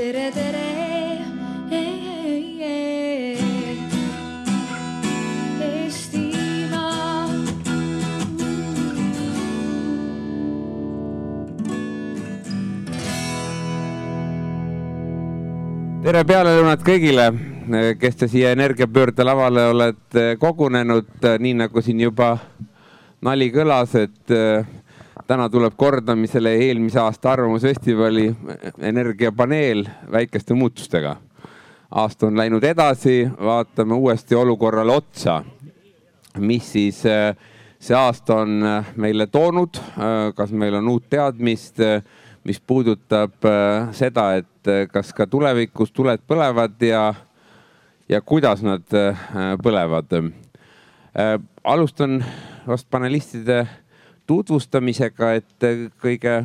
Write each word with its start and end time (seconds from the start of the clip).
tere, 0.00 0.30
tere. 0.32 0.68
Tere 16.00 16.22
pealelõunat 16.24 16.80
kõigile, 16.80 17.26
kes 18.00 18.16
te 18.18 18.26
siia 18.32 18.54
energiapöörde 18.56 19.22
lavale 19.22 19.66
olete 19.68 20.24
kogunenud, 20.40 21.12
nii 21.44 21.58
nagu 21.60 21.84
siin 21.84 22.00
juba 22.00 22.32
nali 23.20 23.50
kõlas, 23.52 23.92
et 24.00 24.32
täna 25.26 25.48
tuleb 25.48 25.74
kordamisele 25.76 26.54
eelmise 26.54 27.00
aasta 27.00 27.32
Arvamusfestivali 27.32 28.36
energiapaneel 28.78 29.84
väikeste 30.12 30.54
muutustega. 30.54 31.16
aasta 31.90 32.26
on 32.26 32.36
läinud 32.36 32.64
edasi, 32.64 33.28
vaatame 33.40 33.94
uuesti 33.94 34.34
olukorrale 34.34 34.92
otsa. 34.92 35.44
mis 36.38 36.72
siis 36.72 37.06
äh, 37.06 37.36
see 37.78 37.96
aasta 37.96 38.34
on 38.34 38.62
äh, 38.62 38.86
meile 38.96 39.26
toonud, 39.26 39.80
kas 40.34 40.52
meil 40.52 40.74
on 40.74 40.88
uut 40.88 41.10
teadmist, 41.10 41.76
mis 42.44 42.60
puudutab 42.60 43.34
seda, 43.92 44.34
et 44.34 44.90
kas 44.92 45.12
ka 45.12 45.26
tulevikus 45.26 45.92
tuled 45.92 46.20
põlevad 46.26 46.80
ja, 46.82 47.14
ja 48.08 48.20
kuidas 48.20 48.62
nad 48.62 48.84
põlevad. 49.62 50.32
alustan 51.64 52.24
vast 52.66 52.86
panelistide 52.90 53.66
tutvustamisega, 54.30 55.34
et 55.42 55.66
äh, 55.66 55.84
kõige 56.02 56.40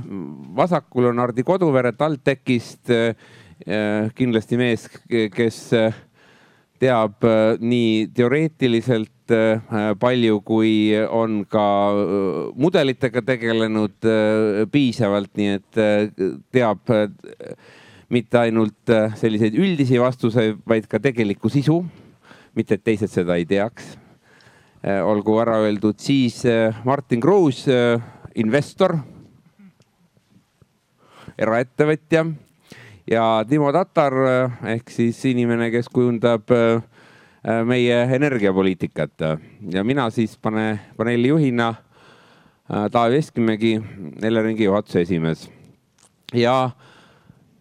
vasakul 0.58 1.12
on 1.14 1.24
Hardi 1.24 1.46
Koduvere 1.46 1.94
TalTechist. 1.96 2.92
kindlasti 4.16 4.58
mees, 4.60 4.90
kes 5.32 5.58
äh, 5.74 5.94
teab 6.82 7.24
äh, 7.24 7.56
nii 7.62 8.08
teoreetiliselt 8.16 9.34
äh, 9.34 9.94
palju, 10.00 10.42
kui 10.46 10.92
on 11.10 11.44
ka 11.50 11.66
äh, 11.92 12.38
mudelitega 12.60 13.24
tegelenud 13.26 14.08
äh, 14.10 14.64
piisavalt, 14.72 15.32
nii 15.40 15.52
et 15.60 15.82
äh, 15.82 16.32
teab 16.56 16.92
äh, 16.94 17.08
mitte 18.12 18.42
ainult 18.44 18.94
äh, 18.94 19.16
selliseid 19.20 19.58
üldisi 19.58 20.00
vastuseid, 20.02 20.60
vaid 20.68 20.90
ka 20.92 21.02
tegelikku 21.02 21.52
sisu. 21.54 21.84
mitte, 22.56 22.78
et 22.78 22.84
teised 22.88 23.12
seda 23.12 23.36
ei 23.36 23.44
teaks. 23.44 23.98
Olgu 24.86 25.40
ära 25.42 25.58
öeldud, 25.66 25.98
siis 26.00 26.44
äh, 26.46 26.76
Martin 26.86 27.22
Kruus, 27.24 27.64
investor, 28.36 28.98
eraettevõtja 31.38 32.26
ja 33.10 33.24
Timo 33.50 33.72
Tatar 33.76 34.14
ehk 34.76 34.92
siis 34.94 35.20
inimene, 35.26 35.72
kes 35.74 35.90
kujundab 35.92 36.52
meie 37.68 37.98
energiapoliitikat 38.16 39.26
ja 39.74 39.84
mina 39.86 40.08
siis 40.14 40.38
pane, 40.42 40.80
paneeli 40.98 41.30
juhina 41.30 41.74
Taavi 42.66 43.20
Veskimägi, 43.20 43.74
Eleringi 44.24 44.66
juhatuse 44.66 45.02
esimees. 45.02 45.50
ja 46.34 46.72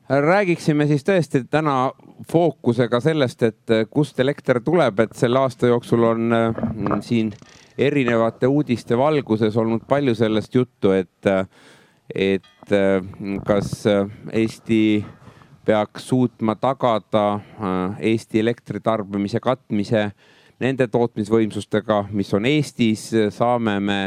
räägiksime 0.09 0.87
siis 0.87 1.05
tõesti 1.05 1.45
täna 1.51 1.93
fookusega 2.31 3.01
sellest, 3.01 3.43
et 3.43 3.71
äh, 3.71 3.87
kust 3.91 4.21
elekter 4.21 4.61
tuleb, 4.65 5.01
et 5.05 5.17
selle 5.19 5.41
aasta 5.43 5.71
jooksul 5.71 6.07
on 6.07 6.33
äh, 6.33 7.01
siin 7.05 7.33
erinevate 7.79 8.47
uudiste 8.47 8.99
valguses 8.99 9.57
olnud 9.57 9.87
palju 9.89 10.15
sellest 10.15 10.55
juttu, 10.55 10.93
et, 10.95 11.27
et 12.15 12.73
äh, 12.73 13.03
kas 13.47 13.73
Eesti 14.33 15.05
peaks 15.65 16.09
suutma 16.09 16.55
tagada 16.61 17.41
Eesti 17.99 18.41
elektritarbimise 18.43 19.41
katmise 19.41 20.11
nende 20.61 20.87
tootmisvõimsustega, 20.93 22.05
mis 22.13 22.31
on 22.37 22.47
Eestis, 22.47 23.09
saame 23.35 23.79
me 23.81 23.99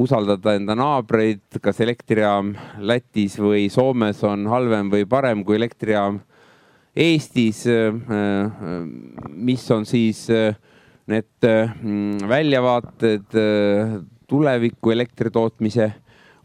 usaldada 0.00 0.54
enda 0.56 0.74
naabreid, 0.74 1.44
kas 1.62 1.82
elektrijaam 1.84 2.54
Lätis 2.80 3.36
või 3.38 3.68
Soomes 3.70 4.24
on 4.24 4.48
halvem 4.50 4.90
või 4.90 5.04
parem 5.08 5.44
kui 5.44 5.60
elektrijaam 5.60 6.22
Eestis. 6.96 7.64
mis 9.30 9.70
on 9.70 9.86
siis 9.86 10.24
äh, 10.30 10.56
need 11.06 11.46
mm, 11.46 12.28
väljavaated 12.28 13.36
äh, 13.38 14.00
tuleviku 14.30 14.90
elektritootmise 14.90 15.92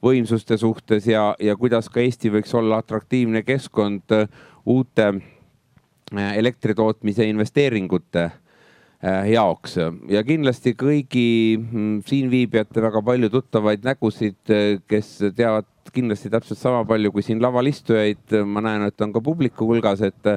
võimsuste 0.05 0.57
suhtes 0.57 1.07
ja, 1.09 1.33
ja 1.41 1.55
kuidas 1.57 1.89
ka 1.89 2.03
Eesti 2.03 2.31
võiks 2.33 2.53
olla 2.57 2.79
atraktiivne 2.83 3.43
keskkond 3.45 4.15
äh, 4.15 4.25
uute 4.65 5.07
äh, 5.11 6.33
elektritootmise 6.37 7.27
investeeringute 7.29 8.25
äh, 8.25 9.31
jaoks 9.33 9.79
ja 10.11 10.23
kindlasti 10.27 10.75
kõigi 10.77 11.27
mm, 11.59 12.01
siinviibijate 12.07 12.83
väga 12.85 13.01
palju 13.05 13.31
tuttavaid 13.33 13.85
nägusid, 13.87 14.41
kes 14.89 15.15
teavad 15.37 15.69
kindlasti 15.93 16.29
täpselt 16.33 16.59
sama 16.59 16.83
palju 16.87 17.11
kui 17.13 17.23
siin 17.25 17.41
laval 17.43 17.67
istujaid. 17.69 18.33
ma 18.45 18.61
näen, 18.65 18.87
et 18.89 19.01
on 19.01 19.13
ka 19.13 19.21
publiku 19.21 19.67
hulgas, 19.69 20.01
et, 20.01 20.31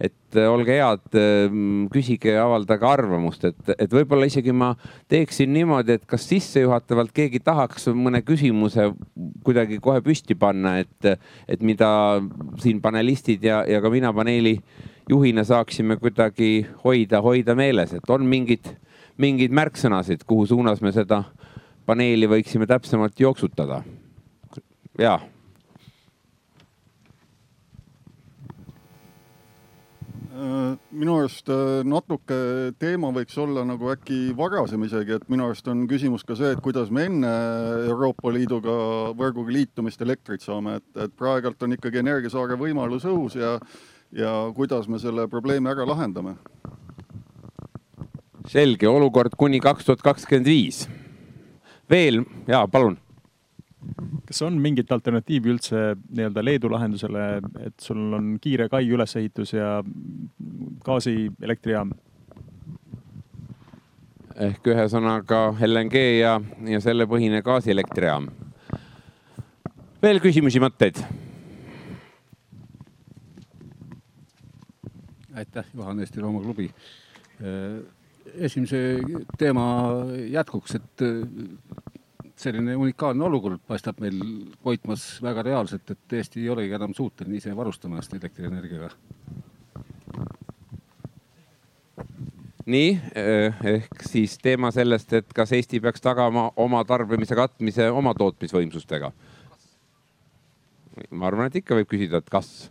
et 0.00 0.38
olge 0.48 0.76
head, 0.78 1.18
küsige 1.92 2.36
avaldage 2.40 2.86
arvamust, 2.88 3.44
et, 3.50 3.74
et 3.78 3.92
võib-olla 3.92 4.28
isegi 4.28 4.52
ma 4.52 4.72
teeksin 5.10 5.52
niimoodi, 5.52 5.98
et 5.98 6.06
kas 6.08 6.26
sissejuhatavalt 6.30 7.12
keegi 7.14 7.42
tahaks 7.44 7.90
mõne 7.96 8.22
küsimuse 8.26 8.90
kuidagi 9.44 9.80
kohe 9.82 10.02
püsti 10.04 10.36
panna, 10.38 10.78
et, 10.84 11.12
et 11.48 11.62
mida 11.62 11.90
siin 12.62 12.80
panelistid 12.84 13.44
ja, 13.44 13.62
ja 13.68 13.82
ka 13.82 13.90
mina 13.92 14.12
paneeli 14.14 14.58
juhina 15.10 15.44
saaksime 15.44 15.96
kuidagi 16.00 16.66
hoida, 16.84 17.20
hoida 17.22 17.56
meeles, 17.58 17.92
et 17.96 18.10
on 18.10 18.26
mingid, 18.28 18.74
mingeid 19.20 19.54
märksõnasid, 19.54 20.24
kuhu 20.28 20.46
suunas 20.54 20.80
me 20.82 20.94
seda 20.94 21.24
paneeli 21.86 22.28
võiksime 22.30 22.68
täpsemalt 22.70 23.18
jooksutada. 23.20 23.82
Ja 24.98 25.18
Äh, 30.32 30.76
minu 30.96 31.18
arust 31.20 31.50
äh, 31.52 31.82
natuke 31.84 32.36
teema 32.80 33.10
võiks 33.12 33.36
olla 33.38 33.66
nagu 33.68 33.90
äkki 33.92 34.32
varasem 34.34 34.80
isegi, 34.86 35.18
et 35.18 35.26
minu 35.30 35.44
arust 35.44 35.66
on 35.68 35.84
küsimus 35.90 36.24
ka 36.24 36.34
see, 36.38 36.54
et 36.54 36.62
kuidas 36.64 36.88
me 36.88 37.04
enne 37.04 37.32
Euroopa 37.84 38.32
Liiduga 38.32 38.74
võrguga 39.18 39.52
liitumist 39.52 40.00
elektrit 40.02 40.40
saame, 40.42 40.78
et, 40.80 40.86
et 41.04 41.14
praegult 41.14 41.62
on 41.62 41.76
ikkagi 41.76 42.00
Energiasaare 42.00 42.56
võimalus 42.56 43.04
õhus 43.06 43.36
ja, 43.36 43.58
ja 44.16 44.32
kuidas 44.56 44.88
me 44.88 44.98
selle 45.02 45.28
probleemi 45.28 45.68
ära 45.70 45.84
lahendame. 45.86 46.38
selge 48.48 48.88
olukord 48.88 49.36
kuni 49.38 49.60
kaks 49.60 49.84
tuhat 49.84 50.02
kakskümmend 50.02 50.48
viis. 50.48 50.88
veel 51.90 52.24
ja 52.48 52.66
palun. 52.66 52.96
Kas 54.26 54.42
on 54.46 54.56
mingit 54.62 54.92
alternatiivi 54.92 55.50
üldse 55.52 55.82
nii-öelda 56.14 56.44
Leedu 56.44 56.70
lahendusele, 56.72 57.26
et 57.66 57.82
sul 57.82 58.12
on 58.16 58.36
kiire 58.42 58.68
kai 58.72 58.86
ülesehitus 58.88 59.54
ja 59.56 59.82
gaasielektrijaam? 60.86 61.92
ehk 64.42 64.64
ühesõnaga 64.72 65.52
LNG 65.60 66.00
ja, 66.22 66.38
ja 66.66 66.80
selle 66.80 67.04
põhine 67.06 67.42
gaasielektrijaam. 67.44 68.30
veel 70.02 70.22
küsimusi, 70.24 70.62
mõtteid? 70.62 71.02
aitäh, 75.36 75.68
Juhan 75.74 76.00
Eesti 76.00 76.20
Loomaklubi. 76.20 76.70
esimese 78.34 78.98
teema 79.38 79.64
jätkuks, 80.30 80.74
et 80.74 81.04
selline 82.42 82.76
unikaalne 82.76 83.24
olukord 83.24 83.62
paistab 83.68 84.00
meil 84.02 84.18
hoidmas 84.64 85.06
väga 85.22 85.44
reaalselt, 85.46 85.90
et 85.94 86.18
Eesti 86.18 86.42
ei 86.42 86.50
olegi 86.52 86.74
enam 86.78 86.94
suuteline 86.96 87.38
ise 87.38 87.54
varustama 87.56 87.98
ennast 87.98 88.14
elektrienergiaga. 88.18 88.90
nii 92.66 92.90
ehk 93.72 94.04
siis 94.06 94.36
teema 94.38 94.70
sellest, 94.70 95.12
et 95.18 95.32
kas 95.34 95.52
Eesti 95.52 95.80
peaks 95.82 96.00
tagama 96.00 96.50
oma 96.56 96.84
tarbimise 96.86 97.34
katmise 97.34 97.88
oma 97.90 98.14
tootmisvõimsustega. 98.14 99.12
ma 101.10 101.26
arvan, 101.26 101.46
et 101.46 101.56
ikka 101.62 101.74
võib 101.78 101.90
küsida, 101.90 102.22
et 102.22 102.30
kas 102.30 102.70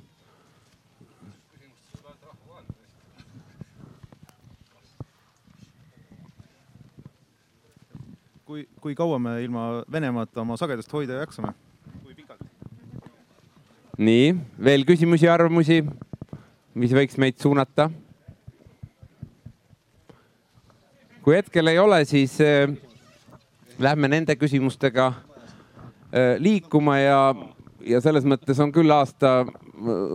kui, 8.52 8.66
kui 8.84 8.96
kaua 8.96 9.20
me 9.20 9.38
ilma 9.44 9.66
Venemaata 9.92 10.42
oma 10.44 10.58
sagedust 10.60 10.92
hoida 10.92 11.22
jaksame? 11.22 11.54
nii, 14.02 14.32
veel 14.58 14.84
küsimusi, 14.88 15.28
arvamusi, 15.30 15.78
mis 16.76 16.96
võiks 16.96 17.20
meid 17.22 17.38
suunata? 17.40 17.90
kui 21.22 21.38
hetkel 21.38 21.70
ei 21.70 21.80
ole, 21.80 22.02
siis 22.10 22.34
äh, 22.44 22.74
lähme 23.80 24.10
nende 24.12 24.36
küsimustega 24.36 25.08
äh, 25.14 26.36
liikuma 26.42 26.98
ja, 27.00 27.20
ja 27.88 28.02
selles 28.04 28.26
mõttes 28.28 28.60
on 28.64 28.72
küll 28.74 28.92
aasta 28.94 29.42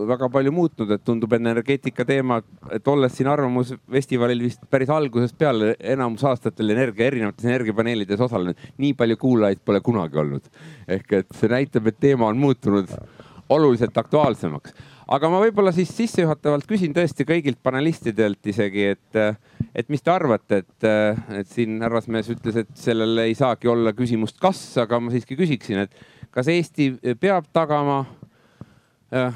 väga 0.07 0.29
palju 0.31 0.53
muutnud, 0.55 0.91
et 0.93 1.03
tundub 1.05 1.33
energeetika 1.37 2.05
teema, 2.07 2.39
et 2.73 2.87
olles 2.87 3.13
siin 3.15 3.29
Arvamusfestivalil 3.31 4.43
vist 4.45 4.63
päris 4.71 4.91
algusest 4.93 5.37
peale 5.39 5.73
enamus 5.79 6.23
aastatel 6.27 6.75
energia, 6.75 7.09
erinevates 7.11 7.47
energiapaneelides 7.47 8.23
osalenud, 8.27 8.67
nii 8.77 8.93
palju 8.97 9.19
kuulajaid 9.23 9.63
pole 9.65 9.81
kunagi 9.83 10.21
olnud. 10.23 10.51
ehk 10.87 11.13
et 11.21 11.33
see 11.35 11.51
näitab, 11.51 11.87
et 11.87 11.99
teema 11.99 12.27
on 12.27 12.37
muutunud 12.37 12.91
oluliselt 13.49 13.97
aktuaalsemaks. 13.97 14.73
Aga 15.07 15.29
ma 15.31 15.39
võib-olla 15.41 15.71
siis 15.75 15.91
sissejuhatavalt 15.95 16.67
küsin 16.67 16.93
tõesti 16.95 17.25
kõigilt 17.27 17.59
panelistidelt 17.63 18.51
isegi, 18.51 18.89
et, 18.95 19.19
et 19.75 19.89
mis 19.91 20.03
te 20.03 20.11
arvate, 20.11 20.61
et, 20.63 20.87
et 21.41 21.49
siin 21.51 21.79
härrasmees 21.83 22.31
ütles, 22.35 22.61
et 22.63 22.71
sellel 22.77 23.23
ei 23.23 23.35
saagi 23.37 23.71
olla 23.71 23.93
küsimust, 23.97 24.39
kas, 24.41 24.61
aga 24.83 24.99
ma 25.01 25.13
siiski 25.13 25.39
küsiksin, 25.39 25.85
et 25.85 26.31
kas 26.33 26.51
Eesti 26.51 26.91
peab 27.21 27.47
tagama 27.55 28.03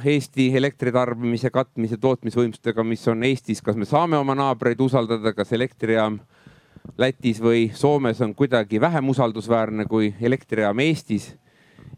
Eesti 0.05 0.49
elektritarbimise 0.59 1.49
katmise 1.53 1.95
tootmisvõimsustega, 2.01 2.83
mis 2.83 3.07
on 3.07 3.23
Eestis, 3.23 3.61
kas 3.63 3.79
me 3.79 3.87
saame 3.87 4.19
oma 4.19 4.35
naabreid 4.35 4.81
usaldada, 4.83 5.31
kas 5.33 5.53
elektrijaam 5.55 6.19
Lätis 6.99 7.39
või 7.39 7.69
Soomes 7.77 8.19
on 8.25 8.33
kuidagi 8.35 8.81
vähem 8.81 9.07
usaldusväärne 9.13 9.85
kui 9.87 10.09
elektrijaam 10.19 10.79
Eestis 10.83 11.29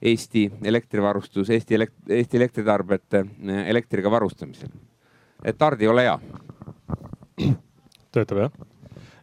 Eesti 0.02 0.48
elektrivarustus, 0.64 1.50
Eesti 1.50 1.78
elekt-, 1.78 2.10
Eesti 2.10 2.38
elektritarbijate 2.38 3.24
eh, 3.24 3.64
elektriga 3.72 4.12
varustamisel. 4.12 4.70
et 5.46 5.62
Hardi, 5.62 5.88
ole 5.88 6.08
hea. 6.08 6.20
töötab 8.14 8.46
jah? 8.46 8.62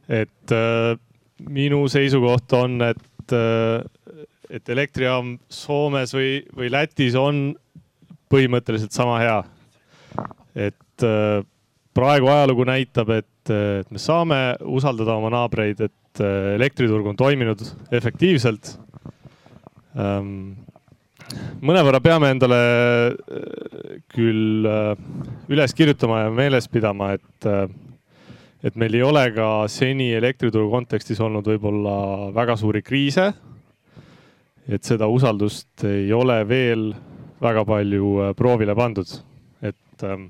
et 0.08 0.52
äh, 0.56 0.99
minu 1.49 1.87
seisukoht 1.88 2.52
on, 2.58 2.81
et 2.82 3.32
äh,, 3.32 4.26
et 4.50 4.69
elektrijaam 4.69 5.37
Soomes 5.52 6.12
või, 6.14 6.40
või 6.56 6.70
Lätis 6.73 7.14
on 7.14 7.52
põhimõtteliselt 8.31 8.94
sama 8.94 9.19
hea. 9.23 9.38
et 10.55 11.06
äh, 11.06 11.43
praegu 11.94 12.31
ajalugu 12.31 12.66
näitab, 12.66 13.11
et, 13.14 13.50
et 13.50 13.90
me 13.90 13.99
saame 14.02 14.40
usaldada 14.66 15.14
oma 15.19 15.31
naabreid, 15.34 15.81
et 15.87 16.23
äh, 16.23 16.55
elektriturg 16.56 17.06
on 17.12 17.19
toiminud 17.19 17.62
efektiivselt 17.94 18.76
mõnevõrra 21.60 22.00
peame 22.02 22.31
endale 22.34 22.58
äh, 22.60 24.00
küll 24.12 24.66
äh, 24.69 24.92
üles 25.52 25.75
kirjutama 25.76 26.25
ja 26.25 26.32
meeles 26.34 26.69
pidama, 26.70 27.12
et, 27.19 27.48
äh, 27.48 27.66
et 28.66 28.76
meil 28.81 28.96
ei 28.96 29.04
ole 29.06 29.25
ka 29.37 29.50
seni 29.72 30.10
elektrituru 30.16 30.70
kontekstis 30.72 31.20
olnud 31.22 31.46
võib-olla 31.52 32.31
väga 32.37 32.58
suuri 32.60 32.82
kriise. 32.82 33.32
et 34.70 34.84
seda 34.87 35.08
usaldust 35.10 35.82
ei 35.88 36.12
ole 36.12 36.37
veel 36.46 36.92
väga 37.42 37.64
palju 37.66 38.34
proovile 38.37 38.75
pandud, 38.76 39.08
et, 39.62 40.04
ähm, 40.04 40.28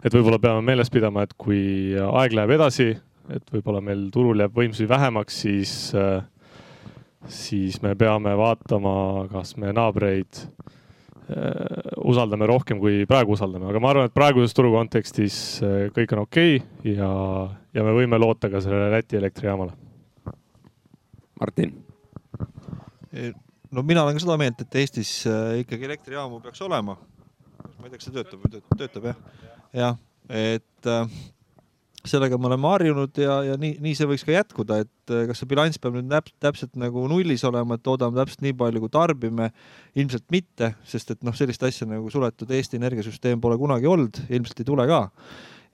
et 0.00 0.14
võib-olla 0.14 0.38
peame 0.38 0.62
meeles 0.64 0.88
pidama, 0.88 1.26
et 1.26 1.34
kui 1.36 1.92
aeg 1.98 2.32
läheb 2.32 2.54
edasi, 2.56 2.96
et 3.28 3.52
võib-olla 3.52 3.82
meil 3.84 4.06
turul 4.14 4.40
jääb 4.40 4.54
võimsusi 4.54 4.88
vähemaks, 4.88 5.42
siis 5.42 5.72
äh, 5.98 6.22
siis 7.26 7.80
me 7.82 7.94
peame 7.98 8.34
vaatama, 8.38 9.26
kas 9.32 9.56
me 9.58 9.72
naabreid 9.74 10.38
äh, 10.38 11.90
usaldame 12.04 12.46
rohkem, 12.50 12.80
kui 12.82 13.02
praegu 13.10 13.34
usaldame, 13.34 13.68
aga 13.70 13.82
ma 13.82 13.92
arvan, 13.92 14.08
et 14.08 14.14
praeguses 14.14 14.54
turu 14.56 14.72
kontekstis 14.76 15.40
äh, 15.64 15.76
kõik 15.94 16.14
on 16.16 16.24
okei 16.24 16.60
okay 16.60 16.94
ja, 16.94 17.10
ja 17.74 17.86
me 17.86 17.96
võime 17.96 18.20
loota 18.20 18.50
ka 18.52 18.62
sellele 18.64 18.90
Läti 18.94 19.18
elektrijaamale. 19.18 19.74
Martin. 21.38 21.76
no 23.70 23.82
mina 23.86 24.02
olen 24.02 24.16
ka 24.16 24.22
seda 24.24 24.38
meelt, 24.40 24.62
et 24.64 24.80
Eestis 24.80 25.12
äh, 25.30 25.60
ikkagi 25.64 25.90
elektrijaamu 25.90 26.40
peaks 26.44 26.62
olema. 26.66 26.98
ma 26.98 27.86
ei 27.86 27.90
tea, 27.90 27.98
kas 27.98 28.08
see 28.08 28.14
töötab 28.14 28.42
või 28.42 28.54
töötab, 28.54 28.78
töötab 28.78 29.10
jah, 29.10 29.18
jah, 29.74 30.00
et 30.28 30.90
sellega 32.10 32.38
me 32.40 32.48
oleme 32.50 32.68
harjunud 32.70 33.20
ja, 33.20 33.38
ja 33.46 33.56
nii, 33.60 33.76
nii 33.84 33.94
see 33.96 34.08
võiks 34.10 34.24
ka 34.26 34.34
jätkuda, 34.34 34.80
et 34.84 35.14
eh, 35.14 35.24
kas 35.28 35.42
see 35.42 35.50
bilanss 35.50 35.80
peab 35.82 35.96
nüüd 35.96 36.10
täp, 36.10 36.30
täpselt 36.42 36.74
nagu 36.80 37.04
nullis 37.10 37.44
olema, 37.48 37.78
et 37.78 37.84
toodame 37.86 38.18
täpselt 38.18 38.44
nii 38.46 38.56
palju, 38.58 38.82
kui 38.84 38.92
tarbime. 38.94 39.50
ilmselt 39.98 40.26
mitte, 40.34 40.74
sest 40.86 41.14
et 41.14 41.24
noh, 41.26 41.34
sellist 41.36 41.62
asja 41.66 41.88
nagu 41.88 42.10
suletud 42.12 42.50
Eesti 42.54 42.78
energiasüsteem 42.80 43.40
pole 43.40 43.58
kunagi 43.58 43.88
olnud, 43.90 44.20
ilmselt 44.28 44.62
ei 44.62 44.68
tule 44.68 44.86
ka. 44.90 45.02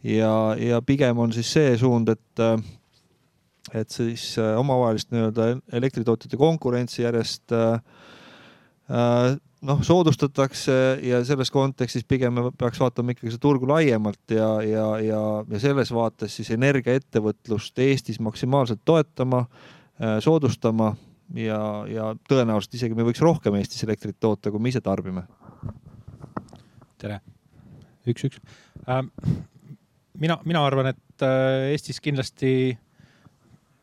ja, 0.04 0.32
ja 0.60 0.80
pigem 0.82 1.18
on 1.18 1.32
siis 1.32 1.52
see 1.52 1.76
suund, 1.80 2.12
et 2.12 2.44
eh, 2.44 2.56
et 3.72 3.90
siis 3.90 4.34
eh, 4.38 4.54
omavahelist 4.60 5.10
nii-öelda 5.14 5.54
elektritootjate 5.72 6.36
konkurentsi 6.36 7.02
järjest 7.02 7.54
äh, 7.56 7.78
noh, 8.88 9.80
soodustatakse 9.82 10.74
ja 11.02 11.20
selles 11.24 11.50
kontekstis 11.54 12.04
pigem 12.08 12.36
me 12.36 12.50
peaks 12.58 12.80
vaatama 12.82 13.14
ikkagi 13.14 13.32
seda 13.32 13.42
turgu 13.46 13.68
laiemalt 13.70 14.34
ja, 14.34 14.48
ja, 14.66 14.86
ja, 15.00 15.22
ja 15.50 15.62
selles 15.62 15.92
vaates 15.94 16.36
siis 16.36 16.50
energiaettevõtlust 16.56 17.78
Eestis 17.84 18.20
maksimaalselt 18.20 18.82
toetama, 18.84 19.44
äh, 20.00 20.18
soodustama 20.24 20.92
ja, 21.38 21.60
ja 21.88 22.10
tõenäoliselt 22.28 22.78
isegi 22.80 22.98
me 22.98 23.06
võiks 23.08 23.24
rohkem 23.24 23.56
Eestis 23.60 23.84
elektrit 23.86 24.18
toota, 24.20 24.52
kui 24.52 24.60
me 24.60 24.72
ise 24.72 24.84
tarbime. 24.84 25.24
tere, 27.00 27.20
üks-üks 28.08 28.40
ähm,. 28.88 29.10
mina, 30.20 30.38
mina 30.44 30.64
arvan, 30.66 30.92
et 30.92 31.24
äh, 31.24 31.72
Eestis 31.72 32.00
kindlasti 32.04 32.76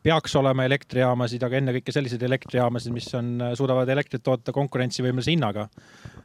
peaks 0.02 0.34
olema 0.36 0.64
elektrijaamasid, 0.66 1.42
aga 1.46 1.58
ennekõike 1.60 1.94
selliseid 1.94 2.22
elektrijaamasid, 2.26 2.94
mis 2.94 3.08
on, 3.18 3.34
suudavad 3.58 3.88
elektrit 3.92 4.22
toota 4.24 4.54
konkurentsivõimelise 4.54 5.34
hinnaga. 5.34 5.68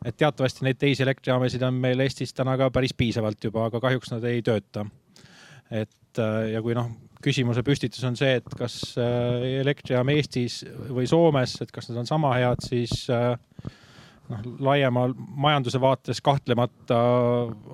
et 0.06 0.18
teatavasti 0.18 0.66
neid 0.66 0.78
teisi 0.80 1.04
elektrijaamasid 1.04 1.64
on 1.64 1.74
meil 1.74 2.00
Eestis 2.00 2.34
täna 2.34 2.58
ka 2.58 2.70
päris 2.72 2.94
piisavalt 2.94 3.44
juba, 3.44 3.66
aga 3.66 3.80
kahjuks 3.80 4.12
nad 4.12 4.24
ei 4.24 4.42
tööta. 4.42 4.86
et 5.72 6.20
äh, 6.20 6.52
ja 6.54 6.62
kui 6.62 6.74
noh, 6.74 6.90
küsimuse 7.24 7.64
püstitus 7.64 8.04
on 8.08 8.16
see, 8.16 8.38
et 8.42 8.58
kas 8.58 8.96
äh, 8.98 9.62
elektrijaam 9.62 10.10
Eestis 10.10 10.64
või 10.90 11.08
Soomes, 11.08 11.60
et 11.62 11.72
kas 11.72 11.90
nad 11.90 12.02
on 12.02 12.10
sama 12.10 12.34
head, 12.38 12.64
siis 12.66 13.10
äh, 13.14 13.38
noh, 14.30 14.50
laiema 14.60 15.08
majanduse 15.14 15.82
vaates 15.82 16.22
kahtlemata 16.22 16.98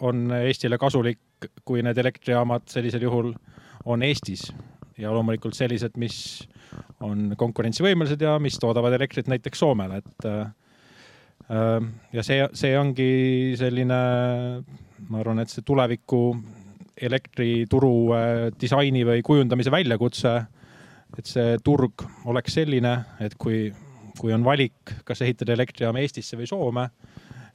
on 0.01 0.31
Eestile 0.43 0.77
kasulik, 0.77 1.19
kui 1.63 1.83
need 1.83 1.97
elektrijaamad 1.97 2.67
sellisel 2.71 3.03
juhul 3.03 3.33
on 3.85 4.03
Eestis 4.03 4.51
ja 4.97 5.11
loomulikult 5.13 5.57
sellised, 5.57 5.97
mis 6.01 6.17
on 7.03 7.33
konkurentsivõimelised 7.37 8.21
ja 8.23 8.37
mis 8.41 8.57
toodavad 8.61 8.95
elektrit 8.97 9.29
näiteks 9.31 9.63
Soomele, 9.63 10.01
et 10.03 10.27
äh, 10.29 10.43
ja 12.13 12.25
see, 12.25 12.41
see 12.57 12.73
ongi 12.79 13.07
selline, 13.59 14.01
ma 15.09 15.21
arvan, 15.21 15.43
et 15.43 15.53
see 15.53 15.65
tuleviku 15.65 16.25
elektrituru 17.03 17.95
äh, 18.15 18.33
disaini 18.59 19.03
või 19.07 19.23
kujundamise 19.25 19.73
väljakutse, 19.73 20.35
et 21.17 21.29
see 21.29 21.57
turg 21.65 22.05
oleks 22.29 22.59
selline, 22.59 22.93
et 23.21 23.35
kui, 23.37 23.67
kui 24.19 24.33
on 24.33 24.45
valik, 24.45 24.97
kas 25.05 25.21
ehitada 25.25 25.55
elektrijaam 25.57 25.97
Eestisse 26.01 26.39
või 26.39 26.49
Soome, 26.49 26.89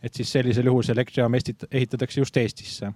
et 0.02 0.14
siis 0.14 0.30
sellisel 0.30 0.68
juhul 0.70 0.84
see 0.86 0.94
elektrijaam 0.94 1.34
ehitatakse 1.34 2.20
just 2.20 2.36
Eestisse 2.38 2.92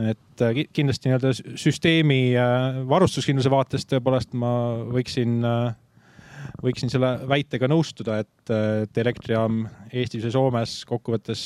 et 0.00 0.42
äh, 0.42 0.62
kindlasti 0.72 1.10
nii-öelda 1.10 1.32
süsteemi 1.60 2.32
äh, 2.38 2.80
varustuskindluse 2.88 3.50
vaatest 3.52 3.90
tõepoolest 3.92 4.32
ma 4.38 4.52
võiksin, 4.92 5.40
äh, 5.44 6.54
võiksin 6.64 6.92
selle 6.92 7.14
väitega 7.28 7.68
nõustuda, 7.68 8.22
et, 8.24 8.52
et 8.86 9.02
elektrijaam 9.04 9.66
Eestis 9.92 10.24
või 10.24 10.36
Soomes 10.36 10.76
kokkuvõttes 10.88 11.42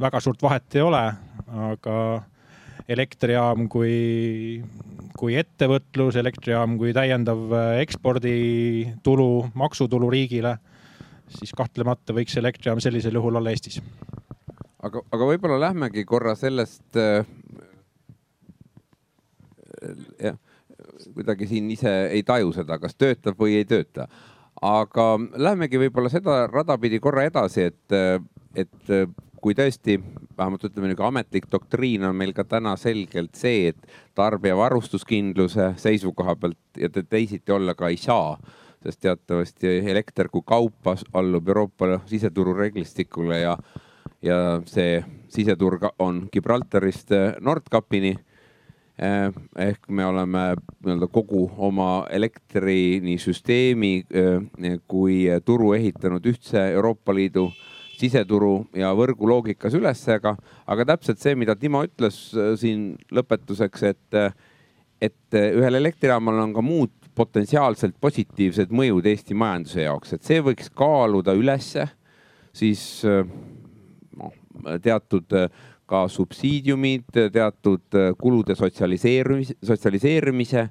väga 0.00 0.20
suurt 0.22 0.42
vahet 0.44 0.76
ei 0.76 0.84
ole, 0.84 1.04
aga 1.72 1.96
elektrijaam 2.88 3.66
kui, 3.72 4.60
kui 5.18 5.34
ettevõtlus, 5.40 6.16
elektrijaam 6.20 6.76
kui 6.78 6.92
täiendav 6.96 7.56
eksporditulu, 7.80 9.30
maksutulu 9.58 10.12
riigile, 10.12 10.54
siis 11.40 11.52
kahtlemata 11.56 12.14
võiks 12.16 12.36
elektrijaam 12.40 12.80
sellisel 12.84 13.18
juhul 13.18 13.40
olla 13.40 13.52
Eestis. 13.52 13.80
Aga, 14.78 15.02
aga 15.10 15.26
võib-olla 15.26 15.58
lähmegi 15.66 16.04
korra 16.06 16.36
sellest 16.38 16.94
jah, 20.22 20.38
kuidagi 21.14 21.48
siin 21.50 21.70
ise 21.70 21.92
ei 22.12 22.22
taju 22.26 22.52
seda, 22.56 22.78
kas 22.82 22.96
töötab 22.98 23.38
või 23.38 23.58
ei 23.60 23.68
tööta. 23.68 24.08
aga 24.62 25.04
lähmegi 25.38 25.78
võib-olla 25.78 26.10
seda 26.10 26.46
rada 26.50 26.74
pidi 26.78 26.98
korra 26.98 27.24
edasi, 27.28 27.68
et, 27.70 27.94
et 28.58 28.92
kui 29.38 29.54
tõesti, 29.54 29.98
vähemalt 30.38 30.64
ütleme 30.66 30.88
niisugune 30.88 31.08
ametlik 31.08 31.46
doktriin 31.52 32.04
on 32.08 32.16
meil 32.16 32.32
ka 32.34 32.44
täna 32.44 32.74
selgelt 32.76 33.38
see, 33.38 33.68
et 33.70 33.86
tarbija 34.18 34.56
varustuskindluse 34.58 35.72
seisukoha 35.78 36.34
pealt 36.36 36.80
ja 36.80 36.90
teisiti 36.90 37.54
olla 37.54 37.74
ka 37.78 37.88
ei 37.88 38.00
saa, 38.02 38.34
sest 38.82 39.00
teatavasti 39.06 39.78
elekter 39.90 40.28
kui 40.28 40.42
kaup 40.46 40.90
allub 41.12 41.48
Euroopa 41.48 42.00
siseturu 42.06 42.54
reeglistikule 42.58 43.40
ja, 43.44 43.56
ja 44.22 44.38
see 44.66 44.98
siseturg 45.30 45.86
on 46.02 46.24
Gibraltarist 46.32 47.14
Nordkapini 47.40 48.16
Eh, 48.16 48.27
ehk 48.98 49.88
me 49.94 50.06
oleme 50.06 50.44
nii-öelda 50.82 51.06
kogu 51.12 51.44
oma 51.56 52.06
elektri 52.10 52.98
nii 53.04 53.18
süsteemi 53.22 53.92
eh, 54.10 54.78
kui 54.90 55.20
turu 55.46 55.72
ehitanud 55.76 56.26
ühtse 56.26 56.64
Euroopa 56.72 57.14
Liidu 57.14 57.48
siseturu 57.98 58.68
ja 58.78 58.90
võrgu 58.94 59.26
loogikas 59.26 59.74
üles, 59.74 60.02
aga, 60.10 60.36
aga 60.66 60.86
täpselt 60.92 61.22
see, 61.22 61.34
mida 61.38 61.56
Timo 61.58 61.82
ütles 61.86 62.18
äh, 62.34 62.52
siin 62.58 62.92
lõpetuseks, 63.14 63.86
et, 63.90 64.18
et 65.02 65.38
ühel 65.38 65.78
elektrijaamal 65.80 66.42
on 66.44 66.54
ka 66.54 66.62
muud 66.62 66.94
potentsiaalselt 67.18 67.96
positiivsed 68.00 68.70
mõjud 68.70 69.06
Eesti 69.10 69.34
majanduse 69.34 69.82
jaoks, 69.86 70.14
et 70.14 70.26
see 70.26 70.42
võiks 70.42 70.70
kaaluda 70.74 71.34
ülesse 71.38 71.88
siis 72.58 72.82
noh, 73.04 74.34
teatud 74.82 75.34
ka 75.88 76.04
subsiidiumid, 76.12 77.08
teatud 77.32 77.98
kulude 78.20 78.56
sotsialiseerumise, 78.58 79.56
sotsialiseerimise 79.64 80.68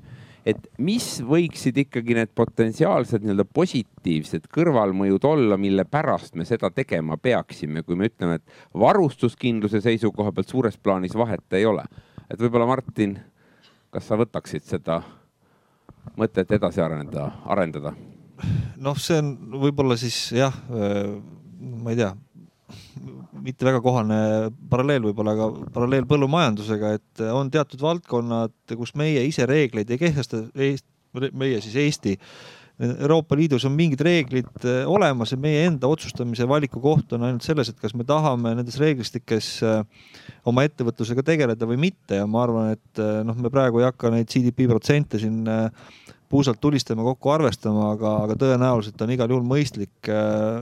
et 0.48 0.68
mis 0.80 1.06
võiksid 1.28 1.78
ikkagi 1.84 2.16
need 2.16 2.32
potentsiaalsed 2.38 3.24
nii-öelda 3.24 3.46
positiivsed 3.56 4.48
kõrvalmõjud 4.54 5.26
olla, 5.28 5.58
mille 5.60 5.84
pärast 5.90 6.38
me 6.40 6.48
seda 6.48 6.70
tegema 6.72 7.18
peaksime, 7.20 7.84
kui 7.84 7.98
me 8.00 8.08
ütleme, 8.08 8.40
et 8.40 8.78
varustuskindluse 8.78 9.82
seisukoha 9.84 10.32
pealt 10.36 10.54
suures 10.54 10.78
plaanis 10.80 11.18
vahet 11.20 11.58
ei 11.60 11.68
ole. 11.68 11.84
et 12.30 12.40
võib-olla 12.40 12.68
Martin, 12.68 13.18
kas 13.92 14.08
sa 14.08 14.18
võtaksid 14.20 14.64
seda 14.68 15.02
mõtet 16.18 16.52
edasi 16.52 16.82
arendada, 16.84 17.32
arendada? 17.46 17.94
noh, 18.78 18.98
see 19.00 19.20
on 19.20 19.34
võib-olla 19.66 19.98
siis 20.00 20.32
jah, 20.38 20.56
ma 20.70 21.92
ei 21.92 22.00
tea 22.00 22.14
mitte 23.44 23.68
väga 23.68 23.82
kohane 23.84 24.20
paralleel 24.70 25.08
võib-olla, 25.10 25.34
aga 25.38 25.72
paralleel 25.74 26.08
põllumajandusega, 26.10 26.94
et 27.00 27.26
on 27.32 27.52
teatud 27.54 27.82
valdkonnad, 27.84 28.56
kus 28.76 28.96
meie 29.00 29.26
ise 29.28 29.48
reegleid 29.50 29.92
ei 29.94 30.02
kehtesta, 30.02 30.44
meie 30.58 31.62
siis 31.64 31.76
Eesti. 31.84 32.18
Euroopa 32.78 33.34
Liidus 33.36 33.64
on 33.66 33.74
mingid 33.74 34.02
reeglid 34.06 34.66
eh, 34.70 34.84
olemas 34.86 35.32
ja 35.34 35.38
meie 35.42 35.64
enda 35.66 35.90
otsustamise 35.90 36.46
valiku 36.50 36.82
koht 36.82 37.16
on 37.18 37.24
ainult 37.26 37.46
selles, 37.46 37.72
et 37.72 37.80
kas 37.82 37.96
me 37.98 38.06
tahame 38.06 38.52
nendes 38.60 38.78
reeglistikes 38.78 39.48
eh, 39.66 39.80
oma 40.46 40.66
ettevõtlusega 40.68 41.26
tegeleda 41.26 41.66
või 41.66 41.80
mitte 41.88 42.20
ja 42.20 42.28
ma 42.30 42.44
arvan, 42.46 42.76
et 42.78 43.02
eh, 43.02 43.24
noh, 43.26 43.40
me 43.42 43.50
praegu 43.54 43.82
ei 43.82 43.88
hakka 43.88 44.14
neid 44.14 44.30
GDP 44.30 44.70
protsente 44.70 45.18
siin 45.22 45.42
puusalt 46.30 46.62
tulistama, 46.62 47.08
kokku 47.08 47.34
arvestama, 47.34 47.96
aga, 47.96 48.14
aga 48.28 48.38
tõenäoliselt 48.46 49.02
on 49.02 49.16
igal 49.16 49.34
juhul 49.34 49.48
mõistlik 49.48 50.12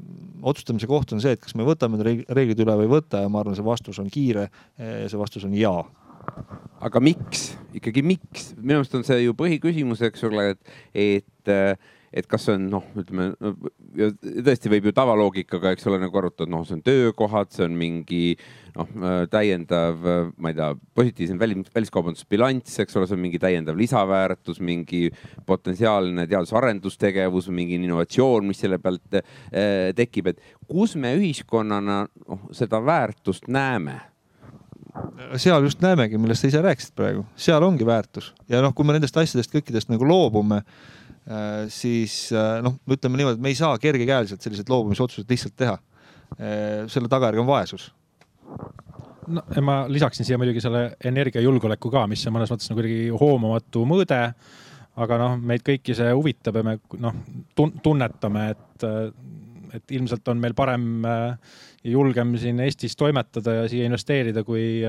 otsustamise 0.49 0.87
koht 0.91 1.09
on 1.15 1.23
see, 1.25 1.33
et 1.37 1.43
kas 1.43 1.55
me 1.59 1.67
võtame 1.69 2.01
need 2.01 2.29
reeglid 2.35 2.61
üle 2.65 2.75
või 2.81 2.87
ei 2.89 2.95
võta 2.99 3.17
ja 3.25 3.29
ma 3.33 3.43
arvan, 3.43 3.57
see 3.59 3.67
vastus 3.67 4.01
on 4.03 4.09
kiire 4.13 4.45
see 4.79 5.21
vastus 5.21 5.45
on 5.49 5.55
jaa. 5.59 5.83
Aga 6.85 7.01
miks, 7.03 7.41
ikkagi 7.75 8.03
miks, 8.07 8.53
minu 8.61 8.83
arust 8.83 8.95
on 8.95 9.05
see 9.07 9.19
ju 9.25 9.33
põhiküsimus, 9.39 10.03
eks 10.07 10.23
ole, 10.29 10.43
et, 10.53 10.61
et 10.95 11.51
äh, 11.51 11.73
et 12.12 12.27
kas 12.29 12.47
see 12.47 12.57
on 12.57 12.69
noh, 12.73 12.87
ütleme 12.99 13.31
tõesti 14.47 14.71
võib 14.73 14.88
ju 14.88 14.95
tavaloogikaga, 14.97 15.75
eks 15.75 15.88
ole, 15.91 16.00
nagu 16.00 16.21
arutada, 16.21 16.49
noh, 16.50 16.65
see 16.67 16.79
on 16.79 16.83
töökohad, 16.87 17.53
see 17.53 17.67
on 17.67 17.77
mingi 17.79 18.23
noh, 18.77 18.91
täiendav, 19.33 20.00
ma 20.41 20.53
ei 20.53 20.57
tea, 20.57 20.71
positiivsem 20.99 21.41
välis, 21.41 21.71
väliskaubandusbilanss, 21.75 22.81
eks 22.85 22.99
ole, 22.99 23.09
see 23.11 23.19
on 23.19 23.25
mingi 23.27 23.41
täiendav 23.43 23.79
lisaväärtus, 23.79 24.61
mingi 24.65 25.07
potentsiaalne 25.49 26.29
teadus-arendustegevus, 26.31 27.50
mingi 27.55 27.79
innovatsioon, 27.81 28.49
mis 28.49 28.62
selle 28.65 28.81
pealt 28.83 29.21
eh, 29.21 29.91
tekib, 29.99 30.33
et 30.33 30.45
kus 30.69 30.97
me 31.00 31.15
ühiskonnana 31.19 32.05
noh, 32.07 32.47
seda 32.57 32.81
väärtust 32.85 33.50
näeme? 33.53 34.00
Seal 35.38 35.62
just 35.62 35.83
näemegi, 35.85 36.19
millest 36.19 36.43
sa 36.43 36.49
ise 36.50 36.61
rääkisid 36.65 36.95
praegu, 36.97 37.21
seal 37.38 37.62
ongi 37.62 37.87
väärtus. 37.87 38.33
Ja 38.50 38.59
noh, 38.65 38.73
kui 38.75 38.87
me 38.88 38.97
nendest 38.97 39.15
asjadest 39.21 39.53
kõikidest 39.53 39.93
nagu 39.93 40.07
loobume 40.09 40.65
Äh, 40.65 40.98
siis 41.69 42.31
äh, 42.33 42.59
noh, 42.65 42.79
ütleme 42.89 43.21
niimoodi, 43.21 43.37
et 43.37 43.45
me 43.45 43.53
ei 43.53 43.59
saa 43.59 43.77
kergekäeliselt 43.81 44.45
selliseid 44.45 44.71
loobumisotsuseid 44.73 45.29
lihtsalt 45.29 45.57
teha. 45.61 45.77
Äh, 46.39 46.87
selle 46.93 47.11
tagajärg 47.13 47.43
on 47.43 47.49
vaesus 47.49 47.91
no 49.29 49.43
ma 49.65 49.83
lisaksin 49.93 50.25
siia 50.25 50.39
muidugi 50.41 50.63
selle 50.65 50.87
energiajulgeoleku 51.05 51.91
ka, 51.93 52.07
mis 52.09 52.23
on 52.29 52.37
mõnes 52.37 52.53
mõttes 52.53 52.71
nagu 52.71 52.81
kuidagi 52.81 53.11
hoomamatu 53.21 53.85
mõõde. 53.89 54.23
aga 54.99 55.19
noh, 55.21 55.35
meid 55.37 55.63
kõiki 55.67 55.95
see 55.95 56.15
huvitab 56.17 56.57
ja 56.59 56.63
me 56.65 56.79
noh 56.99 57.19
tunnetame, 57.55 58.47
et, 58.55 58.87
et 59.77 59.93
ilmselt 59.99 60.29
on 60.33 60.41
meil 60.43 60.57
parem 60.59 61.05
ja 61.05 61.93
julgem 61.93 62.33
siin 62.41 62.61
Eestis 62.65 62.97
toimetada 62.97 63.61
ja 63.61 63.69
siia 63.69 63.87
investeerida, 63.87 64.43
kui, 64.49 64.81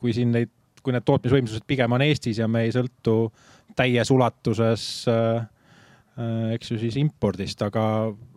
kui 0.00 0.16
siin 0.16 0.32
neid, 0.34 0.50
kui 0.82 0.96
need 0.96 1.04
tootmisvõimsused 1.06 1.68
pigem 1.68 1.92
on 1.92 2.06
Eestis 2.08 2.40
ja 2.40 2.48
me 2.48 2.64
ei 2.64 2.72
sõltu 2.74 3.28
täies 3.76 4.10
ulatuses 4.10 4.88
äh, 5.12 5.44
Äh, 5.44 5.55
eks 6.16 6.70
ju 6.72 6.78
siis 6.80 6.96
impordist, 6.96 7.60
aga, 7.66 7.82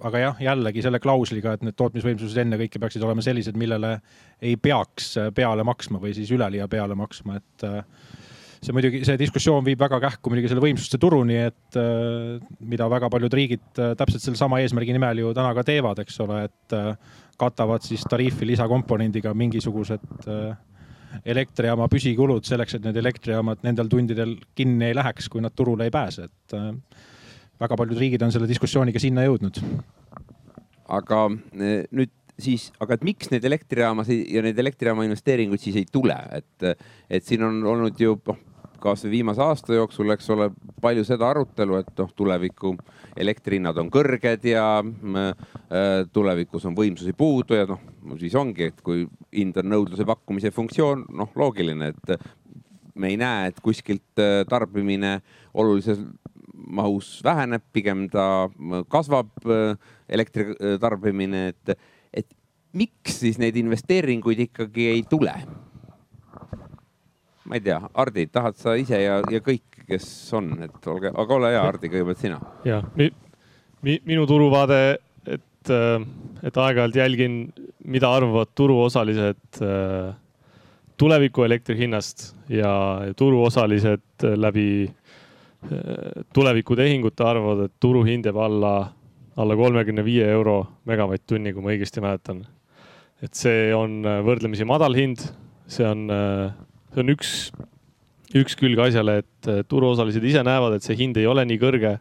aga 0.03 0.23
jah, 0.23 0.39
jällegi 0.43 0.83
selle 0.83 0.99
klausliga, 0.99 1.53
et 1.55 1.61
need 1.63 1.77
tootmisvõimsused 1.79 2.41
ennekõike 2.43 2.81
peaksid 2.81 3.03
olema 3.07 3.23
sellised, 3.23 3.55
millele 3.59 3.93
ei 4.43 4.57
peaks 4.59 5.13
peale 5.35 5.63
maksma 5.67 6.01
või 6.01 6.11
siis 6.17 6.31
üleliia 6.35 6.67
peale 6.71 6.97
maksma, 6.99 7.37
et 7.39 7.65
äh, 7.67 7.77
see 8.59 8.75
muidugi, 8.75 9.05
see 9.07 9.15
diskussioon 9.21 9.63
viib 9.63 9.79
väga 9.79 10.01
kähku 10.03 10.31
muidugi 10.31 10.51
selle 10.51 10.63
võimsuste 10.65 10.99
turuni, 10.99 11.37
et 11.47 11.79
äh, 11.79 12.35
mida 12.59 12.89
väga 12.91 13.07
paljud 13.13 13.37
riigid 13.39 13.69
täpselt 13.79 14.25
sellesama 14.25 14.59
eesmärgi 14.63 14.95
nimel 14.97 15.23
ju 15.23 15.31
täna 15.37 15.53
ka 15.55 15.63
teevad, 15.69 16.01
eks 16.03 16.19
ole, 16.25 16.41
et 16.49 16.79
katavad 17.39 17.85
siis 17.85 18.03
tariifi 18.11 18.49
lisakomponendiga 18.49 19.31
mingisugused 19.39 20.03
elektrijaama 21.25 21.87
püsikulud 21.89 22.43
selleks, 22.43 22.75
et 22.75 22.83
need 22.83 22.99
elektrijaamad 22.99 23.63
nendel 23.63 23.87
tundidel 23.89 24.35
kinni 24.55 24.89
ei 24.89 24.97
läheks, 24.99 25.31
kui 25.31 25.39
nad 25.41 25.55
turule 25.55 25.87
ei 25.87 25.95
pääse, 25.95 26.27
et 26.27 26.57
väga 27.59 27.79
paljud 27.79 27.99
riigid 27.99 28.23
on 28.23 28.33
selle 28.33 28.49
diskussiooniga 28.49 29.01
sinna 29.01 29.25
jõudnud. 29.27 29.61
aga 30.89 31.25
e, 31.53 31.73
nüüd 31.93 32.13
siis, 32.39 32.69
aga 32.81 32.95
et 32.95 33.05
miks 33.05 33.29
neid 33.33 33.45
elektrijaamasid 33.45 34.29
ja 34.33 34.43
neid 34.45 34.59
elektrijaama 34.59 35.05
investeeringuid 35.07 35.61
siis 35.61 35.79
ei 35.81 35.89
tule, 35.91 36.15
et, 36.33 36.85
et 37.09 37.25
siin 37.25 37.43
on 37.45 37.59
olnud 37.73 37.99
ju 37.99 38.15
noh, 38.27 38.39
kasvõi 38.79 39.11
viimase 39.11 39.43
aasta 39.43 39.75
jooksul, 39.75 40.13
eks 40.13 40.29
ole, 40.31 40.47
palju 40.81 41.03
seda 41.03 41.27
arutelu, 41.33 41.81
et 41.81 41.91
noh, 41.99 42.13
tuleviku 42.15 42.71
elektrihinnad 43.19 43.77
on 43.81 43.89
kõrged 43.91 44.45
ja 44.47 44.65
äh, 44.79 45.49
tulevikus 46.15 46.65
on 46.69 46.77
võimsusi 46.77 47.11
puudu 47.17 47.59
ja 47.59 47.67
noh, 47.67 47.81
siis 48.21 48.37
ongi, 48.39 48.69
et 48.71 48.79
kui 48.85 49.03
hind 49.35 49.59
on 49.59 49.67
nõudluse 49.75 50.07
pakkumise 50.07 50.53
funktsioon, 50.55 51.09
noh, 51.11 51.35
loogiline, 51.35 51.91
et 51.91 52.15
me 52.99 53.11
ei 53.11 53.19
näe, 53.19 53.51
et 53.51 53.59
kuskilt 53.63 54.23
tarbimine 54.49 55.19
oluliselt 55.59 56.07
mahus 56.67 57.19
väheneb, 57.23 57.63
pigem 57.73 58.07
ta 58.11 58.49
kasvab, 58.91 59.31
äh, 59.45 59.77
elektri 60.09 60.49
äh, 60.53 60.75
tarbimine, 60.81 61.49
et, 61.53 61.79
et 62.13 62.27
miks 62.77 63.21
siis 63.23 63.39
neid 63.41 63.57
investeeringuid 63.59 64.45
ikkagi 64.49 64.91
ei 64.93 65.03
tule? 65.09 65.33
ma 67.49 67.57
ei 67.57 67.63
tea, 67.65 67.79
Hardi, 67.95 68.27
tahad 68.29 68.59
sa 68.61 68.75
ise 68.77 68.99
ja, 69.01 69.15
ja 69.33 69.39
kõik, 69.41 69.79
kes 69.89 70.05
on, 70.37 70.51
et 70.61 70.87
olge, 70.91 71.09
aga 71.09 71.33
ole 71.39 71.49
hea, 71.49 71.63
Hardi, 71.65 71.89
kõigepealt 71.89 72.21
sina. 72.21 72.37
ja 72.67 72.83
mi, 72.99 73.07
mi, 73.81 73.95
minu 74.05 74.27
turuvaade, 74.29 74.81
et, 75.25 75.71
äh, 75.73 75.95
et 76.45 76.59
aeg-ajalt 76.61 76.99
jälgin, 76.99 77.39
mida 77.89 78.11
arvavad 78.13 78.51
turuosalised 78.53 79.63
tuleviku 80.99 81.45
elektri 81.47 81.77
hinnast 81.79 82.33
ja 82.51 82.69
turuosalised 83.17 84.25
läbi 84.35 84.89
tulevikutehingute 86.33 87.25
arvavad, 87.25 87.65
et 87.67 87.73
turuhind 87.83 88.29
jääb 88.29 88.37
alla, 88.39 88.73
alla 89.39 89.55
kolmekümne 89.55 90.03
viie 90.05 90.27
euro 90.31 90.61
megavatt-tunni, 90.89 91.53
kui 91.53 91.63
ma 91.63 91.73
õigesti 91.73 92.03
mäletan. 92.03 92.45
et 93.19 93.35
see 93.35 93.73
on 93.75 93.99
äh, 94.07 94.21
võrdlemisi 94.23 94.63
madal 94.63 94.95
hind, 94.95 95.25
see 95.67 95.83
on, 95.83 96.05
äh, 96.07 96.53
see 96.93 97.01
on 97.03 97.11
üks, 97.11 97.31
üks 98.39 98.55
külg 98.55 98.79
asjale, 98.79 99.17
et 99.25 99.49
äh, 99.51 99.59
turuosalised 99.67 100.23
ise 100.23 100.43
näevad, 100.47 100.77
et 100.77 100.87
see 100.87 100.95
hind 100.95 101.19
ei 101.19 101.27
ole 101.27 101.43
nii 101.43 101.59
kõrge, 101.59 101.97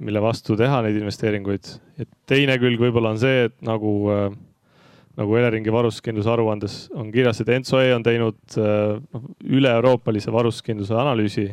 mille 0.00 0.22
vastu 0.24 0.56
teha 0.56 0.80
neid 0.86 0.96
investeeringuid. 0.96 1.68
et 2.00 2.08
teine 2.24 2.56
külg 2.62 2.80
võib-olla 2.80 3.12
on 3.12 3.20
see, 3.20 3.50
et 3.50 3.56
nagu, 3.66 3.92
nagu 5.18 5.36
Eleringi 5.36 5.74
varustuskindluse 5.74 6.32
aruandes 6.32 6.76
on 6.96 7.12
kirjas, 7.12 7.42
et 7.42 7.52
Ensoe 7.52 7.92
on 7.92 8.06
teinud 8.06 8.56
noh, 8.56 9.30
üle-euroopalise 9.44 10.32
varustuskindluse 10.32 10.96
analüüsi. 10.96 11.50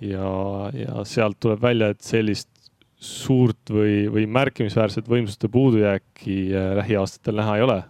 Ja, 0.00 0.30
ja 0.74 1.04
sealt 1.08 1.38
tuleb 1.40 1.62
välja, 1.62 1.90
et 1.92 2.04
sellist 2.04 2.50
suurt 2.98 3.70
või, 3.70 4.08
või 4.10 4.26
märkimisväärset 4.26 5.06
võimsuste 5.08 5.50
puudujääki 5.52 6.38
lähiaastatel 6.80 7.38
näha 7.38 7.56
ei 7.56 7.66
ole. 7.66 7.82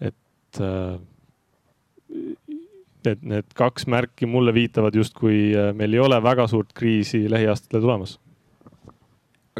et 0.00 0.60
need, 3.06 3.22
need 3.22 3.54
kaks 3.56 3.86
märki 3.88 4.28
mulle 4.28 4.52
viitavad 4.54 4.94
justkui 4.94 5.54
meil 5.74 5.96
ei 5.96 6.02
ole 6.02 6.20
väga 6.22 6.44
suurt 6.50 6.74
kriisi 6.76 7.24
lähiaastatel 7.30 7.80
tulemas 7.80 8.18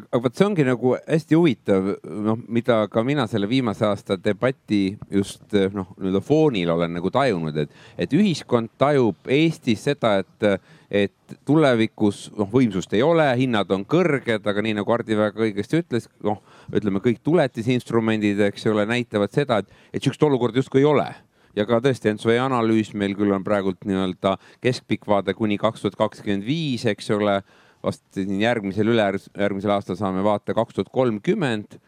aga 0.01 0.21
vot 0.25 0.37
see 0.37 0.47
ongi 0.47 0.65
nagu 0.65 0.95
hästi 0.97 1.37
huvitav, 1.37 1.89
noh, 2.25 2.39
mida 2.49 2.79
ka 2.93 3.03
mina 3.05 3.27
selle 3.29 3.49
viimase 3.51 3.85
aasta 3.85 4.17
debati 4.17 4.97
just 5.13 5.45
noh, 5.75 5.91
nii-öelda 5.99 6.23
foonil 6.25 6.73
olen 6.73 6.97
nagu 6.97 7.13
tajunud, 7.13 7.59
et, 7.65 7.75
et 8.01 8.15
ühiskond 8.17 8.73
tajub 8.81 9.33
Eestis 9.33 9.85
seda, 9.91 10.15
et, 10.23 10.49
et 10.93 11.37
tulevikus 11.49 12.27
noh, 12.37 12.49
võimsust 12.53 12.93
ei 12.93 13.01
ole, 13.05 13.25
hinnad 13.41 13.71
on 13.73 13.87
kõrged, 13.89 14.45
aga 14.45 14.65
nii 14.65 14.77
nagu 14.77 14.93
Hardi 14.93 15.17
väga 15.17 15.47
õigesti 15.47 15.81
ütles, 15.81 16.09
noh, 16.27 16.43
ütleme 16.69 17.01
kõik 17.05 17.23
tuletisinstrumendid, 17.25 18.43
eks 18.51 18.69
ole, 18.69 18.85
näitavad 18.91 19.33
seda, 19.33 19.63
et, 19.63 19.73
et 19.93 20.03
sihukest 20.03 20.27
olukorda 20.29 20.61
justkui 20.61 20.83
ei 20.83 20.91
ole 20.91 21.09
ja 21.57 21.65
ka 21.69 21.81
tõesti 21.85 22.13
Ensoe 22.13 22.37
analüüs 22.41 22.93
meil 22.99 23.17
küll 23.17 23.33
on 23.35 23.45
praegult 23.45 23.85
nii-öelda 23.89 24.37
keskpikk 24.65 25.09
vaade 25.09 25.35
kuni 25.37 25.59
kaks 25.61 25.85
tuhat 25.85 25.99
kakskümmend 26.01 26.47
viis, 26.47 26.85
eks 26.89 27.11
ole 27.17 27.41
vast 27.83 28.05
siin 28.15 28.41
järgmisel, 28.41 28.93
ülejärgmisel 28.93 29.75
aastal 29.75 29.99
saame 29.99 30.25
vaata 30.25 30.55
kaks 30.57 30.77
tuhat 30.77 30.93
kolmkümmend. 30.93 31.81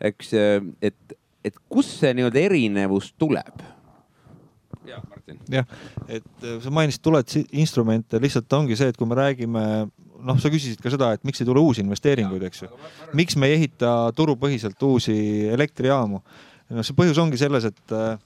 eks, 0.00 0.34
et, 0.82 1.16
et 1.44 1.56
kust 1.68 1.98
see 1.98 2.12
nii-öelda 2.14 2.44
erinevus 2.50 3.12
tuleb? 3.18 3.64
jah, 4.86 5.02
Martin. 5.28 5.40
jah, 5.52 5.66
et 6.08 6.44
äh, 6.44 6.58
sa 6.64 6.72
mainisid 6.74 7.04
tuletisinstrumente, 7.04 8.20
lihtsalt 8.22 8.58
ongi 8.58 8.78
see, 8.78 8.90
et 8.92 8.98
kui 8.98 9.08
me 9.08 9.18
räägime 9.18 9.64
noh, 10.24 10.40
sa 10.40 10.50
küsisid 10.52 10.80
ka 10.82 10.92
seda, 10.92 11.12
et 11.14 11.26
miks 11.28 11.42
ei 11.42 11.48
tule 11.48 11.62
uusi 11.62 11.84
investeeringuid, 11.84 12.48
eks 12.48 12.64
ju. 12.64 12.72
miks 13.18 13.36
me 13.38 13.50
ei 13.50 13.60
ehita 13.60 13.94
turupõhiselt 14.16 14.82
uusi 14.88 15.18
elektrijaamu? 15.52 16.22
no 16.68 16.84
see 16.84 16.96
põhjus 16.96 17.20
ongi 17.22 17.38
selles, 17.40 17.68
et 17.68 17.96
äh, 17.96 18.18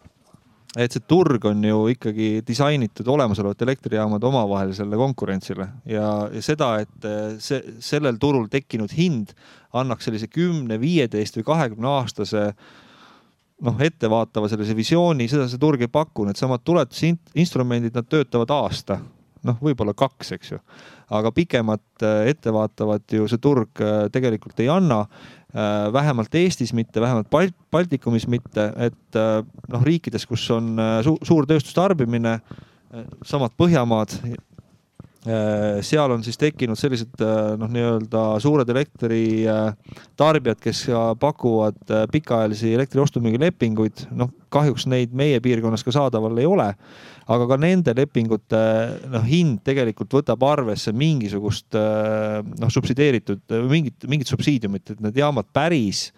et 0.80 0.94
see 0.94 1.02
turg 1.04 1.44
on 1.48 1.64
ju 1.66 1.80
ikkagi 1.92 2.28
disainitud 2.48 3.08
olemasolevate 3.12 3.66
elektrijaamade 3.66 4.24
omavahelisele 4.26 4.96
konkurentsile 4.96 5.66
ja, 5.88 6.06
ja 6.32 6.44
seda, 6.44 6.70
et 6.84 7.08
eh, 7.08 7.34
see, 7.42 7.60
sellel 7.84 8.16
turul 8.20 8.48
tekkinud 8.52 8.94
hind 8.96 9.34
annaks 9.76 10.08
sellise 10.08 10.30
kümne, 10.32 10.78
viieteist 10.80 11.36
või 11.36 11.48
kahekümne 11.50 11.92
aastase 11.92 12.46
noh, 13.62 13.82
ettevaatava 13.82 14.48
sellise 14.50 14.76
visiooni, 14.76 15.28
seda 15.30 15.48
see 15.50 15.60
turg 15.60 15.84
ei 15.84 15.90
paku, 15.92 16.26
needsamad 16.26 16.64
tuletusinstrumendid, 16.66 17.94
nad 17.94 18.08
töötavad 18.10 18.50
aasta, 18.54 18.98
noh, 19.46 19.60
võib-olla 19.62 19.94
kaks, 19.98 20.32
eks 20.38 20.54
ju. 20.54 20.58
aga 21.12 21.32
pikemat 21.36 22.04
eh, 22.06 22.32
ettevaatavat 22.32 23.18
ju 23.18 23.28
see 23.28 23.42
turg 23.42 23.82
eh, 23.84 24.08
tegelikult 24.12 24.60
ei 24.64 24.70
anna. 24.72 25.04
Äh, 25.52 25.92
vähemalt 25.92 26.34
Eestis 26.34 26.72
mitte, 26.72 27.00
vähemalt 27.00 27.28
Balt-, 27.28 27.58
Baltikumis 27.70 28.24
mitte, 28.26 28.70
et 28.80 29.16
äh, 29.20 29.42
noh, 29.68 29.82
riikides, 29.84 30.24
kus 30.24 30.46
on 30.50 30.78
äh, 30.80 30.94
su 31.04 31.18
suur 31.28 31.44
tööstustarbimine, 31.44 32.38
samad 33.28 33.52
Põhjamaad, 33.60 34.14
seal 35.22 36.10
on 36.10 36.24
siis 36.26 36.38
tekkinud 36.40 36.78
sellised 36.78 37.20
noh, 37.60 37.68
nii-öelda 37.70 38.22
suured 38.42 38.68
elektritarbijad, 38.74 40.58
kes 40.58 40.80
pakuvad 41.22 41.78
pikaajalisi 42.10 42.72
elektri 42.74 42.98
ostu-müügilepinguid. 43.04 44.08
noh, 44.18 44.32
kahjuks 44.52 44.88
neid 44.90 45.14
meie 45.14 45.38
piirkonnas 45.44 45.86
ka 45.86 45.94
saadaval 45.94 46.42
ei 46.42 46.48
ole 46.50 46.72
aga 47.30 47.46
ka 47.52 47.58
nende 47.60 47.94
lepingute 47.96 48.60
noh, 49.12 49.24
hind 49.26 49.62
tegelikult 49.66 50.18
võtab 50.18 50.42
arvesse 50.46 50.92
mingisugust 50.96 51.76
noh, 51.76 52.72
subsideeritud, 52.72 53.44
mingit, 53.70 54.08
mingit 54.10 54.30
subsiidiumit, 54.30 54.94
et 54.94 55.02
need 55.04 55.22
jaamad 55.22 55.48
päris 55.54 56.08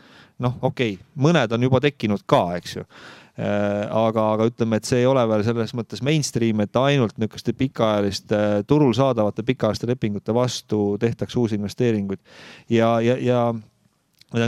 noh, 0.43 0.57
okei 0.63 0.97
okay,, 0.97 1.13
mõned 1.15 1.53
on 1.55 1.69
juba 1.69 1.81
tekkinud 1.85 2.25
ka, 2.27 2.47
eks 2.59 2.79
ju 2.81 2.89
aga, 3.35 4.25
aga 4.37 4.47
ütleme, 4.47 4.79
et 4.79 4.87
see 4.87 5.01
ei 5.03 5.07
ole 5.11 5.25
veel 5.27 5.43
selles 5.47 5.73
mõttes 5.75 6.03
mainstream, 6.07 6.61
et 6.63 6.77
ainult 6.79 7.17
niisuguste 7.19 7.55
pikaajaliste, 7.59 8.41
turul 8.71 8.95
saadavate 8.95 9.43
pikaajaliste 9.43 9.89
lepingute 9.91 10.35
vastu 10.35 10.95
tehtaks 11.03 11.35
uusi 11.37 11.59
investeeringuid. 11.59 12.23
ja, 12.71 13.01
ja, 13.03 13.17
ja 13.19 13.41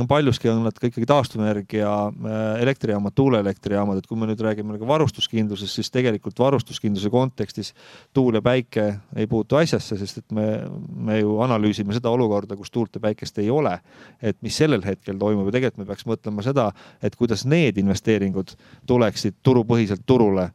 paljuski 0.09 0.49
on 0.51 0.65
nad 0.65 0.75
ka 0.79 0.89
ikkagi 0.89 1.07
taastuvenergia 1.07 1.91
äh, 2.09 2.62
elektrijaamad, 2.62 3.15
tuuleelektrijaamad, 3.15 3.99
et 3.99 4.07
kui 4.07 4.19
me 4.19 4.27
nüüd 4.27 4.41
räägime 4.43 4.75
nagu 4.75 4.89
varustuskindlusest, 4.89 5.79
siis 5.79 5.91
tegelikult 5.95 6.39
varustuskindluse 6.39 7.11
kontekstis 7.11 7.73
tuul 8.15 8.35
ja 8.35 8.43
päike 8.43 8.87
ei 9.17 9.27
puutu 9.31 9.57
asjasse, 9.57 9.99
sest 10.01 10.23
et 10.23 10.37
me, 10.37 10.47
me 10.91 11.21
ju 11.21 11.39
analüüsime 11.45 11.95
seda 11.95 12.11
olukorda, 12.11 12.57
kus 12.57 12.71
tuult 12.75 12.99
ja 12.99 13.01
päikest 13.01 13.39
ei 13.39 13.51
ole. 13.51 13.79
et 14.23 14.37
mis 14.43 14.57
sellel 14.57 14.83
hetkel 14.85 15.19
toimub? 15.19 15.47
Ja 15.47 15.59
tegelikult 15.59 15.85
me 15.85 15.91
peaks 15.91 16.07
mõtlema 16.07 16.43
seda, 16.43 16.71
et 17.03 17.17
kuidas 17.17 17.47
need 17.47 17.79
investeeringud 17.79 18.57
tuleksid 18.87 19.39
turupõhiselt 19.43 20.03
turule, 20.07 20.51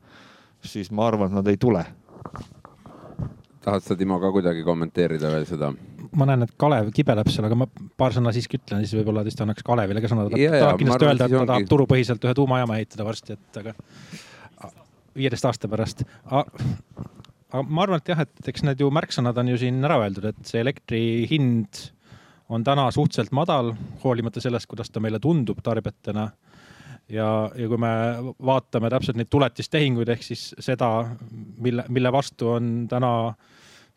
siis 0.66 0.92
ma 0.92 1.08
arvan, 1.08 1.32
et 1.32 1.40
nad 1.42 1.48
ei 1.48 1.58
tule 1.58 1.86
tahad 3.62 3.86
sa, 3.86 3.98
Timo, 3.98 4.18
ka 4.22 4.32
kuidagi 4.34 4.64
kommenteerida 4.66 5.32
veel 5.34 5.46
seda? 5.50 5.72
ma 6.18 6.28
näen, 6.28 6.44
et 6.44 6.54
Kalev 6.60 6.90
kibeleb 6.96 7.30
seal, 7.32 7.48
aga 7.48 7.58
ma 7.62 7.68
paar 8.00 8.16
sõna 8.16 8.34
siiski 8.36 8.60
ütlen, 8.60 8.84
siis 8.84 8.98
võib-olla 9.00 9.24
tõesti 9.28 9.46
annaks 9.46 9.64
Kalevile 9.66 10.04
ka 10.04 10.12
sõna. 10.12 10.28
ta 10.28 10.40
tahab 10.58 10.82
kindlasti 10.82 11.08
öelda, 11.08 11.28
et 11.28 11.36
ta 11.38 11.46
tahab 11.54 11.70
turupõhiselt 11.72 12.28
ühe 12.28 12.36
tuumajaama 12.36 12.82
ehitada 12.82 13.08
varsti, 13.08 13.38
et 13.38 13.62
aga 13.62 13.76
viieteist 15.16 15.48
aasta 15.48 15.72
pärast. 15.72 16.04
aga 16.28 17.64
ma 17.68 17.86
arvan, 17.86 18.02
et 18.02 18.12
jah, 18.12 18.26
et 18.26 18.52
eks 18.52 18.66
need 18.68 18.84
ju 18.84 18.92
märksõnad 18.94 19.40
on 19.40 19.54
ju 19.54 19.62
siin 19.62 19.80
ära 19.88 20.02
öeldud, 20.04 20.30
et 20.32 20.44
see 20.48 20.64
elektri 20.64 21.02
hind 21.32 21.86
on 22.52 22.66
täna 22.68 22.90
suhteliselt 22.92 23.32
madal, 23.36 23.72
hoolimata 24.04 24.44
sellest, 24.44 24.68
kuidas 24.68 24.92
ta 24.92 25.00
meile 25.04 25.22
tundub 25.24 25.62
tarbijatena 25.64 26.28
ja, 27.12 27.30
ja 27.56 27.70
kui 27.72 27.80
me 27.80 27.92
vaatame 28.44 28.92
täpselt 28.92 29.20
neid 29.20 29.32
tuletistehinguid 29.32 30.12
ehk 30.12 30.26
siis 30.26 30.50
seda, 30.60 30.92
mille, 31.64 31.86
mille 31.90 32.12
vastu 32.14 32.52
on 32.58 32.72
täna 32.92 33.14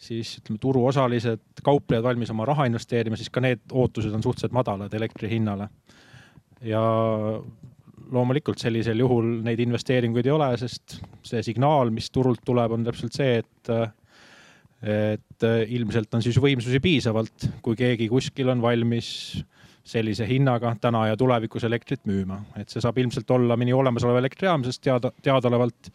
siis 0.01 0.39
ütleme, 0.41 0.61
turuosalised, 0.61 1.43
kauplejad 1.65 2.05
valmis 2.05 2.33
oma 2.35 2.47
raha 2.49 2.67
investeerima, 2.71 3.17
siis 3.17 3.31
ka 3.33 3.43
need 3.45 3.63
ootused 3.73 4.15
on 4.15 4.23
suhteliselt 4.23 4.57
madalad 4.57 4.95
elektri 4.95 5.31
hinnale. 5.31 5.69
ja 6.65 6.81
loomulikult 8.15 8.61
sellisel 8.61 8.99
juhul 9.01 9.41
neid 9.45 9.61
investeeringuid 9.65 10.27
ei 10.27 10.33
ole, 10.33 10.49
sest 10.61 10.99
see 11.25 11.43
signaal, 11.45 11.91
mis 11.95 12.11
turult 12.13 12.43
tuleb, 12.45 12.73
on 12.73 12.85
täpselt 12.87 13.17
see, 13.17 13.43
et 13.43 13.75
et 14.85 15.45
ilmselt 15.73 16.13
on 16.13 16.21
siis 16.21 16.37
võimsusi 16.37 16.77
piisavalt, 16.85 17.47
kui 17.65 17.77
keegi 17.79 18.09
kuskil 18.11 18.51
on 18.53 18.61
valmis 18.61 19.07
sellise 19.85 20.27
hinnaga 20.29 20.75
täna 20.81 21.07
ja 21.11 21.17
tulevikus 21.17 21.65
elektrit 21.65 22.05
müüma. 22.09 22.43
et 22.57 22.69
see 22.69 22.81
saab 22.85 22.99
ilmselt 22.99 23.31
olla 23.31 23.57
mõni 23.57 23.73
olemasolev 23.77 24.21
elektrijaam, 24.21 24.65
sest 24.65 24.83
teada, 24.85 25.13
teadaolevalt 25.23 25.91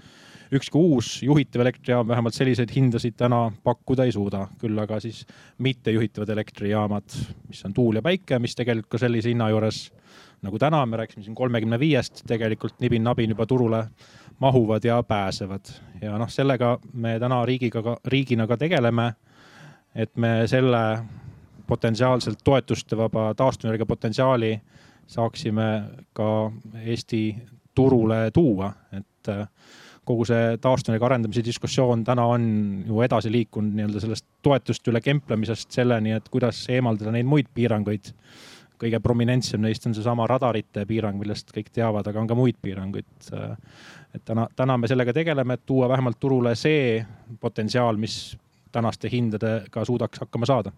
ükski 0.52 0.78
uus 0.78 1.24
juhitav 1.24 1.62
elektrijaam 1.62 2.08
vähemalt 2.08 2.34
selliseid 2.34 2.72
hindasid 2.76 3.18
täna 3.18 3.52
pakkuda 3.64 4.06
ei 4.06 4.12
suuda. 4.12 4.48
küll 4.60 4.80
aga 4.80 5.00
siis 5.00 5.26
mittejuhitavad 5.58 6.30
elektrijaamad, 6.30 7.18
mis 7.48 7.66
on 7.66 7.74
tuul 7.74 7.96
ja 7.96 8.02
päike, 8.02 8.40
mis 8.40 8.56
tegelikult 8.56 8.90
ka 8.90 8.98
sellise 8.98 9.30
hinna 9.30 9.50
juures 9.50 9.92
nagu 10.42 10.60
täna, 10.60 10.86
me 10.86 10.98
rääkisime 10.98 11.24
siin 11.24 11.36
kolmekümne 11.36 11.80
viiest, 11.80 12.24
tegelikult 12.28 12.80
nibin-nabin 12.80 13.30
juba 13.30 13.46
turule 13.46 13.84
mahuvad 14.40 14.84
ja 14.84 15.04
pääsevad. 15.04 15.66
ja 16.02 16.18
noh, 16.18 16.30
sellega 16.30 16.80
me 16.94 17.20
täna 17.20 17.46
riigiga, 17.46 17.98
riigina 18.06 18.48
ka 18.48 18.58
tegeleme. 18.58 19.14
et 19.96 20.18
me 20.18 20.48
selle 20.48 21.04
potentsiaalselt 21.68 22.40
toetustevaba 22.44 23.34
taastuvenergia 23.34 23.86
potentsiaali 23.86 24.62
saaksime 25.08 25.84
ka 26.14 26.52
Eesti 26.86 27.36
turule 27.76 28.32
tuua, 28.32 28.74
et 28.92 29.28
kogu 30.10 30.26
see 30.26 30.58
taastuvenergia 30.62 31.06
arendamise 31.12 31.44
diskussioon 31.46 32.04
täna 32.08 32.26
on 32.34 32.46
ju 32.88 33.02
edasi 33.06 33.32
liikunud 33.32 33.76
nii-öelda 33.78 34.02
sellest 34.02 34.26
toetuste 34.46 34.90
üle 34.90 35.02
kemplemisest 35.06 35.76
selleni, 35.78 36.16
et 36.18 36.30
kuidas 36.34 36.64
eemaldada 36.74 37.14
neid 37.14 37.30
muid 37.30 37.52
piiranguid. 37.54 38.14
kõige 38.80 39.02
prominentsem 39.04 39.60
neist 39.60 39.84
on 39.90 39.94
seesama 39.94 40.24
radarite 40.28 40.86
piirang, 40.88 41.18
millest 41.20 41.50
kõik 41.52 41.68
teavad, 41.76 42.08
aga 42.08 42.22
on 42.22 42.30
ka 42.30 42.36
muid 42.40 42.56
piiranguid. 42.64 43.10
Et 44.16 44.24
täna, 44.26 44.46
täna 44.56 44.78
me 44.80 44.88
sellega 44.88 45.14
tegeleme, 45.14 45.58
et 45.60 45.66
tuua 45.68 45.90
vähemalt 45.92 46.20
turule 46.20 46.56
see 46.56 47.02
potentsiaal, 47.42 48.00
mis 48.00 48.38
tänaste 48.72 49.12
hindadega 49.12 49.84
suudaks 49.86 50.24
hakkama 50.24 50.48
saada 50.48 50.72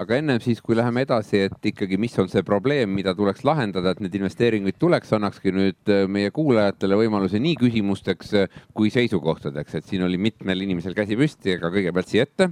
aga 0.00 0.16
ennem 0.20 0.40
siis, 0.42 0.62
kui 0.64 0.76
läheme 0.78 1.04
edasi, 1.04 1.44
et 1.48 1.70
ikkagi, 1.72 1.98
mis 2.00 2.16
on 2.20 2.30
see 2.32 2.44
probleem, 2.46 2.92
mida 2.96 3.12
tuleks 3.16 3.44
lahendada, 3.46 3.92
et 3.92 4.00
neid 4.04 4.16
investeeringuid 4.16 4.78
tuleks, 4.80 5.12
annakski 5.16 5.52
nüüd 5.54 5.92
äh, 5.92 6.06
meie 6.10 6.32
kuulajatele 6.34 6.98
võimaluse 7.02 7.40
nii 7.42 7.58
küsimusteks 7.60 8.34
äh, 8.40 8.58
kui 8.76 8.92
seisukohtadeks, 8.94 9.76
et 9.76 9.90
siin 9.90 10.06
oli 10.06 10.20
mitmel 10.20 10.66
inimesel 10.66 10.96
käsi 10.96 11.18
püsti, 11.20 11.58
aga 11.58 11.72
kõigepealt 11.74 12.12
siia 12.12 12.26
ette. 12.28 12.50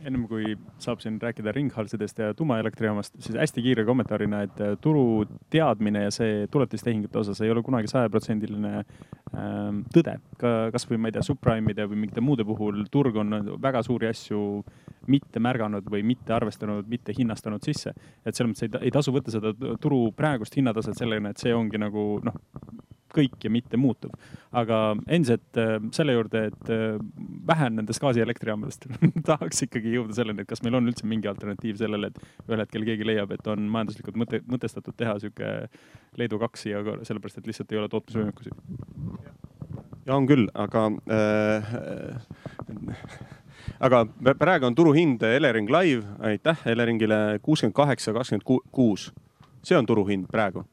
ennem 0.00 0.22
kui 0.24 0.54
saab 0.80 1.02
siin 1.02 1.18
rääkida 1.20 1.52
ringhalsidest 1.52 2.18
ja 2.18 2.34
tuumaelektrijaamast, 2.34 3.18
siis 3.20 3.36
hästi 3.36 3.62
kiire 3.62 3.84
kommentaarina, 3.84 4.42
et 4.48 4.60
äh, 4.64 4.76
turu 4.80 5.26
teadmine 5.52 6.06
ja 6.06 6.14
see 6.14 6.46
tuletistehingute 6.50 7.20
osas 7.20 7.42
ei 7.44 7.52
ole 7.52 7.62
kunagi 7.62 7.90
sajaprotsendiline 7.92 8.78
ähm, 8.80 9.82
tõde. 9.94 10.16
ka 10.40 10.70
kasvõi 10.72 10.98
ma 10.98 11.12
ei 11.12 11.18
tea, 11.18 11.26
subprime'ide 11.28 11.86
või 11.86 12.06
mingite 12.06 12.24
muude 12.24 12.48
puhul 12.48 12.86
turg 12.90 13.20
on 13.20 13.58
väga 13.60 13.84
suuri 13.86 14.08
asju 14.08 14.40
mitte 15.10 15.42
märganud 15.42 15.88
või 15.90 16.04
mitte 16.06 16.34
arvestanud, 16.36 16.88
mitte 16.90 17.14
hinnastanud 17.16 17.64
sisse. 17.66 17.94
et 18.24 18.34
selles 18.34 18.52
mõttes 18.52 18.68
ei, 18.68 18.86
ei 18.88 18.94
tasu 18.94 19.14
võtta 19.14 19.34
seda 19.34 19.54
turu 19.80 20.06
praegust 20.16 20.56
hinnataset 20.56 20.98
sellega, 20.98 21.30
et 21.30 21.42
see 21.42 21.54
ongi 21.54 21.80
nagu 21.80 22.06
noh, 22.24 22.38
kõik 23.14 23.44
ja 23.44 23.50
mitte 23.52 23.78
muutuv. 23.80 24.12
aga 24.52 24.96
endiselt 25.06 25.58
äh, 25.60 25.76
selle 25.94 26.14
juurde, 26.16 26.44
et 26.50 26.70
äh, 26.72 26.96
vähe 27.46 27.68
on 27.70 27.78
nendest 27.80 28.02
gaasieelektrijaamadest 28.02 28.86
tahaks 29.28 29.64
ikkagi 29.66 29.94
jõuda 29.96 30.16
selleni, 30.16 30.44
et 30.44 30.50
kas 30.50 30.62
meil 30.66 30.78
on 30.78 30.90
üldse 30.90 31.06
mingi 31.10 31.30
alternatiiv 31.30 31.78
sellele, 31.80 32.10
et 32.10 32.48
ühel 32.48 32.64
hetkel 32.64 32.86
keegi 32.88 33.06
leiab, 33.06 33.34
et 33.34 33.50
on 33.50 33.68
majanduslikult 33.72 34.18
mõte, 34.20 34.42
mõtestatud 34.50 34.96
teha 34.98 35.18
sihuke 35.22 35.52
Leedu 36.18 36.40
kaks 36.42 36.66
siia, 36.66 36.82
sellepärast 37.06 37.38
et 37.38 37.50
lihtsalt 37.50 37.72
ei 37.72 37.78
ole 37.80 37.90
tootmisvõimekusi. 37.92 38.50
ja 40.06 40.16
on 40.16 40.26
küll, 40.30 40.48
aga 40.58 40.86
äh, 41.14 41.76
aga 43.80 44.04
praegu 44.38 44.66
on 44.66 44.74
turuhind 44.74 45.22
Elering 45.22 45.70
Live, 45.70 46.06
aitäh 46.18 46.66
Eleringile 46.66 47.38
kuuskümmend 47.42 47.74
kaheksa, 47.74 48.12
kakskümmend 48.12 48.62
kuus. 48.72 49.12
see 49.62 49.76
on 49.76 49.86
turuhind 49.86 50.26
praegu 50.32 50.64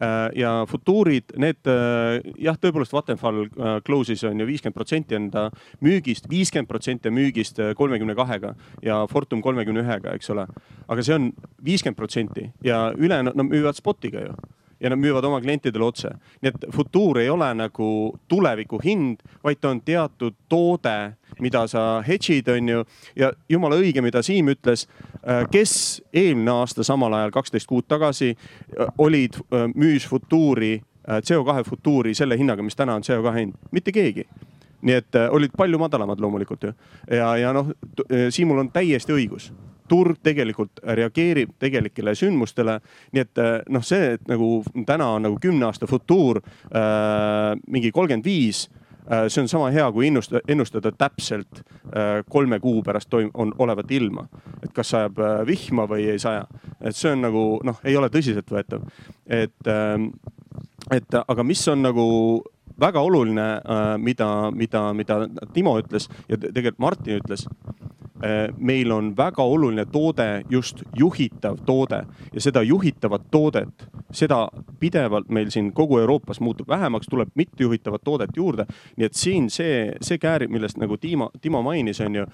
Äh, 0.00 0.30
ja 0.40 0.64
futuurid, 0.68 1.34
need 1.36 1.68
äh, 1.68 2.20
jah, 2.40 2.56
tõepoolest 2.56 2.94
Vattenfall 2.94 3.42
äh, 3.44 3.74
close'is 3.84 4.22
on 4.28 4.40
ju 4.40 4.46
viiskümmend 4.48 4.76
protsenti 4.76 5.16
enda 5.18 5.48
müügist, 5.84 6.24
viiskümmend 6.30 6.70
protsenti 6.70 7.12
müügist 7.12 7.60
kolmekümne 7.76 8.16
kahega 8.16 8.54
ja 8.84 9.02
Fortum 9.10 9.42
kolmekümne 9.44 9.84
ühega, 9.84 10.14
eks 10.16 10.32
ole. 10.32 10.46
aga 10.88 11.04
see 11.04 11.18
on 11.18 11.28
viiskümmend 11.64 12.00
protsenti 12.00 12.48
ja 12.64 12.86
ülejäänud 12.96 13.36
no, 13.36 13.44
müüvad 13.50 13.76
spot'iga 13.76 14.24
ju 14.24 14.38
ja 14.80 14.90
nad 14.90 14.98
müüvad 14.98 15.24
oma 15.24 15.40
klientidele 15.40 15.84
otse. 15.84 16.10
nii 16.42 16.48
et 16.48 16.66
futuur 16.74 17.18
ei 17.18 17.30
ole 17.30 17.48
nagu 17.54 18.18
tuleviku 18.28 18.80
hind, 18.84 19.20
vaid 19.44 19.60
ta 19.60 19.70
on 19.70 19.80
teatud 19.80 20.34
toode, 20.48 21.12
mida 21.40 21.66
sa 21.68 22.02
hedge'id, 22.06 22.48
on 22.48 22.68
ju. 22.68 22.84
ja 23.16 23.32
jumala 23.48 23.76
õige, 23.76 24.02
mida 24.02 24.22
Siim 24.22 24.48
ütles, 24.52 24.86
äh, 25.20 25.44
kes 25.52 26.02
eelmine 26.12 26.50
aasta 26.50 26.84
samal 26.86 27.12
ajal, 27.12 27.30
kaksteist 27.30 27.68
kuud 27.68 27.88
tagasi 27.88 28.32
äh, 28.34 28.86
olid, 28.98 29.40
äh, 29.52 29.68
müüs 29.74 30.08
futuuri, 30.08 30.80
CO2 31.10 31.64
futuuri 31.66 32.12
selle 32.14 32.36
hinnaga, 32.38 32.62
mis 32.62 32.76
täna 32.76 32.94
on 32.94 33.02
CO2 33.02 33.32
hind, 33.34 33.54
mitte 33.72 33.92
keegi 33.92 34.26
nii 34.86 34.94
et 34.96 35.16
olid 35.32 35.52
palju 35.56 35.78
madalamad 35.80 36.20
loomulikult 36.20 36.62
ju. 36.62 36.70
ja, 37.10 37.32
ja 37.36 37.50
noh, 37.52 37.72
Siimul 38.30 38.62
on 38.62 38.70
täiesti 38.72 39.12
õigus 39.12 39.50
turg 39.90 40.20
tegelikult 40.22 40.82
reageerib 40.98 41.56
tegelikele 41.58 42.14
sündmustele. 42.18 42.78
nii 43.12 43.24
et 43.24 43.40
eh, 43.42 43.56
noh, 43.68 43.84
see, 43.86 44.14
et 44.16 44.28
nagu 44.30 44.60
täna 44.86 45.14
on 45.16 45.26
nagu 45.28 45.40
kümne 45.42 45.66
aasta 45.66 45.88
futuur 45.90 46.40
äh, 46.40 47.56
mingi 47.66 47.90
kolmkümmend 47.92 48.26
viis 48.26 48.68
äh, 49.10 49.26
see 49.28 49.42
on 49.42 49.50
sama 49.50 49.70
hea 49.74 49.86
kui 49.92 50.08
ennustada, 50.08 50.42
ennustada 50.48 50.92
täpselt 50.92 51.64
kolme 52.30 52.60
kuu 52.60 52.82
pärast 52.86 53.10
toim-, 53.10 53.32
on 53.34 53.54
olevat 53.58 53.90
ilma. 53.90 54.28
et 54.62 54.72
kas 54.74 54.92
sajab 54.94 55.18
vihma 55.46 55.88
või 55.90 56.06
ei 56.12 56.18
saja. 56.22 56.46
et 56.80 56.96
see 56.96 57.12
on 57.12 57.26
nagu 57.26 57.44
noh, 57.64 57.80
ei 57.84 57.96
ole 57.96 58.12
tõsiseltvõetav. 58.12 58.86
et 59.26 59.72
et 60.90 61.18
aga 61.26 61.44
mis 61.44 61.68
on 61.68 61.82
nagu 61.82 62.06
väga 62.80 63.00
oluline 63.00 63.48
äh,, 63.56 63.98
mida, 63.98 64.50
mida, 64.54 64.92
mida 64.94 65.20
Timo 65.52 65.78
ütles 65.80 66.08
ja 66.28 66.38
tegelikult 66.38 66.78
Martin 66.78 67.20
ütles 67.20 67.46
Äh, 68.24 68.54
meil 68.58 68.90
on 68.92 69.16
väga 69.16 69.42
oluline 69.42 69.86
toode 69.86 70.42
just 70.50 70.82
juhitav 70.96 71.56
toode 71.66 72.02
ja 72.32 72.40
seda 72.40 72.60
juhitavat 72.62 73.22
toodet, 73.30 73.86
seda 74.12 74.48
pidevalt 74.80 75.30
meil 75.32 75.48
siin 75.50 75.70
kogu 75.72 75.98
Euroopas 75.98 76.40
muutub 76.40 76.68
vähemaks, 76.68 77.08
tuleb 77.08 77.30
mittejuhitavat 77.34 78.04
toodet 78.04 78.36
juurde. 78.36 78.66
nii 78.96 79.06
et 79.06 79.14
siin 79.16 79.48
see, 79.50 79.92
see 80.00 80.18
käärib, 80.18 80.50
millest 80.52 80.76
nagu 80.76 80.96
Timo, 80.96 81.30
Timo 81.40 81.62
mainis, 81.62 82.00
on 82.00 82.14
ju 82.14 82.26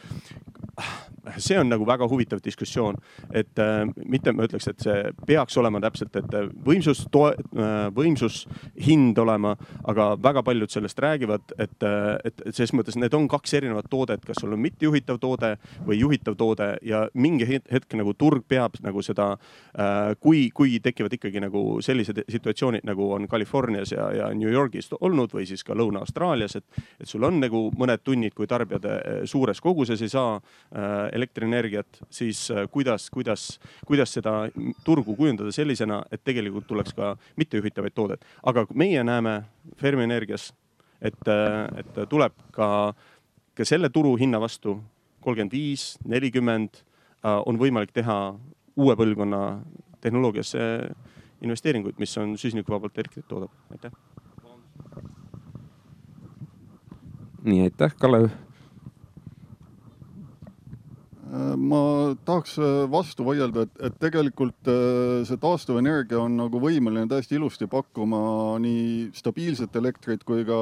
see 1.38 1.58
on 1.58 1.68
nagu 1.70 1.86
väga 1.86 2.06
huvitav 2.08 2.40
diskussioon, 2.44 2.96
et 3.34 3.58
äh, 3.58 3.82
mitte 4.06 4.32
ma 4.32 4.46
ütleks, 4.46 4.68
et 4.70 4.82
see 4.84 4.96
peaks 5.26 5.56
olema 5.58 5.80
täpselt, 5.82 6.14
et 6.18 6.36
äh, 6.36 6.48
võimsus, 6.66 7.02
äh, 7.10 7.72
võimsushind 7.96 9.18
olema, 9.18 9.56
aga 9.88 10.12
väga 10.22 10.42
paljud 10.46 10.72
sellest 10.72 11.00
räägivad, 11.02 11.54
et, 11.58 11.76
äh, 11.82 12.12
et, 12.24 12.42
et 12.46 12.54
selles 12.54 12.74
mõttes 12.76 12.98
need 13.00 13.14
on 13.16 13.28
kaks 13.30 13.56
erinevat 13.58 13.90
toodet, 13.90 14.24
kas 14.26 14.40
sul 14.42 14.54
on 14.54 14.62
mittejuhitav 14.62 15.20
toode 15.22 15.54
või 15.86 16.00
juhitav 16.00 16.36
toode 16.38 16.70
ja 16.86 17.06
mingi 17.14 17.48
hetk 17.48 17.98
nagu 17.98 18.14
turg 18.14 18.46
peab 18.48 18.78
nagu 18.84 19.02
seda 19.04 19.32
äh,, 19.34 20.14
kui, 20.20 20.48
kui 20.54 20.78
tekivad 20.82 21.16
ikkagi 21.16 21.42
nagu 21.42 21.64
sellised 21.84 22.22
situatsioonid, 22.30 22.86
nagu 22.86 23.10
on 23.16 23.26
Californias 23.30 23.92
ja, 23.94 24.08
ja 24.14 24.30
New 24.36 24.52
Yorgis 24.52 24.92
olnud 25.00 25.34
või 25.34 25.46
siis 25.48 25.64
ka 25.66 25.74
Lõuna-Austraalias, 25.76 26.58
et, 26.60 26.84
et 27.00 27.08
sul 27.08 27.24
on 27.26 27.40
nagu 27.42 27.66
mõned 27.78 28.02
tunnid, 28.04 28.34
kui 28.36 28.48
tarbijad 28.50 28.86
suures 29.28 29.60
koguses 29.64 30.02
ei 30.04 30.12
saa 30.12 30.36
elektrienergiat, 31.12 32.00
siis 32.10 32.50
äh, 32.50 32.66
kuidas, 32.70 33.10
kuidas, 33.10 33.60
kuidas 33.86 34.12
seda 34.12 34.48
turgu 34.84 35.16
kujundada 35.16 35.52
sellisena, 35.52 36.02
et 36.12 36.24
tegelikult 36.24 36.66
tuleks 36.66 36.94
ka 36.96 37.14
mittejuhitavaid 37.36 37.94
toodet. 37.94 38.24
aga 38.42 38.66
meie 38.74 39.04
näeme 39.04 39.42
Fermi 39.76 40.02
Energias, 40.02 40.52
et, 41.00 41.28
äh, 41.28 41.78
et 41.78 42.08
tuleb 42.08 42.32
ka, 42.52 42.94
ka 43.54 43.64
selle 43.64 43.88
turuhinna 43.88 44.40
vastu 44.40 44.80
kolmkümmend 45.20 45.52
viis, 45.52 45.96
nelikümmend 46.04 46.82
äh, 47.24 47.42
on 47.46 47.58
võimalik 47.58 47.92
teha 47.92 48.34
uue 48.76 48.96
põlvkonna 48.96 49.60
tehnoloogiasse 50.00 50.60
investeeringuid, 51.42 51.98
mis 51.98 52.18
on 52.18 52.36
süsinikuvabalt 52.38 52.98
elektrit 52.98 53.28
toodab. 53.28 53.50
aitäh. 53.70 53.92
nii, 57.44 57.62
aitäh, 57.62 57.94
Kalev 57.98 58.28
ma 61.56 62.14
tahaks 62.26 62.56
äh, 62.58 62.84
vastu 62.90 63.24
vaielda, 63.26 63.66
et, 63.66 63.80
et 63.88 63.96
tegelikult 64.00 64.68
äh, 64.70 65.24
see 65.26 65.38
taastuvenergia 65.40 66.18
on 66.22 66.36
nagu 66.38 66.60
võimeline 66.62 67.08
täiesti 67.10 67.36
ilusti 67.38 67.68
pakkuma 67.70 68.56
nii 68.62 69.10
stabiilset 69.16 69.76
elektrit 69.80 70.24
kui 70.26 70.44
ka 70.48 70.58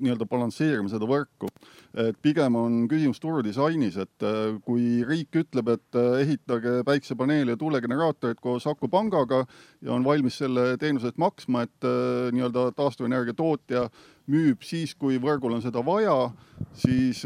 nii-öelda 0.00 0.28
balansseerima 0.30 0.90
seda 0.92 1.08
võrku. 1.10 1.50
et 1.90 2.16
pigem 2.22 2.54
on 2.54 2.84
küsimus 2.90 3.18
turudisainis, 3.22 3.96
et 4.04 4.26
äh, 4.26 4.58
kui 4.64 5.02
riik 5.06 5.40
ütleb, 5.42 5.72
et 5.74 6.00
ehitage 6.22 6.80
päiksepaneeli 6.86 7.56
ja 7.56 7.60
tuulegeneraatorid 7.60 8.40
koos 8.40 8.66
akupangaga 8.70 9.44
ja 9.82 9.94
on 9.94 10.04
valmis 10.06 10.38
selle 10.38 10.76
teenuse 10.78 11.10
eest 11.10 11.18
maksma, 11.18 11.66
et 11.66 11.88
nii-öelda 12.34 12.70
taastuvenergia 12.78 13.34
tootja 13.36 13.88
müüb 14.30 14.62
siis, 14.62 14.94
kui 14.94 15.18
võrgul 15.22 15.56
on 15.56 15.64
seda 15.64 15.82
vaja, 15.84 16.30
siis 16.78 17.24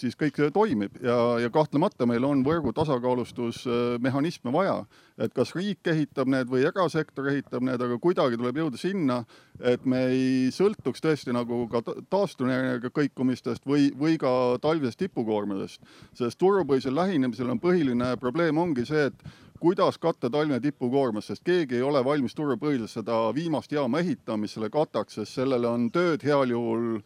siis 0.00 0.16
kõik 0.18 0.38
see 0.40 0.52
toimib 0.54 0.96
ja, 1.04 1.16
ja 1.42 1.50
kahtlemata 1.52 2.06
meil 2.08 2.24
on 2.26 2.44
võrgu 2.46 2.72
tasakaalustusmehhanisme 2.76 4.52
vaja. 4.54 4.84
et 5.20 5.34
kas 5.36 5.52
riik 5.54 5.86
ehitab 5.92 6.30
need 6.32 6.48
või 6.48 6.64
erasektor 6.64 7.28
ehitab 7.28 7.64
need, 7.66 7.82
aga 7.82 7.98
kuidagi 8.00 8.38
tuleb 8.40 8.56
jõuda 8.56 8.80
sinna, 8.80 9.20
et 9.60 9.84
me 9.84 10.06
ei 10.08 10.48
sõltuks 10.54 11.04
tõesti 11.04 11.34
nagu 11.36 11.66
ka 11.68 11.82
taastuvenergia 12.08 12.92
kõikumistest 12.94 13.66
või, 13.68 13.90
või 13.92 14.16
ka 14.18 14.32
talvisest 14.62 14.98
tipukoormusest. 15.04 15.80
sest 16.14 16.40
turupõhisel 16.40 16.96
lähenemisel 16.96 17.50
on 17.52 17.60
põhiline 17.60 18.16
probleem 18.20 18.58
ongi 18.58 18.86
see, 18.88 19.10
et 19.10 19.24
kuidas 19.60 19.98
katta 19.98 20.30
talvine 20.30 20.60
tipukoormus, 20.60 21.26
sest 21.26 21.44
keegi 21.44 21.76
ei 21.76 21.82
ole 21.84 22.00
valmis 22.04 22.34
turupõhiselt 22.34 22.90
seda 22.90 23.18
viimast 23.36 23.72
jaama 23.72 24.00
ehitama, 24.00 24.46
mis 24.46 24.56
selle 24.56 24.70
kataks, 24.72 25.18
sest 25.20 25.36
sellele 25.36 25.68
on 25.68 25.90
tööd 25.92 26.24
heal 26.24 26.48
juhul 26.54 27.02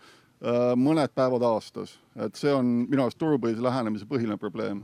mõned 0.77 1.13
päevad 1.15 1.43
aastas, 1.47 1.99
et 2.21 2.37
see 2.37 2.53
on 2.53 2.67
minu 2.91 3.07
arust 3.07 3.19
turupõhise 3.19 3.63
lähenemise 3.63 4.07
põhiline 4.09 4.39
probleem. 4.41 4.83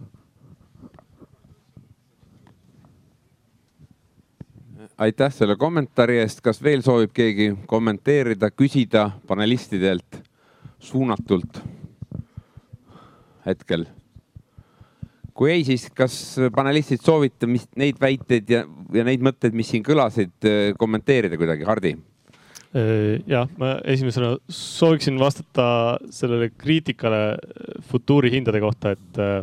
aitäh 5.01 5.33
selle 5.33 5.57
kommentaari 5.57 6.19
eest, 6.21 6.41
kas 6.45 6.59
veel 6.63 6.83
soovib 6.85 7.13
keegi 7.17 7.55
kommenteerida, 7.69 8.51
küsida 8.51 9.07
panelistidelt 9.29 10.21
suunatult 10.79 11.61
hetkel? 13.47 13.87
kui 15.35 15.53
ei, 15.55 15.65
siis 15.65 15.87
kas 15.97 16.15
panelistid 16.53 17.01
soovite, 17.01 17.49
mis 17.49 17.65
neid 17.81 17.97
väiteid 18.01 18.51
ja, 18.53 18.65
ja 18.93 19.05
neid 19.07 19.23
mõtteid, 19.25 19.55
mis 19.57 19.71
siin 19.73 19.85
kõlasid, 19.87 20.37
kommenteerida 20.77 21.39
kuidagi, 21.41 21.65
Hardi? 21.65 21.95
Äh, 22.71 23.19
jah, 23.27 23.49
ma 23.59 23.81
esimesena 23.83 24.37
sooviksin 24.47 25.17
vastata 25.19 25.99
sellele 26.15 26.53
kriitikale 26.55 27.35
futuuri 27.91 28.31
hindade 28.31 28.61
kohta, 28.63 28.93
et 28.95 29.19
äh, 29.19 29.43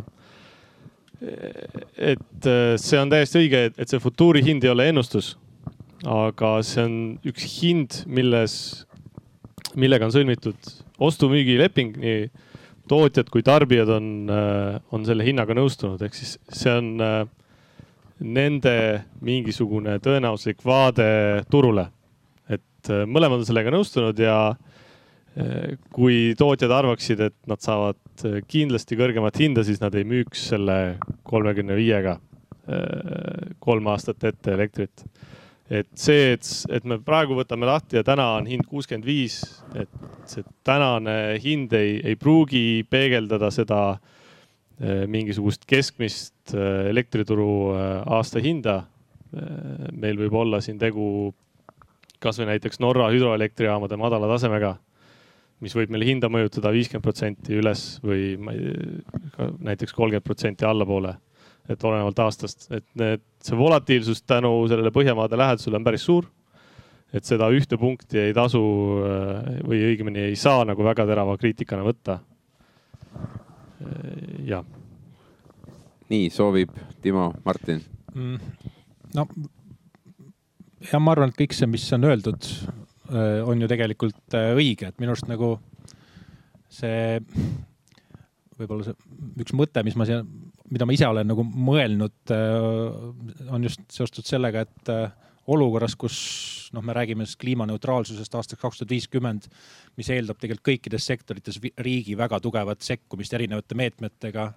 et 1.98 2.46
äh, 2.48 2.78
see 2.80 2.96
on 2.96 3.12
täiesti 3.12 3.42
õige, 3.42 3.60
et 3.76 3.92
see 3.92 4.00
futuuri 4.00 4.40
hind 4.46 4.64
ei 4.64 4.72
ole 4.72 4.86
ennustus. 4.88 5.34
aga 6.08 6.54
see 6.62 6.84
on 6.86 6.94
üks 7.26 7.44
hind, 7.58 7.98
milles, 8.06 8.86
millega 9.74 10.06
on 10.06 10.14
sõlmitud 10.14 10.72
ostu-müügileping 10.96 11.98
nii 12.00 12.28
tootjad 12.88 13.28
kui 13.34 13.42
tarbijad 13.44 13.90
on, 13.92 14.30
on 14.94 15.04
selle 15.04 15.26
hinnaga 15.26 15.56
nõustunud, 15.58 16.00
ehk 16.06 16.14
siis 16.14 16.36
see 16.54 16.70
on 16.70 16.94
nende 18.22 18.76
mingisugune 19.20 19.98
tõenäosuslik 20.00 20.62
vaade 20.64 21.10
turule. 21.50 21.88
Et 22.88 23.08
mõlemad 23.08 23.42
on 23.42 23.48
sellega 23.48 23.72
nõustunud 23.74 24.18
ja 24.22 24.38
kui 25.94 26.32
tootjad 26.34 26.72
arvaksid, 26.74 27.20
et 27.28 27.34
nad 27.46 27.60
saavad 27.62 28.24
kindlasti 28.50 28.96
kõrgemat 28.98 29.36
hinda, 29.38 29.62
siis 29.62 29.78
nad 29.78 29.94
ei 29.94 30.06
müüks 30.08 30.48
selle 30.50 30.96
kolmekümne 31.28 31.76
viiega 31.78 32.16
kolm 33.62 33.86
aastat 33.92 34.24
ette 34.32 34.56
elektrit 34.56 35.04
et 35.68 35.88
see, 36.00 36.32
et, 36.32 36.48
et 36.72 36.84
me 36.88 36.96
praegu 37.04 37.36
võtame 37.36 37.68
lahti 37.68 37.98
ja 37.98 38.04
täna 38.06 38.30
on 38.38 38.48
hind 38.48 38.64
kuuskümmend 38.68 39.06
viis, 39.06 39.42
et 39.76 39.90
see 40.28 40.44
tänane 40.66 41.36
hind 41.44 41.74
ei, 41.76 41.98
ei 42.04 42.16
pruugi 42.16 42.84
peegeldada 42.88 43.50
seda 43.54 43.82
mingisugust 45.10 45.66
keskmist 45.68 46.54
elektrituru 46.54 47.74
aastahinda. 48.06 48.84
meil 49.92 50.16
võib 50.16 50.34
olla 50.40 50.60
siin 50.64 50.78
tegu 50.78 51.34
kasvõi 52.22 52.48
näiteks 52.52 52.80
Norra 52.82 53.08
hüdroelektrijaamade 53.12 53.96
madala 54.00 54.28
tasemega, 54.30 54.74
mis 55.64 55.74
võib 55.74 55.90
meil 55.94 56.06
hinda 56.06 56.30
mõjutada 56.30 56.72
viiskümmend 56.74 57.04
protsenti 57.04 57.56
üles 57.58 57.86
või 58.04 58.34
ma 58.40 58.54
ei, 58.54 58.74
näiteks 59.70 59.94
kolmkümmend 59.94 60.26
protsenti 60.26 60.66
allapoole 60.66 61.16
et 61.68 61.84
olenevalt 61.84 62.22
aastast, 62.24 62.66
et 62.72 62.86
need, 62.98 63.22
see 63.44 63.56
volatiilsus 63.58 64.22
tänu 64.26 64.50
sellele 64.70 64.92
Põhjamaade 64.94 65.38
lähedusele 65.38 65.78
on 65.78 65.86
päris 65.86 66.06
suur. 66.08 66.28
et 67.12 67.24
seda 67.24 67.46
ühte 67.48 67.78
punkti 67.80 68.18
ei 68.20 68.34
tasu 68.36 68.60
äh, 69.00 69.46
või 69.64 69.78
õigemini 69.86 70.26
ei 70.28 70.34
saa 70.36 70.66
nagu 70.68 70.84
väga 70.84 71.06
terava 71.08 71.38
kriitikana 71.40 71.80
võtta. 71.86 72.18
Jah. 74.44 74.64
nii 76.10 76.28
soovib 76.32 76.74
Timo, 77.00 77.30
Martin 77.44 77.80
mm,. 78.14 78.66
no 79.14 79.26
ja 80.92 81.00
ma 81.02 81.14
arvan, 81.14 81.32
et 81.32 81.40
kõik 81.40 81.56
see, 81.56 81.70
mis 81.70 81.86
on 81.96 82.06
öeldud, 82.08 82.50
äh, 83.12 83.40
on 83.46 83.62
ju 83.62 83.70
tegelikult 83.70 84.38
õige, 84.38 84.90
et 84.90 85.00
minu 85.02 85.14
arust 85.14 85.30
nagu 85.30 85.56
see 86.68 87.18
võib-olla 88.58 88.88
see 88.88 88.96
üks 89.42 89.54
mõte, 89.56 89.82
mis 89.86 89.96
ma 89.98 90.06
siia 90.08 90.22
mida 90.72 90.86
ma 90.86 90.94
ise 90.94 91.08
olen 91.08 91.28
nagu 91.30 91.44
mõelnud, 91.44 92.32
äh, 92.34 93.50
on 93.54 93.64
just 93.66 93.82
seotud 93.92 94.26
sellega, 94.28 94.64
et 94.66 94.92
äh, 94.92 95.10
olukorras, 95.48 95.96
kus 95.98 96.18
noh, 96.76 96.84
me 96.84 96.94
räägime 96.96 97.26
siis 97.26 97.38
kliimaneutraalsusest 97.40 98.34
aastaks 98.36 98.60
kaks 98.60 98.80
tuhat 98.80 98.92
viiskümmend, 98.92 99.48
mis 99.96 100.10
eeldab 100.12 100.40
tegelikult 100.40 100.68
kõikides 100.68 101.08
sektorites 101.08 101.60
riigi 101.84 102.16
väga 102.18 102.40
tugevat 102.44 102.84
sekkumist 102.84 103.36
erinevate 103.38 103.78
meetmetega. 103.78 104.50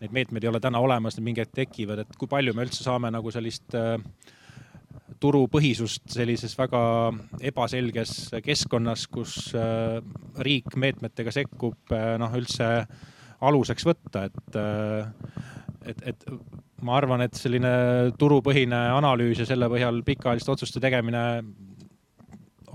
Neid 0.00 0.14
meetmeid 0.16 0.44
ei 0.44 0.50
ole 0.52 0.60
täna 0.62 0.80
olemas, 0.80 1.16
need 1.16 1.26
mingi 1.26 1.42
hetk 1.42 1.56
tekivad, 1.56 2.04
et 2.04 2.20
kui 2.20 2.30
palju 2.30 2.54
me 2.56 2.64
üldse 2.66 2.84
saame 2.86 3.10
nagu 3.12 3.32
sellist 3.34 3.74
äh, 3.78 3.96
turupõhisust 5.20 6.06
sellises 6.14 6.54
väga 6.58 6.80
ebaselges 7.50 8.14
keskkonnas, 8.44 9.06
kus 9.12 9.54
äh, 9.58 9.98
riik 10.44 10.76
meetmetega 10.80 11.34
sekkub, 11.34 11.78
äh, 11.96 12.14
noh 12.20 12.36
üldse 12.38 12.70
aluseks 13.40 13.86
võtta, 13.88 14.26
et, 14.28 14.56
et, 15.88 16.02
et 16.12 16.26
ma 16.84 16.98
arvan, 16.98 17.24
et 17.24 17.36
selline 17.38 17.70
turupõhine 18.20 18.80
analüüs 18.98 19.40
ja 19.40 19.46
selle 19.48 19.70
põhjal 19.72 20.02
pikaajaliste 20.04 20.52
otsuste 20.52 20.82
tegemine 20.84 21.22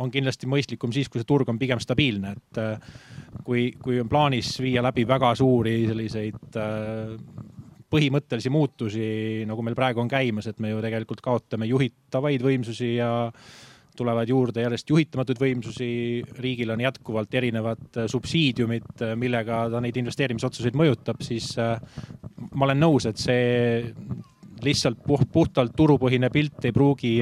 on 0.01 0.09
kindlasti 0.11 0.49
mõistlikum 0.49 0.89
siis, 0.91 1.05
kui 1.07 1.21
see 1.21 1.29
turg 1.29 1.49
on 1.53 1.61
pigem 1.61 1.77
stabiilne, 1.79 2.33
et 2.33 3.43
kui, 3.45 3.67
kui 3.77 4.01
on 4.01 4.09
plaanis 4.09 4.55
viia 4.57 4.81
läbi 4.83 5.05
väga 5.07 5.35
suuri 5.37 5.83
selliseid 5.85 6.57
põhimõttelisi 7.91 8.51
muutusi, 8.51 9.05
nagu 9.47 9.63
meil 9.65 9.77
praegu 9.77 10.01
on 10.01 10.09
käimas, 10.09 10.49
et 10.49 10.59
me 10.59 10.73
ju 10.73 10.81
tegelikult 10.83 11.21
kaotame 11.23 11.67
juhitavaid 11.69 12.43
võimsusi 12.43 12.95
ja 12.97 13.11
tulevad 13.95 14.29
juurde 14.29 14.65
järjest 14.65 14.89
juhitamatuid 14.89 15.39
võimsusi, 15.39 15.87
riigil 16.39 16.73
on 16.73 16.83
jätkuvalt 16.83 17.33
erinevad 17.39 17.99
äh, 18.01 18.09
subsiidiumid, 18.11 18.89
äh, 19.01 19.15
millega 19.19 19.65
ta 19.71 19.81
neid 19.83 19.97
investeerimisotsuseid 20.01 20.77
mõjutab, 20.77 21.23
siis 21.25 21.53
äh, 21.61 21.79
ma 22.51 22.67
olen 22.67 22.81
nõus, 22.83 23.07
et 23.09 23.21
see 23.21 23.93
lihtsalt 24.65 25.01
puht, 25.05 25.29
puhtalt 25.31 25.75
turupõhine 25.77 26.29
pilt 26.33 26.67
ei 26.67 26.75
pruugi 26.75 27.17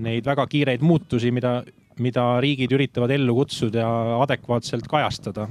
neid 0.00 0.26
väga 0.26 0.46
kiireid 0.50 0.82
muutusi, 0.82 1.30
mida, 1.36 1.60
mida 2.00 2.24
riigid 2.40 2.72
üritavad 2.74 3.12
ellu 3.14 3.36
kutsuda 3.42 3.84
adekvaatselt 4.24 4.88
kajastada 4.90 5.46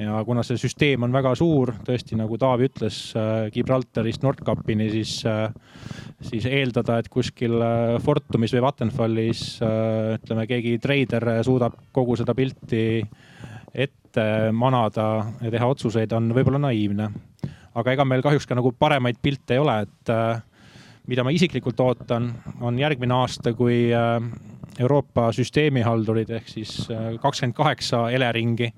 ja 0.00 0.20
kuna 0.24 0.42
see 0.46 0.58
süsteem 0.60 1.04
on 1.04 1.12
väga 1.14 1.34
suur, 1.38 1.72
tõesti 1.86 2.16
nagu 2.18 2.36
Taavi 2.40 2.68
ütles, 2.70 2.98
äh, 3.18 3.48
Gibraltarist 3.52 4.22
Nordkapini, 4.24 4.88
siis, 4.92 5.14
äh, 5.28 5.52
siis 6.24 6.46
eeldada, 6.48 6.98
et 7.02 7.10
kuskil 7.12 7.58
äh, 7.60 7.96
Fortumis 8.02 8.54
või 8.56 8.64
Vattenfallis 8.66 9.42
ütleme, 9.62 10.46
keegi 10.50 10.76
treider 10.82 11.26
suudab 11.44 11.76
kogu 11.92 12.16
seda 12.20 12.34
pilti 12.36 13.02
ette 13.72 14.24
manada 14.52 15.08
ja 15.40 15.52
teha 15.52 15.68
otsuseid, 15.74 16.12
on 16.12 16.32
võib-olla 16.36 16.60
naiivne. 16.68 17.10
aga 17.74 17.92
ega 17.92 18.04
meil 18.04 18.22
kahjuks 18.22 18.46
ka 18.46 18.54
nagu 18.54 18.72
paremaid 18.72 19.16
pilte 19.22 19.54
ei 19.54 19.58
ole, 19.58 19.78
et 19.86 20.10
mida 21.08 21.24
ma 21.24 21.32
isiklikult 21.32 21.80
ootan, 21.80 22.28
on 22.60 22.78
järgmine 22.78 23.14
aasta, 23.14 23.54
kui 23.56 23.88
Euroopa 24.78 25.30
süsteemihaldurid 25.32 26.30
ehk 26.30 26.48
siis 26.48 26.88
kakskümmend 27.20 27.56
kaheksa 27.56 28.10
Eleringi 28.12 28.68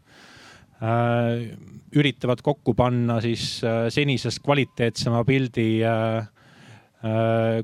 üritavad 1.94 2.42
kokku 2.42 2.74
panna 2.74 3.20
siis 3.20 3.60
äh, 3.64 3.86
senisest 3.88 4.42
kvaliteetsema 4.44 5.24
pildi 5.24 5.68
äh, 5.84 6.28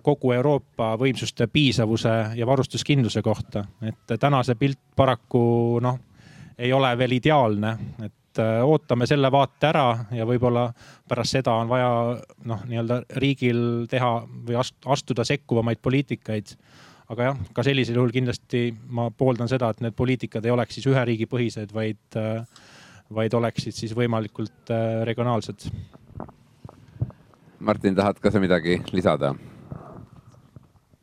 kogu 0.02 0.34
Euroopa 0.36 0.92
võimsuste 1.00 1.46
piisavuse 1.48 2.10
ja 2.36 2.46
varustuskindluse 2.46 3.22
kohta. 3.22 3.64
et 3.82 4.20
täna 4.20 4.42
see 4.44 4.54
pilt 4.60 4.78
paraku 4.96 5.80
noh, 5.80 5.96
ei 6.58 6.72
ole 6.72 6.90
veel 6.98 7.16
ideaalne, 7.16 7.70
et 8.04 8.40
ootame 8.62 9.08
selle 9.08 9.30
vaate 9.32 9.66
ära 9.70 9.86
ja 10.12 10.26
võib-olla 10.28 10.66
pärast 11.08 11.38
seda 11.38 11.54
on 11.56 11.72
vaja 11.72 11.88
noh, 12.44 12.60
nii-öelda 12.68 13.00
riigil 13.16 13.88
teha 13.90 14.12
või 14.28 14.60
astuda 14.60 15.24
sekkuvamaid 15.24 15.80
poliitikaid 15.82 16.52
aga 17.10 17.30
jah, 17.30 17.40
ka 17.56 17.64
sellisel 17.66 17.98
juhul 17.98 18.12
kindlasti 18.14 18.68
ma 18.94 19.08
pooldan 19.10 19.50
seda, 19.50 19.72
et 19.72 19.80
need 19.82 19.96
poliitikad 19.98 20.44
ei 20.46 20.54
oleks 20.54 20.78
siis 20.78 20.86
ühe 20.90 21.02
riigi 21.08 21.26
põhised, 21.30 21.72
vaid 21.74 22.20
äh, 22.20 22.44
vaid 23.14 23.34
oleksid 23.34 23.76
siis 23.76 23.94
võimalikult 23.96 24.70
äh, 24.72 25.02
regionaalsed. 25.08 25.66
Martin, 27.60 27.96
tahad 27.98 28.20
ka 28.22 28.32
sa 28.32 28.40
midagi 28.40 28.78
lisada? 28.94 29.34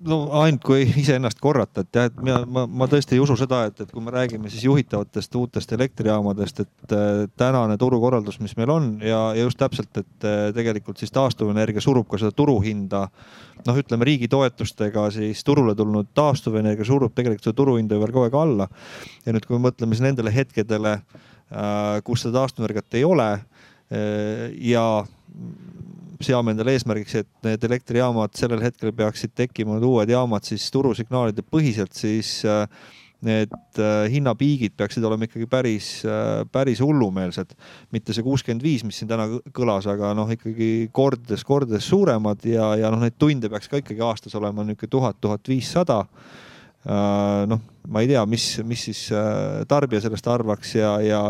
No 0.06 0.18
ainult 0.42 0.62
kui 0.66 0.84
iseennast 1.02 1.40
korrata, 1.42 1.82
et 1.82 1.98
jah, 1.98 2.08
et 2.10 2.20
mina, 2.22 2.42
ma, 2.46 2.66
ma 2.70 2.88
tõesti 2.90 3.18
ei 3.18 3.22
usu 3.24 3.38
seda, 3.40 3.64
et, 3.70 3.80
et 3.82 3.92
kui 3.92 4.04
me 4.04 4.14
räägime 4.14 4.52
siis 4.54 4.68
juhitavatest 4.68 5.36
uutest 5.40 5.74
elektrijaamadest, 5.74 6.62
et 6.66 6.96
äh, 6.96 7.24
tänane 7.40 7.78
turukorraldus, 7.82 8.40
mis 8.44 8.54
meil 8.60 8.74
on 8.74 8.92
ja, 9.02 9.22
ja 9.38 9.48
just 9.48 9.60
täpselt, 9.62 9.92
et 9.98 10.28
äh, 10.28 10.42
tegelikult 10.56 11.02
siis 11.02 11.14
taastuvenergia 11.16 11.82
surub 11.84 12.08
ka 12.10 12.22
seda 12.22 12.36
turuhinda. 12.36 13.08
noh, 13.66 13.80
ütleme 13.82 14.06
riigi 14.06 14.30
toetustega 14.32 15.10
siis 15.12 15.44
turule 15.44 15.76
tulnud 15.76 16.14
taastuvenergia 16.16 16.86
surub 16.86 17.16
tegelikult 17.18 17.50
seda 17.50 17.58
turuhinda 17.58 17.98
veel 18.00 18.14
kogu 18.14 18.28
aeg 18.28 18.38
alla. 18.38 18.70
ja 19.26 19.34
nüüd, 19.34 19.50
kui 19.50 19.58
me 19.58 19.70
mõtleme 19.70 19.98
siis 19.98 20.06
nendele 20.06 20.34
hetkedele 20.34 21.00
äh, 21.00 21.98
kus 22.04 22.28
seda 22.28 22.44
taastuvenergiat 22.44 23.02
ei 23.02 23.08
ole. 23.08 23.32
Ja 24.68 24.82
seame 26.24 26.54
endale 26.54 26.76
eesmärgiks, 26.78 27.18
et 27.22 27.30
need 27.46 27.66
elektrijaamad 27.68 28.36
sellel 28.38 28.64
hetkel 28.64 28.94
peaksid 28.96 29.36
tekkima, 29.38 29.78
need 29.78 29.88
uued 29.88 30.14
jaamad 30.14 30.48
siis 30.48 30.70
turusignaalide 30.74 31.46
põhiselt, 31.46 31.94
siis 31.98 32.40
äh, 32.48 32.66
need 33.28 33.54
hinnapiigid 34.14 34.76
peaksid 34.78 35.06
olema 35.08 35.26
ikkagi 35.26 35.48
päris, 35.50 35.88
päris 36.54 36.78
hullumeelsed. 36.86 37.56
mitte 37.90 38.14
see 38.14 38.22
kuuskümmend 38.22 38.62
viis, 38.62 38.84
mis 38.86 39.00
siin 39.02 39.10
täna 39.10 39.26
kõlas, 39.58 39.88
aga 39.90 40.12
noh, 40.14 40.30
ikkagi 40.30 40.90
kordades, 40.94 41.42
kordades 41.44 41.88
suuremad 41.90 42.46
ja, 42.46 42.76
ja 42.78 42.92
noh, 42.94 43.02
neid 43.02 43.18
tunde 43.18 43.50
peaks 43.50 43.72
ka 43.72 43.82
ikkagi 43.82 44.06
aastas 44.06 44.38
olema 44.38 44.62
niisugune 44.62 44.94
tuhat, 44.94 45.18
tuhat 45.22 45.50
viissada 45.50 46.04
Äh, 46.06 46.47
noh, 46.86 47.60
ma 47.88 48.04
ei 48.04 48.08
tea, 48.08 48.22
mis, 48.30 48.46
mis 48.68 48.84
siis 48.90 49.02
äh, 49.16 49.64
tarbija 49.68 50.02
sellest 50.04 50.28
arvaks 50.30 50.74
ja, 50.78 50.92
ja, 51.04 51.22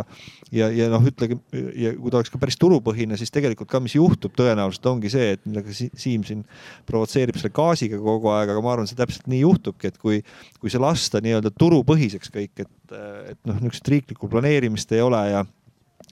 ja, 0.54 0.70
ja 0.74 0.88
noh, 0.92 1.06
ütlegi 1.08 1.38
ja 1.78 1.94
kui 1.98 2.12
ta 2.14 2.20
oleks 2.20 2.34
ka 2.34 2.42
päris 2.42 2.58
turupõhine, 2.62 3.18
siis 3.20 3.34
tegelikult 3.34 3.70
ka, 3.72 3.82
mis 3.84 3.96
juhtub 3.98 4.36
tõenäoliselt 4.38 4.90
ongi 4.92 5.12
see, 5.14 5.32
et 5.38 5.44
millega 5.48 5.74
Siim 5.74 6.26
siin 6.28 6.44
provotseerib 6.90 7.38
selle 7.40 7.54
gaasiga 7.56 8.00
kogu 8.02 8.32
aeg, 8.34 8.54
aga 8.54 8.64
ma 8.66 8.74
arvan, 8.74 8.90
see 8.90 9.00
täpselt 9.00 9.30
nii 9.32 9.44
juhtubki, 9.44 9.92
et 9.92 10.02
kui, 10.02 10.22
kui 10.62 10.74
see 10.74 10.82
lasta 10.82 11.22
nii-öelda 11.24 11.54
turupõhiseks 11.58 12.34
kõik, 12.34 12.66
et, 12.66 12.98
et 13.34 13.40
noh, 13.48 13.62
niisugust 13.62 13.94
riiklikku 13.94 14.30
planeerimist 14.32 14.94
ei 14.98 15.06
ole 15.06 15.24
ja 15.32 15.46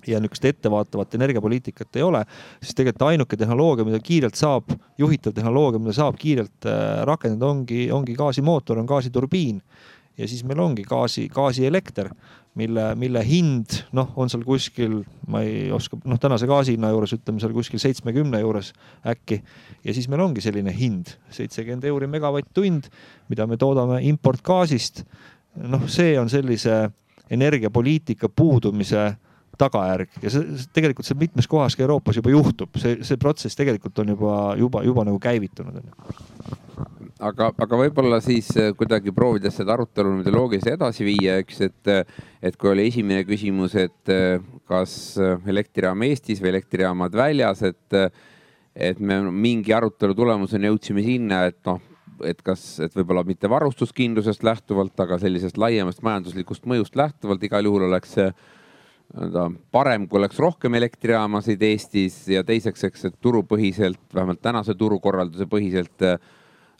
ja 0.07 0.19
niisugust 0.21 0.45
ettevaatavat 0.45 1.15
energiapoliitikat 1.15 1.95
ei 1.95 2.05
ole, 2.05 2.23
siis 2.61 2.75
tegelikult 2.75 3.07
ainuke 3.09 3.37
tehnoloogia, 3.37 3.85
mida 3.85 3.99
kiirelt 3.99 4.35
saab, 4.39 4.71
juhitav 4.97 5.33
tehnoloogia, 5.33 5.81
mida 5.81 5.95
saab 5.97 6.19
kiirelt 6.21 6.69
äh, 6.69 7.03
rakendada, 7.09 7.51
ongi, 7.51 7.89
ongi 7.91 8.15
gaasimootor, 8.17 8.79
on 8.79 8.89
gaasiturbiin 8.89 9.61
ja 10.17 10.27
siis 10.27 10.43
meil 10.47 10.59
ongi 10.63 10.83
gaasi, 10.87 11.27
gaasielekter, 11.31 12.09
mille, 12.55 12.85
mille 12.95 13.21
hind 13.27 13.79
noh, 13.95 14.13
on 14.15 14.31
seal 14.31 14.45
kuskil, 14.47 15.01
ma 15.31 15.41
ei 15.43 15.67
oska, 15.75 15.99
noh, 16.07 16.19
tänase 16.21 16.47
gaasi 16.47 16.75
hinna 16.75 16.91
juures 16.93 17.15
ütleme 17.17 17.43
seal 17.43 17.55
kuskil 17.55 17.81
seitsmekümne 17.83 18.39
juures 18.39 18.71
äkki. 19.07 19.41
ja 19.83 19.93
siis 19.93 20.07
meil 20.11 20.23
ongi 20.23 20.43
selline 20.43 20.73
hind, 20.75 21.11
seitsekümmend 21.35 21.83
euri 21.91 22.07
megavatt-tund, 22.11 22.89
mida 23.29 23.47
me 23.47 23.57
toodame 23.57 23.99
importgaasist. 24.07 25.03
noh, 25.67 25.87
see 25.87 26.15
on 26.19 26.29
sellise 26.29 26.89
energiapoliitika 27.31 28.29
puudumise 28.29 29.15
tagajärg. 29.59 30.19
Ja 30.23 30.33
see 30.33 30.67
tegelikult 30.75 31.07
see 31.07 31.17
mitmes 31.19 31.49
kohas 31.51 31.77
ka 31.77 31.85
Euroopas 31.85 32.19
juba 32.19 32.33
juhtub, 32.33 32.75
see, 32.81 32.99
see 33.07 33.21
protsess 33.21 33.57
tegelikult 33.57 34.03
on 34.03 34.15
juba, 34.15 34.35
juba, 34.59 34.83
juba 34.87 35.07
nagu 35.07 35.21
käivitunud 35.21 35.81
on 35.81 35.91
aga, 37.23 37.49
aga 37.63 37.79
võib-olla 37.79 38.19
siis 38.23 38.49
äh, 38.59 38.71
kuidagi 38.77 39.13
proovides 39.15 39.55
seda 39.59 39.75
arutelu 39.75 40.11
niimoodi 40.11 40.33
loogiliselt 40.33 40.75
edasi 40.75 41.07
viia, 41.07 41.39
eks, 41.43 41.61
et, 41.69 41.91
äh, 41.91 42.21
et 42.45 42.57
kui 42.59 42.71
oli 42.71 42.87
esimene 42.89 43.25
küsimus, 43.27 43.75
et 43.79 44.13
äh, 44.13 44.37
kas 44.69 45.15
elektrijaam 45.21 46.05
Eestis 46.07 46.41
või 46.43 46.55
elektrijaamad 46.55 47.15
väljas, 47.15 47.61
et, 47.67 47.97
et 48.75 48.99
me 48.99 49.19
mingi 49.29 49.75
arutelu 49.75 50.15
tulemusena 50.17 50.71
jõudsime 50.71 51.03
sinna, 51.05 51.43
et 51.51 51.59
noh, 51.69 51.79
et 52.25 52.39
kas, 52.45 52.63
et 52.81 52.95
võib-olla 52.95 53.25
mitte 53.27 53.49
varustuskindlusest 53.51 54.43
lähtuvalt, 54.47 54.95
aga 55.03 55.19
sellisest 55.21 55.59
laiemast 55.61 56.01
majanduslikust 56.05 56.65
mõjust 56.69 56.95
lähtuvalt 56.97 57.43
igal 57.45 57.67
juhul 57.67 57.85
oleks 57.89 58.15
see 59.13 59.49
parem, 59.71 60.07
kui 60.09 60.19
oleks 60.19 60.39
rohkem 60.41 60.73
elektrijaamasid 60.79 61.61
Eestis 61.63 62.23
ja 62.31 62.43
teiseks, 62.43 62.83
eks, 62.89 63.05
et 63.09 63.19
turupõhiselt, 63.21 64.01
vähemalt 64.13 64.41
tänase 64.41 64.75
turukorralduse 64.75 65.47
põhiselt 65.51 66.03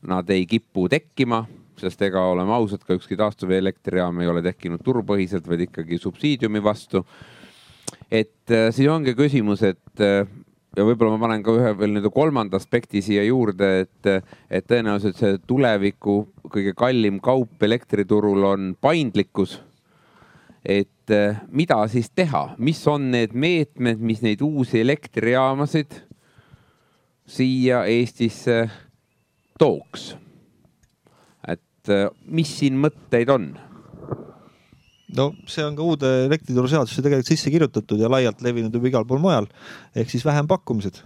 nad 0.06 0.30
ei 0.30 0.46
kipu 0.50 0.88
tekkima, 0.92 1.44
sest 1.80 2.02
ega 2.08 2.24
oleme 2.32 2.54
ausad, 2.56 2.84
ka 2.86 2.96
ükski 2.96 3.18
taastuvelektrijaam 3.20 4.22
ei 4.22 4.32
ole 4.32 4.44
tekkinud 4.46 4.84
turupõhiselt, 4.86 5.48
vaid 5.48 5.66
ikkagi 5.68 6.00
subsiidiumi 6.02 6.64
vastu. 6.64 7.06
et 8.12 8.52
äh, 8.52 8.70
siis 8.72 8.90
ongi 8.90 9.16
küsimus, 9.16 9.64
et 9.64 10.02
äh, 10.02 10.28
ja 10.76 10.86
võib-olla 10.86 11.16
ma 11.16 11.28
panen 11.28 11.44
ka 11.44 11.54
ühe 11.56 11.72
veel 11.80 11.94
nii-öelda 11.94 12.12
kolmanda 12.14 12.60
aspekti 12.60 13.02
siia 13.04 13.24
juurde, 13.24 13.86
et, 13.86 14.10
et 14.50 14.68
tõenäoliselt 14.68 15.20
see 15.20 15.38
tuleviku 15.48 16.18
kõige 16.52 16.76
kallim 16.78 17.20
kaup 17.24 17.64
elektriturul 17.64 18.44
on 18.52 18.76
paindlikkus. 18.82 19.60
et 20.66 20.90
äh, 21.14 21.42
mida 21.52 21.78
siis 21.92 22.10
teha, 22.16 22.56
mis 22.58 22.82
on 22.88 23.10
need 23.14 23.34
meetmed, 23.34 24.02
mis 24.02 24.24
neid 24.26 24.42
uusi 24.46 24.82
elektrijaamasid 24.82 26.02
siia 27.26 27.86
Eestisse 27.90 28.66
tooks. 29.60 30.16
et 31.48 31.90
äh, 31.94 32.10
mis 32.26 32.52
siin 32.60 32.78
mõtteid 32.82 33.30
on? 33.30 33.54
no 35.16 35.32
see 35.50 35.66
on 35.66 35.78
ka 35.78 35.86
uude 35.86 36.12
elektrituruseadusesse 36.26 37.04
tegelikult 37.06 37.30
sisse 37.30 37.52
kirjutatud 37.54 38.02
ja 38.02 38.10
laialt 38.12 38.42
levinud 38.46 38.74
juba 38.74 38.90
igal 38.92 39.08
pool 39.08 39.22
mujal. 39.24 39.48
ehk 39.96 40.12
siis 40.12 40.26
vähempakkumised, 40.26 41.02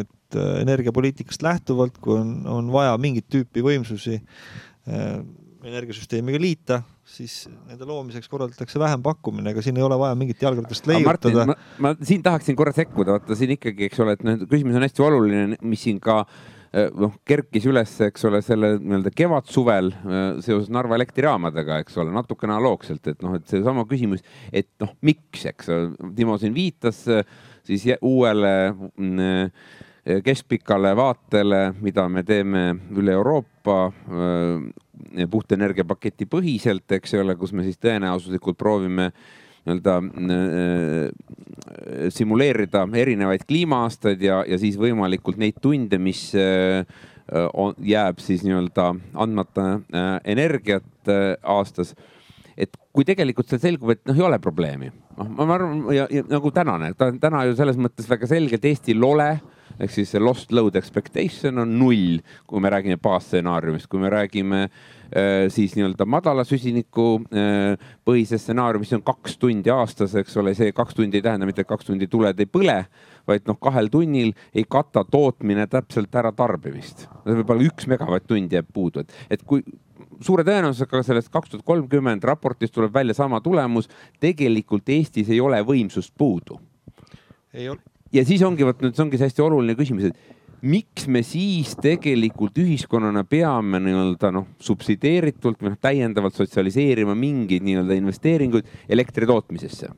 et 0.00 0.38
äh, 0.38 0.60
energiapoliitikast 0.62 1.42
lähtuvalt, 1.42 1.98
kui 1.98 2.18
on, 2.20 2.40
on 2.46 2.72
vaja 2.72 2.96
mingit 3.00 3.28
tüüpi 3.32 3.64
võimsusi 3.64 4.20
äh, 4.20 5.20
energiasüsteemiga 5.64 6.40
liita, 6.40 6.82
siis 7.10 7.34
nende 7.68 7.88
loomiseks 7.88 8.30
korraldatakse 8.30 8.80
vähempakkumine, 8.80 9.50
ega 9.54 9.64
siin 9.64 9.80
ei 9.80 9.84
ole 9.86 9.98
vaja 9.98 10.16
mingit 10.18 10.42
jalgratast 10.42 10.86
leiutada. 10.90 11.48
Ma, 11.50 11.58
ma 11.82 11.92
siin 11.98 12.22
tahaksin 12.24 12.58
korra 12.58 12.72
sekkuda, 12.76 13.18
vaata 13.18 13.38
siin 13.38 13.56
ikkagi, 13.56 13.90
eks 13.90 14.00
ole, 14.04 14.16
et 14.16 14.24
noh, 14.26 14.40
küsimus 14.50 14.78
on 14.78 14.86
hästi 14.86 15.06
oluline, 15.08 15.60
mis 15.66 15.86
siin 15.88 16.00
ka 16.02 16.22
Äh, 16.70 16.86
noh, 16.94 17.16
kerkis 17.26 17.64
üles, 17.66 17.92
eks 18.06 18.22
ole, 18.28 18.38
selle 18.46 18.76
nii-öelda 18.78 19.10
kevad-suvel 19.18 19.88
äh, 19.90 20.18
seoses 20.44 20.68
Narva 20.70 20.94
elektrijaamadega, 21.00 21.80
eks 21.82 21.96
ole, 21.98 22.12
natukene 22.14 22.54
analoogselt, 22.54 23.08
et 23.10 23.24
noh, 23.26 23.34
et 23.34 23.50
seesama 23.50 23.82
küsimus, 23.90 24.22
et 24.54 24.68
noh, 24.78 24.92
miks, 25.02 25.48
eks 25.50 25.72
Timo 26.14 26.36
siin 26.38 26.54
viitas 26.54 27.02
äh, 27.10 27.24
siis 27.66 27.88
uuele 28.06 28.52
mm, 28.70 29.50
keskpikale 30.22 30.94
vaatele, 30.96 31.60
mida 31.82 32.06
me 32.08 32.22
teeme 32.26 32.62
üle 32.94 33.18
Euroopa 33.18 33.80
puhta 35.30 35.56
energiapaketi 35.56 36.26
põhiselt, 36.30 36.86
eks 36.96 37.14
ole, 37.20 37.36
kus 37.38 37.52
me 37.56 37.64
siis 37.66 37.78
tõenäosuslikult 37.80 38.58
proovime 38.58 39.10
nii-öelda 39.66 39.96
äh, 40.00 41.10
simuleerida 42.08 42.86
erinevaid 42.96 43.44
kliima-aastaid 43.48 44.22
ja, 44.24 44.40
ja 44.48 44.58
siis 44.58 44.78
võimalikult 44.80 45.40
neid 45.40 45.60
tunde, 45.62 45.98
mis 46.00 46.30
äh, 46.38 46.86
on, 47.52 47.74
jääb 47.84 48.18
siis 48.24 48.44
nii-öelda 48.46 48.94
andmata 49.20 49.66
äh, 49.74 50.14
energiat 50.24 51.12
aastas. 51.42 51.94
et 52.56 52.76
kui 52.92 53.04
tegelikult 53.08 53.48
seal 53.48 53.60
selgub, 53.60 53.90
et 53.94 54.02
noh, 54.08 54.16
ei 54.16 54.24
ole 54.26 54.38
probleemi, 54.42 54.90
noh, 55.16 55.28
ma 55.36 55.54
arvan 55.54 55.84
ja, 55.94 56.06
ja 56.10 56.24
nagu 56.28 56.50
tänane, 56.52 56.92
ta 56.96 57.06
on 57.12 57.20
täna 57.20 57.44
ju 57.48 57.56
selles 57.56 57.78
mõttes 57.80 58.08
väga 58.08 58.26
selgelt 58.28 58.64
Eesti 58.64 58.94
lole 58.98 59.30
ehk 59.80 59.92
siis 59.94 60.12
see 60.12 60.22
lost 60.22 60.52
load 60.52 60.76
expectation 60.78 61.58
on 61.62 61.76
null, 61.80 62.20
kui 62.46 62.62
me 62.62 62.72
räägime 62.72 63.00
baasstsenaariumist, 63.02 63.88
kui 63.90 64.02
me 64.02 64.10
räägime 64.12 64.62
äh, 64.66 65.48
siis 65.52 65.74
nii-öelda 65.78 66.06
madala 66.06 66.44
süsiniku 66.48 67.08
äh, 67.32 67.74
põhise 68.06 68.38
stsenaarium, 68.40 68.84
mis 68.84 68.94
on 68.96 69.04
kaks 69.06 69.38
tundi 69.40 69.72
aastas, 69.74 70.14
eks 70.20 70.36
ole, 70.40 70.54
see 70.58 70.74
kaks 70.76 70.98
tundi 70.98 71.20
ei 71.20 71.26
tähenda 71.26 71.48
mitte, 71.48 71.64
et 71.64 71.70
kaks 71.70 71.90
tundi 71.90 72.10
tuled 72.10 72.40
ei 72.40 72.50
põle, 72.50 72.80
vaid 73.28 73.46
noh, 73.48 73.58
kahel 73.60 73.90
tunnil 73.92 74.34
ei 74.54 74.66
kata 74.68 75.04
tootmine 75.08 75.66
täpselt 75.70 76.14
ära 76.16 76.32
tarbimist. 76.36 77.06
võib-olla 77.26 77.68
üks 77.68 77.88
megavatt-tund 77.90 78.52
jääb 78.52 78.68
puudu, 78.74 79.04
et, 79.04 79.14
et 79.30 79.46
kui 79.46 79.64
suure 80.24 80.44
tõenäosusega 80.44 81.02
sellest 81.06 81.30
kaks 81.32 81.54
tuhat 81.54 81.66
kolmkümmend 81.66 82.24
raportist 82.28 82.74
tuleb 82.74 82.92
välja 82.94 83.14
sama 83.16 83.40
tulemus. 83.40 83.88
tegelikult 84.20 84.88
Eestis 84.88 85.30
ei 85.30 85.40
ole 85.40 85.62
võimsust 85.64 86.12
puudu. 86.18 86.60
Ja 88.12 88.26
siis 88.26 88.42
ongi, 88.46 88.66
vot 88.66 88.84
nüüd 88.84 88.96
see 88.96 89.06
ongi 89.06 89.20
see 89.20 89.30
hästi 89.30 89.44
oluline 89.44 89.76
küsimus, 89.78 90.10
et 90.10 90.38
miks 90.60 91.06
me 91.08 91.22
siis 91.24 91.72
tegelikult 91.80 92.58
ühiskonnana 92.60 93.24
peame 93.28 93.80
nii-öelda 93.84 94.32
noh, 94.34 94.50
subsideeritult 94.60 95.62
või 95.62 95.72
noh, 95.72 95.80
täiendavalt 95.80 96.36
sotsialiseerima 96.36 97.16
mingeid 97.16 97.64
nii-öelda 97.66 97.96
investeeringuid 98.00 98.76
elektri 98.88 99.28
tootmisesse? 99.30 99.92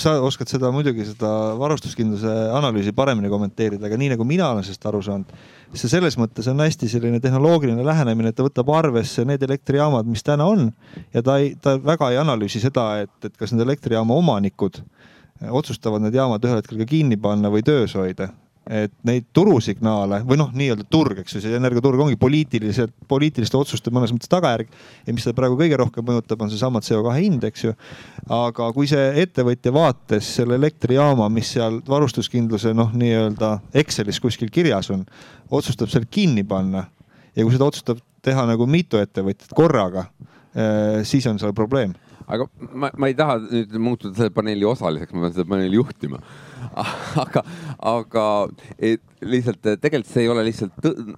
sa 0.00 0.14
oskad 0.24 0.48
seda 0.48 0.70
muidugi, 0.72 1.04
seda 1.04 1.28
varustuskindluse 1.60 2.30
analüüsi 2.56 2.92
paremini 2.96 3.28
kommenteerida, 3.28 3.84
aga 3.88 3.98
nii 4.00 4.12
nagu 4.14 4.24
mina 4.24 4.46
olen 4.54 4.64
sellest 4.64 4.86
aru 4.88 5.02
saanud, 5.04 5.34
see 5.74 5.90
selles 5.92 6.16
mõttes 6.16 6.46
on 6.48 6.62
hästi 6.62 6.88
selline 6.88 7.20
tehnoloogiline 7.20 7.84
lähenemine, 7.84 8.30
et 8.30 8.38
ta 8.38 8.46
võtab 8.46 8.70
arvesse 8.78 9.26
need 9.28 9.42
elektrijaamad, 9.44 10.08
mis 10.08 10.24
täna 10.24 10.46
on 10.48 10.70
ja 11.12 11.24
ta 11.26 11.36
ei, 11.42 11.52
ta 11.60 11.74
väga 11.82 12.12
ei 12.14 12.20
analüüsi 12.22 12.62
seda, 12.62 12.86
et, 13.04 13.12
et 13.26 13.36
kas 13.36 13.52
need 13.52 13.66
elektrijaama 13.66 14.16
omanikud 14.22 14.80
otsustavad 15.48 16.04
need 16.04 16.16
jaamad 16.18 16.44
ühel 16.44 16.60
hetkel 16.60 16.82
ka 16.82 16.88
kinni 16.90 17.16
panna 17.20 17.52
või 17.52 17.64
töös 17.66 17.96
hoida 17.96 18.30
et 18.70 18.92
neid 19.08 19.24
turusignaale 19.34 20.20
või 20.28 20.38
noh, 20.38 20.50
nii-öelda 20.54 20.84
turg, 20.92 21.18
eks 21.22 21.34
ju, 21.34 21.40
see 21.42 21.56
energiaturg 21.56 22.02
ongi 22.04 22.18
poliitiliselt, 22.20 22.92
poliitiliste 23.08 23.56
otsuste 23.58 23.90
mõnes 23.94 24.12
mõttes 24.14 24.30
tagajärg. 24.30 24.68
ja 25.06 25.14
mis 25.14 25.24
seda 25.24 25.34
praegu 25.34 25.56
kõige 25.58 25.78
rohkem 25.80 26.04
mõjutab, 26.06 26.42
on 26.44 26.52
seesama 26.52 26.82
CO2 26.84 27.14
hind, 27.16 27.46
eks 27.48 27.64
ju. 27.64 27.74
aga 28.36 28.68
kui 28.76 28.86
see 28.90 29.24
ettevõtja 29.24 29.72
vaates 29.74 30.28
selle 30.36 30.58
elektrijaama, 30.60 31.28
mis 31.32 31.54
seal 31.56 31.80
varustuskindluse 31.88 32.74
noh, 32.76 32.92
nii-öelda 32.94 33.56
Excelis 33.80 34.20
kuskil 34.20 34.52
kirjas 34.54 34.92
on, 34.94 35.02
otsustab 35.50 35.90
selle 35.90 36.06
kinni 36.10 36.44
panna 36.44 36.84
ja 37.34 37.42
kui 37.42 37.56
seda 37.56 37.66
otsustab 37.72 38.04
teha 38.22 38.44
nagu 38.46 38.68
mitu 38.68 39.00
ettevõtjat 39.00 39.56
korraga, 39.56 40.10
eh, 40.54 41.00
siis 41.08 41.26
on 41.26 41.40
seal 41.42 41.56
probleem 41.56 41.96
aga 42.30 42.46
ma, 42.72 42.90
ma 42.96 43.10
ei 43.10 43.16
taha 43.18 43.40
nüüd 43.42 43.74
muutuda 43.82 44.16
selle 44.16 44.34
paneeli 44.34 44.66
osaliseks, 44.68 45.14
ma 45.14 45.26
pean 45.26 45.36
seda 45.36 45.48
paneeli 45.50 45.78
juhtima 45.80 46.20
aga, 47.24 47.42
aga 47.90 48.24
et 48.78 49.02
lihtsalt 49.20 49.60
tegelikult 49.82 50.10
see 50.10 50.24
ei 50.24 50.30
ole 50.32 50.44
lihtsalt, 50.46 50.76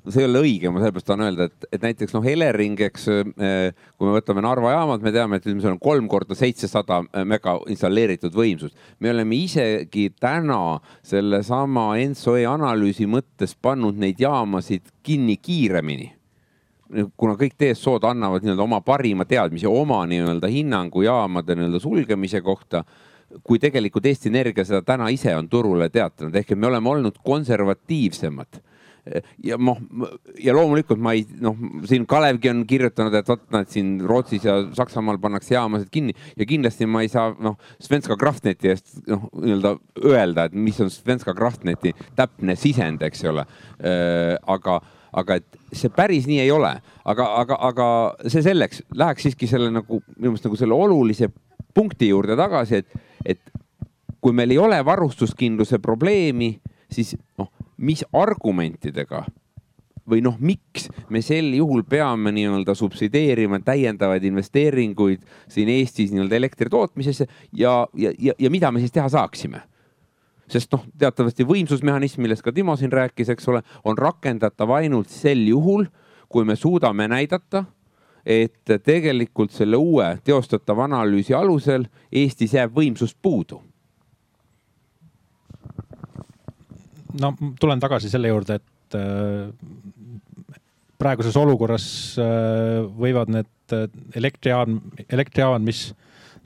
see 0.08 0.22
ei 0.22 0.28
ole 0.28 0.42
õige, 0.42 0.70
ma 0.72 0.82
sellepärast 0.82 1.08
tahan 1.08 1.24
öelda, 1.26 1.48
et, 1.50 1.66
et 1.76 1.84
näiteks 1.84 2.14
noh, 2.16 2.26
Elering, 2.32 2.80
eks 2.88 3.08
eh, 3.12 3.84
kui 3.96 4.08
me 4.08 4.16
võtame 4.16 4.44
Narva 4.44 4.72
jaamad, 4.74 5.04
me 5.04 5.12
teame, 5.14 5.38
et 5.38 5.46
seal 5.50 5.74
on 5.74 5.82
kolm 5.82 6.08
korda 6.10 6.38
seitsesada 6.38 7.02
mega 7.28 7.58
installeeritud 7.70 8.34
võimsust. 8.36 8.78
me 9.02 9.12
oleme 9.12 9.38
isegi 9.44 10.08
täna 10.20 10.80
sellesama 11.06 11.92
Enso-E 12.02 12.46
analüüsi 12.48 13.06
mõttes 13.10 13.54
pannud 13.54 13.98
neid 14.00 14.22
jaamasid 14.22 14.90
kinni 15.06 15.38
kiiremini 15.42 16.12
kuna 17.16 17.38
kõik 17.40 17.54
TSO-d 17.58 18.04
annavad 18.10 18.44
nii-öelda 18.44 18.66
oma 18.66 18.82
parima 18.84 19.24
teadmise, 19.28 19.68
oma 19.70 20.02
nii-öelda 20.10 20.50
hinnangu 20.52 21.06
jaamade 21.06 21.56
nii-öelda 21.56 21.80
sulgemise 21.82 22.42
kohta 22.44 22.84
kui 23.40 23.60
tegelikult 23.62 24.06
Eesti 24.08 24.30
Energia 24.32 24.64
seda 24.66 24.82
täna 24.86 25.08
ise 25.12 25.32
on 25.36 25.48
turule 25.50 25.88
teatanud, 25.92 26.34
ehk 26.36 26.52
et 26.52 26.60
me 26.60 26.68
oleme 26.68 26.92
olnud 26.92 27.18
konservatiivsemad. 27.24 28.60
Ja 29.42 29.56
noh, 29.58 29.80
ja 30.38 30.52
loomulikult 30.54 31.00
ma 31.02 31.16
ei 31.16 31.24
noh, 31.42 31.56
siin 31.90 32.04
Kalevgi 32.06 32.52
on 32.52 32.60
kirjutanud, 32.70 33.16
et 33.18 33.26
vot 33.26 33.42
nad 33.50 33.66
siin 33.72 33.96
Rootsis 34.06 34.44
ja 34.46 34.60
Saksamaal 34.78 35.18
pannakse 35.22 35.56
jaamasid 35.56 35.90
kinni. 35.90 36.14
Ja 36.38 36.46
kindlasti 36.46 36.86
ma 36.86 37.02
ei 37.02 37.10
saa 37.10 37.32
noh, 37.42 37.56
Svenska 37.82 38.14
Kraftneti 38.20 38.70
eest 38.70 39.00
noh, 39.10 39.26
nii-öelda 39.42 39.74
öelda, 40.06 40.46
et 40.46 40.54
mis 40.54 40.78
on 40.84 40.92
Svenska 40.94 41.34
Kraftneti 41.34 41.96
täpne 42.18 42.54
sisend, 42.54 43.02
eks 43.02 43.26
ole. 43.32 43.46
aga, 44.54 44.78
aga 45.12 45.38
et 45.40 45.58
see 45.76 45.92
päris 45.92 46.26
nii 46.28 46.40
ei 46.44 46.50
ole, 46.52 46.72
aga, 47.04 47.26
aga, 47.42 47.58
aga 47.68 47.86
see 48.26 48.44
selleks, 48.44 48.82
läheks 48.96 49.28
siiski 49.28 49.48
selle 49.50 49.70
nagu 49.72 50.00
minu 50.16 50.32
meelest 50.32 50.48
nagu 50.48 50.60
selle 50.60 50.76
olulise 50.76 51.28
punkti 51.74 52.08
juurde 52.12 52.36
tagasi, 52.38 52.82
et, 52.82 53.04
et 53.26 53.40
kui 54.22 54.34
meil 54.36 54.54
ei 54.54 54.60
ole 54.62 54.78
varustuskindluse 54.84 55.80
probleemi, 55.82 56.54
siis 56.92 57.14
noh, 57.40 57.50
mis 57.82 58.04
argumentidega 58.12 59.24
või 60.08 60.22
noh, 60.24 60.36
miks 60.42 60.88
me 61.12 61.22
sel 61.22 61.52
juhul 61.54 61.84
peame 61.88 62.32
nii-öelda 62.34 62.74
subsideerima 62.78 63.60
täiendavaid 63.64 64.24
investeeringuid 64.26 65.22
siin 65.50 65.70
Eestis 65.70 66.10
nii-öelda 66.12 66.38
elektri 66.40 66.70
tootmisesse 66.72 67.28
ja, 67.52 67.86
ja, 67.94 68.10
ja, 68.18 68.34
ja 68.38 68.50
mida 68.50 68.72
me 68.72 68.82
siis 68.82 68.94
teha 68.94 69.08
saaksime? 69.12 69.62
Sest 70.50 70.72
noh, 70.74 70.84
teatavasti 70.98 71.46
võimsusmehhanism, 71.48 72.22
millest 72.24 72.44
ka 72.44 72.52
Timo 72.52 72.76
siin 72.76 72.92
rääkis, 72.92 73.30
eks 73.32 73.48
ole, 73.48 73.62
on 73.84 73.98
rakendatav 73.98 74.70
ainult 74.78 75.12
sel 75.12 75.46
juhul, 75.48 75.86
kui 76.32 76.44
me 76.48 76.56
suudame 76.56 77.08
näidata, 77.08 77.64
et 78.26 78.70
tegelikult 78.84 79.52
selle 79.52 79.76
uue 79.76 80.06
teostatava 80.24 80.86
analüüsi 80.86 81.34
alusel 81.34 81.88
Eestis 82.12 82.54
jääb 82.54 82.74
võimsust 82.76 83.18
puudu. 83.22 83.58
No 87.20 87.34
tulen 87.60 87.80
tagasi 87.82 88.08
selle 88.08 88.30
juurde, 88.30 88.56
et 88.56 88.96
äh, 88.96 89.50
praeguses 91.02 91.36
olukorras 91.36 91.86
äh, 92.20 92.78
võivad 92.96 93.32
need 93.34 93.74
äh, 93.76 93.88
elektrijaam, 94.16 94.78
elektrijaamad, 95.08 95.66
mis 95.66 95.90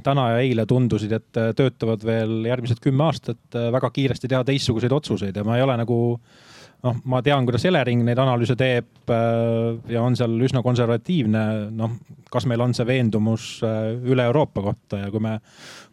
täna 0.07 0.31
ja 0.35 0.43
eile 0.45 0.67
tundusid, 0.69 1.13
et 1.13 1.41
töötavad 1.59 2.05
veel 2.07 2.39
järgmised 2.49 2.83
kümme 2.83 3.09
aastat, 3.09 3.43
väga 3.53 3.91
kiiresti 3.95 4.31
teha 4.31 4.45
teistsuguseid 4.47 4.95
otsuseid 4.95 5.37
ja 5.37 5.45
ma 5.47 5.59
ei 5.59 5.67
ole 5.67 5.77
nagu 5.83 5.99
noh, 6.87 7.01
ma 7.11 7.23
tean, 7.25 7.47
kuidas 7.49 7.65
Elering 7.69 8.05
neid 8.07 8.21
analüüse 8.21 8.57
teeb 8.59 9.11
ja 9.91 10.03
on 10.03 10.17
seal 10.19 10.37
üsna 10.47 10.63
konservatiivne. 10.65 11.43
noh, 11.77 11.97
kas 12.33 12.47
meil 12.47 12.63
on 12.63 12.75
see 12.77 12.87
veendumus 12.87 13.49
üle 13.65 14.27
Euroopa 14.29 14.63
kohta 14.71 15.05
ja 15.05 15.11
kui 15.11 15.23
me 15.23 15.39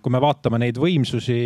kui 0.03 0.11
me 0.11 0.19
vaatame 0.19 0.59
neid 0.59 0.77
võimsusi, 0.81 1.37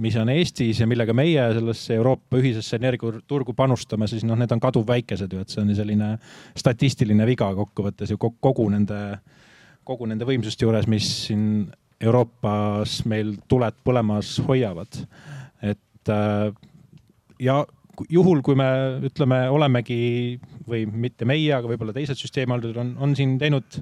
mis 0.00 0.16
on 0.16 0.30
Eestis 0.32 0.80
ja 0.80 0.86
millega 0.88 1.12
meie 1.16 1.42
sellesse 1.58 1.98
Euroopa 1.98 2.40
ühisesse 2.40 2.78
energiaturgu 2.80 3.52
panustame, 3.56 4.08
siis 4.08 4.24
noh, 4.24 4.38
need 4.40 4.52
on 4.54 4.62
kaduvväikesed 4.62 5.34
ju, 5.36 5.42
et 5.44 5.52
see 5.52 5.60
on 5.60 5.74
selline 5.76 6.14
statistiline 6.56 7.28
viga 7.28 7.50
kokkuvõttes 7.58 8.14
ju 8.14 8.20
kogu 8.20 8.64
nende, 8.72 9.00
kogu 9.90 10.06
nende 10.10 10.28
võimsuste 10.28 10.66
juures, 10.66 10.88
mis 10.90 11.08
siin 11.26 11.44
Euroopas 12.00 13.02
meil 13.10 13.34
tuled 13.50 13.76
põlemas 13.84 14.36
hoiavad. 14.46 15.02
et 15.60 16.08
äh, 16.08 16.48
ja 17.42 17.60
juhul, 18.08 18.40
kui 18.44 18.56
me 18.56 18.68
ütleme, 19.10 19.42
olemegi 19.52 20.38
või 20.68 20.86
mitte 20.86 21.26
meie, 21.28 21.52
aga 21.56 21.68
võib-olla 21.68 21.94
teised 21.96 22.20
süsteemihaldajad 22.20 22.78
on, 22.80 22.94
on 23.02 23.16
siin 23.18 23.36
teinud 23.40 23.80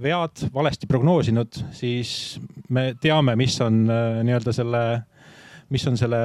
vead, 0.00 0.46
valesti 0.54 0.88
prognoosinud, 0.88 1.60
siis 1.76 2.38
me 2.72 2.90
teame, 3.00 3.36
mis 3.40 3.58
on 3.64 3.84
äh, 3.90 4.22
nii-öelda 4.26 4.54
selle, 4.56 4.82
mis 5.72 5.86
on 5.90 5.96
selle 6.00 6.20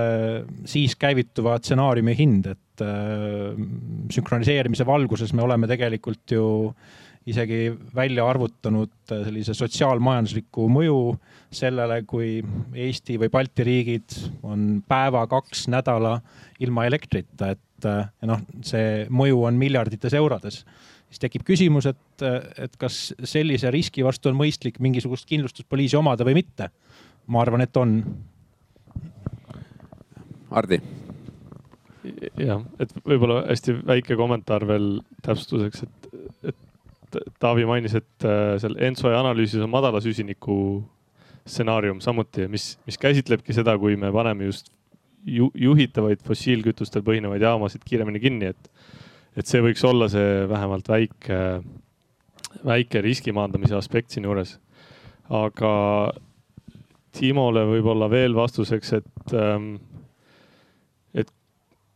siis 0.70 0.96
käivituva 1.00 1.58
stsenaariumi 1.60 2.16
hind, 2.20 2.52
et 2.54 2.84
äh, 2.86 3.62
sünkroniseerimise 4.14 4.88
valguses 4.88 5.36
me 5.36 5.44
oleme 5.48 5.72
tegelikult 5.72 6.36
ju 6.36 6.46
isegi 7.30 7.72
välja 7.96 8.26
arvutanud 8.30 8.94
äh, 9.12 9.26
sellise 9.28 9.56
sotsiaalmajandusliku 9.58 10.68
mõju 10.72 11.02
sellele, 11.54 12.02
kui 12.08 12.40
Eesti 12.74 13.20
või 13.22 13.32
Balti 13.34 13.68
riigid 13.68 14.16
on 14.48 14.80
päeva, 14.88 15.26
kaks, 15.30 15.68
nädala 15.72 16.20
ilma 16.64 16.88
elektrita, 16.88 17.52
et 17.52 17.68
noh, 18.30 18.42
see 18.62 19.08
mõju 19.10 19.40
on 19.48 19.56
miljardites 19.58 20.14
eurodes 20.14 20.60
siis 21.12 21.20
tekib 21.26 21.44
küsimus, 21.48 21.90
et, 21.92 22.24
et 22.62 22.76
kas 22.80 23.12
sellise 23.28 23.72
riski 23.74 24.04
vastu 24.06 24.32
on 24.32 24.40
mõistlik 24.40 24.80
mingisugust 24.84 25.28
kindlustuspoliisi 25.30 26.00
omada 26.00 26.28
või 26.28 26.40
mitte. 26.40 26.72
ma 27.28 27.42
arvan, 27.44 27.62
et 27.62 27.78
on. 27.78 28.00
Hardi. 30.52 30.82
jah, 32.40 32.64
et 32.80 32.96
võib-olla 33.06 33.44
hästi 33.50 33.76
väike 33.88 34.18
kommentaar 34.20 34.66
veel 34.68 34.88
täpsustuseks, 35.24 35.84
et, 35.84 36.52
et 36.52 36.62
Taavi 37.40 37.66
mainis, 37.68 37.96
et 38.00 38.26
äh, 38.28 38.56
seal 38.62 38.78
Ensoe 38.80 39.14
analüüsis 39.18 39.62
on 39.64 39.72
madala 39.72 40.02
süsiniku 40.04 40.56
stsenaarium 41.48 42.02
samuti, 42.04 42.48
mis, 42.52 42.76
mis 42.86 43.00
käsitlebki 43.02 43.56
seda, 43.56 43.76
kui 43.82 43.98
me 44.00 44.12
paneme 44.14 44.48
just 44.48 44.72
ju, 45.26 45.50
juhitavaid 45.58 46.22
fossiilkütustel 46.26 47.04
põhinevaid 47.06 47.44
jaamasid 47.44 47.86
kiiremini 47.88 48.22
kinni, 48.24 48.52
et 48.54 48.72
et 49.38 49.48
see 49.48 49.62
võiks 49.64 49.84
olla 49.88 50.10
see 50.12 50.44
vähemalt 50.52 50.90
väike, 50.92 51.38
väike 52.68 53.02
riski 53.04 53.32
maandamise 53.32 53.78
aspekt 53.78 54.12
siinjuures. 54.12 54.58
aga 55.30 55.72
Timole 57.16 57.64
võib-olla 57.68 58.08
veel 58.12 58.36
vastuseks, 58.36 58.94
et, 58.94 59.34
ähm, 59.36 59.76
et 61.14 61.32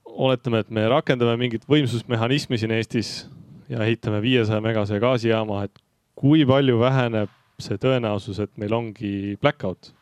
oletame, 0.05 0.59
et 0.59 0.72
me 0.72 0.88
rakendame 0.91 1.38
mingit 1.39 1.63
võimsusmehhanismi 1.68 2.59
siin 2.59 2.72
Eestis 2.76 3.26
ja 3.70 3.84
ehitame 3.84 4.22
viiesaja 4.22 4.61
megase 4.61 4.99
gaasijaama, 5.01 5.63
et 5.66 5.82
kui 6.16 6.45
palju 6.47 6.80
väheneb 6.80 7.32
see 7.61 7.80
tõenäosus, 7.82 8.41
et 8.43 8.51
meil 8.61 8.74
ongi 8.76 9.38
blackout? 9.41 9.93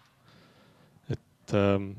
et 1.14 1.54
ähm, 1.58 1.92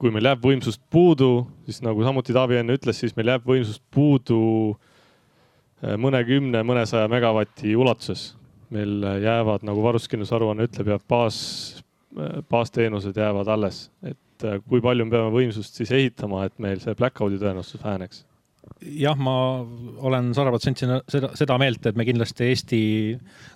kui 0.00 0.10
meil 0.12 0.26
jääb 0.28 0.42
võimsust 0.44 0.82
puudu, 0.92 1.46
siis 1.64 1.80
nagu 1.84 2.02
samuti 2.04 2.34
Taavi 2.36 2.58
enne 2.60 2.76
ütles, 2.76 2.98
siis 3.00 3.14
meil 3.16 3.30
jääb 3.32 3.46
võimsust 3.48 3.82
puudu 3.94 4.40
äh, 4.74 5.94
mõnekümne, 6.00 6.62
mõnesaja 6.66 7.08
megavati 7.12 7.76
ulatuses. 7.76 8.34
meil 8.66 9.04
jäävad, 9.22 9.62
nagu 9.62 9.82
varustuskindlusaruanne 9.84 10.64
ütleb, 10.66 10.88
jääb 10.90 11.02
baas, 11.08 11.36
äh, 12.18 12.40
baasteenused 12.50 13.16
jäävad 13.16 13.48
alles, 13.48 13.86
et 14.02 14.44
äh, 14.44 14.58
kui 14.68 14.82
palju 14.82 15.06
me 15.06 15.14
peame 15.14 15.30
võimsust 15.30 15.78
siis 15.78 15.92
ehitama, 15.94 16.44
et 16.44 16.58
meil 16.58 16.82
see 16.82 16.94
blackout'i 16.98 17.38
tõenäosus 17.38 17.84
väheneks 17.84 18.24
jah, 19.00 19.16
ma 19.18 19.34
olen 20.06 20.30
sada 20.36 20.52
protsenti 20.52 20.86
seda, 21.10 21.32
seda 21.38 21.56
meelt, 21.60 21.86
et 21.88 21.98
me 21.98 22.06
kindlasti 22.06 22.48
Eesti 22.50 22.80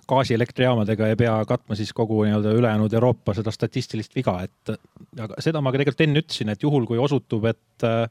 gaasielektrijaamadega 0.09 1.11
ei 1.11 1.17
pea 1.19 1.37
katma 1.49 1.77
siis 1.79 1.93
kogu 1.95 2.23
nii-öelda 2.25 2.53
ülejäänud 2.57 2.93
Euroopa 2.97 3.35
seda 3.37 3.53
statistilist 3.53 4.15
viga, 4.17 4.39
et 4.45 4.75
aga 5.19 5.41
seda 5.43 5.61
ma 5.63 5.73
ka 5.73 5.81
tegelikult 5.81 6.05
enne 6.07 6.23
ütlesin, 6.23 6.53
et 6.53 6.63
juhul, 6.63 6.87
kui 6.89 7.01
osutub, 7.01 7.47
et 7.51 7.87
äh, 7.87 8.05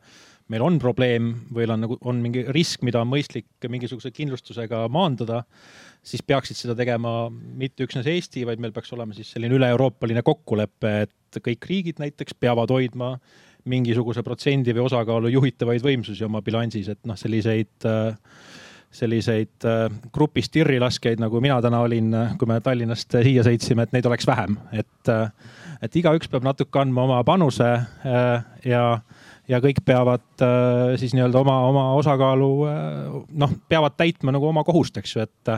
meil 0.51 0.65
on 0.67 0.79
probleem 0.83 1.33
või 1.55 1.69
on 1.71 1.85
nagu, 1.85 1.99
on 2.11 2.19
mingi 2.23 2.45
risk, 2.55 2.83
mida 2.87 3.03
on 3.03 3.11
mõistlik 3.11 3.71
mingisuguse 3.71 4.11
kindlustusega 4.15 4.87
maandada, 4.93 5.45
siis 6.03 6.25
peaksid 6.27 6.59
seda 6.59 6.75
tegema 6.79 7.29
mitte 7.31 7.87
üksnes 7.87 8.09
Eesti, 8.11 8.47
vaid 8.49 8.63
meil 8.63 8.75
peaks 8.75 8.93
olema 8.97 9.15
siis 9.17 9.31
selline 9.35 9.57
üle-euroopaline 9.59 10.25
kokkulepe, 10.27 10.95
et 11.07 11.43
kõik 11.45 11.71
riigid 11.71 12.03
näiteks 12.03 12.35
peavad 12.43 12.73
hoidma 12.75 13.15
mingisuguse 13.69 14.23
protsendi 14.25 14.75
või 14.77 14.87
osakaalu 14.87 15.31
juhitavaid 15.35 15.85
võimsusi 15.85 16.25
oma 16.27 16.43
bilansis, 16.45 16.89
et 16.93 17.01
noh, 17.09 17.19
selliseid 17.19 17.89
äh, 17.89 18.15
selliseid 18.91 19.67
äh, 19.69 19.85
grupist 20.13 20.53
tirrilaskjaid, 20.57 21.21
nagu 21.23 21.41
mina 21.43 21.61
täna 21.63 21.83
olin, 21.87 22.11
kui 22.39 22.49
me 22.51 22.59
Tallinnast 22.65 23.15
siia 23.23 23.45
sõitsime, 23.47 23.87
et 23.87 23.95
neid 23.95 24.09
oleks 24.11 24.27
vähem, 24.27 24.57
et, 24.75 25.13
äh, 25.13 25.31
et 25.83 26.01
igaüks 26.01 26.31
peab 26.33 26.47
natuke 26.47 26.81
andma 26.81 27.07
oma 27.07 27.21
panuse 27.25 27.69
ja, 28.67 28.83
ja 29.49 29.63
kõik 29.63 29.81
peavad 29.87 30.45
siis 31.01 31.15
nii-öelda 31.15 31.41
oma, 31.41 31.55
oma 31.71 31.87
osakaalu 32.01 32.51
noh, 33.31 33.55
peavad 33.71 33.97
täitma 33.97 34.35
nagu 34.35 34.51
oma 34.51 34.67
kohust, 34.67 34.99
eks 35.01 35.15
ju, 35.15 35.25
et 35.25 35.55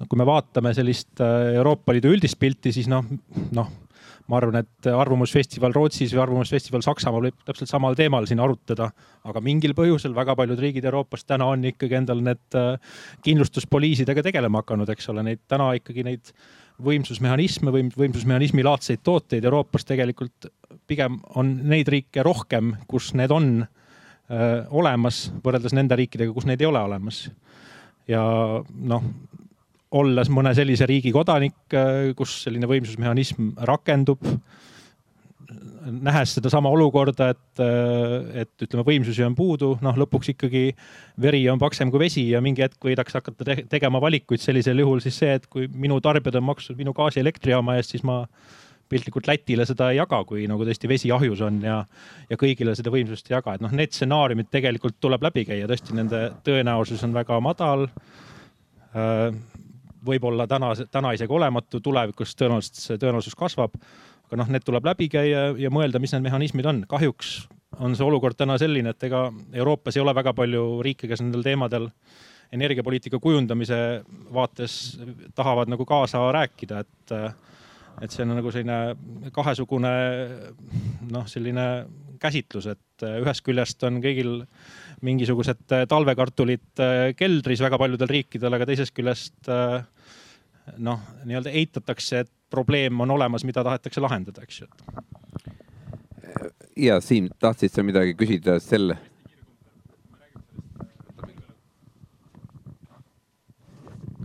no 0.00 0.08
kui 0.08 0.16
me 0.16 0.24
vaatame 0.28 0.72
sellist 0.76 1.20
Euroopa 1.20 1.92
Liidu 1.92 2.14
üldist 2.14 2.38
pilti, 2.40 2.72
siis 2.72 2.88
noh, 2.88 3.04
noh 3.52 3.74
ma 4.30 4.38
arvan, 4.38 4.60
et 4.62 4.88
Arvamusfestival 4.94 5.74
Rootsis 5.74 6.12
või 6.14 6.22
Arvamusfestival 6.22 6.84
Saksamaal 6.86 7.26
võib 7.26 7.42
täpselt 7.46 7.70
samal 7.70 7.96
teemal 7.98 8.28
siin 8.30 8.42
arutada, 8.42 8.90
aga 9.26 9.42
mingil 9.42 9.74
põhjusel 9.78 10.14
väga 10.14 10.36
paljud 10.38 10.60
riigid 10.62 10.86
Euroopas 10.86 11.26
täna 11.26 11.48
on 11.50 11.66
ikkagi 11.72 11.98
endal 11.98 12.22
need 12.24 12.58
äh, 12.58 12.78
kindlustuspoliisidega 13.26 14.24
tegelema 14.26 14.62
hakanud, 14.62 14.90
eks 14.94 15.10
ole, 15.12 15.24
neid 15.26 15.42
täna 15.50 15.72
ikkagi 15.78 16.06
neid 16.06 16.32
võimsusmehhanisme 16.80 17.74
või 17.74 17.88
võimsusmehhanismi 17.92 18.64
laadseid 18.64 19.02
tooteid 19.04 19.44
Euroopas 19.44 19.84
tegelikult 19.88 20.48
pigem 20.88 21.18
on 21.38 21.52
neid 21.68 21.90
riike 21.90 22.24
rohkem, 22.26 22.74
kus 22.88 23.12
need 23.18 23.34
on 23.34 23.50
öö, 23.60 23.66
äh, 24.30 24.70
olemas, 24.70 25.26
võrreldes 25.44 25.74
nende 25.76 25.98
riikidega, 25.98 26.32
kus 26.36 26.46
neid 26.48 26.62
ei 26.62 26.70
ole 26.70 26.80
olemas. 26.86 27.26
ja 28.08 28.22
noh, 28.94 29.04
olles 29.90 30.30
mõne 30.30 30.52
sellise 30.54 30.86
riigi 30.86 31.12
kodanik, 31.14 31.56
äh, 31.74 32.10
kus 32.18 32.36
selline 32.44 32.68
võimsusmehhanism 32.70 33.54
rakendub, 33.68 34.22
nähes 35.80 36.34
sedasama 36.36 36.70
olukorda, 36.70 37.30
et, 37.34 37.62
äh, 37.62 38.42
et 38.42 38.64
ütleme, 38.66 38.84
võimsusi 38.86 39.24
on 39.26 39.34
puudu, 39.34 39.72
noh, 39.82 39.96
lõpuks 39.98 40.32
ikkagi 40.34 40.64
veri 41.20 41.42
on 41.50 41.58
paksem 41.58 41.90
kui 41.90 42.04
vesi 42.04 42.28
ja 42.30 42.40
mingi 42.44 42.62
hetk 42.62 42.78
võidakse 42.84 43.18
hakata 43.18 43.44
te 43.44 43.56
tegema 43.70 44.00
valikuid 44.02 44.40
sellisel 44.40 44.78
juhul 44.78 45.00
siis 45.02 45.18
see, 45.18 45.34
et 45.40 45.46
kui 45.50 45.68
minu 45.68 46.00
tarbijad 46.00 46.38
on 46.38 46.46
maksnud 46.52 46.78
minu 46.78 46.94
gaasi 46.96 47.20
elektrijaama 47.20 47.76
eest, 47.80 47.96
siis 47.96 48.04
ma 48.06 48.22
piltlikult 48.90 49.28
Lätile 49.30 49.64
seda 49.68 49.90
ei 49.92 50.00
jaga, 50.00 50.22
kui 50.26 50.46
nagu 50.50 50.66
tõesti 50.66 50.90
vesi 50.90 51.10
ahjus 51.14 51.40
on 51.46 51.60
ja, 51.62 51.78
ja 52.30 52.38
kõigile 52.38 52.74
seda 52.78 52.90
võimsust 52.92 53.30
ei 53.30 53.36
jaga, 53.36 53.54
et 53.54 53.64
noh, 53.64 53.72
need 53.74 53.94
stsenaariumid 53.94 54.50
tegelikult 54.50 54.98
tuleb 55.00 55.22
läbi 55.28 55.46
käia, 55.48 55.68
tõesti 55.70 55.96
nende 55.98 56.24
tõenäosus 56.46 57.04
on 57.06 57.14
väga 57.14 57.40
madal. 57.44 57.86
Võib-olla 60.06 60.46
täna, 60.50 60.72
täna 60.90 61.12
isegi 61.16 61.32
olematu, 61.32 61.80
tulevikus 61.80 62.34
tõenäoliselt 62.38 62.80
see 62.80 63.00
tõenäosus 63.00 63.36
kasvab. 63.38 63.76
aga 64.30 64.38
noh, 64.38 64.50
need 64.54 64.62
tuleb 64.62 64.84
läbi 64.86 65.08
käia 65.10 65.50
ja 65.58 65.70
mõelda, 65.74 65.98
mis 65.98 66.12
need 66.14 66.22
mehhanismid 66.28 66.66
on. 66.66 66.84
kahjuks 66.88 67.48
on 67.80 67.96
see 67.96 68.06
olukord 68.06 68.36
täna 68.38 68.58
selline, 68.58 68.94
et 68.94 69.02
ega 69.08 69.28
Euroopas 69.52 69.96
ei 69.96 70.02
ole 70.02 70.14
väga 70.14 70.34
palju 70.34 70.82
riike, 70.82 71.08
kes 71.08 71.22
nendel 71.22 71.42
teemadel 71.46 71.88
energiapoliitika 72.52 73.18
kujundamise 73.22 74.02
vaates 74.34 74.98
tahavad 75.34 75.70
nagu 75.70 75.86
kaasa 75.86 76.24
rääkida, 76.34 76.80
et, 76.80 77.14
et 78.00 78.12
see 78.12 78.24
on 78.24 78.32
nagu 78.34 78.52
selline 78.54 79.30
kahesugune 79.36 79.92
noh, 81.12 81.26
selline 81.28 81.66
käsitlus, 82.20 82.68
et 82.72 83.04
ühest 83.20 83.44
küljest 83.46 83.84
on 83.88 84.00
kõigil 84.04 84.42
mingisugused 85.06 85.64
talvekartulid 85.88 86.82
keldris 87.16 87.62
väga 87.64 87.78
paljudel 87.80 88.10
riikidel, 88.10 88.56
aga 88.56 88.68
teisest 88.68 88.94
küljest 88.96 89.52
noh, 90.78 91.00
nii-öelda 91.24 91.52
eitatakse, 91.56 92.24
et 92.24 92.32
probleem 92.52 93.00
on 93.00 93.16
olemas, 93.16 93.44
mida 93.48 93.64
tahetakse 93.66 94.02
lahendada, 94.02 94.44
eks 94.44 94.62
ju. 94.62 94.68
ja 96.76 97.00
Siim, 97.04 97.30
tahtsid 97.40 97.72
sa 97.74 97.86
midagi 97.86 98.16
küsida 98.18 98.58
selle? 98.62 98.98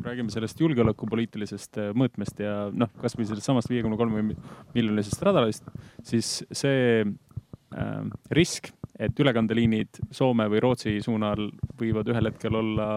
Räägime 0.06 0.34
sellest 0.34 0.60
julgeolekupoliitilisest 0.62 1.80
äh, 1.82 1.92
mõõtmest 1.98 2.40
ja 2.44 2.56
noh, 2.74 2.92
kasvõi 3.02 3.28
sellest 3.28 3.48
samast 3.48 3.72
viiekümne 3.72 3.98
kolme 4.00 4.24
miljonilisest 4.28 5.24
radarist, 5.26 5.68
siis 6.06 6.38
see 6.56 7.02
äh, 7.04 7.96
risk, 8.36 8.72
et 9.00 9.18
ülekandeliinid 9.20 10.00
Soome 10.16 10.48
või 10.52 10.62
Rootsi 10.64 10.98
suunal 11.04 11.50
võivad 11.80 12.12
ühel 12.14 12.30
hetkel 12.32 12.56
olla 12.62 12.90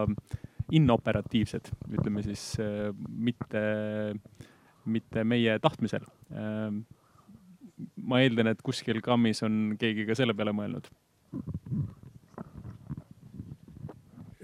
inoperatiivsed, 0.75 1.71
ütleme 1.89 2.23
siis 2.25 2.45
äh, 2.61 2.89
mitte, 3.09 3.63
mitte 4.85 5.25
meie 5.27 5.59
tahtmisel 5.63 6.05
äh,. 6.31 6.71
ma 7.95 8.19
eeldan, 8.19 8.51
et 8.51 8.61
kuskil 8.65 8.99
kammis 9.01 9.43
on 9.47 9.77
keegi 9.79 10.03
ka 10.07 10.17
selle 10.19 10.35
peale 10.35 10.51
mõelnud 10.55 10.89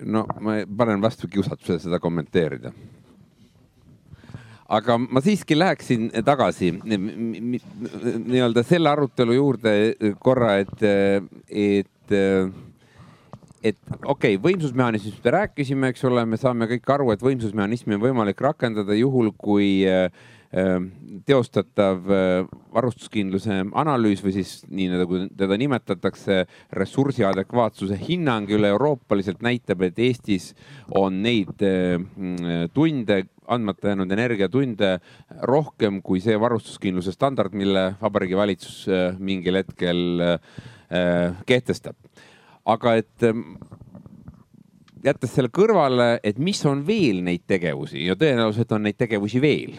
no 0.06 0.26
ma 0.41 0.60
panen 0.78 1.01
vastu 1.03 1.30
kiusatuse 1.32 1.80
seda 1.86 1.99
kommenteerida. 2.01 2.72
aga 4.76 4.97
ma 4.97 5.22
siiski 5.22 5.58
läheksin 5.58 6.10
tagasi 6.26 6.72
nii-öelda 6.82 8.64
selle 8.66 8.89
arutelu 8.89 9.36
juurde 9.38 9.74
korra, 10.20 10.56
et, 10.64 10.82
et, 11.49 12.16
et 13.62 13.78
okei 14.06 14.38
okay,, 14.38 14.39
võimsusmehhanismist 14.41 15.22
me 15.26 15.36
rääkisime, 15.38 15.91
eks 15.93 16.08
ole, 16.10 16.26
me 16.26 16.38
saame 16.41 16.66
kõik 16.72 16.89
aru, 16.97 17.12
et 17.14 17.22
võimsusmehhanismi 17.26 17.97
on 17.99 18.06
võimalik 18.08 18.41
rakendada 18.41 18.97
juhul, 18.97 19.30
kui 19.38 19.86
äh, 19.89 20.10
teostatav 21.26 22.12
ehm, 22.12 22.49
varustuskindluse 22.76 23.58
analüüs 23.76 24.22
või 24.24 24.34
siis 24.38 24.51
nii 24.70 24.88
nagu 24.91 25.20
teda 25.38 25.58
nimetatakse, 25.60 26.43
ressursi 26.76 27.26
adekvaatsuse 27.28 27.97
hinnang 27.99 28.51
üle-euroopaliselt 28.56 29.43
näitab, 29.45 29.84
et 29.88 29.99
Eestis 29.99 30.53
on 30.95 31.22
neid 31.26 31.64
ehm, 31.66 32.70
tunde, 32.76 33.24
andmata 33.51 33.91
jäänud 33.91 34.12
energiatunde 34.16 34.95
rohkem 35.45 35.99
kui 36.06 36.22
see 36.24 36.38
varustuskindluse 36.41 37.14
standard, 37.14 37.53
mille 37.53 37.91
Vabariigi 38.01 38.38
Valitsus 38.39 38.80
mingil 39.20 39.60
hetkel 39.60 40.24
kehtestab. 41.45 41.95
aga 42.66 42.95
et 42.97 43.26
jättes 45.06 45.36
selle 45.36 45.51
kõrvale, 45.53 46.16
et 46.24 46.39
mis 46.41 46.64
on 46.66 46.82
veel 46.88 47.22
neid 47.26 47.45
tegevusi 47.45 48.08
ja 48.08 48.16
tõenäoliselt 48.18 48.72
on 48.74 48.88
neid 48.88 48.97
tegevusi 48.97 49.41
veel 49.43 49.78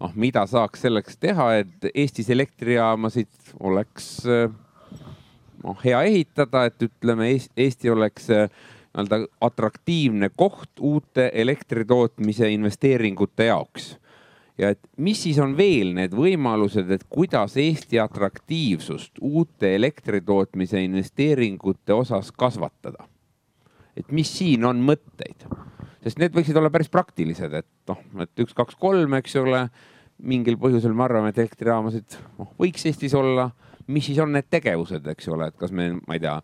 noh, 0.00 0.12
mida 0.14 0.46
saaks 0.48 0.86
selleks 0.86 1.18
teha, 1.20 1.52
et 1.62 1.90
Eestis 1.94 2.30
elektrijaamasid 2.32 3.54
oleks 3.60 4.24
noh, 5.64 5.78
hea 5.84 6.02
ehitada, 6.08 6.64
et 6.70 6.88
ütleme, 6.88 7.30
Eesti 7.56 7.90
oleks 7.92 8.30
nii-öelda 8.30 9.20
atraktiivne 9.40 10.30
koht 10.36 10.80
uute 10.80 11.30
elektritootmise 11.34 12.50
investeeringute 12.50 13.44
jaoks. 13.44 13.96
ja 14.58 14.70
et 14.70 14.80
mis 14.96 15.22
siis 15.22 15.38
on 15.38 15.56
veel 15.56 15.94
need 15.94 16.12
võimalused, 16.12 16.90
et 16.90 17.04
kuidas 17.08 17.56
Eesti 17.56 18.00
atraktiivsust 18.00 19.20
uute 19.20 19.74
elektritootmise 19.74 20.82
investeeringute 20.82 21.94
osas 21.94 22.32
kasvatada? 22.32 23.06
et 23.96 24.12
mis 24.12 24.38
siin 24.38 24.64
on 24.64 24.80
mõtteid? 24.80 25.46
Sest 26.04 26.20
need 26.20 26.34
võiksid 26.36 26.56
olla 26.56 26.70
päris 26.72 26.90
praktilised, 26.92 27.54
et 27.60 27.90
noh, 27.90 28.02
et 28.24 28.44
üks, 28.44 28.54
kaks, 28.56 28.78
kolm, 28.80 29.16
eks 29.20 29.36
ole. 29.40 29.68
mingil 30.20 30.58
põhjusel 30.60 30.92
me 30.92 31.06
arvame, 31.06 31.30
et 31.32 31.38
elektrijaamasid 31.40 32.18
noh, 32.38 32.50
võiks 32.60 32.84
Eestis 32.86 33.14
olla. 33.16 33.50
mis 33.86 34.04
siis 34.06 34.18
on 34.22 34.32
need 34.32 34.46
tegevused, 34.50 35.06
eks 35.06 35.28
ole, 35.28 35.48
et 35.48 35.56
kas 35.58 35.72
me, 35.72 35.90
ma 36.06 36.14
ei 36.14 36.20
tea, 36.20 36.36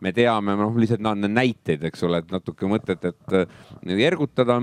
me 0.00 0.12
teame, 0.12 0.54
noh, 0.56 0.76
lihtsalt 0.78 1.02
no, 1.02 1.14
näiteid, 1.14 1.82
eks 1.84 2.02
ole, 2.06 2.22
et 2.22 2.30
natuke 2.32 2.66
mõtet, 2.70 3.04
et 3.04 3.34
äh, 3.34 4.06
ergutada. 4.06 4.62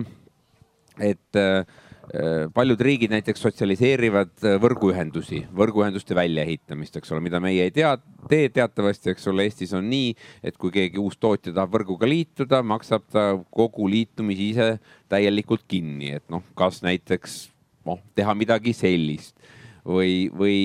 et 1.00 1.36
Äh, 1.36 1.66
paljud 2.54 2.82
riigid 2.84 3.12
näiteks 3.14 3.44
sotsialiseerivad 3.46 4.34
äh, 4.44 4.58
võrguühendusi, 4.62 5.46
võrguühenduste 5.56 6.16
väljaehitamist, 6.18 6.98
eks 7.00 7.14
ole, 7.14 7.24
mida 7.24 7.40
meie 7.44 7.64
ei 7.68 7.72
tea, 7.76 7.94
tee 8.32 8.50
teatavasti, 8.52 9.14
eks 9.14 9.30
ole, 9.32 9.46
Eestis 9.48 9.72
on 9.78 9.88
nii, 9.92 10.10
et 10.44 10.58
kui 10.60 10.74
keegi 10.76 11.00
uus 11.00 11.16
tootja 11.22 11.54
tahab 11.54 11.78
võrguga 11.78 12.10
liituda, 12.10 12.60
maksab 12.68 13.06
ta 13.14 13.30
kogu 13.56 13.88
liitumise 13.92 14.48
ise 14.50 14.68
täielikult 15.12 15.64
kinni, 15.72 16.18
et 16.20 16.26
noh, 16.32 16.44
kas 16.58 16.82
näiteks 16.84 17.38
noh, 17.88 18.02
teha 18.18 18.36
midagi 18.36 18.76
sellist 18.76 19.38
või, 19.88 20.28
või 20.36 20.58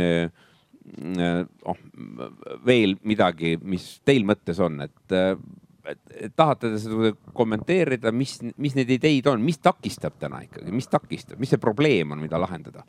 äh, 0.00 0.32
noh, 1.20 1.84
veel 2.64 2.96
midagi, 3.04 3.58
mis 3.60 3.98
teil 4.08 4.24
mõttes 4.28 4.60
on, 4.62 4.80
et 4.88 5.18
tahate 6.36 6.70
te 6.72 6.80
seda 6.80 7.12
kommenteerida, 7.36 8.12
mis, 8.14 8.38
mis 8.60 8.76
need 8.78 8.92
ideid 8.96 9.28
on, 9.30 9.42
mis 9.44 9.60
takistab 9.62 10.16
täna 10.20 10.40
ikkagi, 10.46 10.72
mis 10.74 10.88
takistab, 10.90 11.40
mis 11.40 11.52
see 11.52 11.60
probleem 11.62 12.14
on, 12.14 12.22
mida 12.24 12.40
lahendada? 12.40 12.84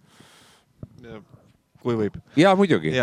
kui 1.85 1.97
võib. 1.99 2.17
ja 2.39 2.55
muidugi. 2.57 2.95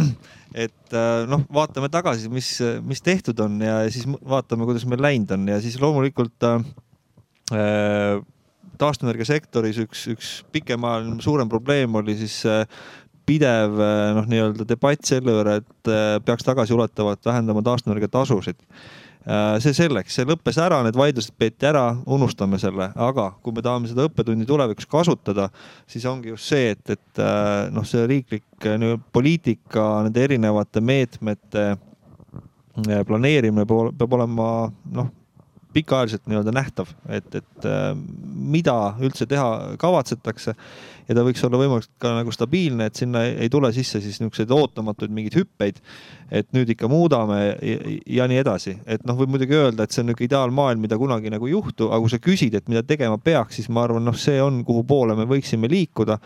et 0.64 0.96
äh, 0.96 1.24
noh, 1.30 1.44
vaatame 1.54 1.90
tagasi, 1.92 2.30
mis, 2.32 2.56
mis 2.82 3.04
tehtud 3.04 3.38
on 3.44 3.60
ja 3.62 3.82
siis 3.94 4.08
vaatame, 4.08 4.66
kuidas 4.66 4.86
meil 4.90 5.04
läinud 5.04 5.36
on 5.36 5.48
ja 5.52 5.60
siis 5.62 5.78
loomulikult 5.82 6.48
äh, 6.50 6.70
äh 7.54 8.22
taastuvenergia 8.74 9.28
sektoris 9.28 9.76
üks, 9.78 10.00
üks 10.10 10.28
pikemaajaline 10.50 11.22
suurem 11.22 11.46
probleem 11.46 11.94
oli 11.94 12.16
siis 12.18 12.40
äh, 12.50 12.64
pidev 13.28 13.78
äh, 13.78 14.08
noh, 14.16 14.26
nii-öelda 14.26 14.66
debatt 14.66 15.06
selle 15.06 15.36
üle, 15.44 15.60
et 15.60 15.92
peaks 16.26 16.42
tagasiulatuvalt 16.48 17.22
vähendama 17.28 17.62
taastuvenergia 17.62 18.10
tasusid 18.16 18.58
Äh, 18.66 19.03
see 19.64 19.72
selleks, 19.76 20.12
see 20.18 20.26
lõppes 20.28 20.58
ära, 20.60 20.82
need 20.84 20.98
vaidlused 20.98 21.32
peeti 21.40 21.68
ära, 21.70 21.86
unustame 22.12 22.58
selle, 22.60 22.90
aga 22.92 23.30
kui 23.44 23.56
me 23.56 23.64
tahame 23.64 23.88
seda 23.88 24.04
õppetundi 24.08 24.44
tulevikus 24.48 24.88
kasutada, 24.90 25.48
siis 25.88 26.04
ongi 26.10 26.34
just 26.34 26.52
see, 26.52 26.74
et, 26.74 26.84
et 26.92 27.22
äh, 27.24 27.70
noh, 27.72 27.86
see 27.88 28.04
riiklik 28.10 28.68
äh, 28.68 28.86
poliitika, 29.16 30.04
nende 30.04 30.24
erinevate 30.28 30.84
meetmete 30.84 31.74
planeerimine 32.74 33.62
peab 33.70 34.16
olema 34.16 34.46
noh 34.96 35.12
pikaajaliselt 35.74 36.28
nii-öelda 36.30 36.52
nähtav, 36.54 36.90
et, 37.10 37.26
et 37.34 37.66
mida 38.54 38.74
üldse 39.02 39.26
teha 39.26 39.74
kavatsetakse 39.82 40.54
ja 41.08 41.16
ta 41.16 41.24
võiks 41.26 41.42
olla 41.46 41.60
võimalikult 41.60 41.92
ka 42.00 42.14
nagu 42.16 42.32
stabiilne, 42.34 42.88
et 42.88 42.98
sinna 43.00 43.24
ei 43.28 43.50
tule 43.52 43.70
sisse 43.76 44.00
siis 44.00 44.20
niisuguseid 44.20 44.52
ootamatuid 44.54 45.12
mingeid 45.14 45.38
hüppeid. 45.42 45.80
et 46.34 46.48
nüüd 46.56 46.70
ikka 46.72 46.88
muudame 46.90 47.36
ja, 47.62 47.74
ja 48.10 48.24
nii 48.26 48.38
edasi, 48.40 48.72
et 48.90 49.04
noh, 49.06 49.14
võib 49.14 49.34
muidugi 49.34 49.54
öelda, 49.54 49.84
et 49.84 49.92
see 49.94 50.00
on 50.02 50.08
niisugune 50.08 50.26
ideaalmaailm, 50.26 50.80
mida 50.82 50.96
kunagi 50.98 51.30
nagu 51.30 51.46
ei 51.46 51.52
juhtu, 51.52 51.90
aga 51.92 52.00
kui 52.02 52.10
sa 52.10 52.18
küsid, 52.18 52.56
et 52.58 52.70
mida 52.72 52.82
tegema 52.82 53.20
peaks, 53.22 53.60
siis 53.60 53.68
ma 53.68 53.84
arvan, 53.84 54.02
noh, 54.08 54.16
see 54.18 54.40
on, 54.42 54.62
kuhu 54.66 54.82
poole 54.88 55.14
me 55.14 55.28
võiksime 55.30 55.68
liikuda. 55.70 56.16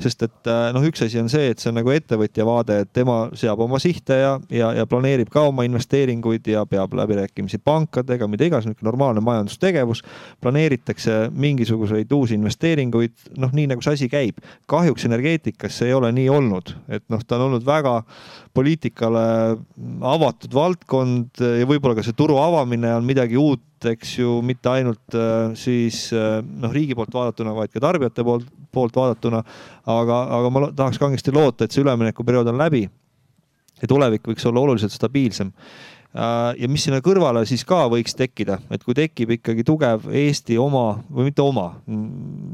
sest 0.00 0.22
et 0.24 0.48
äh, 0.48 0.70
noh, 0.72 0.86
üks 0.88 1.02
asi 1.04 1.20
on 1.20 1.28
see, 1.28 1.50
et 1.50 1.58
see 1.60 1.72
on 1.72 1.76
nagu 1.80 1.92
ettevõtja 1.92 2.46
vaade, 2.48 2.78
et 2.86 2.92
tema 2.94 3.18
seab 3.36 3.60
oma 3.60 3.82
sihte 3.82 4.20
ja, 4.22 4.32
ja, 4.48 4.70
ja 4.78 4.86
planeerib 4.86 5.28
ka 5.34 5.42
oma 5.50 5.66
investeeringuid 5.68 6.48
ja 6.48 6.64
peab 6.66 6.94
läbirääkimisi 6.94 7.58
pankadega, 7.58 8.30
mida 8.30 8.46
iganes, 8.48 8.70
niisugune 8.70 8.88
normaalne 8.88 9.20
majandustegevus. 9.26 10.04
planeeritakse 10.40 11.28
mingisuguseid 11.34 12.12
uusi 12.12 12.38
investeeringuid, 12.38 13.34
noh, 13.36 13.52
nii 13.52 13.66
nagu 13.74 13.84
see 13.84 13.98
asi 13.98 14.08
käib 14.08 14.27
käib. 14.28 14.44
kahjuks 14.68 15.06
energeetikas 15.08 15.78
see 15.78 15.88
ei 15.88 15.94
ole 15.94 16.10
nii 16.12 16.28
olnud, 16.28 16.74
et 16.88 17.04
noh, 17.08 17.22
ta 17.24 17.36
on 17.36 17.48
olnud 17.48 17.64
väga 17.66 18.02
poliitikale 18.54 19.56
avatud 20.02 20.54
valdkond 20.54 21.40
ja 21.40 21.66
võib-olla 21.68 21.98
ka 21.98 22.04
see 22.06 22.16
turu 22.16 22.38
avamine 22.38 22.94
on 22.96 23.06
midagi 23.06 23.38
uut, 23.38 23.64
eks 23.84 24.18
ju, 24.18 24.38
mitte 24.42 24.68
ainult 24.68 25.14
äh, 25.14 25.54
siis 25.54 26.08
äh, 26.12 26.40
noh, 26.42 26.72
riigi 26.72 26.96
poolt 26.98 27.14
vaadatuna, 27.14 27.54
vaid 27.54 27.72
ka 27.72 27.80
tarbijate 27.80 28.24
poolt, 28.26 28.48
poolt 28.72 28.96
vaadatuna. 28.96 29.42
aga, 29.86 30.22
aga 30.38 30.50
ma 30.50 30.66
tahaks 30.72 30.98
kangesti 30.98 31.32
loota, 31.32 31.64
et 31.64 31.72
see 31.72 31.84
üleminekuperiood 31.84 32.50
on 32.50 32.58
läbi 32.58 32.88
ja 33.78 33.88
tulevik 33.88 34.26
võiks 34.26 34.46
olla 34.48 34.66
oluliselt 34.66 34.92
stabiilsem 34.92 35.52
ja 36.14 36.68
mis 36.70 36.86
sinna 36.86 37.02
kõrvale 37.04 37.44
siis 37.48 37.64
ka 37.68 37.82
võiks 37.92 38.16
tekkida, 38.16 38.58
et 38.72 38.84
kui 38.84 38.96
tekib 38.96 39.34
ikkagi 39.36 39.64
tugev 39.66 40.08
Eesti 40.08 40.56
oma 40.60 41.02
või 41.12 41.28
mitte 41.28 41.44
oma, 41.44 41.66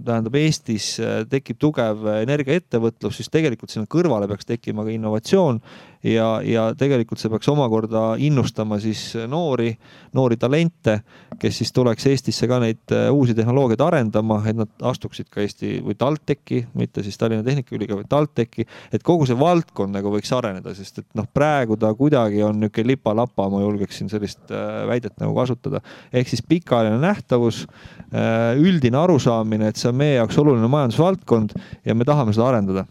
tähendab 0.05 0.35
Eestis 0.41 0.95
äh, 0.99 1.23
tekib 1.31 1.61
tugev 1.63 2.03
energiaettevõtlus, 2.19 3.21
siis 3.21 3.31
tegelikult 3.33 3.71
sinna 3.73 3.87
kõrvale 3.91 4.29
peaks 4.31 4.49
tekkima 4.49 4.85
ka 4.85 4.95
innovatsioon 4.95 5.63
ja, 6.05 6.27
ja 6.45 6.65
tegelikult 6.79 7.21
see 7.21 7.31
peaks 7.33 7.49
omakorda 7.51 8.03
innustama 8.23 8.79
siis 8.83 9.01
noori, 9.31 9.71
noori 10.17 10.37
talente, 10.41 10.99
kes 11.41 11.61
siis 11.63 11.73
tuleks 11.75 12.07
Eestisse 12.11 12.49
ka 12.51 12.59
neid 12.63 12.93
äh, 12.95 13.09
uusi 13.13 13.35
tehnoloogiaid 13.37 13.83
arendama, 13.85 14.41
et 14.49 14.59
nad 14.59 14.85
astuksid 14.91 15.31
ka 15.33 15.43
Eesti 15.45 15.79
või 15.85 15.97
TalTechi, 15.99 16.61
mitte 16.79 17.05
siis 17.05 17.19
Tallinna 17.21 17.47
Tehnikaülikooli, 17.47 18.03
vaid 18.03 18.11
TalTechi, 18.13 18.67
et 18.93 19.07
kogu 19.07 19.29
see 19.29 19.39
valdkond 19.39 19.97
nagu 19.97 20.13
võiks 20.13 20.33
areneda, 20.37 20.75
sest 20.77 21.01
et 21.03 21.09
noh, 21.19 21.29
praegu 21.33 21.79
ta 21.81 21.93
kuidagi 21.97 22.43
on 22.45 22.61
niisugune 22.61 22.95
lipa-lapa 22.95 23.47
ma 23.53 23.61
julgeksin 23.63 24.11
sellist 24.13 24.53
äh, 24.53 24.85
väidet 24.89 25.17
nagu 25.23 25.35
kasutada. 25.37 25.81
ehk 26.13 26.29
siis 26.29 26.45
pikaajaline 26.49 27.01
nähtavus, 27.01 27.65
äh, 28.13 28.53
üldine 28.61 29.01
arusaamine, 29.01 29.73
et 29.73 29.81
see 29.81 29.89
on 29.89 29.99
meie 30.01 30.19
jaoks 30.19 30.39
oluline 30.43 30.69
majandusvaldkond 30.69 31.57
ja 31.85 31.95
me 31.95 32.05
tahame 32.05 32.37
seda 32.37 32.51
arendada. 32.53 32.87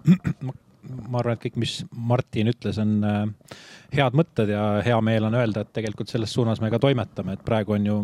ma 0.46 0.56
arvan, 1.12 1.36
et 1.36 1.42
kõik, 1.44 1.56
mis 1.60 1.76
Martin 1.90 2.50
ütles, 2.52 2.78
on 2.82 2.98
äh, 3.06 3.22
head 3.96 4.16
mõtted 4.18 4.52
ja 4.52 4.64
hea 4.86 5.00
meel 5.04 5.28
on 5.28 5.38
öelda, 5.38 5.64
et 5.64 5.72
tegelikult 5.76 6.12
selles 6.12 6.32
suunas 6.32 6.60
me 6.62 6.70
ka 6.72 6.80
toimetame, 6.82 7.36
et 7.36 7.44
praegu 7.46 7.76
on 7.78 7.86
ju 7.86 7.98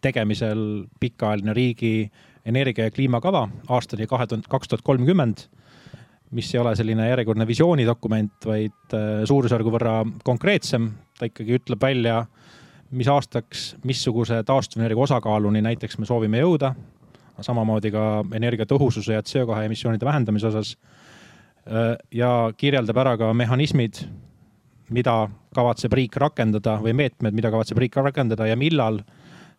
tegemisel 0.00 0.86
pikaajaline 1.00 1.54
riigi 1.56 1.94
energia 2.48 2.86
ja 2.88 2.92
kliimakava 2.94 3.46
aastani 3.68 4.08
kahe 4.08 4.26
tuhande, 4.26 4.48
kaks 4.48 4.70
tuhat 4.70 4.84
kolmkümmend 4.86 5.48
mis 6.30 6.54
ei 6.54 6.60
ole 6.60 6.74
selline 6.78 7.08
järjekordne 7.08 7.46
visioonidokument, 7.46 8.46
vaid 8.46 8.94
äh, 8.94 9.22
suurusjärgu 9.26 9.72
võrra 9.74 9.94
konkreetsem. 10.24 10.92
ta 11.18 11.28
ikkagi 11.28 11.58
ütleb 11.58 11.82
välja, 11.82 12.22
mis 12.96 13.08
aastaks, 13.10 13.74
missuguse 13.84 14.40
taastuvenergia 14.46 15.04
osakaaluni 15.04 15.62
näiteks 15.62 15.98
me 15.98 16.06
soovime 16.06 16.40
jõuda. 16.40 16.74
samamoodi 17.40 17.90
ka 17.90 18.22
energiatõhususe 18.36 19.14
ja 19.14 19.22
CO2 19.22 19.64
emissioonide 19.64 20.04
vähendamise 20.04 20.46
osas. 20.46 20.76
Äh, 21.70 21.96
ja 22.10 22.50
kirjeldab 22.58 22.98
ära 22.98 23.14
ka 23.18 23.28
mehhanismid, 23.36 24.02
mida 24.90 25.28
kavatseb 25.54 25.94
riik 25.94 26.16
rakendada 26.18 26.80
või 26.82 26.96
meetmed, 26.98 27.36
mida 27.36 27.52
kavatseb 27.54 27.78
riik 27.78 27.94
rakendada 28.00 28.48
ja 28.48 28.56
millal 28.58 28.98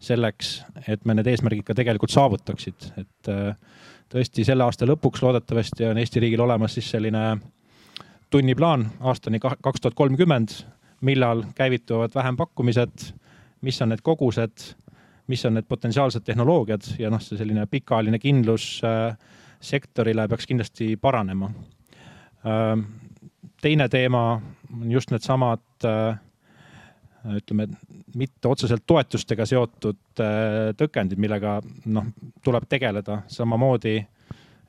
selleks, 0.02 0.58
et 0.92 1.06
me 1.06 1.16
need 1.16 1.30
eesmärgid 1.32 1.64
ka 1.64 1.76
tegelikult 1.78 2.12
saavutaksid, 2.12 2.90
et 3.00 3.32
äh, 3.32 3.56
tõesti 4.12 4.44
selle 4.44 4.68
aasta 4.68 4.90
lõpuks 4.90 5.24
loodetavasti 5.24 5.88
on 5.88 6.04
Eesti 6.04 6.20
riigil 6.20 6.44
olemas 6.44 6.76
siis 6.76 6.92
selline 6.92 7.24
tunniplaan 8.32 8.90
aastani 9.08 9.40
kaks 9.40 9.80
tuhat 9.80 9.96
kolmkümmend, 9.96 10.52
millal 11.08 11.46
käivituvad 11.56 12.12
vähempakkumised, 12.16 13.12
mis 13.64 13.82
on 13.82 13.94
need 13.94 14.04
kogused, 14.04 14.72
mis 15.32 15.46
on 15.48 15.56
need 15.56 15.68
potentsiaalsed 15.70 16.28
tehnoloogiad 16.28 16.96
ja 17.00 17.12
noh, 17.14 17.24
see 17.24 17.40
selline 17.40 17.70
pikaajaline 17.72 18.20
kindlus 18.20 18.82
äh, 18.84 19.14
sektorile 19.64 20.28
peaks 20.28 20.50
kindlasti 20.50 20.98
paranema. 21.00 21.54
Äh, 22.46 22.84
teine 23.62 23.90
teema 23.90 24.42
on 24.82 24.92
just 24.92 25.12
needsamad 25.12 25.86
äh, 25.86 26.18
ütleme, 27.38 27.68
mitte 28.18 28.50
otseselt 28.50 28.84
toetustega 28.90 29.46
seotud 29.46 30.24
äh, 30.24 30.72
tõkendid, 30.78 31.22
millega 31.22 31.60
noh, 31.86 32.08
tuleb 32.44 32.66
tegeleda. 32.70 33.22
samamoodi 33.28 34.00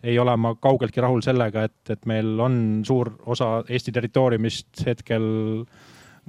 ei 0.02 0.18
ole 0.18 0.34
ma 0.36 0.52
kaugeltki 0.60 1.00
rahul 1.00 1.22
sellega, 1.24 1.62
et, 1.64 1.90
et 1.94 2.06
meil 2.10 2.40
on 2.40 2.82
suur 2.84 3.14
osa 3.26 3.62
Eesti 3.68 3.92
territooriumist 3.94 4.82
hetkel 4.86 5.24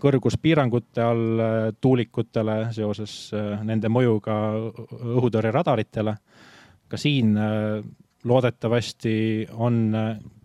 kõrguspiirangute 0.01 1.01
all 1.03 1.41
tuulikutele 1.81 2.55
seoses 2.73 3.33
nende 3.65 3.89
mõjuga 3.89 4.35
õhutõrjeradaritele. 5.17 6.15
ka 6.87 6.97
siin 6.97 7.35
loodetavasti 8.23 9.47
on 9.53 9.91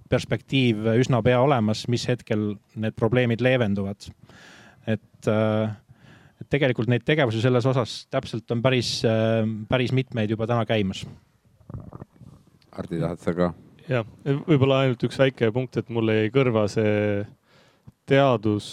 perspektiiv 0.09 0.88
üsna 0.98 1.22
pea 1.24 1.40
olemas, 1.40 1.86
mis 1.88 2.06
hetkel 2.09 2.54
need 2.76 2.96
probleemid 2.98 3.42
leevenduvad 3.44 4.09
et, 4.88 5.28
äh, 5.28 5.70
et 6.40 6.50
tegelikult 6.52 6.90
neid 6.90 7.04
tegevusi 7.06 7.42
selles 7.42 7.66
osas 7.68 8.00
täpselt 8.12 8.50
on 8.54 8.62
päris, 8.64 8.98
äh, 9.06 9.44
päris 9.68 9.94
mitmeid 9.96 10.30
juba 10.32 10.48
täna 10.48 10.66
käimas. 10.68 11.04
Hardi, 12.72 13.00
tahad 13.00 13.24
sa 13.24 13.34
ka? 13.36 13.52
jah, 13.88 14.04
võib-olla 14.24 14.82
ainult 14.84 15.04
üks 15.09 15.18
väike 15.20 15.50
punkt, 15.54 15.78
et 15.80 15.88
mulle 15.92 16.18
jäi 16.20 16.32
kõrva 16.32 16.66
see 16.68 17.24
teadus, 18.09 18.66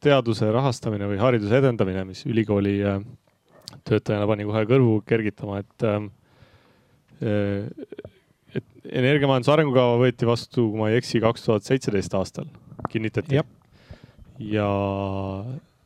teaduse 0.00 0.50
rahastamine 0.52 1.08
või 1.08 1.20
hariduse 1.20 1.56
edendamine, 1.60 2.04
mis 2.08 2.24
ülikooli 2.28 2.76
äh, 2.84 3.00
töötajana 3.88 4.28
pani 4.28 4.46
kohe 4.48 4.64
kõrvu 4.68 5.00
kergitama, 5.08 5.62
et 5.64 5.88
et 7.18 8.17
energiamajanduse 8.88 9.52
arengukava 9.52 9.96
võeti 10.00 10.28
vastu, 10.28 10.70
kui 10.70 10.80
ma 10.80 10.90
ei 10.90 10.98
eksi, 11.00 11.20
kaks 11.22 11.46
tuhat 11.46 11.66
seitseteist 11.66 12.14
aastal 12.18 12.48
kinnitati 12.88 13.40
ja 14.38 14.68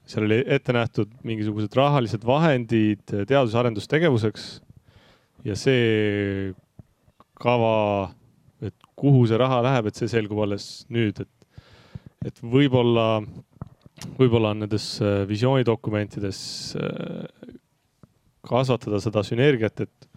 seal 0.07 0.27
oli 0.27 0.43
ette 0.47 0.75
nähtud 0.77 1.13
mingisugused 1.27 1.75
rahalised 1.77 2.27
vahendid 2.27 3.05
teadus- 3.07 3.55
ja 3.55 3.63
arendustegevuseks. 3.63 4.61
ja 5.45 5.57
see 5.59 6.53
kava, 7.35 8.13
et 8.63 8.75
kuhu 8.95 9.25
see 9.27 9.39
raha 9.39 9.63
läheb, 9.63 9.89
et 9.89 9.99
see 9.99 10.11
selgub 10.11 10.39
alles 10.45 10.85
nüüd, 10.93 11.19
et, 11.25 11.59
et 12.25 12.39
võib-olla, 12.39 13.25
võib-olla 14.19 14.53
on 14.55 14.63
nendes 14.63 15.01
äh, 15.03 15.25
visioonidokumentides 15.27 16.43
äh, 16.79 17.57
kasvatada 18.47 19.01
seda 19.03 19.25
sünergiat, 19.27 19.81
et 19.81 20.09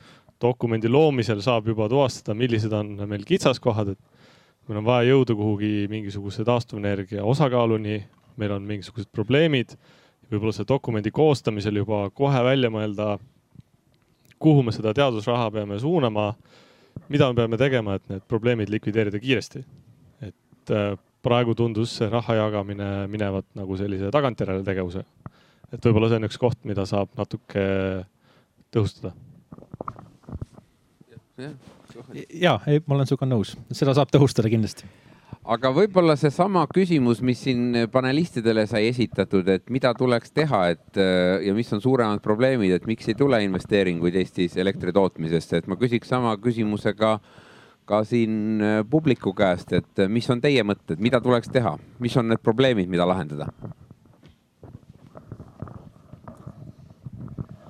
dokumendi 0.41 0.89
loomisel 0.91 1.41
saab 1.41 1.67
juba 1.67 1.88
tuvastada, 1.89 2.36
millised 2.38 2.73
on 2.75 2.95
meil 3.07 3.23
kitsaskohad, 3.27 3.93
et 3.95 4.69
meil 4.69 4.81
on 4.81 4.86
vaja 4.86 5.09
jõuda 5.13 5.36
kuhugi 5.38 5.88
mingisuguse 5.91 6.43
taastuvenergia 6.47 7.23
osakaaluni 7.23 8.01
meil 8.38 8.55
on 8.55 8.67
mingisugused 8.67 9.11
probleemid. 9.11 9.75
võib-olla 10.31 10.55
selle 10.55 10.67
dokumendi 10.71 11.11
koostamisel 11.13 11.75
juba 11.77 12.07
kohe 12.09 12.39
välja 12.43 12.71
mõelda, 12.73 13.19
kuhu 14.41 14.63
me 14.65 14.71
seda 14.73 14.93
teadusraha 14.97 15.51
peame 15.53 15.77
suunama, 15.79 16.31
mida 17.13 17.27
me 17.29 17.38
peame 17.38 17.59
tegema, 17.61 17.95
et 17.95 18.09
need 18.09 18.25
probleemid 18.27 18.71
likvideerida 18.73 19.21
kiiresti. 19.21 19.63
et 20.21 20.71
äh, 20.73 20.97
praegu 21.21 21.55
tundus 21.55 21.97
see 21.97 22.09
raha 22.09 22.36
jagamine 22.36 23.07
minevat 23.07 23.45
nagu 23.55 23.77
sellise 23.77 24.09
tagantjärele 24.11 24.63
tegevuse. 24.63 25.05
et 25.71 25.86
võib-olla 25.86 26.09
see 26.09 26.21
on 26.21 26.29
üks 26.29 26.38
koht, 26.41 26.59
mida 26.63 26.86
saab 26.86 27.09
natuke 27.17 28.05
tõhustada. 28.73 29.13
Ja, 31.38 32.59
ei, 32.67 32.81
ma 32.86 32.95
olen 32.95 33.09
sinuga 33.09 33.27
nõus, 33.27 33.55
seda 33.75 33.95
saab 33.97 34.11
tõhustada 34.13 34.51
kindlasti. 34.51 34.88
Aga 35.45 35.69
võib-olla 35.75 36.15
seesama 36.17 36.63
küsimus, 36.71 37.19
mis 37.25 37.43
siin 37.45 37.86
panelistidele 37.93 38.63
sai 38.69 38.88
esitatud, 38.89 39.45
et 39.53 39.67
mida 39.73 39.91
tuleks 39.97 40.33
teha, 40.33 40.61
et 40.73 40.99
ja 41.45 41.53
mis 41.53 41.69
on 41.75 41.83
suuremad 41.83 42.23
probleemid, 42.25 42.73
et 42.73 42.88
miks 42.89 43.11
ei 43.11 43.17
tule 43.19 43.43
investeeringuid 43.45 44.17
Eestis 44.21 44.57
elektri 44.57 44.93
tootmisesse, 44.95 45.61
et 45.61 45.69
ma 45.69 45.77
küsiks 45.77 46.09
sama 46.09 46.33
küsimuse 46.41 46.95
ka, 46.97 47.19
ka 47.86 48.01
siin 48.09 48.63
publiku 48.89 49.36
käest, 49.38 49.75
et 49.77 50.05
mis 50.09 50.29
on 50.33 50.41
teie 50.41 50.65
mõtted, 50.65 51.01
mida 51.03 51.21
tuleks 51.21 51.51
teha, 51.53 51.75
mis 52.01 52.17
on 52.17 52.31
need 52.33 52.41
probleemid, 52.41 52.89
mida 52.89 53.05
lahendada? 53.05 53.51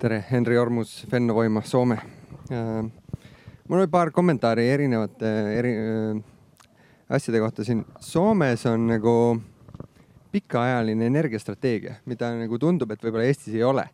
tere, 0.06 0.20
Henri 0.30 0.58
Ormus, 0.58 1.08
Fennovoima, 1.10 1.64
Soome. 1.66 1.98
Mul 3.68 3.80
oli 3.80 3.92
paar 3.92 4.12
kommentaari 4.12 4.68
erinevate 4.70 5.32
eri, 5.58 5.74
asjade 7.10 7.40
kohta 7.40 7.64
siin. 7.64 7.86
Soomes 8.00 8.66
on 8.70 8.88
nagu 8.90 9.16
pikaajaline 10.32 11.08
energiastrateegia, 11.08 12.00
mida 12.06 12.32
nagu 12.36 12.60
tundub, 12.60 12.92
et 12.92 13.04
võib-olla 13.04 13.26
Eestis 13.30 13.56
ei 13.56 13.64
ole. 13.64 13.90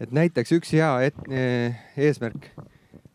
et 0.00 0.12
näiteks 0.16 0.52
üks 0.56 0.70
hea 0.72 1.02
et, 1.04 1.16
eh, 1.28 1.76
eesmärk. 1.96 2.46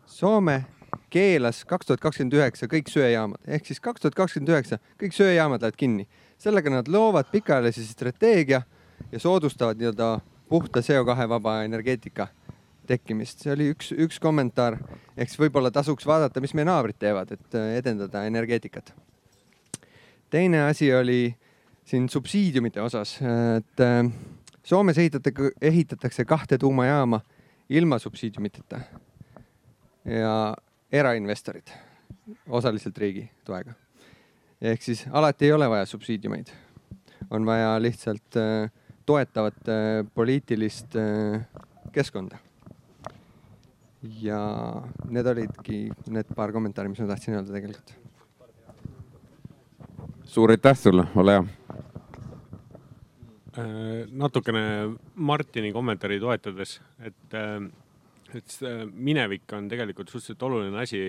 Soome 0.06 0.66
keelas 1.10 1.64
kaks 1.66 1.88
tuhat 1.88 2.02
kakskümmend 2.04 2.36
üheksa 2.38 2.68
kõik 2.70 2.92
söejaamad 2.92 3.42
ehk 3.48 3.66
siis 3.66 3.80
kaks 3.80 4.04
tuhat 4.04 4.16
kakskümmend 4.16 4.52
üheksa 4.54 4.78
kõik 5.02 5.16
söejaamad 5.16 5.62
lähevad 5.64 5.78
kinni. 5.80 6.08
sellega 6.38 6.70
nad 6.70 6.88
loovad 6.88 7.26
pikaajalise 7.32 7.84
strateegia 7.88 8.62
ja 9.12 9.20
soodustavad 9.20 9.80
nii-öelda 9.80 10.20
puhta 10.50 10.80
CO2 10.80 11.30
vaba 11.30 11.64
energeetika 11.64 12.28
tekkimist, 12.88 13.44
see 13.44 13.54
oli 13.54 13.70
üks, 13.74 13.92
üks 13.92 14.20
kommentaar. 14.22 14.78
siis 15.18 15.40
võib-olla 15.40 15.72
tasuks 15.74 16.06
vaadata, 16.08 16.42
mis 16.42 16.54
meie 16.58 16.68
naabrid 16.68 16.98
teevad, 17.00 17.32
et 17.32 17.58
äh, 17.58 17.76
edendada 17.80 18.26
energeetikat. 18.26 18.94
teine 20.30 20.64
asi 20.70 20.94
oli 20.94 21.36
siin 21.86 22.10
subsiidiumite 22.10 22.82
osas, 22.82 23.18
et 23.58 23.82
äh, 23.82 24.06
Soomes 24.66 24.98
ehitatakse, 24.98 25.52
ehitatakse 25.62 26.26
kahte 26.26 26.58
tuumajaama 26.58 27.20
ilma 27.70 28.00
subsiidiumiteta 28.00 28.80
ja 30.06 30.56
erainvestorid 30.92 31.70
osaliselt 32.50 32.98
riigi 32.98 33.30
toega. 33.46 33.74
ehk 34.62 34.82
siis 34.82 35.06
alati 35.12 35.46
ei 35.46 35.52
ole 35.52 35.70
vaja 35.70 35.86
subsiidiumeid, 35.86 36.50
on 37.30 37.46
vaja 37.46 37.82
lihtsalt 37.82 38.38
äh, 38.38 38.72
toetavat 39.06 39.70
poliitilist 40.16 40.96
keskkonda 41.94 42.38
ja 44.22 44.40
need 45.10 45.28
olidki 45.30 45.80
need 46.14 46.34
paar 46.36 46.54
kommentaari, 46.56 46.92
mis 46.92 47.02
ma 47.02 47.08
tahtsin 47.14 47.38
öelda 47.38 47.54
tegelikult. 47.54 47.96
suur 50.36 50.52
aitäh 50.52 50.76
sulle, 50.78 51.06
ole 51.16 51.38
hea. 51.38 51.44
Äh, 53.56 54.04
natukene 54.12 54.96
Martini 55.16 55.72
kommentaari 55.72 56.20
toetades, 56.20 56.80
et, 57.00 57.34
äh, 57.34 57.62
et 58.36 58.58
minevik 58.92 59.54
on 59.56 59.70
tegelikult 59.72 60.12
suhteliselt 60.12 60.44
oluline 60.44 60.82
asi. 60.82 61.02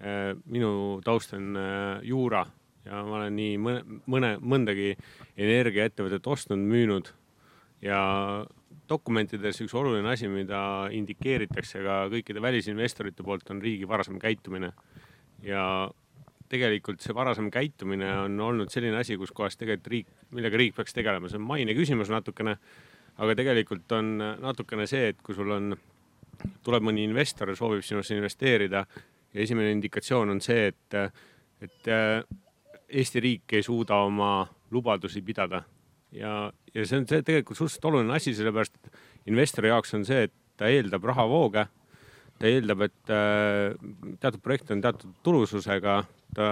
Äh, 0.00 0.34
minu 0.44 1.00
taust 1.04 1.32
on 1.36 1.56
juura 2.02 2.46
ja 2.84 3.02
ma 3.04 3.18
olen 3.18 3.34
nii 3.36 3.56
mõne, 3.60 3.98
mõne, 4.08 4.30
mõndagi 4.40 4.94
energiaettevõtet 5.36 6.26
ostnud, 6.26 6.60
müünud 6.60 7.10
ja 7.84 8.00
dokumentides 8.90 9.62
üks 9.64 9.74
oluline 9.78 10.10
asi, 10.12 10.28
mida 10.30 10.60
indikeeritakse 10.94 11.82
ka 11.84 11.96
kõikide 12.12 12.42
välisinvestorite 12.42 13.24
poolt, 13.26 13.50
on 13.54 13.62
riigi 13.62 13.88
varasem 13.88 14.18
käitumine. 14.20 14.72
ja 15.42 15.64
tegelikult 16.50 17.00
see 17.00 17.14
varasem 17.14 17.48
käitumine 17.54 18.08
on 18.24 18.40
olnud 18.42 18.72
selline 18.72 18.98
asi, 18.98 19.16
kus 19.16 19.30
kohas 19.32 19.56
tegelikult 19.56 19.92
riik, 19.92 20.08
millega 20.34 20.58
riik 20.58 20.74
peaks 20.76 20.96
tegelema, 20.96 21.30
see 21.30 21.38
on 21.38 21.46
maine 21.46 21.74
küsimus 21.78 22.10
natukene. 22.10 22.56
aga 23.20 23.34
tegelikult 23.36 23.92
on 23.92 24.18
natukene 24.18 24.86
see, 24.86 25.10
et 25.12 25.22
kui 25.22 25.34
sul 25.34 25.50
on, 25.54 25.74
tuleb 26.64 26.84
mõni 26.86 27.04
investor 27.04 27.52
soovib 27.56 27.84
sinusse 27.84 28.16
investeerida 28.16 28.84
ja 29.34 29.42
esimene 29.42 29.72
indikatsioon 29.76 30.30
on 30.36 30.40
see, 30.40 30.70
et, 30.72 31.20
et 31.60 31.92
Eesti 32.90 33.20
riik 33.22 33.52
ei 33.54 33.62
suuda 33.62 34.00
oma 34.02 34.48
lubadusi 34.74 35.22
pidada 35.22 35.60
ja, 36.12 36.52
ja 36.74 36.86
see 36.86 37.00
on 37.00 37.06
see 37.08 37.22
tegelikult 37.26 37.58
suhteliselt 37.58 37.88
oluline 37.90 38.16
asi, 38.16 38.34
sellepärast 38.36 38.76
et 38.78 39.30
investori 39.30 39.70
jaoks 39.70 39.94
on 39.98 40.06
see, 40.08 40.26
et 40.28 40.34
ta 40.58 40.70
eeldab 40.70 41.06
rahavooge. 41.10 41.66
ta 42.40 42.48
eeldab, 42.48 42.86
et 42.86 43.10
äh, 43.12 43.74
teatud 44.20 44.40
projekt 44.40 44.70
on 44.72 44.80
teatud 44.80 45.12
tulususega, 45.22 45.98
ta 46.34 46.46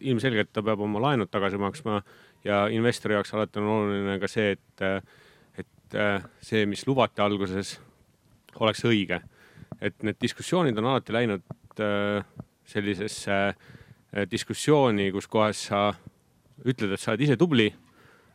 ilmselgelt 0.00 0.48
ta 0.52 0.62
peab 0.64 0.80
oma 0.80 1.02
laenud 1.04 1.28
tagasi 1.30 1.60
maksma 1.60 2.00
ja 2.44 2.62
investori 2.72 3.14
jaoks 3.14 3.34
alati 3.36 3.60
on 3.60 3.68
oluline 3.74 4.16
ka 4.18 4.30
see, 4.30 4.54
et, 4.56 4.84
et 5.60 5.98
äh, 5.98 6.24
see, 6.40 6.64
mis 6.66 6.86
lubati 6.88 7.20
alguses, 7.22 7.76
oleks 8.58 8.84
õige. 8.88 9.20
et 9.80 10.02
need 10.02 10.16
diskussioonid 10.20 10.78
on 10.80 10.88
alati 10.90 11.12
läinud 11.12 11.44
äh, 11.80 12.24
sellisesse 12.66 13.36
diskussiooni, 14.30 15.12
kus 15.14 15.28
kohas 15.30 15.60
sa 15.68 15.84
ütled, 16.66 16.90
et 16.92 17.00
sa 17.00 17.12
oled 17.12 17.22
ise 17.28 17.36
tubli 17.38 17.68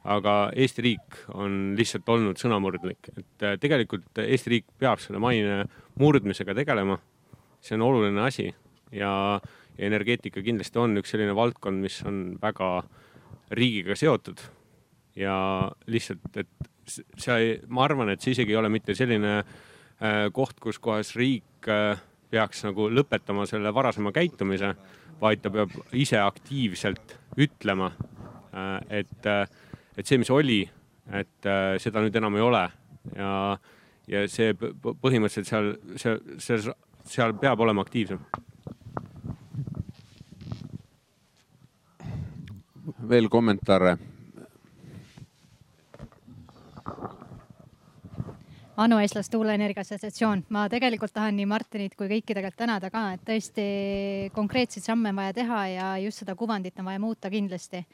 aga 0.06 0.36
Eesti 0.54 0.84
riik 0.86 1.18
on 1.34 1.74
lihtsalt 1.78 2.10
olnud 2.14 2.40
sõnamurdlik, 2.40 3.10
et 3.16 3.46
äh, 3.46 3.58
tegelikult 3.62 4.22
Eesti 4.22 4.54
riik 4.54 4.68
peab 4.80 5.02
selle 5.02 5.22
maine 5.22 5.64
murdmisega 6.00 6.56
tegelema. 6.58 7.00
see 7.66 7.76
on 7.76 7.82
oluline 7.82 8.22
asi 8.22 8.46
ja, 8.92 9.42
ja 9.78 9.88
energeetika 9.88 10.44
kindlasti 10.46 10.80
on 10.80 11.00
üks 11.02 11.16
selline 11.16 11.34
valdkond, 11.36 11.82
mis 11.82 11.98
on 12.06 12.38
väga 12.42 12.84
riigiga 13.52 13.96
seotud. 13.98 14.42
ja 15.16 15.72
lihtsalt, 15.88 16.30
et 16.38 16.70
see, 16.86 17.60
ma 17.68 17.86
arvan, 17.88 18.10
et 18.10 18.22
see 18.22 18.36
isegi 18.36 18.54
ei 18.54 18.60
ole 18.62 18.70
mitte 18.70 18.96
selline 18.96 19.40
äh, 19.40 20.28
koht, 20.34 20.60
kus 20.62 20.78
kohas 20.80 21.16
riik 21.18 21.70
äh, 21.72 21.98
peaks 22.30 22.66
nagu 22.68 22.90
lõpetama 22.92 23.48
selle 23.50 23.74
varasema 23.74 24.12
käitumise, 24.14 24.76
vaid 25.22 25.42
ta 25.42 25.50
peab 25.50 25.72
ise 25.96 26.20
aktiivselt 26.20 27.16
ütlema, 27.40 27.88
et 28.92 29.28
et 29.98 30.08
see, 30.08 30.20
mis 30.22 30.32
oli, 30.34 30.64
et 31.12 31.50
äh, 31.50 31.76
seda 31.82 32.04
nüüd 32.04 32.16
enam 32.16 32.36
ei 32.38 32.46
ole. 32.46 32.66
Ja, 33.16 33.30
ja 34.10 34.26
see 34.32 34.56
põhimõtteliselt 34.56 35.50
seal, 35.50 35.72
seal, 36.02 36.20
seal, 36.42 36.74
seal 37.06 37.38
peab 37.42 37.64
olema 37.66 37.86
aktiivsem. 37.86 38.24
veel 43.06 43.28
kommentaare? 43.30 43.98
Anu 48.78 48.98
Eestlas 49.00 49.30
Tuuleenergia 49.32 49.86
Assotsiatsioon, 49.86 50.42
ma 50.52 50.66
tegelikult 50.68 51.14
tahan 51.16 51.38
nii 51.38 51.46
Martinit 51.48 51.94
kui 51.96 52.10
kõiki 52.10 52.34
tegelikult 52.34 52.60
tänada 52.60 52.90
ka, 52.92 53.06
et 53.16 53.22
tõesti 53.24 53.68
konkreetseid 54.36 54.84
samme 54.84 55.14
on 55.14 55.22
vaja 55.22 55.36
teha 55.38 55.60
ja 55.72 55.92
just 56.04 56.20
seda 56.20 56.36
kuvandit 56.36 56.82
on 56.84 56.90
vaja 56.90 57.00
muuta 57.00 57.32
kindlasti 57.32 57.86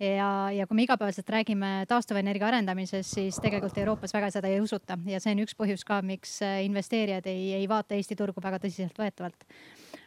ja, 0.00 0.50
ja 0.52 0.66
kui 0.66 0.76
me 0.76 0.84
igapäevaselt 0.84 1.30
räägime 1.32 1.70
taastuvenergia 1.88 2.48
arendamisest, 2.50 3.14
siis 3.16 3.38
tegelikult 3.42 3.78
Euroopas 3.78 4.14
väga 4.14 4.30
seda 4.34 4.50
ei 4.50 4.60
usuta 4.60 4.98
ja 5.08 5.20
see 5.22 5.34
on 5.36 5.44
üks 5.46 5.56
põhjus 5.58 5.84
ka, 5.88 6.02
miks 6.04 6.38
äh, 6.44 6.60
investeerijad 6.66 7.28
ei, 7.30 7.54
ei 7.60 7.68
vaata 7.68 7.96
Eesti 7.96 8.16
turgu 8.18 8.42
väga 8.44 8.60
tõsiseltvõetavalt. 8.64 9.46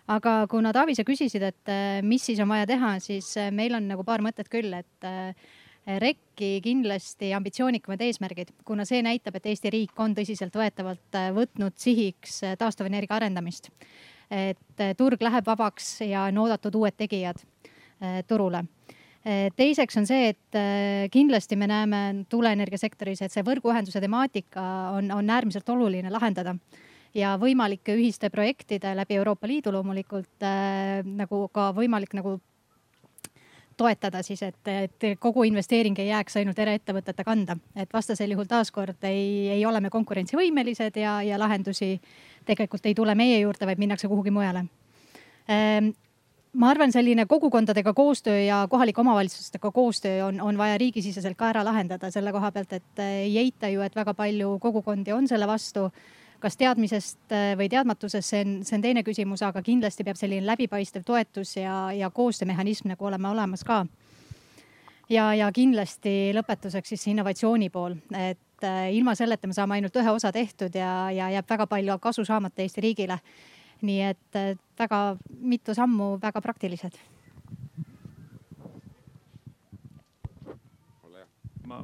aga 0.10 0.36
kuna 0.50 0.74
Taavi, 0.74 0.96
sa 0.98 1.06
küsisid, 1.08 1.46
et 1.46 1.72
äh, 1.74 2.04
mis 2.06 2.26
siis 2.26 2.42
on 2.44 2.52
vaja 2.52 2.68
teha, 2.70 2.98
siis 3.04 3.32
äh, 3.38 3.50
meil 3.52 3.76
on 3.78 3.90
nagu 3.90 4.06
paar 4.06 4.22
mõtet 4.26 4.52
küll, 4.52 4.74
et 4.74 5.10
REC-i 5.90 6.60
kindlasti 6.62 7.32
ambitsioonikamad 7.34 8.02
eesmärgid, 8.06 8.52
kuna 8.68 8.86
see 8.86 9.00
näitab, 9.02 9.40
et 9.40 9.48
Eesti 9.50 9.72
riik 9.74 9.98
on 9.98 10.14
tõsiseltvõetavalt 10.14 11.18
võtnud 11.34 11.74
sihiks 11.82 12.44
taastuvenergia 12.60 13.16
arendamist. 13.18 13.72
et 14.30 14.84
turg 14.98 15.22
läheb 15.22 15.48
vabaks 15.48 16.02
ja 16.06 16.28
on 16.30 16.38
oodatud 16.38 16.76
uued 16.78 16.94
tegijad 16.94 17.42
turule 18.28 18.68
teiseks 19.56 19.98
on 20.00 20.08
see, 20.10 20.30
et 20.34 20.58
eh, 20.58 21.08
kindlasti 21.14 21.58
me 21.60 21.68
näeme 21.70 22.02
tuuleenergiasektoris, 22.30 23.24
et 23.26 23.34
see 23.34 23.46
võrguühenduse 23.46 24.02
temaatika 24.02 24.64
on, 24.98 25.12
on 25.14 25.30
äärmiselt 25.30 25.70
oluline 25.70 26.12
lahendada. 26.14 26.56
Ja 27.18 27.34
võimalike 27.42 27.96
ühiste 27.98 28.30
projektide 28.30 28.92
läbi 28.94 29.18
Euroopa 29.18 29.48
Liidu 29.50 29.74
loomulikult 29.74 30.46
äh, 30.46 31.02
nagu 31.06 31.48
ka 31.54 31.72
võimalik 31.78 32.14
nagu 32.18 32.38
toetada 33.80 34.22
siis, 34.24 34.42
et, 34.44 34.60
et 34.68 35.06
kogu 35.24 35.46
investeering 35.48 35.98
ei 36.02 36.10
jääks 36.12 36.36
ainult 36.42 36.60
eraettevõtete 36.60 37.24
kanda, 37.24 37.56
et 37.80 37.94
vastasel 37.96 38.36
juhul 38.36 38.50
taaskord 38.50 39.08
ei, 39.08 39.48
ei 39.56 39.64
ole 39.66 39.80
me 39.80 39.90
konkurentsivõimelised 39.94 41.00
ja, 41.00 41.22
ja 41.24 41.40
lahendusi 41.40 41.96
tegelikult 42.46 42.86
ei 42.86 42.98
tule 42.98 43.16
meie 43.16 43.40
juurde, 43.40 43.66
vaid 43.70 43.80
minnakse 43.80 44.12
kuhugi 44.12 44.36
mujale 44.36 44.66
ma 46.54 46.70
arvan, 46.70 46.92
selline 46.92 47.26
kogukondadega 47.30 47.94
koostöö 47.94 48.40
ja 48.42 48.68
kohalike 48.70 49.02
omavalitsustega 49.02 49.72
koostöö 49.72 50.26
on, 50.26 50.42
on 50.42 50.58
vaja 50.58 50.78
riigisiseselt 50.78 51.38
ka 51.38 51.50
ära 51.54 51.64
lahendada 51.66 52.12
selle 52.12 52.32
koha 52.32 52.52
pealt, 52.52 52.74
et 52.74 53.04
eh, 53.04 53.20
ei 53.28 53.38
eita 53.38 53.70
ju, 53.70 53.82
et 53.86 53.96
väga 53.96 54.14
palju 54.14 54.58
kogukondi 54.60 55.14
on 55.14 55.28
selle 55.28 55.48
vastu. 55.48 55.90
kas 56.40 56.56
teadmisest 56.58 57.34
eh, 57.36 57.54
või 57.60 57.68
teadmatusest, 57.70 58.30
see 58.30 58.42
on, 58.46 58.52
see 58.64 58.78
on 58.78 58.82
teine 58.82 59.04
küsimus, 59.04 59.42
aga 59.44 59.62
kindlasti 59.62 60.06
peab 60.08 60.16
selline 60.16 60.46
läbipaistev 60.48 61.04
toetus 61.04 61.58
ja, 61.58 61.92
ja 61.92 62.10
koostöömehhanism 62.10 62.88
nagu 62.88 63.06
olema 63.06 63.32
olemas 63.32 63.64
ka. 63.64 63.86
ja, 65.10 65.34
ja 65.36 65.52
kindlasti 65.52 66.32
lõpetuseks 66.34 66.96
siis 66.96 67.08
innovatsiooni 67.12 67.70
pool, 67.70 68.00
et 68.16 68.64
eh, 68.64 68.96
ilma 68.96 69.16
selleta 69.16 69.48
me 69.48 69.54
saame 69.54 69.76
ainult 69.76 69.96
ühe 69.96 70.12
osa 70.12 70.32
tehtud 70.32 70.76
ja, 70.76 71.12
ja 71.12 71.30
jääb 71.30 71.50
väga 71.50 71.68
palju 71.68 72.00
kasu 72.00 72.26
saamata 72.26 72.62
Eesti 72.62 72.82
riigile 72.82 73.20
nii 73.86 74.02
et 74.10 74.40
väga 74.80 75.00
mitu 75.40 75.76
sammu, 75.76 76.18
väga 76.22 76.42
praktilised. 76.42 77.00
ma 81.70 81.84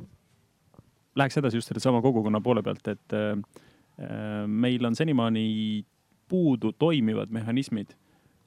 läheks 1.16 1.38
edasi 1.38 1.60
just 1.60 1.70
sellesama 1.70 2.02
kogukonna 2.02 2.42
poole 2.42 2.64
pealt, 2.66 2.88
et 2.90 3.14
äh, 3.14 4.48
meil 4.48 4.86
on 4.86 4.96
senimaani 4.98 5.86
puudu 6.28 6.72
toimivad 6.74 7.30
mehhanismid, 7.30 7.94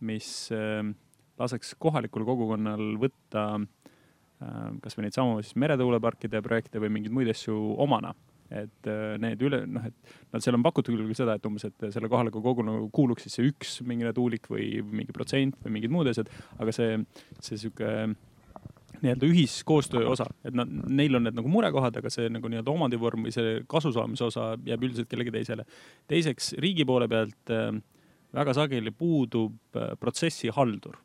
mis 0.01 0.51
äh, 0.53 0.83
laseks 1.39 1.77
kohalikul 1.79 2.27
kogukonnal 2.27 2.97
võtta 3.01 3.45
äh, 3.59 4.73
kasvõi 4.83 5.07
neid 5.07 5.17
samu 5.17 5.39
siis 5.43 5.55
meretuuleparkide 5.63 6.43
projekte 6.43 6.83
või 6.83 6.91
mingeid 6.97 7.15
muid 7.15 7.31
asju 7.33 7.57
omana 7.79 8.15
et 8.49 8.89
äh, 8.89 9.17
need 9.21 9.43
üle, 9.45 9.63
noh, 9.69 9.85
et 9.89 10.15
nad 10.33 10.45
seal 10.45 10.57
on 10.57 10.65
pakutud 10.65 10.97
küll 10.97 11.17
seda, 11.17 11.37
et 11.37 11.47
umbes, 11.49 11.67
et 11.69 11.89
selle 11.95 12.11
kohaliku 12.11 12.43
koguna 12.45 12.79
kuuluks 12.95 13.27
siis 13.27 13.39
see 13.39 13.51
üks 13.51 13.79
mingine 13.87 14.15
tuulik 14.17 14.49
või 14.51 14.79
mingi 14.83 15.15
protsent 15.17 15.59
või 15.65 15.79
mingid 15.79 15.95
muud 15.95 16.11
asjad, 16.13 16.31
aga 16.59 16.75
see, 16.75 16.97
see 17.45 17.61
sihuke 17.61 17.93
nii-öelda 18.99 19.29
ühiskoostöö 19.29 20.09
osa, 20.11 20.27
et 20.47 20.57
nad, 20.57 20.71
neil 20.71 21.19
on 21.19 21.29
need 21.29 21.37
nagu 21.39 21.51
murekohad, 21.53 22.01
aga 22.01 22.11
see 22.13 22.31
nagu 22.33 22.51
nii-öelda 22.51 22.73
omandivorm 22.73 23.29
või 23.29 23.35
see 23.35 23.59
kasusaamise 23.71 24.27
osa 24.27 24.49
jääb 24.67 24.89
üldiselt 24.89 25.11
kellegi 25.11 25.35
teisele. 25.35 25.67
teiseks, 26.11 26.55
riigi 26.63 26.87
poole 26.89 27.09
pealt 27.11 27.53
äh, 27.55 27.71
väga 28.35 28.57
sageli 28.57 28.93
puudub 28.95 29.77
äh, 29.77 29.93
protsessihaldur 30.01 30.99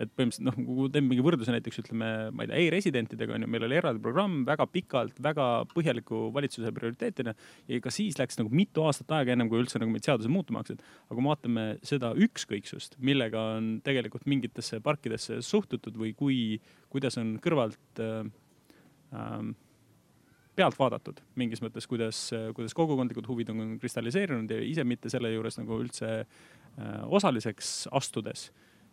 et 0.00 0.10
põhimõtteliselt 0.10 0.46
noh, 0.48 0.56
kui 0.58 0.90
teeme 0.94 1.10
mingi 1.12 1.24
võrdluse 1.24 1.54
näiteks 1.54 1.80
ütleme, 1.84 2.08
ma 2.34 2.44
ei 2.44 2.50
tea 2.50 2.58
e, 2.58 2.66
e-residentidega 2.68 3.36
on 3.36 3.44
ju, 3.44 3.50
meil 3.54 3.66
oli 3.66 3.78
eraldi 3.78 4.02
programm 4.02 4.42
väga 4.46 4.66
pikalt, 4.70 5.20
väga 5.22 5.48
põhjaliku 5.70 6.26
valitsuse 6.34 6.72
prioriteetina. 6.74 7.34
ja 7.70 7.80
ka 7.84 7.92
siis 7.94 8.18
läks 8.18 8.40
nagu 8.40 8.50
mitu 8.50 8.82
aastat 8.88 9.14
aega, 9.14 9.34
ennem 9.34 9.50
kui 9.52 9.62
üldse 9.62 9.78
nagu 9.82 9.94
meid 9.94 10.06
seadused 10.06 10.32
muutuma 10.32 10.62
hakkasid. 10.62 10.82
aga 10.82 11.14
kui 11.14 11.22
me 11.22 11.30
vaatame 11.30 11.66
seda 11.86 12.10
ükskõiksust, 12.26 12.98
millega 12.98 13.44
on 13.58 13.76
tegelikult 13.86 14.26
mingitesse 14.30 14.80
parkidesse 14.84 15.40
suhtutud 15.42 15.98
või 16.00 16.14
kui, 16.18 16.40
kuidas 16.90 17.18
on 17.22 17.36
kõrvalt 17.44 18.02
äh, 18.02 18.26
äh, 19.14 19.38
pealt 20.58 20.78
vaadatud 20.78 21.22
mingis 21.38 21.62
mõttes, 21.62 21.86
kuidas, 21.90 22.26
kuidas 22.54 22.74
kogukondlikud 22.74 23.26
huvid 23.30 23.50
on 23.54 23.78
kristalliseerunud 23.82 24.50
ja 24.50 24.60
ise 24.62 24.84
mitte 24.86 25.10
selle 25.12 25.32
juures 25.34 25.58
nagu 25.58 25.78
üldse 25.82 26.12
äh, 26.18 27.02
osaliseks 27.06 27.88
astudes 27.94 28.48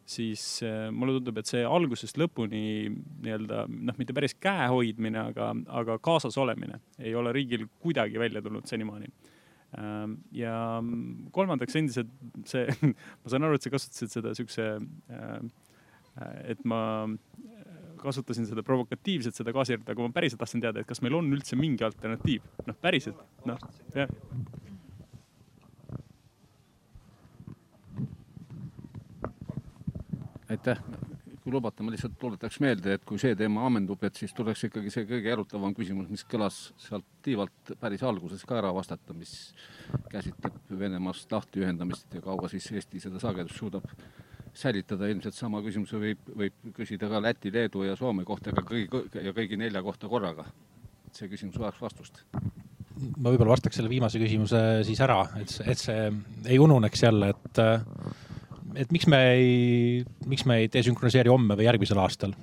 siis 0.10 0.44
äh, 0.66 0.90
mulle 0.94 1.18
tundub, 1.18 1.40
et 1.42 1.50
see 1.50 1.62
algusest 1.68 2.20
lõpuni 2.20 2.64
nii-öelda 2.92 3.66
noh, 3.72 3.98
mitte 4.00 4.16
päris 4.18 4.36
käe 4.42 4.68
hoidmine, 4.72 5.28
aga, 5.32 5.52
aga 5.82 5.98
kaasas 6.04 6.38
olemine 6.42 6.82
ei 7.00 7.14
ole 7.18 7.34
riigil 7.36 7.68
kuidagi 7.84 8.20
välja 8.22 8.44
tulnud 8.44 8.68
senimaani. 8.70 9.12
Ähm, 9.80 10.18
ja 10.36 10.54
kolmandaks 11.32 11.78
endiselt 11.80 12.12
see 12.50 12.66
ma 13.22 13.32
saan 13.32 13.48
aru, 13.48 13.56
et 13.56 13.68
sa 13.68 13.72
kasutasid 13.74 14.18
seda 14.18 14.34
siukse, 14.38 14.68
äh, 15.16 15.38
et 16.52 16.66
ma 16.68 16.82
kasutasin 18.02 18.48
seda 18.50 18.66
provokatiivselt, 18.66 19.38
seda 19.38 19.54
gaasiert, 19.56 19.86
aga 19.88 20.04
ma 20.04 20.12
päriselt 20.16 20.42
tahtsin 20.42 20.64
teada, 20.64 20.82
et 20.82 20.90
kas 20.90 21.04
meil 21.06 21.16
on 21.20 21.30
üldse 21.38 21.56
mingi 21.60 21.86
alternatiiv, 21.86 22.44
noh 22.68 22.78
päriselt, 22.82 23.22
noh 23.48 23.62
jah 23.96 24.10
aitäh, 30.52 30.80
kui 31.42 31.54
lubate, 31.54 31.84
ma 31.84 31.94
lihtsalt 31.94 32.18
tuletaks 32.22 32.60
meelde, 32.62 32.96
et 32.98 33.06
kui 33.08 33.20
see 33.22 33.36
teema 33.38 33.66
ammendub, 33.66 34.02
et 34.06 34.18
siis 34.20 34.34
tuleks 34.38 34.68
ikkagi 34.68 34.92
see 34.94 35.08
kõige 35.10 35.32
erutavam 35.34 35.74
küsimus, 35.78 36.10
mis 36.12 36.24
kõlas 36.30 36.60
sealt 36.82 37.08
tiivalt 37.26 37.74
päris 37.82 38.04
alguses 38.06 38.44
ka 38.48 38.60
ära 38.60 38.74
vastata, 38.76 39.16
mis 39.18 39.34
käsitleb 40.12 40.60
Venemaast 40.80 41.32
lahtiühendamist 41.34 42.14
ja 42.18 42.24
kaua 42.26 42.52
siis 42.52 42.70
Eesti 42.76 43.02
seda 43.02 43.22
sagedust 43.22 43.58
suudab 43.58 43.88
säilitada. 44.54 45.08
ilmselt 45.08 45.36
sama 45.36 45.62
küsimuse 45.66 46.00
võib, 46.00 46.32
võib 46.38 46.74
küsida 46.76 47.10
ka 47.10 47.22
Läti, 47.24 47.54
Leedu 47.54 47.86
ja 47.88 47.96
Soome 47.96 48.26
kohta, 48.28 48.52
aga 48.52 48.66
kõigi 48.68 49.24
ja 49.24 49.34
kõigi 49.34 49.58
nelja 49.58 49.82
kohta 49.82 50.10
korraga. 50.12 50.46
see 51.12 51.28
küsimus 51.28 51.58
vajaks 51.60 51.82
vastust 51.82 52.22
ma 53.18 53.32
võib-olla 53.32 53.56
vastaks 53.56 53.76
selle 53.76 53.90
viimase 53.90 54.20
küsimuse 54.22 54.84
siis 54.88 55.00
ära, 55.04 55.24
et, 55.42 55.54
et 55.66 55.80
see 55.80 56.04
ei 56.46 56.60
ununeks 56.60 57.04
jälle, 57.04 57.34
et 57.34 57.62
et 58.76 58.92
miks 58.94 59.08
me 59.10 59.20
ei, 59.34 60.04
miks 60.30 60.46
me 60.48 60.62
ei 60.62 60.70
desünkroniseeri 60.72 61.32
homme 61.32 61.58
või 61.60 61.68
järgmisel 61.68 62.02
aastal? 62.02 62.36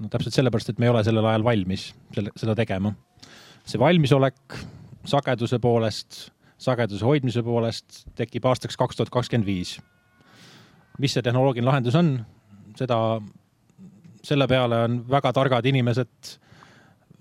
no 0.00 0.08
täpselt 0.08 0.36
sellepärast, 0.36 0.72
et 0.72 0.78
me 0.80 0.88
ei 0.88 0.92
ole 0.94 1.02
sellel 1.04 1.26
ajal 1.28 1.44
valmis 1.44 1.90
selle, 2.14 2.32
seda 2.40 2.54
tegema. 2.56 2.94
see 3.68 3.80
valmisolek 3.80 4.56
sageduse 5.08 5.58
poolest, 5.60 6.30
sageduse 6.60 7.04
hoidmise 7.04 7.42
poolest 7.44 8.04
tekib 8.16 8.46
aastaks 8.48 8.78
kaks 8.80 8.96
tuhat 8.96 9.12
kakskümmend 9.12 9.48
viis. 9.48 9.78
mis 10.98 11.12
see 11.16 11.24
tehnoloogiline 11.24 11.68
lahendus 11.68 11.96
on, 11.96 12.14
seda, 12.76 13.20
selle 14.24 14.48
peale 14.48 14.84
on 14.86 15.02
väga 15.08 15.32
targad 15.36 15.66
inimesed 15.68 16.32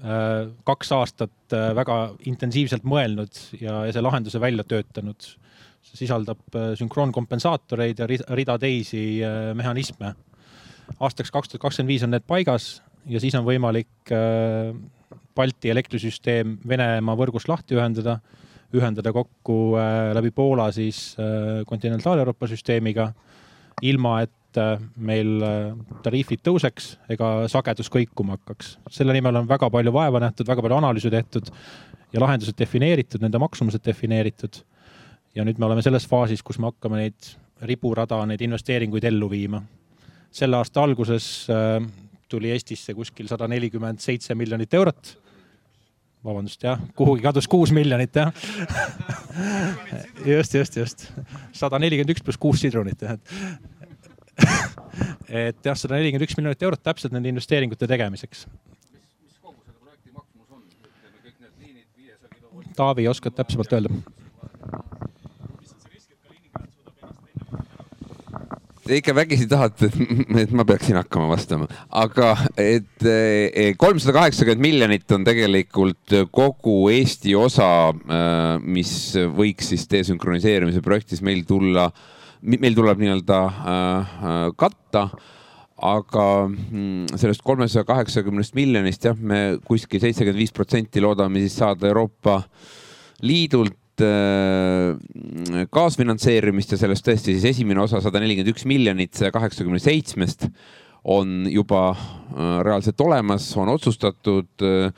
äh, 0.03 0.47
kaks 0.67 0.91
aastat 0.95 1.55
äh, 1.55 1.71
väga 1.75 1.99
intensiivselt 2.31 2.83
mõelnud 2.83 3.43
ja, 3.59 3.85
ja 3.87 3.95
see 3.95 4.03
lahenduse 4.03 4.41
välja 4.41 4.63
töötanud 4.67 5.35
sisaldab 5.81 6.55
äh, 6.55 6.73
sünkroonkompensaatoreid 6.79 7.99
ja 7.99 8.07
rida 8.07 8.57
teisi 8.59 9.21
äh, 9.23 9.53
mehhanisme. 9.55 10.15
aastaks 10.99 11.31
kaks 11.31 11.49
tuhat 11.49 11.61
kakskümmend 11.61 11.91
viis 11.91 12.03
on 12.03 12.11
need 12.11 12.25
paigas 12.27 12.81
ja 13.05 13.19
siis 13.21 13.35
on 13.37 13.45
võimalik 13.45 14.11
äh, 14.13 14.73
Balti 15.35 15.69
elektrisüsteem 15.71 16.57
Venemaa 16.67 17.15
võrgust 17.15 17.47
lahti 17.47 17.77
ühendada, 17.77 18.17
ühendada 18.75 19.13
kokku 19.15 19.77
läbi 20.13 20.33
Poola 20.35 20.65
siis 20.75 21.13
kontinentaal-Euroopa 21.69 22.49
süsteemiga, 22.49 23.05
ilma 23.87 24.17
et 24.25 24.59
meil 24.99 25.45
tariifid 26.03 26.41
tõuseks 26.43 26.89
ega 27.15 27.29
sagedus 27.47 27.87
kõikuma 27.93 28.35
hakkaks. 28.35 28.73
selle 28.91 29.15
nimel 29.15 29.39
on 29.39 29.47
väga 29.47 29.69
palju 29.71 29.93
vaeva 29.95 30.19
nähtud, 30.25 30.49
väga 30.49 30.65
palju 30.65 30.79
analüüse 30.81 31.13
tehtud 31.13 31.53
ja 32.11 32.19
lahendused 32.19 32.57
defineeritud, 32.59 33.23
nende 33.23 33.39
maksumused 33.39 33.85
defineeritud 33.85 34.59
ja 35.35 35.45
nüüd 35.45 35.59
me 35.59 35.67
oleme 35.69 35.83
selles 35.85 36.07
faasis, 36.09 36.43
kus 36.45 36.59
me 36.59 36.69
hakkame 36.71 37.03
neid 37.03 37.31
riburada, 37.69 38.21
neid 38.29 38.41
investeeringuid 38.41 39.05
ellu 39.09 39.29
viima. 39.31 39.61
selle 40.31 40.57
aasta 40.57 40.83
alguses 40.83 41.47
äh, 41.49 41.81
tuli 42.29 42.51
Eestisse 42.53 42.93
kuskil 42.93 43.27
sada 43.27 43.47
nelikümmend 43.47 43.99
seitse 43.99 44.35
miljonit 44.35 44.73
eurot. 44.73 45.17
vabandust, 46.23 46.63
jah, 46.63 46.79
kuhugi 46.95 47.21
kadus 47.23 47.47
kuus 47.47 47.71
miljonit, 47.71 48.15
jah 48.15 48.33
just, 50.25 50.53
just, 50.53 50.77
just. 50.77 51.11
sada 51.51 51.79
nelikümmend 51.79 52.15
üks 52.15 52.23
pluss 52.23 52.37
kuus 52.37 52.61
sidrunit, 52.61 53.01
jah, 53.01 53.13
et 53.13 53.23
et 55.29 55.65
jah, 55.65 55.75
sada 55.77 55.95
nelikümmend 55.95 56.27
üks 56.27 56.37
miljonit 56.37 56.63
eurot 56.63 56.83
täpselt 56.83 57.13
nende 57.13 57.29
investeeringute 57.29 57.87
tegemiseks. 57.87 58.47
Taavi, 62.79 63.07
oskad 63.11 63.35
täpsemalt 63.35 63.73
öelda? 63.75 63.91
Te 68.89 68.97
ikka 68.97 69.13
vägisi 69.13 69.45
tahate, 69.45 69.85
et 70.41 70.53
ma 70.57 70.63
peaksin 70.65 70.97
hakkama 70.97 71.27
vastama, 71.29 71.67
aga 71.93 72.31
et 72.57 73.05
eh, 73.05 73.75
kolmsada 73.77 74.15
kaheksakümmend 74.15 74.63
miljonit 74.65 75.13
on 75.13 75.27
tegelikult 75.27 76.15
kogu 76.33 76.73
Eesti 76.89 77.35
osa, 77.37 77.67
eh, 77.93 78.55
mis 78.65 78.93
võiks 79.37 79.69
siis 79.75 79.85
desünkroniseerimise 79.91 80.81
projektis 80.81 81.21
meil 81.21 81.43
tulla, 81.45 81.85
meil 82.41 82.77
tuleb 82.77 83.03
nii-öelda 83.03 83.39
eh, 83.45 84.15
katta. 84.57 85.05
Aga 85.85 86.25
mm, 86.49 87.13
sellest 87.21 87.45
kolmesaja 87.45 87.85
kaheksakümnest 87.87 88.57
miljonist 88.57 89.05
jah, 89.05 89.15
me 89.15 89.59
kuskil 89.69 90.01
seitsekümmend 90.01 90.41
viis 90.41 90.51
protsenti 90.51 90.99
loodame 90.99 91.45
siis 91.45 91.61
saada 91.61 91.87
Euroopa 91.87 92.41
Liidult 93.23 93.78
kaasfinantseerimist 95.73 96.75
ja 96.75 96.79
sellest 96.81 97.05
tõesti 97.07 97.35
siis 97.35 97.47
esimene 97.53 97.81
osa, 97.83 98.01
sada 98.03 98.21
nelikümmend 98.21 98.53
üks 98.53 98.65
miljonit 98.69 99.19
kaheksakümne 99.33 99.81
seitsmest 99.83 100.47
on 101.09 101.47
juba 101.49 101.89
äh, 101.91 102.59
reaalselt 102.65 103.01
olemas, 103.01 103.47
on 103.57 103.69
otsustatud 103.71 104.65
äh, 104.67 104.91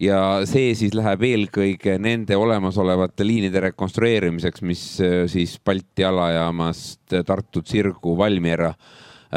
ja 0.00 0.20
see 0.48 0.74
siis 0.76 0.94
läheb 0.96 1.24
eelkõige 1.28 1.96
nende 2.00 2.36
olemasolevate 2.36 3.26
liinide 3.26 3.60
rekonstrueerimiseks, 3.68 4.62
mis 4.64 4.84
siis 5.28 5.58
Balti 5.64 6.06
alajaamast 6.08 7.20
Tartu, 7.26 7.60
Sirgu, 7.68 8.16
Valmiera 8.16 8.72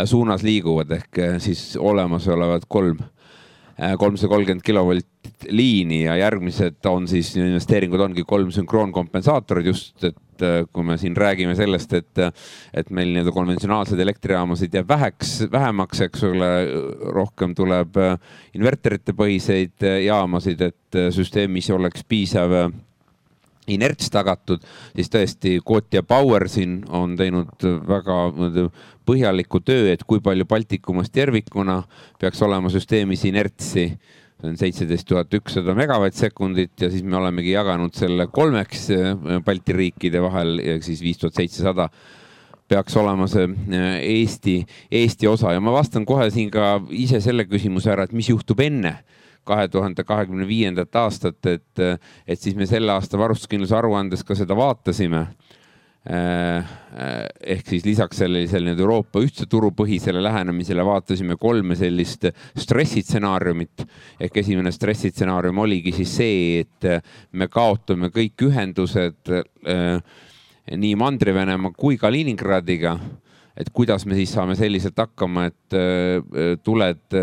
suunas 0.06 0.44
liiguvad 0.44 0.92
ehk 0.96 1.20
siis 1.44 1.74
olemasolevad 1.80 2.64
kolm. 2.72 3.04
Äh, 3.04 3.23
kolmsada 3.98 4.30
kolmkümmend 4.30 4.64
kilovolt 4.66 5.08
liini 5.50 6.04
ja 6.04 6.16
järgmised 6.20 6.86
on 6.90 7.08
siis 7.10 7.34
investeeringud 7.38 8.04
ongi 8.06 8.24
kolm 8.28 8.52
sünkroonkompensaatorit 8.54 9.66
just, 9.72 10.04
et 10.04 10.46
äh, 10.46 10.62
kui 10.74 10.86
me 10.86 10.98
siin 11.02 11.18
räägime 11.18 11.56
sellest, 11.58 11.94
et, 11.98 12.24
et 12.74 12.94
meil 12.94 13.12
nii-öelda 13.14 13.34
konventsionaalseid 13.34 14.00
elektrijaamasid 14.06 14.78
jääb 14.78 14.90
väheks, 14.94 15.36
vähemaks, 15.52 16.04
eks 16.08 16.26
ole, 16.30 16.52
rohkem 17.16 17.56
tuleb 17.58 17.98
äh, 18.02 18.18
inverterite 18.58 19.16
põhiseid 19.18 19.88
jaamasid, 20.06 20.62
et 20.70 21.04
süsteemis 21.16 21.72
oleks 21.74 22.06
piisav 22.08 22.54
inerts 23.72 24.10
tagatud, 24.12 24.64
siis 24.96 25.12
tõesti 25.12 25.58
Kotja 25.66 26.04
Power 26.04 26.48
siin 26.52 26.82
on 26.92 27.16
teinud 27.20 27.64
väga 27.88 28.18
põhjaliku 29.08 29.62
töö, 29.64 29.92
et 29.94 30.04
kui 30.08 30.24
palju 30.24 30.48
Baltikumast 30.50 31.14
tervikuna 31.16 31.82
peaks 32.20 32.42
olema 32.44 32.72
süsteemis 32.74 33.26
inertsi. 33.30 33.88
see 34.44 34.50
on 34.50 34.58
seitseteist 34.60 35.08
tuhat 35.08 35.34
ükssada 35.38 35.72
megavatt-sekundit 35.78 36.82
ja 36.82 36.90
siis 36.92 37.04
me 37.04 37.16
olemegi 37.16 37.54
jaganud 37.54 37.94
selle 37.96 38.26
kolmeks 38.28 38.90
eh, 38.92 39.40
Balti 39.46 39.74
riikide 39.74 40.20
vahel 40.20 40.60
ja 40.60 40.82
siis 40.84 41.00
viis 41.02 41.18
tuhat 41.22 41.38
seitsesada 41.40 41.86
peaks 42.68 42.98
olema 43.00 43.28
see 43.32 43.46
eh, 43.48 44.02
Eesti, 44.02 44.58
Eesti 44.92 45.30
osa 45.32 45.54
ja 45.54 45.62
ma 45.64 45.72
vastan 45.72 46.04
kohe 46.06 46.28
siin 46.34 46.52
ka 46.52 46.82
ise 46.92 47.22
selle 47.24 47.46
küsimuse 47.48 47.94
ära, 47.94 48.04
et 48.04 48.12
mis 48.12 48.28
juhtub 48.34 48.60
enne 48.60 48.98
kahe 49.44 49.68
tuhande 49.68 50.04
kahekümne 50.04 50.48
viiendat 50.48 50.96
aastat, 50.96 51.46
et, 51.46 51.84
et 52.28 52.40
siis 52.40 52.56
me 52.56 52.66
selle 52.70 52.92
aasta 52.92 53.18
varustuskindluse 53.20 53.76
aruandes 53.76 54.24
ka 54.24 54.36
seda 54.36 54.56
vaatasime 54.58 55.28
ehk 56.04 57.70
siis 57.70 57.86
lisaks 57.88 58.18
sellisele 58.20 58.74
nüüd 58.74 58.82
Euroopa 58.84 59.22
ühtse 59.24 59.46
turu 59.48 59.70
põhisele 59.72 60.20
lähenemisele 60.24 60.84
vaatasime 60.84 61.38
kolme 61.40 61.78
sellist 61.80 62.28
stressitsenaariumit. 62.60 63.86
ehk 64.20 64.38
esimene 64.38 64.72
stressitsenaarium 64.72 65.64
oligi 65.64 65.94
siis 65.96 66.16
see, 66.18 66.60
et 66.60 67.04
me 67.32 67.48
kaotame 67.48 68.12
kõik 68.12 68.44
ühendused 68.50 69.32
nii 70.76 70.96
Mandri-Venemaa 71.00 71.72
kui 71.72 71.98
Kaliningradiga. 71.98 73.00
et 73.56 73.70
kuidas 73.72 74.06
me 74.06 74.16
siis 74.16 74.34
saame 74.34 74.56
selliselt 74.60 74.98
hakkama, 74.98 75.46
et 75.46 76.64
tuled 76.64 77.22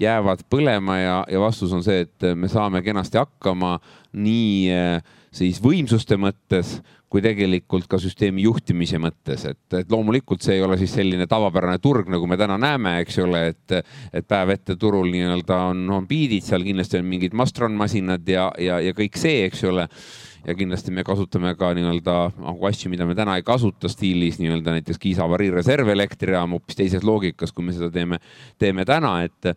jäävad 0.00 0.46
põlema 0.50 0.98
ja, 0.98 1.16
ja 1.30 1.40
vastus 1.40 1.72
on 1.72 1.84
see, 1.84 2.06
et 2.06 2.32
me 2.34 2.48
saame 2.48 2.82
kenasti 2.82 3.20
hakkama 3.20 3.76
nii 4.12 4.72
siis 5.32 5.60
võimsuste 5.64 6.18
mõttes 6.20 6.78
kui 7.12 7.20
tegelikult 7.20 7.84
ka 7.92 7.98
süsteemi 8.00 8.46
juhtimise 8.46 8.96
mõttes, 9.02 9.44
et, 9.50 9.60
et 9.76 9.90
loomulikult 9.92 10.40
see 10.44 10.56
ei 10.56 10.62
ole 10.64 10.78
siis 10.80 10.94
selline 10.96 11.26
tavapärane 11.28 11.76
turg, 11.84 12.08
nagu 12.12 12.24
me 12.28 12.38
täna 12.40 12.56
näeme, 12.60 12.94
eks 13.02 13.18
ole, 13.20 13.42
et, 13.52 13.74
et 14.16 14.28
päev 14.28 14.54
ette 14.54 14.78
turul 14.80 15.10
nii-öelda 15.12 15.58
on, 15.74 15.82
on 15.92 16.06
biidid, 16.08 16.46
seal 16.46 16.64
kindlasti 16.64 17.02
on 17.02 17.10
mingid 17.10 17.36
Mastron 17.36 17.76
masinad 17.76 18.24
ja, 18.32 18.46
ja, 18.56 18.80
ja 18.80 18.96
kõik 18.96 19.20
see, 19.20 19.42
eks 19.50 19.66
ole. 19.68 19.88
Ja 20.42 20.56
kindlasti 20.58 20.90
me 20.90 21.04
kasutame 21.06 21.52
ka 21.54 21.68
nii-öelda 21.76 22.16
nagu 22.40 22.66
asju, 22.66 22.88
mida 22.90 23.04
me 23.06 23.14
täna 23.14 23.36
ei 23.38 23.44
kasuta 23.46 23.86
stiilis 23.92 24.40
nii-öelda 24.40 24.72
näiteks 24.74 24.98
Kiisa 24.98 25.22
avarii 25.28 25.52
reservelektrijaam 25.54 26.56
hoopis 26.56 26.80
teises 26.80 27.04
loogikas, 27.06 27.52
kui 27.54 27.68
me 27.68 27.76
seda 27.76 27.92
teeme, 27.94 28.18
teeme 28.58 28.88
täna, 28.88 29.20
et 29.28 29.52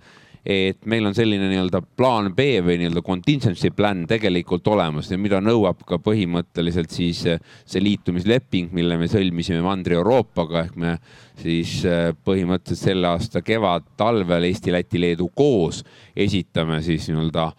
et 0.46 0.84
meil 0.86 1.08
on 1.10 1.16
selline 1.18 1.48
nii-öelda 1.50 1.82
plaan 1.98 2.30
B 2.38 2.60
või 2.62 2.78
nii-öelda 2.78 3.02
contingency 3.06 3.72
plan 3.74 4.04
tegelikult 4.10 4.68
olemas 4.70 5.10
ja 5.10 5.18
mida 5.18 5.40
nõuab 5.42 5.82
ka 5.90 5.98
põhimõtteliselt 6.06 6.94
siis 6.94 7.24
eh, 7.30 7.40
see 7.66 7.82
liitumisleping, 7.82 8.70
mille 8.76 9.00
me 9.02 9.10
sõlmisime 9.10 9.64
Mandri-Euroopaga. 9.66 10.68
Ehk 10.68 10.76
me 10.78 10.98
siis 11.42 11.80
eh, 11.90 12.12
põhimõtteliselt 12.14 12.92
selle 12.92 13.10
aasta 13.10 13.42
kevad-talvel 13.46 14.46
Eesti, 14.52 14.76
Läti, 14.76 15.02
Leedu 15.02 15.32
koos 15.34 15.82
esitame 16.16 16.82
siis 16.86 17.10
nii-öelda 17.10 17.50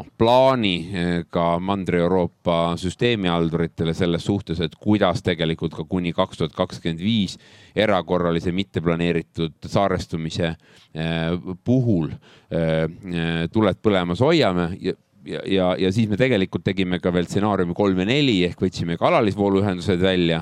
noh, 0.00 0.08
plaani 0.18 0.74
eh, 0.92 1.10
ka 1.30 1.58
Mandri-Euroopa 1.60 2.76
süsteemihalduritele 2.80 3.94
selles 3.94 4.24
suhtes, 4.24 4.60
et 4.64 4.74
kuidas 4.80 5.22
tegelikult 5.26 5.76
ka 5.76 5.84
kuni 5.88 6.12
kaks 6.16 6.40
tuhat 6.40 6.56
kakskümmend 6.56 7.02
viis 7.04 7.36
erakorralise 7.76 8.52
mitteplaneeritud 8.56 9.68
saarestumise 9.68 10.48
eh, 10.50 11.36
puhul 11.64 12.10
eh, 12.10 13.46
tuled 13.52 13.82
põlemas 13.82 14.24
hoiame 14.24 14.72
ja 14.80 14.96
ja, 15.28 15.42
ja, 15.44 15.66
ja 15.76 15.90
siis 15.92 16.08
me 16.08 16.16
tegelikult 16.16 16.64
tegime 16.64 16.96
ka 16.98 17.12
veel 17.12 17.26
stsenaariumi 17.28 17.74
kolm 17.76 17.98
ja 18.00 18.06
neli 18.08 18.38
ehk 18.46 18.62
võtsime 18.64 18.96
ka 18.96 19.10
alalisvooluühendused 19.10 20.00
välja 20.00 20.38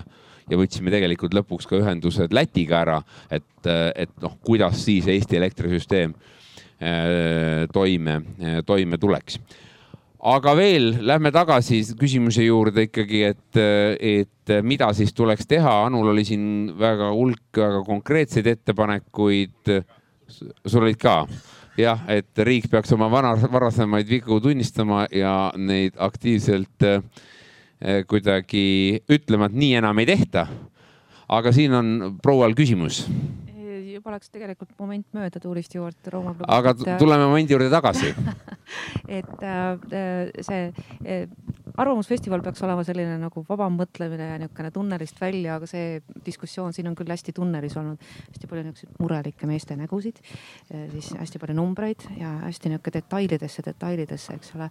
ja 0.48 0.58
võtsime 0.60 0.92
tegelikult 0.94 1.34
lõpuks 1.34 1.66
ka 1.66 1.80
ühendused 1.80 2.30
Lätiga 2.32 2.84
ära, 2.84 3.00
et, 3.26 3.66
et 3.66 4.12
noh, 4.22 4.38
kuidas 4.46 4.78
siis 4.86 5.10
Eesti 5.10 5.36
elektrisüsteem 5.40 6.14
toime, 7.72 8.20
toime 8.66 8.98
tuleks 9.02 9.40
aga 10.18 10.54
veel 10.58 10.90
lähme 11.06 11.30
tagasi 11.34 11.80
küsimuse 11.98 12.42
juurde 12.42 12.88
ikkagi, 12.88 13.22
et, 13.30 13.60
et 13.98 14.54
mida 14.66 14.90
siis 14.96 15.12
tuleks 15.14 15.46
teha. 15.46 15.74
Anul 15.86 16.10
oli 16.12 16.24
siin 16.26 16.72
väga 16.78 17.12
hulk 17.14 17.60
väga 17.62 17.84
konkreetseid 17.86 18.46
ettepanekuid. 18.46 19.74
sul 20.66 20.82
olid 20.82 20.98
ka? 20.98 21.26
jah, 21.78 22.00
et 22.10 22.38
riik 22.42 22.66
peaks 22.70 22.92
oma 22.92 23.06
vana, 23.10 23.36
varasemaid 23.38 24.08
vigu 24.08 24.40
tunnistama 24.42 25.06
ja 25.14 25.52
neid 25.56 25.94
aktiivselt 25.96 26.82
kuidagi 28.10 28.98
ütlema, 29.08 29.46
et 29.46 29.54
nii 29.54 29.74
enam 29.78 29.98
ei 29.98 30.06
tehta. 30.06 30.48
aga 31.28 31.52
siin 31.52 31.74
on 31.74 32.18
proual 32.22 32.54
küsimus 32.58 33.06
läks 34.14 34.30
tegelikult 34.34 34.72
moment 34.78 35.06
mööda 35.16 35.40
tuulist 35.42 35.74
juurde. 35.74 36.12
aga 36.46 36.74
tuleme 36.98 37.26
momendi 37.26 37.54
juurde 37.56 37.70
tagasi 37.70 38.14
et 39.18 39.42
äh, 39.42 40.30
see 40.40 40.72
äh, 41.04 41.28
arvamusfestival 41.78 42.42
peaks 42.44 42.62
olema 42.66 42.84
selline 42.86 43.16
nagu 43.20 43.42
vabam 43.48 43.76
mõtlemine 43.78 44.30
ja 44.32 44.38
niisugune 44.42 44.70
tunnelist 44.74 45.20
välja, 45.20 45.58
aga 45.58 45.68
see 45.70 46.00
diskussioon 46.26 46.74
siin 46.76 46.90
on 46.90 46.96
küll 46.98 47.10
hästi 47.12 47.34
tunnelis 47.36 47.76
olnud. 47.78 48.00
hästi 48.28 48.50
palju 48.50 48.64
niisuguseid 48.66 49.00
murelikke 49.02 49.48
meeste 49.50 49.76
nägusid, 49.78 50.20
äh, 50.74 50.86
siis 50.94 51.12
hästi 51.18 51.40
palju 51.42 51.56
numbreid 51.58 52.06
ja 52.18 52.34
hästi 52.46 52.72
niisugune 52.72 52.96
detailidesse, 52.98 53.64
detailidesse, 53.66 54.38
eks 54.38 54.54
ole. 54.56 54.70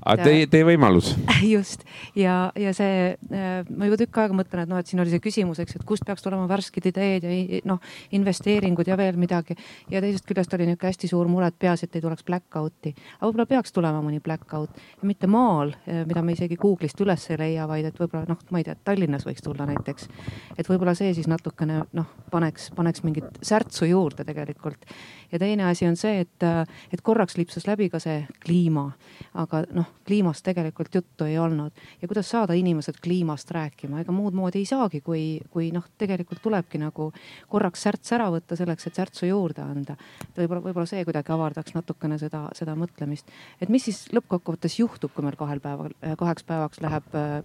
aga 0.00 0.16
teie, 0.22 0.46
teie 0.50 0.66
võimalus. 0.68 1.14
just 1.54 1.86
ja, 2.18 2.50
ja 2.58 2.74
see, 2.76 3.14
ma 3.30 3.90
juba 3.90 4.00
tükk 4.00 4.22
aega 4.24 4.36
mõtlen, 4.36 4.64
et 4.64 4.72
noh, 4.72 4.80
et 4.80 4.90
siin 4.90 5.02
oli 5.04 5.14
see 5.14 5.22
küsimus, 5.22 5.62
eks, 5.62 5.78
et 5.78 5.86
kust 5.86 6.06
peaks 6.06 6.24
tulema 6.24 6.48
värsked 6.50 6.90
ideed 6.90 7.28
ja 7.28 7.62
noh, 7.68 7.82
investeeringud 8.16 8.88
ja 8.88 8.98
veel 9.00 9.18
midagi. 9.20 9.56
ja 9.90 10.02
teisest 10.04 10.26
küljest 10.28 10.54
oli 10.54 10.68
niisugune 10.68 10.92
hästi 10.94 11.08
suur 11.10 11.30
mure, 11.30 11.48
et 11.48 11.58
peaasi, 11.58 11.86
et 11.86 11.96
ei 11.98 12.04
tuleks 12.04 12.26
black 12.26 12.58
out'i 12.58 12.94
aga 12.94 13.28
võib-olla 13.28 13.46
peaks 13.48 13.74
tulema 13.74 14.00
mõni 14.04 14.20
blackout 14.24 14.80
ja 15.00 15.08
mitte 15.08 15.28
maal, 15.30 15.74
eh, 15.86 16.02
mida 16.08 16.22
me 16.24 16.34
isegi 16.36 16.58
Google'ist 16.60 17.00
üles 17.04 17.26
ei 17.30 17.38
leia, 17.40 17.66
vaid 17.70 17.88
et 17.88 17.98
võib-olla 18.00 18.24
noh, 18.28 18.40
ma 18.50 18.60
ei 18.60 18.66
tea, 18.66 18.76
Tallinnas 18.84 19.26
võiks 19.28 19.44
tulla 19.44 19.66
näiteks. 19.68 20.08
et 20.58 20.68
võib-olla 20.68 20.94
see 20.98 21.12
siis 21.16 21.28
natukene 21.30 21.82
noh, 21.92 22.10
paneks, 22.32 22.70
paneks 22.76 23.04
mingit 23.06 23.40
särtsu 23.42 23.88
juurde 23.90 24.24
tegelikult. 24.24 24.88
Ja 25.32 25.38
teine 25.38 25.68
asi 25.68 25.86
on 25.88 25.96
see, 25.96 26.24
et, 26.24 26.46
et 26.92 27.02
korraks 27.02 27.36
lipsas 27.38 27.66
läbi 27.68 27.88
ka 27.92 28.00
see 28.02 28.24
kliima, 28.44 28.86
aga 29.40 29.64
noh, 29.74 29.90
kliimast 30.06 30.44
tegelikult 30.46 30.94
juttu 30.94 31.28
ei 31.28 31.38
olnud 31.38 31.72
ja 32.02 32.08
kuidas 32.08 32.30
saada 32.30 32.56
inimesed 32.58 33.00
kliimast 33.02 33.50
rääkima, 33.54 34.02
ega 34.04 34.12
muud 34.12 34.36
moodi 34.36 34.62
ei 34.62 34.68
saagi, 34.68 35.00
kui, 35.04 35.40
kui 35.50 35.70
noh, 35.74 35.86
tegelikult 35.98 36.42
tulebki 36.44 36.80
nagu 36.82 37.10
korraks 37.48 37.86
särts 37.86 38.16
ära 38.16 38.30
võtta 38.34 38.58
selleks, 38.58 38.86
et 38.88 39.00
särtsu 39.00 39.28
juurde 39.28 39.64
anda. 39.64 39.96
võib-olla, 40.36 40.62
võib-olla 40.68 40.88
see 40.88 41.04
kuidagi 41.04 41.32
avardaks 41.32 41.74
natukene 41.74 42.18
seda, 42.20 42.46
seda 42.56 42.76
mõtlemist 42.78 43.30
et 43.60 43.72
mis 43.72 43.84
siis 43.88 44.04
lõppkokkuvõttes 44.14 44.78
juhtub, 44.78 45.12
kui 45.14 45.24
meil 45.24 45.38
kahel 45.38 45.62
päeval, 45.64 45.94
kaheks 46.20 46.46
päevaks 46.48 46.82
läheb 46.84 47.16
äh, 47.18 47.40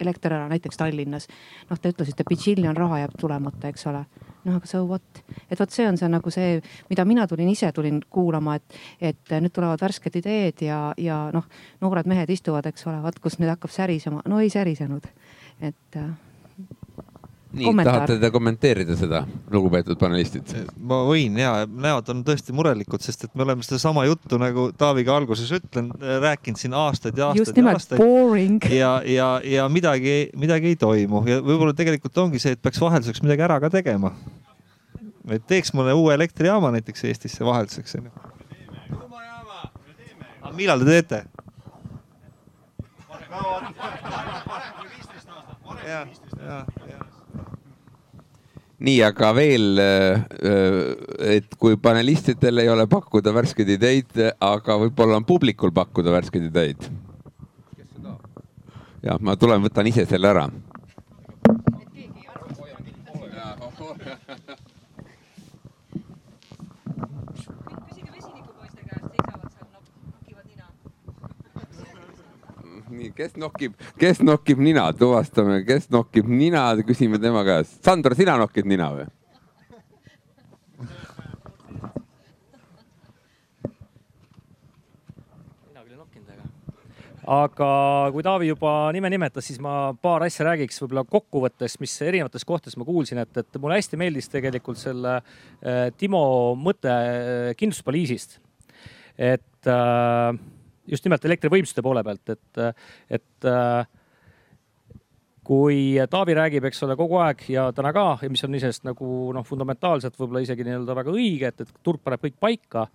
elekter 0.00 0.34
ära 0.36 0.48
näiteks 0.50 0.80
Tallinnas. 0.80 1.28
noh, 1.70 1.80
te 1.80 1.92
ütlesite, 1.94 2.26
pitšiljon 2.28 2.76
raha 2.76 3.04
jääb 3.04 3.18
tulemata, 3.20 3.70
eks 3.70 3.86
ole. 3.90 4.04
Noh, 4.44 4.58
aga 4.58 4.68
so 4.68 4.84
what, 4.88 5.22
et 5.50 5.60
vot 5.60 5.72
see 5.72 5.86
on 5.88 5.98
see 6.00 6.10
nagu 6.12 6.32
see, 6.34 6.58
mida 6.90 7.06
mina 7.08 7.26
tulin 7.30 7.48
ise 7.52 7.70
tulin 7.72 8.00
kuulama, 8.12 8.58
et, 8.60 8.78
et 9.12 9.36
nüüd 9.40 9.54
tulevad 9.54 9.82
värsked 9.84 10.20
ideed 10.20 10.64
ja, 10.66 10.80
ja 11.00 11.24
noh, 11.34 11.48
noored 11.84 12.08
mehed 12.10 12.30
istuvad, 12.34 12.66
eks 12.70 12.86
ole, 12.90 13.00
vaat 13.04 13.20
kus 13.22 13.38
nüüd 13.40 13.52
hakkab 13.54 13.72
särisema. 13.74 14.22
no 14.28 14.40
ei 14.42 14.52
särisenud, 14.52 15.08
et 15.60 16.00
äh, 16.00 16.12
nii, 17.54 17.72
tahate 17.84 18.16
te 18.20 18.30
kommenteerida 18.34 18.96
seda, 18.98 19.22
lugupeetud 19.52 19.98
panelistid? 20.00 20.52
ma 20.90 21.00
võin 21.06 21.38
ja, 21.38 21.52
näod 21.66 22.10
on 22.12 22.22
tõesti 22.26 22.54
murelikud, 22.56 23.02
sest 23.04 23.26
et 23.28 23.34
me 23.34 23.44
oleme 23.46 23.64
sedasama 23.66 24.04
juttu 24.08 24.38
nagu 24.40 24.68
Taaviga 24.78 25.16
alguses 25.16 25.50
ütlen, 25.54 25.90
rääkinud 26.00 26.60
siin 26.60 26.76
aastaid 26.78 27.18
ja 27.18 27.30
aastaid. 27.30 27.56
nimelt, 27.58 27.96
boring. 28.00 28.64
ja, 28.70 28.96
ja, 29.08 29.28
ja 29.44 29.68
midagi, 29.72 30.16
midagi 30.38 30.72
ei 30.72 30.80
toimu 30.80 31.24
ja 31.30 31.40
võib-olla 31.44 31.76
tegelikult 31.76 32.18
ongi 32.24 32.42
see, 32.42 32.56
et 32.56 32.62
peaks 32.62 32.82
vahelduseks 32.82 33.22
midagi 33.24 33.46
ära 33.46 33.60
ka 33.62 33.70
tegema. 33.72 34.12
et 35.30 35.46
teeks 35.46 35.74
mõne 35.76 35.94
uue 35.96 36.14
elektrijaama 36.14 36.72
näiteks 36.74 37.06
Eestisse 37.10 37.46
vahelduseks 37.46 38.00
onju. 38.00 38.12
millal 40.54 40.84
te 40.84 40.90
teete? 40.90 41.24
ja, 45.84 46.06
ja, 46.40 46.64
ja 46.88 47.13
nii, 48.84 48.98
aga 49.06 49.30
veel, 49.36 49.80
äh, 49.80 50.24
et 51.36 51.56
kui 51.60 51.78
panelistidel 51.80 52.64
ei 52.64 52.68
ole 52.72 52.86
pakkuda 52.90 53.32
värskeid 53.34 53.72
ideid, 53.76 54.20
aga 54.44 54.78
võib-olla 54.84 55.20
on 55.20 55.26
publikul 55.28 55.72
pakkuda 55.74 56.12
värskeid 56.14 56.50
ideid. 56.50 56.88
jah, 59.04 59.18
ma 59.20 59.36
tulen, 59.36 59.60
võtan 59.64 59.88
ise 59.88 60.06
selle 60.08 60.30
ära. 60.32 60.48
nii, 72.94 73.10
kes 73.16 73.33
nokib, 73.44 73.76
kes 74.00 74.22
nokib 74.24 74.62
nina, 74.64 74.88
tuvastame, 74.96 75.60
kes 75.68 75.90
nokib 75.92 76.30
nina, 76.30 76.70
küsime 76.86 77.20
tema 77.22 77.44
käest. 77.46 77.78
Sandor, 77.84 78.16
sina 78.18 78.38
nokid 78.40 78.68
nina 78.70 78.90
või? 78.94 79.10
aga 87.24 87.68
kui 88.12 88.24
Taavi 88.24 88.50
juba 88.50 88.70
nime 88.92 89.08
nimetas, 89.12 89.46
siis 89.48 89.60
ma 89.62 89.94
paar 89.96 90.26
asja 90.26 90.44
räägiks 90.50 90.80
võib-olla 90.82 91.04
kokkuvõttes, 91.08 91.78
mis 91.80 91.94
erinevates 92.04 92.44
kohtades 92.44 92.76
ma 92.80 92.84
kuulsin, 92.84 93.22
et, 93.22 93.32
et 93.40 93.60
mulle 93.60 93.78
hästi 93.78 93.96
meeldis 94.00 94.28
tegelikult 94.32 94.80
selle 94.80 95.14
äh, 95.16 95.88
Timo 95.96 96.24
mõte 96.60 96.92
äh, 96.92 97.54
kindlustuspoliisist. 97.56 98.38
et 99.16 99.70
äh, 99.70 100.36
just 100.90 101.06
nimelt 101.06 101.24
elektrivõimsuste 101.24 101.84
poole 101.84 102.02
pealt, 102.06 102.34
et, 102.34 102.80
et 103.18 103.48
kui 105.44 105.78
Taavi 106.10 106.34
räägib, 106.36 106.64
eks 106.68 106.82
ole, 106.86 106.96
kogu 106.96 107.18
aeg 107.20 107.46
ja 107.52 107.68
täna 107.76 107.92
ka 107.96 108.04
mis 108.32 108.44
on 108.46 108.56
iseenesest 108.56 108.86
nagu 108.88 109.08
noh, 109.36 109.44
fundamentaalselt 109.46 110.16
võib-olla 110.18 110.44
isegi 110.44 110.66
nii-öelda 110.66 110.96
väga 110.96 111.14
õige, 111.14 111.50
et, 111.52 111.64
et 111.66 111.80
turg 111.84 112.00
paneb 112.04 112.24
kõik 112.24 112.38
paika 112.40 112.86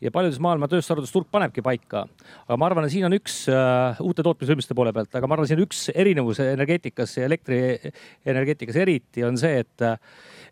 ja 0.00 0.12
paljudes 0.12 0.40
maailma 0.42 0.68
tööstusharudes 0.70 1.12
turg 1.12 1.28
panebki 1.32 1.62
paika. 1.64 2.06
aga 2.46 2.56
ma 2.58 2.68
arvan, 2.70 2.86
et 2.86 2.94
siin 2.94 3.04
on 3.08 3.16
üks 3.16 3.42
uh, 3.52 4.00
uute 4.04 4.24
tootmisvõimsuste 4.24 4.76
poole 4.76 4.94
pealt, 4.96 5.12
aga 5.14 5.28
ma 5.28 5.36
arvan, 5.36 5.48
siin 5.50 5.60
üks 5.64 5.88
erinevus 5.92 6.40
energeetikas 6.44 7.18
ja 7.18 7.28
elektrienergeetikas 7.28 8.80
eriti 8.80 9.24
on 9.28 9.36
see, 9.40 9.60
et, 9.64 9.88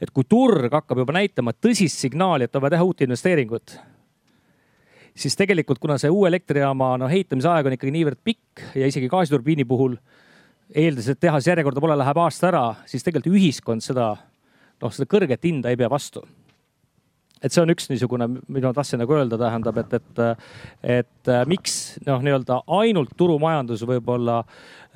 et 0.04 0.12
kui 0.12 0.28
turg 0.28 0.72
hakkab 0.72 1.00
juba 1.04 1.16
näitama 1.16 1.56
tõsist 1.56 2.04
signaali, 2.04 2.48
et 2.48 2.56
on 2.56 2.64
vaja 2.64 2.76
teha 2.76 2.88
uut 2.88 3.06
investeeringut 3.08 3.78
siis 5.18 5.36
tegelikult, 5.38 5.80
kuna 5.82 5.98
see 5.98 6.10
uue 6.12 6.28
elektrijaama 6.30 6.94
no 7.00 7.10
ehitamise 7.10 7.50
aeg 7.50 7.68
on 7.68 7.76
ikkagi 7.76 7.94
niivõrd 7.94 8.20
pikk 8.24 8.64
ja 8.78 8.88
isegi 8.90 9.10
gaasiturbiini 9.10 9.66
puhul 9.68 9.96
eeldades, 10.74 11.08
et 11.10 11.20
tehas 11.20 11.48
järjekorda 11.48 11.82
pole, 11.82 11.96
läheb 11.98 12.20
aasta 12.22 12.50
ära, 12.50 12.64
siis 12.86 13.04
tegelikult 13.06 13.38
ühiskond 13.38 13.84
seda, 13.84 14.12
noh, 14.82 14.92
seda 14.94 15.08
kõrget 15.10 15.48
hinda 15.48 15.72
ei 15.72 15.80
pea 15.80 15.90
vastu 15.90 16.24
et 17.42 17.54
see 17.54 17.62
on 17.62 17.72
üks 17.72 17.88
niisugune, 17.90 18.28
mida 18.48 18.70
ma 18.70 18.76
tahtsin 18.76 19.00
nagu 19.02 19.14
öelda, 19.16 19.38
tähendab, 19.40 19.78
et, 19.82 19.94
et, 19.98 20.22
et 20.98 21.32
miks 21.50 21.78
noh, 22.06 22.22
nii-öelda 22.24 22.62
ainult 22.78 23.14
turumajandus 23.18 23.84
võib-olla 23.88 24.42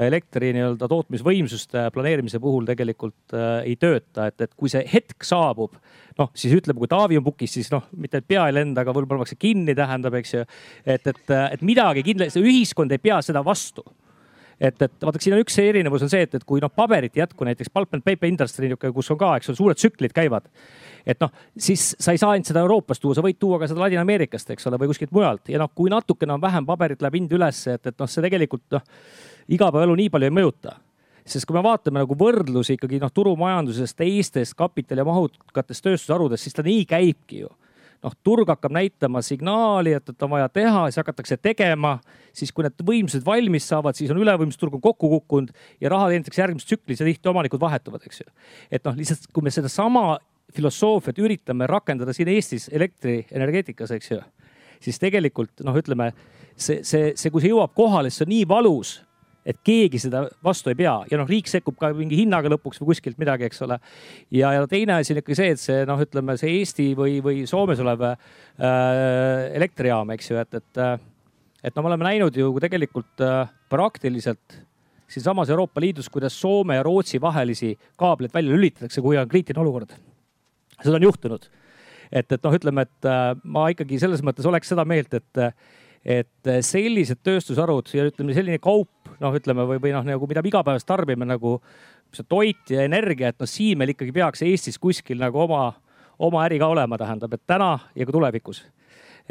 elektri 0.03 0.53
nii-öelda 0.57 0.89
tootmisvõimsuste 0.89 1.87
planeerimise 1.95 2.41
puhul 2.43 2.67
tegelikult 2.69 3.37
äh, 3.37 3.63
ei 3.69 3.77
tööta, 3.81 4.29
et, 4.31 4.41
et 4.41 4.55
kui 4.57 4.73
see 4.73 4.83
hetk 4.89 5.27
saabub, 5.27 5.77
noh, 6.19 6.31
siis 6.39 6.55
ütleme, 6.57 6.81
kui 6.81 6.91
Taavi 6.91 7.21
on 7.21 7.27
pukis, 7.27 7.55
siis 7.59 7.71
noh, 7.73 7.87
mitte 7.97 8.23
et 8.23 8.29
pea 8.29 8.47
ei 8.49 8.57
lenda, 8.57 8.83
aga 8.83 8.95
võib-olla 8.95 9.23
pannakse 9.23 9.39
kinni, 9.41 9.77
tähendab, 9.79 10.17
eks 10.19 10.37
ju. 10.37 10.47
et, 10.87 11.07
et, 11.07 11.35
et 11.37 11.67
midagi 11.67 12.05
kindlasti, 12.07 12.43
ühiskond 12.43 12.93
ei 12.95 13.03
pea 13.03 13.21
seda 13.25 13.45
vastu 13.47 13.85
et, 14.63 14.83
et 14.83 14.93
vaadake, 15.03 15.25
siin 15.25 15.35
on 15.37 15.43
üks 15.43 15.57
erinevus 15.59 16.05
on 16.07 16.11
see, 16.13 16.23
et, 16.27 16.37
et 16.39 16.45
kui 16.47 16.63
noh, 16.63 16.71
paberit 16.71 17.17
ei 17.17 17.25
jätku 17.25 17.47
näiteks 17.49 17.73
pulp 17.75 17.97
and 17.97 18.05
paper 18.07 18.31
industry, 18.31 18.71
kus 18.83 19.11
on 19.15 19.19
ka, 19.21 19.35
eks 19.39 19.51
ole, 19.51 19.59
suured 19.59 19.81
tsüklid 19.81 20.15
käivad. 20.15 20.47
et 21.07 21.19
noh, 21.23 21.33
siis 21.59 21.89
sa 21.99 22.15
ei 22.15 22.21
saa 22.23 22.37
ainult 22.37 22.47
seda 22.47 22.63
Euroopast 22.63 23.03
tuua, 23.03 23.17
sa 23.19 23.25
võid 23.27 23.41
tuua 23.43 23.59
ka 23.59 23.67
seda 23.71 23.83
Ladina-Ameerikast, 23.83 24.53
eks 24.55 24.71
ole, 24.71 24.79
või 24.79 24.93
kuskilt 24.93 25.11
mujalt 25.15 25.51
ja 25.51 25.59
noh, 25.63 25.73
kui 25.75 25.91
natukene 25.91 26.37
on 26.37 26.43
vähem 26.43 26.69
paberit, 26.69 27.03
läheb 27.03 27.19
hind 27.19 27.35
ülesse, 27.35 27.75
et, 27.79 27.91
et 27.91 27.99
noh, 27.99 28.11
see 28.11 28.23
tegelikult 28.23 28.65
noh, 28.77 28.85
igapäevaelu 29.51 29.99
nii 29.99 30.13
palju 30.15 30.31
ei 30.31 30.37
mõjuta 30.41 30.79
sest 31.27 31.47
kui 31.47 31.55
me 31.55 31.63
vaatame 31.63 32.03
nagu 32.03 32.17
võrdlusi 32.19 32.75
ikkagi 32.75 32.99
noh, 33.03 33.11
turumajandusest 33.15 33.95
teistest 33.99 34.57
kapitalimahukatest 34.59 35.85
tööstusharudest, 35.87 36.49
siis 36.49 36.57
ta 36.57 36.65
nii 36.67 36.87
käibki 36.91 37.45
ju 37.45 37.51
noh, 38.03 38.17
turg 38.25 38.51
hakkab 38.51 38.75
näitama 38.75 39.23
signaali, 39.25 39.95
et, 39.99 40.09
et 40.09 40.27
on 40.27 40.33
vaja 40.33 40.49
teha, 40.53 40.85
siis 40.91 41.01
hakatakse 41.03 41.39
tegema. 41.43 41.99
siis 42.33 42.53
kui 42.53 42.65
need 42.65 42.81
võimsused 42.87 43.25
valmis 43.27 43.67
saavad, 43.69 43.97
siis 43.97 44.11
on 44.11 44.21
ülevõimsusturg 44.23 44.75
on 44.79 44.81
kokku 44.81 45.11
kukkunud 45.13 45.51
ja 45.81 45.91
raha 45.93 46.09
teenitakse 46.09 46.41
järgmises 46.41 46.67
tsüklis 46.67 47.01
ja 47.01 47.07
tihti 47.07 47.29
omanikud 47.29 47.61
vahetuvad, 47.61 48.05
eks 48.07 48.23
ju. 48.25 48.29
et 48.71 48.85
noh, 48.85 48.97
lihtsalt 48.97 49.29
kui 49.33 49.45
me 49.45 49.53
sedasama 49.53 50.19
filosoofiat 50.53 51.19
üritame 51.19 51.67
rakendada 51.69 52.13
siin 52.17 52.29
Eestis 52.33 52.69
elektrienergeetikas, 52.73 53.93
eks 53.97 54.11
ju, 54.11 54.21
siis 54.81 54.99
tegelikult 55.01 55.65
noh, 55.65 55.77
ütleme 55.77 56.13
see, 56.57 56.83
see, 56.83 57.13
see, 57.17 57.31
kui 57.31 57.45
see 57.45 57.53
jõuab 57.53 57.75
kohale, 57.77 58.11
siis 58.11 58.23
see 58.23 58.29
on 58.29 58.35
nii 58.35 58.49
valus 58.49 58.97
et 59.47 59.59
keegi 59.67 59.99
seda 60.03 60.23
vastu 60.45 60.71
ei 60.71 60.79
pea 60.79 60.95
ja 61.11 61.19
noh, 61.19 61.29
riik 61.29 61.51
sekkub 61.51 61.77
ka 61.81 61.91
mingi 61.97 62.21
hinnaga 62.21 62.51
lõpuks 62.53 62.81
või 62.83 62.93
kuskilt 62.93 63.19
midagi, 63.21 63.49
eks 63.49 63.63
ole. 63.67 63.79
ja, 64.31 64.53
ja 64.55 64.67
teine 64.71 64.99
asi 65.01 65.15
on 65.15 65.23
ikkagi 65.23 65.39
see, 65.39 65.55
et 65.55 65.63
see 65.63 65.87
noh, 65.89 66.03
ütleme 66.03 66.37
see 66.41 66.53
Eesti 66.61 66.93
või, 66.99 67.17
või 67.25 67.43
Soomes 67.51 67.83
olev 67.83 68.05
äh, 68.07 68.21
elektrijaam, 69.59 70.13
eks 70.15 70.31
ju, 70.31 70.39
et, 70.43 70.61
et, 70.61 70.83
äh, 70.83 70.95
et 71.63 71.75
no 71.75 71.83
me 71.83 71.93
oleme 71.93 72.07
näinud 72.07 72.39
ju 72.39 72.53
tegelikult 72.63 73.25
äh, 73.27 73.51
praktiliselt 73.73 74.61
siinsamas 75.13 75.51
Euroopa 75.53 75.83
Liidus, 75.83 76.09
kuidas 76.09 76.39
Soome 76.39 76.79
ja 76.79 76.87
Rootsi 76.87 77.21
vahelisi 77.21 77.75
kaableid 78.01 78.33
välja 78.33 78.55
lülitatakse, 78.55 79.03
kui 79.05 79.19
on 79.19 79.29
kriitiline 79.29 79.61
olukord. 79.61 79.93
seda 80.79 80.97
on 80.97 81.11
juhtunud. 81.11 81.51
et, 82.13 82.31
et 82.31 82.43
noh, 82.43 82.55
ütleme, 82.55 82.87
et 82.87 83.11
äh, 83.11 83.35
ma 83.43 83.69
ikkagi 83.75 83.99
selles 83.99 84.23
mõttes 84.23 84.47
oleks 84.47 84.71
seda 84.71 84.87
meelt, 84.87 85.15
et 85.15 85.47
et 86.03 86.49
sellised 86.67 87.21
tööstusharud 87.23 87.87
ja 87.95 88.03
ütleme, 88.09 88.35
selline 88.35 88.59
kaup 88.59 89.02
noh, 89.23 89.35
ütleme 89.39 89.67
või, 89.69 89.81
või 89.83 89.95
noh, 89.95 90.05
nagu 90.07 90.29
mida 90.31 90.43
me 90.45 90.51
igapäevaselt 90.51 90.89
tarbime 90.89 91.29
nagu 91.29 91.57
see 92.13 92.27
toit 92.29 92.73
ja 92.73 92.85
energia, 92.87 93.33
et 93.33 93.41
noh, 93.41 93.49
siin 93.49 93.81
meil 93.81 93.95
ikkagi 93.95 94.15
peaks 94.15 94.45
Eestis 94.47 94.79
kuskil 94.83 95.21
nagu 95.23 95.45
oma, 95.47 95.71
oma 96.23 96.45
äri 96.47 96.61
ka 96.63 96.69
olema, 96.73 96.99
tähendab, 97.01 97.35
et 97.37 97.45
täna 97.49 97.75
ja 97.97 98.09
ka 98.09 98.15
tulevikus. 98.15 98.65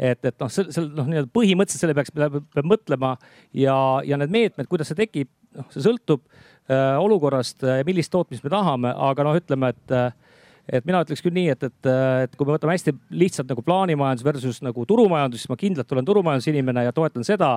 Et, 0.00 0.18
et 0.24 0.34
noh, 0.40 0.48
seal, 0.50 0.70
seal 0.72 0.88
noh, 0.96 1.06
nii-öelda 1.08 1.30
põhimõtteliselt 1.36 1.84
selle 1.84 1.96
peaks, 1.96 2.14
peab 2.16 2.66
mõtlema 2.66 3.14
ja, 3.54 3.76
ja 4.08 4.18
need 4.18 4.32
meetmed, 4.32 4.68
kuidas 4.70 4.88
see 4.90 4.98
tekib, 4.98 5.30
noh, 5.58 5.68
see 5.74 5.84
sõltub 5.84 6.24
äh, 6.24 6.96
olukorrast, 6.98 7.62
millist 7.86 8.12
tootmist 8.14 8.44
me 8.46 8.52
tahame, 8.52 8.94
aga 9.10 9.28
noh, 9.28 9.36
ütleme, 9.38 9.74
et 9.76 9.94
äh, 9.94 10.31
et 10.70 10.86
mina 10.86 11.00
ütleks 11.02 11.22
küll 11.24 11.34
nii, 11.34 11.50
et, 11.52 11.64
et, 11.66 11.88
et 12.26 12.36
kui 12.38 12.46
me 12.46 12.54
võtame 12.54 12.76
hästi 12.76 12.94
lihtsalt 13.18 13.50
nagu 13.50 13.64
plaanimajandus 13.66 14.26
versus 14.26 14.60
nagu 14.62 14.84
turumajandus, 14.88 15.42
siis 15.42 15.50
ma 15.50 15.58
kindlalt 15.58 15.94
olen 15.94 16.06
turumajandusinimene 16.06 16.84
ja 16.86 16.94
toetan 16.94 17.26
seda. 17.26 17.50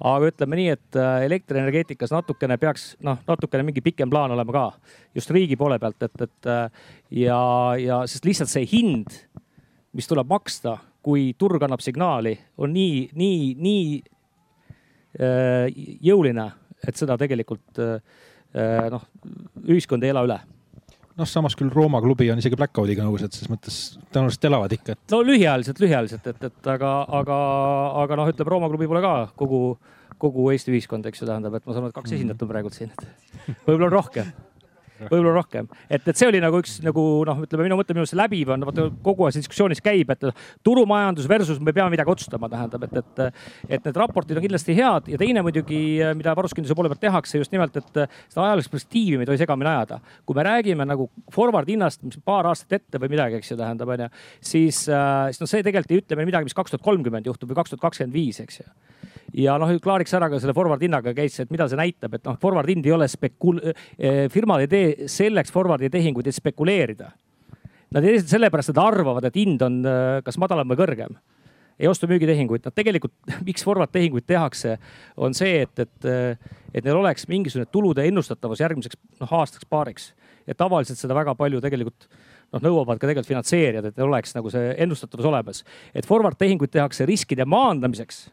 aga 0.00 0.30
ütleme 0.30 0.60
nii, 0.60 0.70
et 0.76 0.98
äh, 1.00 1.26
elektrienergeetikas 1.28 2.14
natukene 2.14 2.56
peaks 2.60 2.94
noh, 3.04 3.20
natukene 3.28 3.66
mingi 3.66 3.84
pikem 3.84 4.10
plaan 4.12 4.32
olema 4.32 4.56
ka 4.56 4.66
just 5.16 5.30
riigi 5.34 5.58
poole 5.60 5.78
pealt, 5.82 6.00
et, 6.08 6.26
et 6.28 6.50
äh, 6.52 6.90
ja, 7.26 7.40
ja 7.80 8.02
sest 8.08 8.28
lihtsalt 8.28 8.52
see 8.52 8.64
hind, 8.72 9.20
mis 9.96 10.08
tuleb 10.08 10.28
maksta, 10.30 10.78
kui 11.04 11.34
turg 11.38 11.62
annab 11.62 11.84
signaali, 11.84 12.34
on 12.58 12.72
nii, 12.72 13.06
nii, 13.16 13.40
nii 13.60 13.86
äh, 15.20 15.68
jõuline, 16.08 16.50
et 16.86 16.96
seda 16.96 17.16
tegelikult 17.20 17.84
noh, 18.56 19.02
ühiskond 19.68 20.04
ei 20.06 20.12
ela 20.14 20.22
üle 20.24 20.36
noh, 21.16 21.28
samas 21.28 21.56
küll 21.58 21.72
Rooma 21.72 22.00
klubi 22.04 22.28
on 22.32 22.40
isegi 22.40 22.58
Blackoutiga 22.58 23.04
nõus, 23.06 23.24
et 23.24 23.36
selles 23.36 23.52
mõttes 23.52 23.76
tõenäoliselt 24.14 24.48
elavad 24.50 24.74
ikka, 24.76 24.96
et. 24.96 25.04
no 25.14 25.22
lühiajaliselt, 25.24 25.80
lühiajaliselt, 25.82 26.26
et, 26.32 26.48
et 26.50 26.72
aga, 26.72 26.92
aga, 27.20 27.38
aga 28.02 28.18
noh, 28.20 28.32
ütleme 28.32 28.52
Rooma 28.52 28.70
klubi 28.72 28.88
pole 28.90 29.04
ka 29.04 29.14
kogu, 29.38 29.62
kogu 30.22 30.50
Eesti 30.52 30.74
ühiskond, 30.74 31.08
eks 31.08 31.22
ju, 31.22 31.30
tähendab, 31.30 31.56
et 31.58 31.66
ma 31.66 31.76
saan 31.76 31.86
aru, 31.86 31.94
et 31.94 32.00
kaks 32.00 32.16
esindajat 32.18 32.44
on 32.44 32.52
praegult 32.52 32.76
siin, 32.76 32.92
et 32.92 33.08
võib-olla 33.68 33.90
on 33.90 33.96
rohkem 33.96 34.34
võib-olla 35.04 35.34
rohkem, 35.36 35.68
et, 35.90 36.02
et 36.08 36.18
see 36.18 36.28
oli 36.28 36.40
nagu 36.42 36.60
üks 36.62 36.78
nagu 36.84 37.02
noh, 37.28 37.42
ütleme 37.44 37.66
minu 37.66 37.78
mõte 37.78 37.94
minu 37.94 38.04
arust 38.04 38.16
läbiv 38.18 38.52
on, 38.54 38.66
vaata 38.68 38.86
kogu 39.04 39.26
aeg 39.26 39.36
see 39.36 39.44
diskussioonis 39.44 39.82
käib, 39.84 40.10
et 40.14 40.26
turumajandus 40.66 41.28
versus 41.30 41.60
me 41.60 41.74
peame 41.76 41.92
midagi 41.94 42.12
otsustama, 42.12 42.50
tähendab, 42.52 42.86
et, 42.88 42.96
et, 43.02 43.42
et 43.78 43.88
need 43.88 44.00
raportid 44.00 44.38
on 44.38 44.46
kindlasti 44.46 44.76
head 44.78 45.10
ja 45.12 45.20
teine 45.20 45.44
muidugi, 45.46 45.80
mida 46.18 46.34
varustuskindluse 46.38 46.76
poole 46.78 46.92
pealt 46.92 47.04
tehakse 47.04 47.42
just 47.42 47.54
nimelt, 47.54 47.76
et 47.76 48.02
seda 48.30 48.48
ajalist 48.48 48.72
perspektiivi 48.72 49.20
me 49.20 49.26
ei 49.26 49.30
tohi 49.30 49.42
segamini 49.42 49.72
ajada. 49.72 50.00
kui 50.26 50.38
me 50.38 50.46
räägime 50.46 50.88
nagu 50.88 51.08
forward 51.32 51.68
hinnast, 51.70 52.02
mis 52.06 52.18
paar 52.24 52.48
aastat 52.50 52.80
ette 52.80 53.00
või 53.02 53.12
midagi, 53.16 53.40
eks 53.40 53.52
ju, 53.52 53.60
tähendab 53.60 53.92
onju, 53.94 54.10
siis, 54.40 54.84
siis 54.86 55.42
noh, 55.42 55.50
see 55.50 55.64
tegelikult 55.66 55.94
ei 55.94 56.02
ütle 56.02 56.18
meile 56.18 56.32
midagi, 56.32 56.50
mis 56.50 56.56
kaks 56.56 56.74
tuhat 56.74 56.84
kolmkümmend 56.86 57.28
juhtub 57.28 57.52
või 57.52 57.60
kaks 57.60 57.74
tuhat 57.74 57.88
kakskümmend 57.88 58.16
viis, 58.16 58.40
eks 58.42 58.62
ju 58.62 58.68
ja 59.36 59.56
noh, 59.60 59.70
klaariks 59.82 60.14
ära 60.16 60.30
ka 60.32 60.40
selle 60.40 60.54
forward 60.56 60.82
hinnaga 60.84 61.12
käis, 61.16 61.38
et 61.42 61.52
mida 61.52 61.68
see 61.68 61.78
näitab, 61.78 62.16
et 62.16 62.24
noh, 62.26 62.38
forward 62.40 62.70
hind 62.72 62.86
ei 62.88 62.94
ole 62.96 63.08
spekul-, 63.10 63.62
eh, 63.98 64.26
firmad 64.32 64.64
ei 64.64 64.72
tee 64.72 65.08
selleks 65.12 65.52
forward'i 65.54 65.92
tehinguid, 65.92 66.28
et 66.28 66.36
spekuleerida. 66.36 67.12
Nad 67.94 68.04
ei 68.04 68.16
tee 68.16 68.22
seda 68.24 68.36
sellepärast, 68.36 68.72
et 68.72 68.82
arvavad, 68.82 69.28
et 69.28 69.38
hind 69.38 69.62
on 69.66 69.80
eh, 69.86 70.04
kas 70.26 70.40
madalam 70.42 70.72
või 70.72 70.80
kõrgem 70.84 71.18
ei 71.76 71.90
ostu-müügitehinguid, 71.90 72.64
nad 72.64 72.72
tegelikult, 72.72 73.12
miks 73.48 73.64
forward 73.66 73.92
tehinguid 73.92 74.24
tehakse, 74.24 74.78
on 75.20 75.36
see, 75.36 75.58
et, 75.66 75.82
et, 75.84 76.06
et 76.72 76.86
neil 76.86 76.96
oleks 76.96 77.26
mingisugune 77.28 77.68
tulude 77.68 78.06
ennustatavus 78.08 78.62
järgmiseks 78.64 78.96
noh, 79.20 79.34
aastaks-paariks. 79.42 80.14
ja 80.46 80.54
tavaliselt 80.54 80.96
seda 80.96 81.14
väga 81.14 81.34
palju 81.36 81.60
tegelikult 81.60 82.08
noh, 82.08 82.62
nõuavad 82.62 82.96
ka 82.96 83.04
tegelikult 83.04 83.28
finantseerijad, 83.28 83.90
et 83.90 84.00
neil 84.00 84.08
oleks 84.08 84.32
nagu 84.32 84.50
see 84.54 84.72
ennustatavus 84.86 85.28
olemas. 85.28 85.64
et 85.92 86.08
forward 86.08 86.38
tehinguid 86.40 86.72
tehakse 86.72 87.04
riskide 87.04 87.44
maandamiseks 87.44 88.30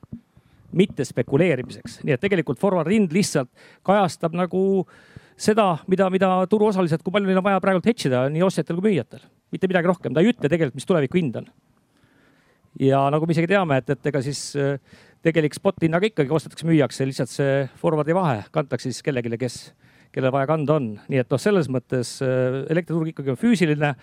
mitte 0.77 1.05
spekuleerimiseks. 1.07 2.01
nii 2.03 2.15
et 2.15 2.23
tegelikult 2.23 2.61
forward 2.61 2.91
hind 2.91 3.13
lihtsalt 3.15 3.49
kajastab 3.85 4.35
nagu 4.37 4.63
seda, 5.37 5.77
mida, 5.89 6.09
mida 6.13 6.31
turuosalised, 6.49 7.03
kui 7.03 7.13
palju 7.13 7.29
neil 7.29 7.41
on 7.41 7.45
vaja 7.45 7.61
praegult 7.63 7.87
hedge 7.89 8.09
ida 8.09 8.25
nii 8.31 8.43
ostjatel 8.45 8.79
kui 8.79 8.91
müüjatel. 8.91 9.23
mitte 9.53 9.69
midagi 9.69 9.89
rohkem, 9.89 10.13
ta 10.13 10.21
ei 10.21 10.31
ütle 10.33 10.49
tegelikult, 10.49 10.77
mis 10.77 10.89
tuleviku 10.89 11.19
hind 11.19 11.39
on. 11.41 11.49
ja 12.79 13.05
nagu 13.13 13.25
me 13.25 13.35
isegi 13.35 13.49
teame, 13.49 13.77
et, 13.81 13.89
et 13.89 14.11
ega 14.11 14.21
siis 14.25 14.55
äh, 14.57 14.77
tegelik 15.23 15.55
spot 15.55 15.81
hinnaga 15.81 16.09
ikkagi 16.09 16.33
ostetakse, 16.33 16.67
müüakse, 16.67 17.07
lihtsalt 17.07 17.31
see 17.31 17.63
forward'i 17.79 18.15
vahe 18.17 18.43
kantakse 18.51 18.91
siis 18.91 19.03
kellelegi, 19.05 19.37
kes 19.39 19.59
kellel 20.13 20.33
vaja 20.33 20.47
kanda 20.49 20.77
on. 20.77 20.91
nii 21.09 21.21
et 21.23 21.31
noh, 21.33 21.41
selles 21.41 21.69
mõttes 21.71 22.15
äh, 22.25 22.61
elektriturg 22.73 23.11
ikkagi 23.11 23.33
on 23.33 23.39
füüsiline, 23.39 23.93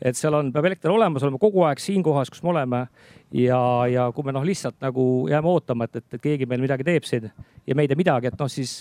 et 0.00 0.18
seal 0.18 0.36
on, 0.38 0.52
peab 0.54 0.68
elekter 0.68 0.92
olemas 0.94 1.26
olema 1.26 1.40
kogu 1.42 1.64
aeg 1.66 1.82
siin 1.82 2.04
kohas, 2.06 2.30
kus 2.32 2.44
me 2.46 2.52
oleme. 2.54 2.86
ja, 3.34 3.60
ja 3.90 4.06
kui 4.14 4.26
me 4.26 4.34
noh, 4.36 4.46
lihtsalt 4.46 4.78
nagu 4.84 5.26
jääme 5.30 5.52
ootama, 5.52 5.88
et, 5.88 6.00
et, 6.00 6.08
et 6.14 6.22
keegi 6.22 6.48
meil 6.48 6.62
midagi 6.62 6.86
teeb 6.86 7.08
siin 7.08 7.30
ja 7.66 7.74
me 7.74 7.86
ei 7.86 7.90
tee 7.90 7.98
midagi, 7.98 8.30
et 8.30 8.38
noh, 8.38 8.50
siis 8.50 8.78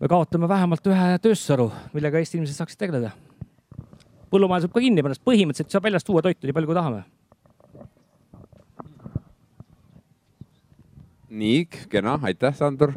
me 0.00 0.10
kaotame 0.12 0.48
vähemalt 0.48 0.86
ühe 0.86 1.12
tööstusharu, 1.24 1.70
millega 1.96 2.22
Eesti 2.22 2.40
inimesed 2.40 2.60
saaksid 2.60 2.80
tegeleda. 2.80 3.12
põllumajandus 4.30 4.70
võib 4.70 4.78
ka 4.78 4.86
kinni 4.86 5.02
põhimõtteliselt 5.02 5.72
saab 5.72 5.86
väljast 5.90 6.06
tuua 6.06 6.22
toitu 6.22 6.46
nii 6.46 6.56
palju, 6.56 6.72
kui 6.72 6.78
tahame 6.78 7.04
nii, 11.36 11.66
kena, 11.90 12.16
aitäh, 12.22 12.54
Sandor 12.56 12.94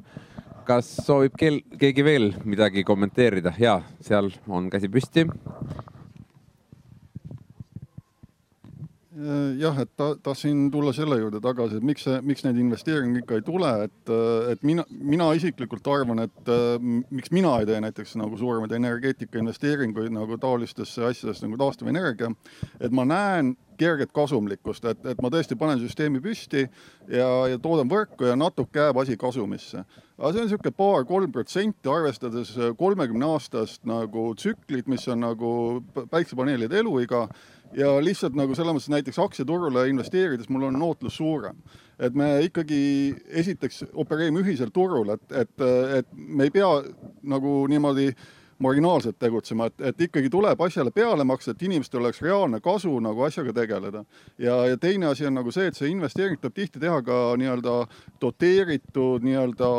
kas 0.67 0.89
soovib 1.05 1.37
kel- 1.39 1.63
keegi 1.79 2.05
veel 2.05 2.33
midagi 2.45 2.83
kommenteerida? 2.87 3.53
ja 3.59 3.79
seal 4.01 4.31
on 4.47 4.69
käsi 4.69 4.89
püsti. 4.91 5.27
jah, 9.59 9.75
et 9.81 9.89
ta, 9.99 10.13
tahtsin 10.23 10.69
tulla 10.71 10.93
selle 10.95 11.17
juurde 11.19 11.41
tagasi, 11.43 11.79
et 11.79 11.83
miks 11.83 12.05
see, 12.07 12.19
miks 12.23 12.45
neid 12.45 12.59
investeeringuid 12.61 13.25
ikka 13.25 13.39
ei 13.39 13.43
tule, 13.43 13.71
et, 13.89 14.11
et 14.53 14.61
mina, 14.63 14.85
mina 14.89 15.27
isiklikult 15.35 15.87
arvan, 15.91 16.23
et 16.23 16.51
miks 17.11 17.33
mina 17.35 17.57
ei 17.59 17.67
tee 17.67 17.81
näiteks 17.83 18.15
nagu 18.21 18.39
suuremaid 18.39 18.71
energeetika 18.77 19.41
investeeringuid 19.41 20.13
nagu 20.15 20.37
taolistesse 20.39 21.03
asjadesse 21.09 21.47
nagu 21.47 21.59
taastuvenergia, 21.59 22.31
et 22.79 22.95
ma 22.95 23.03
näen 23.09 23.57
kerget 23.79 24.11
kasumlikkust, 24.15 24.85
et, 24.91 25.05
et 25.13 25.21
ma 25.23 25.31
tõesti 25.33 25.57
panen 25.59 25.79
süsteemi 25.81 26.21
püsti 26.23 26.65
ja, 26.65 27.29
ja 27.51 27.59
toodan 27.61 27.89
võrku 27.91 28.27
ja 28.27 28.35
natuke 28.39 28.81
jääb 28.83 28.99
asi 29.01 29.17
kasumisse. 29.19 29.83
aga 30.17 30.31
see 30.33 30.41
on 30.41 30.49
niisugune 30.49 30.75
paar-kolm 30.75 31.31
protsenti, 31.35 31.89
arvestades 31.89 32.55
kolmekümne 32.77 33.29
aastast 33.33 33.85
nagu 33.87 34.33
tsüklit, 34.35 34.87
mis 34.91 35.07
on 35.07 35.23
nagu 35.23 35.51
päiksepaneelide 36.11 36.83
eluiga 36.83 37.27
ja 37.77 37.93
lihtsalt 38.01 38.35
nagu 38.37 38.55
selles 38.57 38.75
mõttes 38.75 38.91
näiteks 38.91 39.19
aktsiaturule 39.21 39.87
investeerides 39.91 40.49
mul 40.49 40.67
on 40.69 40.81
ootlus 40.81 41.17
suurem. 41.17 41.57
et 41.99 42.15
me 42.15 42.27
ikkagi 42.45 43.15
esiteks 43.27 43.83
opereerime 43.93 44.39
ühisel 44.39 44.69
turul, 44.71 45.09
et, 45.11 45.31
et, 45.31 45.63
et 45.99 46.07
me 46.15 46.45
ei 46.47 46.51
pea 46.51 46.69
nagu 47.27 47.65
niimoodi 47.67 48.13
marginaalselt 48.59 49.19
tegutsema, 49.19 49.69
et, 49.69 49.81
et 49.91 50.01
ikkagi 50.09 50.29
tuleb 50.31 50.61
asjale 50.61 50.91
peale 50.91 51.23
maksta, 51.27 51.53
et 51.55 51.63
inimestel 51.63 52.03
oleks 52.03 52.21
reaalne 52.23 52.59
kasu 52.63 52.91
nagu 53.03 53.23
asjaga 53.23 53.53
tegeleda. 53.55 54.03
ja, 54.37 54.55
ja 54.67 54.77
teine 54.77 55.07
asi 55.07 55.25
on 55.27 55.37
nagu 55.39 55.51
see, 55.51 55.69
et 55.71 55.79
see 55.79 55.91
investeering 55.91 56.39
tuleb 56.41 56.55
tihti 56.55 56.79
teha 56.79 57.01
ka 57.05 57.19
nii-öelda 57.39 57.75
doteeritud 58.21 59.23
nii-öelda 59.25 59.71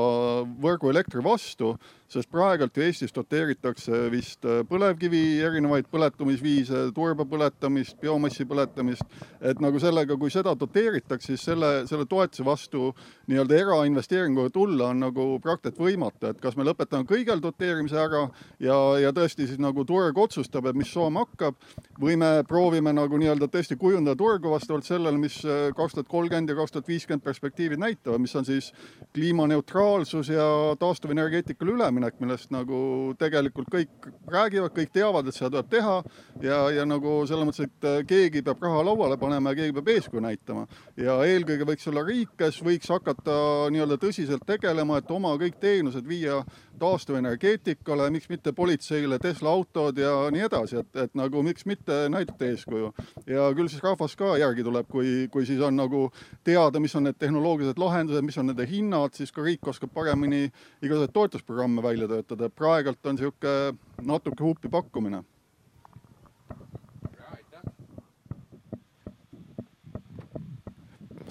võrguelektri 0.64 1.24
vastu 1.24 1.74
sest 2.10 2.30
praegult 2.30 2.74
ju 2.74 2.82
Eestis 2.82 3.12
doteeritakse 3.14 4.08
vist 4.10 4.46
äh, 4.48 4.62
põlevkivi 4.66 5.20
erinevaid 5.46 5.86
põletamisviise, 5.92 6.88
turba 6.94 7.26
põletamist, 7.28 8.00
biomassi 8.02 8.46
põletamist. 8.50 9.06
et 9.40 9.60
nagu 9.62 9.78
sellega, 9.80 10.16
kui 10.18 10.30
seda 10.30 10.56
doteeritakse, 10.58 11.30
siis 11.30 11.44
selle, 11.46 11.70
selle 11.86 12.06
toetuse 12.10 12.44
vastu 12.44 12.90
nii-öelda 13.30 13.56
erainvesteeringuga 13.62 14.50
tulla 14.50 14.90
on 14.90 15.04
nagu 15.04 15.26
praktiliselt 15.42 15.78
võimatu, 15.80 16.32
et 16.32 16.40
kas 16.42 16.56
me 16.58 16.66
lõpetame 16.66 17.06
kõigel 17.06 17.42
doteerimise 17.42 17.98
ära 18.00 18.24
ja, 18.58 18.78
ja 18.98 19.14
tõesti 19.14 19.46
siis 19.46 19.62
nagu 19.62 19.84
turg 19.86 20.18
otsustab, 20.18 20.66
et 20.66 20.78
mis 20.78 20.90
sooma 20.90 21.24
hakkab 21.24 21.54
või 22.00 22.18
me 22.18 22.32
proovime 22.48 22.92
nagu 22.96 23.22
nii-öelda 23.22 23.46
tõesti 23.52 23.78
kujundada 23.78 24.18
turgu 24.18 24.50
vastavalt 24.50 24.88
sellele, 24.88 25.18
mis 25.20 25.38
äh, 25.46 25.70
kaks 25.78 25.94
tuhat 25.94 26.10
kolmkümmend 26.10 26.50
ja 26.50 26.58
kaks 26.58 26.74
tuhat 26.74 26.90
viiskümmend 26.90 27.22
perspektiivid 27.22 27.78
näitavad, 27.78 28.18
mis 28.18 28.34
on 28.34 28.48
siis 28.48 28.72
kliimaneutraalsus 29.14 30.34
ja 30.34 30.50
taastuvenergeetikale 30.82 31.78
üleminek 31.78 31.99
üleminek, 32.00 32.20
millest 32.20 32.50
nagu 32.50 33.14
tegelikult 33.18 33.68
kõik 33.70 34.08
räägivad, 34.30 34.72
kõik 34.74 34.92
teavad, 34.92 35.28
et 35.28 35.34
seda 35.36 35.50
tuleb 35.50 35.70
teha 35.70 35.96
ja, 36.42 36.58
ja 36.72 36.84
nagu 36.88 37.26
selles 37.28 37.46
mõttes, 37.46 37.68
et 37.68 37.84
äh, 37.86 38.00
keegi 38.06 38.42
peab 38.42 38.62
raha 38.62 38.82
lauale 38.84 39.18
panema 39.18 39.52
ja 39.52 39.60
keegi 39.60 39.74
peab 39.76 39.88
eeskuju 39.88 40.22
näitama. 40.24 40.66
ja 40.96 41.18
eelkõige 41.24 41.66
võiks 41.68 41.88
olla 41.88 42.04
riik, 42.06 42.32
kes 42.38 42.60
võiks 42.62 42.88
hakata 42.90 43.68
nii-öelda 43.70 43.98
tõsiselt 44.00 44.46
tegelema, 44.46 44.98
et 44.98 45.10
oma 45.10 45.34
kõik 45.36 45.60
teenused 45.60 46.06
viia 46.06 46.42
taastuvenergeetikale, 46.80 48.08
miks 48.10 48.28
mitte 48.32 48.52
politseile 48.56 49.18
Tesla 49.22 49.52
autod 49.52 49.98
ja 50.00 50.12
nii 50.32 50.44
edasi, 50.48 50.80
et, 50.82 50.90
et 51.04 51.16
nagu 51.18 51.42
miks 51.46 51.66
mitte 51.68 52.02
näidata 52.12 52.48
eeskuju. 52.48 52.92
ja 53.26 53.48
küll 53.56 53.70
siis 53.70 53.82
rahvas 53.84 54.16
ka 54.16 54.36
järgi 54.40 54.64
tuleb, 54.66 54.88
kui, 54.90 55.28
kui 55.32 55.46
siis 55.46 55.60
on 55.64 55.76
nagu 55.76 56.06
teada, 56.44 56.80
mis 56.80 56.96
on 56.96 57.08
need 57.08 57.18
tehnoloogilised 57.20 57.78
lahendused, 57.80 58.24
mis 58.26 58.38
on 58.40 58.50
nende 58.50 58.66
hinnad, 58.70 59.16
siis 59.16 59.32
ka 59.32 59.44
riik 59.44 59.68
oskab 59.72 59.92
paremini 59.94 60.46
igasuguseid 60.82 61.12
toetusprogramme 61.16 61.82
välja 61.82 62.08
töötada. 62.08 62.48
praegult 62.48 63.06
on 63.06 63.20
niisugune 63.20 63.76
natuke 64.06 64.42
huupi 64.44 64.68
pakkumine 64.68 65.22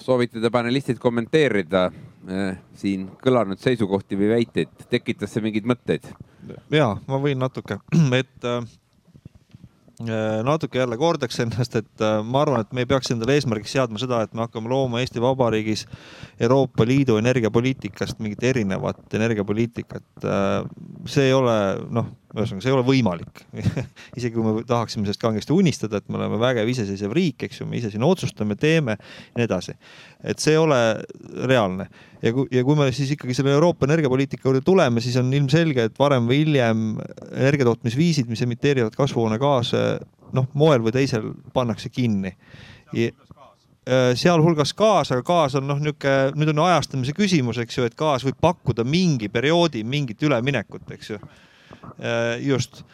soovite 0.00 0.40
te 0.40 0.50
panelistid 0.50 0.98
kommenteerida 0.98 1.90
siin 2.78 3.08
kõlanud 3.24 3.60
seisukohti 3.62 4.18
või 4.18 4.28
väiteid, 4.36 4.84
tekitas 4.92 5.32
see 5.34 5.42
mingeid 5.44 5.66
mõtteid? 5.68 6.06
ja 6.72 6.92
ma 7.08 7.18
võin 7.22 7.40
natuke, 7.40 7.80
et 8.20 8.46
äh, 8.48 8.68
äh, 10.06 10.40
natuke 10.46 10.80
jälle 10.80 10.98
kordaks 11.00 11.40
ennast, 11.44 11.76
et 11.80 12.04
äh, 12.04 12.20
ma 12.24 12.44
arvan, 12.44 12.64
et 12.64 12.72
me 12.72 12.84
ei 12.84 12.90
peaks 12.90 13.12
endale 13.14 13.36
eesmärgiks 13.38 13.74
seadma 13.76 14.00
seda, 14.02 14.22
et 14.24 14.34
me 14.34 14.44
hakkame 14.46 14.72
looma 14.72 15.02
Eesti 15.02 15.22
Vabariigis 15.22 15.86
Euroopa 16.40 16.86
Liidu 16.88 17.18
energiapoliitikast 17.20 18.22
mingit 18.24 18.44
erinevat 18.52 19.18
energiapoliitikat. 19.20 20.08
Äh, 20.24 20.56
see 21.10 21.30
ei 21.30 21.36
ole 21.36 21.56
noh 21.90 22.14
ühesõnaga, 22.30 22.62
see 22.62 22.70
ei 22.70 22.76
ole 22.76 22.84
võimalik. 22.86 23.40
Isegi 24.18 24.34
kui 24.36 24.44
me 24.44 24.62
tahaksime 24.66 25.06
sellest 25.06 25.22
kangesti 25.22 25.54
unistada, 25.54 25.98
et 25.98 26.10
me 26.10 26.20
oleme 26.20 26.38
vägev 26.40 26.68
iseseisev 26.70 27.14
riik, 27.16 27.46
eks 27.46 27.62
ju, 27.62 27.66
me 27.66 27.80
ise 27.80 27.90
siin 27.90 28.04
otsustame, 28.06 28.56
teeme 28.60 28.94
ja 28.96 29.40
nii 29.40 29.48
edasi. 29.48 29.74
et 30.22 30.38
see 30.38 30.54
ei 30.54 30.60
ole 30.60 30.78
reaalne. 31.50 31.88
Ja 32.22 32.34
kui, 32.36 32.46
ja 32.52 32.62
kui 32.66 32.76
me 32.78 32.90
siis 32.92 33.14
ikkagi 33.16 33.34
selle 33.34 33.54
Euroopa 33.56 33.88
energiapoliitika 33.88 34.46
juurde 34.46 34.60
tuleme, 34.64 35.00
siis 35.00 35.16
on 35.16 35.32
ilmselge, 35.34 35.88
et 35.88 35.98
varem 35.98 36.28
või 36.28 36.42
hiljem 36.44 36.84
energiatootmisviisid, 37.32 38.28
mis 38.30 38.44
emiteerivad 38.46 38.94
kasvuhoonegaase, 38.98 39.82
noh, 40.36 40.46
moel 40.54 40.84
või 40.84 40.94
teisel 40.94 41.32
pannakse 41.56 41.90
kinni. 41.90 42.34
Ja, 42.94 43.10
äh, 43.10 44.10
sealhulgas 44.20 44.76
gaas, 44.78 45.10
aga 45.10 45.26
gaas 45.26 45.58
on 45.58 45.66
noh, 45.66 45.82
niisugune, 45.82 46.36
nüüd 46.38 46.54
on 46.54 46.66
ajastamise 46.68 47.16
küsimus, 47.16 47.58
eks 47.64 47.80
ju, 47.80 47.90
et 47.90 47.98
gaas 47.98 48.26
võib 48.28 48.38
pakkuda 48.38 48.86
mingi 48.86 49.32
perioodi 49.32 49.82
mingit 49.82 50.22
üleminekut, 50.28 50.86
eks 50.94 51.16
ju 51.16 51.22
just. 52.44 52.84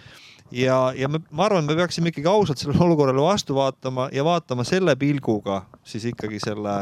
Ja, 0.54 0.92
ja 0.94 1.08
me, 1.10 1.18
ma 1.34 1.48
arvan, 1.48 1.66
me 1.66 1.74
peaksime 1.74 2.12
ikkagi 2.12 2.28
ausalt 2.30 2.60
sellele 2.60 2.84
olukorrale 2.84 3.22
vastu 3.22 3.56
vaatama 3.56 4.06
ja 4.14 4.22
vaatama 4.24 4.64
selle 4.64 4.94
pilguga 4.96 5.64
siis 5.82 6.04
ikkagi 6.06 6.38
selle 6.38 6.76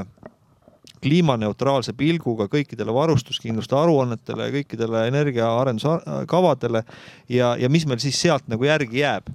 kliimaneutraalse 1.05 1.93
pilguga 1.97 2.47
kõikidele 2.53 2.93
varustuskindluste 2.95 3.77
aruannetele 3.77 4.49
ja 4.49 4.55
kõikidele 4.59 5.07
energiaarenduskavadele 5.09 6.85
ja, 7.33 7.55
ja 7.61 7.73
mis 7.73 7.87
meil 7.89 8.01
siis 8.05 8.21
sealt 8.21 8.49
nagu 8.53 8.69
järgi 8.69 9.01
jääb 9.01 9.33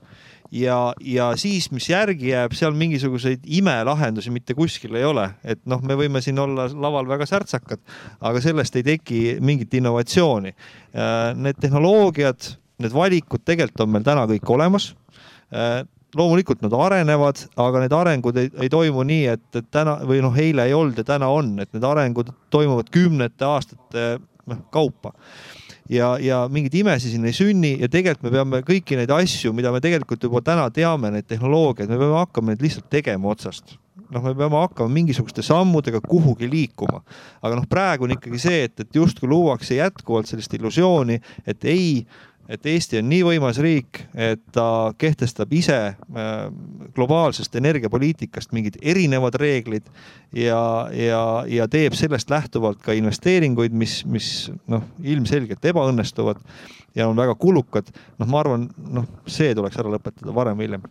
ja, 0.52 0.94
ja 1.02 1.30
siis, 1.38 1.70
mis 1.72 1.90
järgi 1.90 2.32
jääb, 2.32 2.54
seal 2.58 2.74
mingisuguseid 2.78 3.46
imelahendusi 3.60 4.32
mitte 4.34 4.56
kuskil 4.58 4.98
ei 4.98 5.06
ole, 5.08 5.28
et 5.44 5.62
noh, 5.70 5.82
me 5.86 5.98
võime 6.00 6.22
siin 6.26 6.40
olla 6.42 6.68
laval 6.74 7.08
väga 7.10 7.28
särtsakad, 7.30 7.82
aga 8.26 8.42
sellest 8.44 8.80
ei 8.80 8.86
teki 8.88 9.22
mingit 9.46 9.74
innovatsiooni. 9.80 10.56
Äh, 10.96 11.14
need 11.38 11.62
tehnoloogiad, 11.62 12.52
need 12.84 12.96
valikud 12.96 13.46
tegelikult 13.46 13.86
on 13.86 13.96
meil 13.96 14.08
täna 14.08 14.26
kõik 14.30 14.54
olemas. 14.56 14.92
Äh, 15.54 15.84
loomulikult 16.18 16.64
nad 16.66 16.74
arenevad, 16.74 17.44
aga 17.62 17.84
need 17.84 17.94
arengud 17.94 18.38
ei, 18.42 18.50
ei 18.64 18.70
toimu 18.74 19.06
nii, 19.06 19.28
et, 19.36 19.46
et 19.60 19.70
täna 19.70 20.00
või 20.10 20.24
noh, 20.26 20.34
eile 20.42 20.66
ei 20.66 20.74
olnud 20.74 20.98
ja 20.98 21.06
täna 21.06 21.30
on, 21.30 21.54
et 21.62 21.70
need 21.76 21.86
arengud 21.86 22.34
toimuvad 22.50 22.90
kümnete 22.94 23.46
aastate 23.46 24.12
noh 24.50 24.64
kaupa 24.74 25.14
ja, 25.90 26.14
ja 26.22 26.44
mingeid 26.52 26.80
imesid 26.82 27.14
siin 27.14 27.28
ei 27.28 27.36
sünni 27.36 27.76
ja 27.82 27.90
tegelikult 27.92 28.30
me 28.30 28.34
peame 28.38 28.64
kõiki 28.68 28.98
neid 29.00 29.12
asju, 29.14 29.54
mida 29.58 29.74
me 29.74 29.82
tegelikult 29.84 30.24
juba 30.30 30.42
täna 30.46 30.70
teame, 30.74 31.12
neid 31.14 31.30
tehnoloogiaid, 31.30 31.90
me 31.90 32.00
peame 32.00 32.20
hakkama 32.22 32.54
neid 32.54 32.66
lihtsalt 32.66 32.90
tegema 32.94 33.32
otsast 33.34 33.78
noh, 34.10 34.24
me 34.24 34.34
peame 34.38 34.58
hakkama 34.64 34.92
mingisuguste 34.94 35.44
sammudega 35.46 36.02
kuhugi 36.06 36.50
liikuma. 36.50 37.02
aga 37.42 37.60
noh, 37.60 37.68
praegu 37.70 38.08
on 38.08 38.16
ikkagi 38.16 38.42
see, 38.42 38.64
et, 38.70 38.76
et 38.82 39.00
justkui 39.02 39.30
luuakse 39.30 39.78
jätkuvalt 39.78 40.30
sellist 40.30 40.54
illusiooni, 40.58 41.20
et 41.48 41.66
ei 41.70 42.06
et 42.50 42.66
Eesti 42.66 43.00
on 43.00 43.10
nii 43.12 43.22
võimas 43.28 43.60
riik, 43.62 44.02
et 44.18 44.42
ta 44.56 44.92
kehtestab 44.98 45.54
ise 45.54 45.78
äh, 45.94 46.32
globaalsest 46.98 47.56
energiapoliitikast 47.60 48.56
mingid 48.58 48.80
erinevad 48.82 49.38
reeglid 49.40 49.88
ja, 50.36 50.62
ja, 50.94 51.24
ja 51.48 51.70
teeb 51.70 51.98
sellest 51.98 52.32
lähtuvalt 52.34 52.82
ka 52.86 52.96
investeeringuid, 52.98 53.76
mis, 53.76 54.02
mis 54.10 54.50
noh, 54.72 54.86
ilmselgelt 55.04 55.70
ebaõnnestuvad 55.72 56.42
ja 56.98 57.08
on 57.08 57.18
väga 57.18 57.36
kulukad. 57.36 57.94
noh, 58.18 58.28
ma 58.28 58.42
arvan, 58.42 58.70
noh, 58.90 59.06
see 59.30 59.54
tuleks 59.56 59.78
ära 59.78 59.94
lõpetada 59.94 60.34
varem 60.36 60.58
või 60.58 60.70
hiljem 60.70 60.90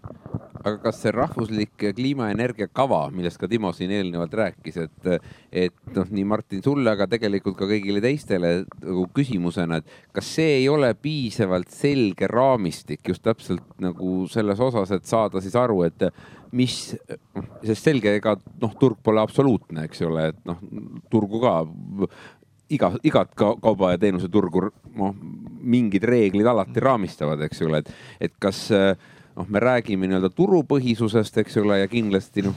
aga 0.58 0.78
kas 0.82 1.00
see 1.02 1.12
rahvuslik 1.14 1.84
kliimaenergia 1.96 2.68
kava, 2.72 3.06
millest 3.14 3.38
ka 3.40 3.48
Timo 3.50 3.70
siin 3.76 3.92
eelnevalt 3.94 4.34
rääkis, 4.40 4.78
et, 4.84 5.08
et 5.52 5.94
noh, 5.94 6.08
nii 6.10 6.26
Martin 6.28 6.62
sulle, 6.64 6.90
aga 6.92 7.08
tegelikult 7.10 7.56
ka 7.58 7.68
kõigile 7.70 8.02
teistele 8.04 8.52
nagu 8.82 9.06
küsimusena, 9.14 9.80
et 9.80 10.14
kas 10.16 10.32
see 10.38 10.58
ei 10.60 10.68
ole 10.72 10.90
piisavalt 11.48 11.70
selge 11.72 12.26
raamistik 12.28 13.08
just 13.08 13.22
täpselt 13.22 13.62
nagu 13.80 14.26
selles 14.28 14.60
osas, 14.60 14.90
et 14.92 15.04
saada 15.04 15.40
siis 15.40 15.56
aru, 15.56 15.82
et 15.86 16.08
mis, 16.52 16.94
sest 17.64 17.84
selge, 17.84 18.16
ega 18.18 18.36
noh, 18.60 18.74
turg 18.78 18.98
pole 19.02 19.20
absoluutne, 19.20 19.86
eks 19.88 20.02
ole, 20.02 20.28
et 20.32 20.40
noh, 20.48 20.58
turgu 21.10 21.40
ka 21.40 21.54
iga, 22.70 22.92
igat 23.02 23.34
kauba 23.34 23.92
ja 23.92 23.98
teenuse 23.98 24.28
turgu 24.28 24.68
noh, 24.96 25.14
mingid 25.60 26.04
reeglid 26.04 26.46
alati 26.46 26.80
raamistavad, 26.80 27.40
eks 27.48 27.62
ole, 27.62 27.82
et, 27.82 27.92
et 28.20 28.34
kas 28.38 28.68
noh, 28.70 29.48
me 29.48 29.60
räägime 29.60 30.08
nii-öelda 30.08 30.30
turupõhisusest, 30.34 31.40
eks 31.44 31.60
ole, 31.62 31.80
ja 31.82 31.88
kindlasti 31.88 32.44
noh, 32.44 32.56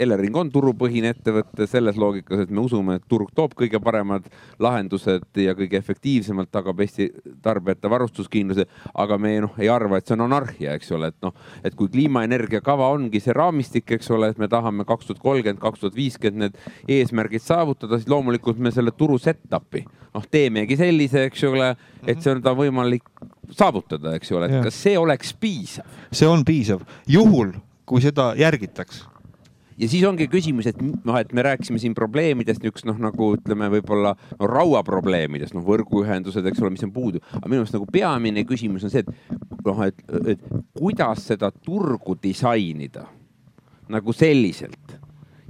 Elering 0.00 0.36
on 0.36 0.50
turupõhine 0.52 1.10
ettevõte 1.14 1.66
selles 1.70 1.98
loogikas, 2.00 2.44
et 2.44 2.52
me 2.52 2.62
usume, 2.64 2.98
et 2.98 3.04
turg 3.08 3.30
toob 3.36 3.56
kõige 3.58 3.80
paremad 3.82 4.28
lahendused 4.62 5.40
ja 5.42 5.54
kõige 5.58 5.78
efektiivsemalt 5.80 6.50
tagab 6.54 6.80
Eesti 6.84 7.08
tarbijate 7.42 7.90
varustuskindluse. 7.90 8.66
aga 8.94 9.18
me 9.18 9.34
noh, 9.40 9.54
ei 9.58 9.68
arva, 9.68 9.98
et 9.98 10.06
see 10.06 10.16
on 10.16 10.26
anarhia, 10.26 10.76
eks 10.76 10.92
ole, 10.92 11.10
et 11.12 11.18
noh, 11.22 11.34
et 11.64 11.74
kui 11.74 11.88
kliimaenergia 11.92 12.60
kava 12.60 12.88
ongi 12.94 13.20
see 13.20 13.34
raamistik, 13.36 13.90
eks 13.98 14.10
ole, 14.10 14.30
et 14.30 14.38
me 14.38 14.48
tahame 14.48 14.84
kaks 14.84 15.06
tuhat 15.06 15.22
kolmkümmend, 15.22 15.60
kaks 15.60 15.80
tuhat 15.80 15.96
viiskümmend 15.96 16.46
need 16.46 16.98
eesmärgid 16.98 17.44
saavutada, 17.44 17.98
siis 17.98 18.10
loomulikult 18.10 18.58
me 18.58 18.72
selle 18.74 18.92
turu 18.96 19.18
set-up'i 19.18 19.84
noh, 20.16 20.24
teemegi 20.30 20.78
sellise, 20.80 21.26
eks 21.30 21.44
ole, 21.48 21.72
et 22.06 22.22
see 22.22 22.32
on 22.32 22.42
ta 22.44 22.54
võimalik 22.56 23.06
saavutada, 23.56 24.16
eks 24.16 24.32
ole, 24.36 24.50
et 24.50 24.68
kas 24.68 24.80
see 24.86 24.96
oleks 24.98 25.34
piisav? 25.40 25.86
see 26.10 26.28
on 26.28 26.44
piisav, 26.46 26.84
juhul 27.10 27.54
kui 27.86 28.02
seda 28.02 28.32
järgitaks 28.38 29.04
ja 29.78 29.88
siis 29.88 30.04
ongi 30.08 30.28
küsimus, 30.32 30.68
et 30.70 30.78
noh, 30.80 31.16
et 31.18 31.32
me 31.36 31.44
rääkisime 31.46 31.80
siin 31.82 31.94
probleemidest 31.96 32.62
niisugust 32.62 32.88
noh, 32.88 32.98
nagu 33.00 33.32
ütleme, 33.36 33.68
võib-olla 33.76 34.14
no, 34.16 34.48
rauaprobleemidest, 34.50 35.56
noh 35.56 35.64
võrguühendused, 35.66 36.46
eks 36.48 36.62
ole, 36.62 36.72
mis 36.76 36.86
on 36.86 36.94
puudu, 36.94 37.22
aga 37.34 37.44
minu 37.44 37.60
meelest 37.60 37.76
nagu 37.76 37.88
peamine 37.92 38.46
küsimus 38.48 38.86
on 38.86 38.92
see, 38.92 39.04
et 39.04 39.66
noh, 39.66 39.82
et, 39.86 40.00
et 40.34 40.46
kuidas 40.76 41.26
seda 41.32 41.50
turgu 41.54 42.16
disainida 42.22 43.06
nagu 43.92 44.14
selliselt. 44.16 44.96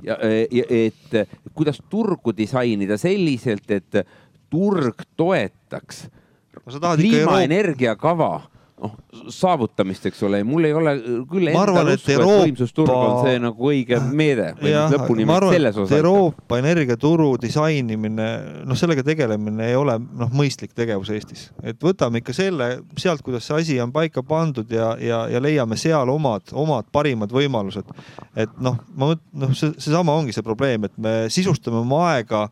Ja, 0.04 0.18
ja 0.52 0.64
et 0.70 1.14
kuidas 1.56 1.80
turgu 1.90 2.34
disainida 2.36 2.98
selliselt, 3.00 3.70
et 3.72 4.02
turg 4.52 5.00
toetaks 5.18 6.04
kliimaenergia 6.66 7.96
kava 7.98 8.44
noh 8.76 8.92
saavutamist, 9.32 10.04
eks 10.10 10.20
ole, 10.26 10.42
mul 10.44 10.66
ei 10.68 10.74
ole 10.76 10.92
küll 11.30 11.48
Ma 11.54 11.62
arvan, 11.64 11.88
et 11.94 12.04
Euroopa- 12.12 12.42
võimsusturg 12.44 12.92
on 12.92 13.14
see 13.24 13.38
nagu 13.40 13.70
õige 13.70 13.98
meede 14.04 14.50
või 14.60 14.72
jah, 14.74 14.90
lõpuni 14.92 15.24
arvan, 15.32 15.54
selles 15.56 15.78
osas. 15.80 15.96
Euroopa 15.96 16.58
energiaturu 16.60 17.30
disainimine, 17.40 18.28
noh, 18.68 18.78
sellega 18.78 19.04
tegelemine 19.06 19.70
ei 19.70 19.78
ole 19.80 19.96
noh, 20.04 20.32
mõistlik 20.36 20.76
tegevus 20.76 21.10
Eestis. 21.14 21.48
et 21.62 21.80
võtame 21.80 22.20
ikka 22.20 22.36
selle 22.36 22.70
sealt, 23.00 23.24
kuidas 23.24 23.48
see 23.48 23.62
asi 23.62 23.80
on 23.80 23.94
paika 23.96 24.22
pandud 24.26 24.70
ja, 24.70 24.92
ja, 25.00 25.24
ja 25.32 25.40
leiame 25.42 25.80
seal 25.80 26.12
omad, 26.12 26.52
omad 26.52 26.92
parimad 26.92 27.32
võimalused. 27.32 27.88
et 28.36 28.60
noh, 28.60 28.76
ma 28.94 29.14
noh, 29.16 29.56
see, 29.56 29.72
seesama 29.78 30.14
ongi 30.20 30.36
see 30.36 30.44
probleem, 30.44 30.84
et 30.84 30.98
me 31.00 31.18
sisustame 31.32 31.80
oma 31.80 32.10
aega 32.12 32.50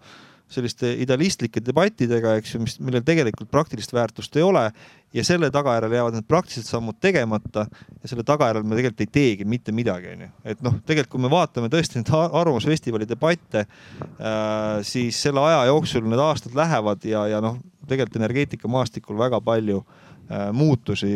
selliste 0.54 0.90
idealistlike 1.02 1.62
debattidega, 1.64 2.36
eks 2.38 2.54
ju, 2.54 2.60
mis, 2.62 2.76
millel 2.84 3.02
tegelikult 3.06 3.50
praktilist 3.50 3.94
väärtust 3.94 4.36
ei 4.36 4.44
ole 4.44 4.68
ja 5.14 5.24
selle 5.26 5.50
tagajärjel 5.54 5.96
jäävad 5.98 6.16
need 6.18 6.28
praktilised 6.28 6.68
sammud 6.68 6.98
tegemata 7.02 7.66
ja 8.02 8.10
selle 8.10 8.24
tagajärjel 8.26 8.66
me 8.66 8.78
tegelikult 8.78 9.04
ei 9.04 9.12
teegi 9.18 9.48
mitte 9.48 9.72
midagi, 9.72 10.14
onju. 10.14 10.30
et 10.44 10.64
noh, 10.64 10.78
tegelikult 10.86 11.14
kui 11.14 11.24
me 11.26 11.32
vaatame 11.32 11.70
tõesti 11.72 12.00
neid 12.00 12.10
Ar- 12.14 12.34
Arvamusfestivali 12.42 13.08
debatte 13.08 13.64
äh,, 13.64 14.80
siis 14.86 15.20
selle 15.26 15.44
aja 15.44 15.64
jooksul 15.70 16.08
need 16.08 16.22
aastad 16.22 16.56
lähevad 16.58 17.06
ja, 17.08 17.26
ja 17.30 17.42
noh, 17.44 17.60
tegelikult 17.88 18.18
energeetikamaastikul 18.22 19.18
väga 19.20 19.40
palju 19.44 19.82
äh, 19.82 20.03
muutusi 20.52 21.08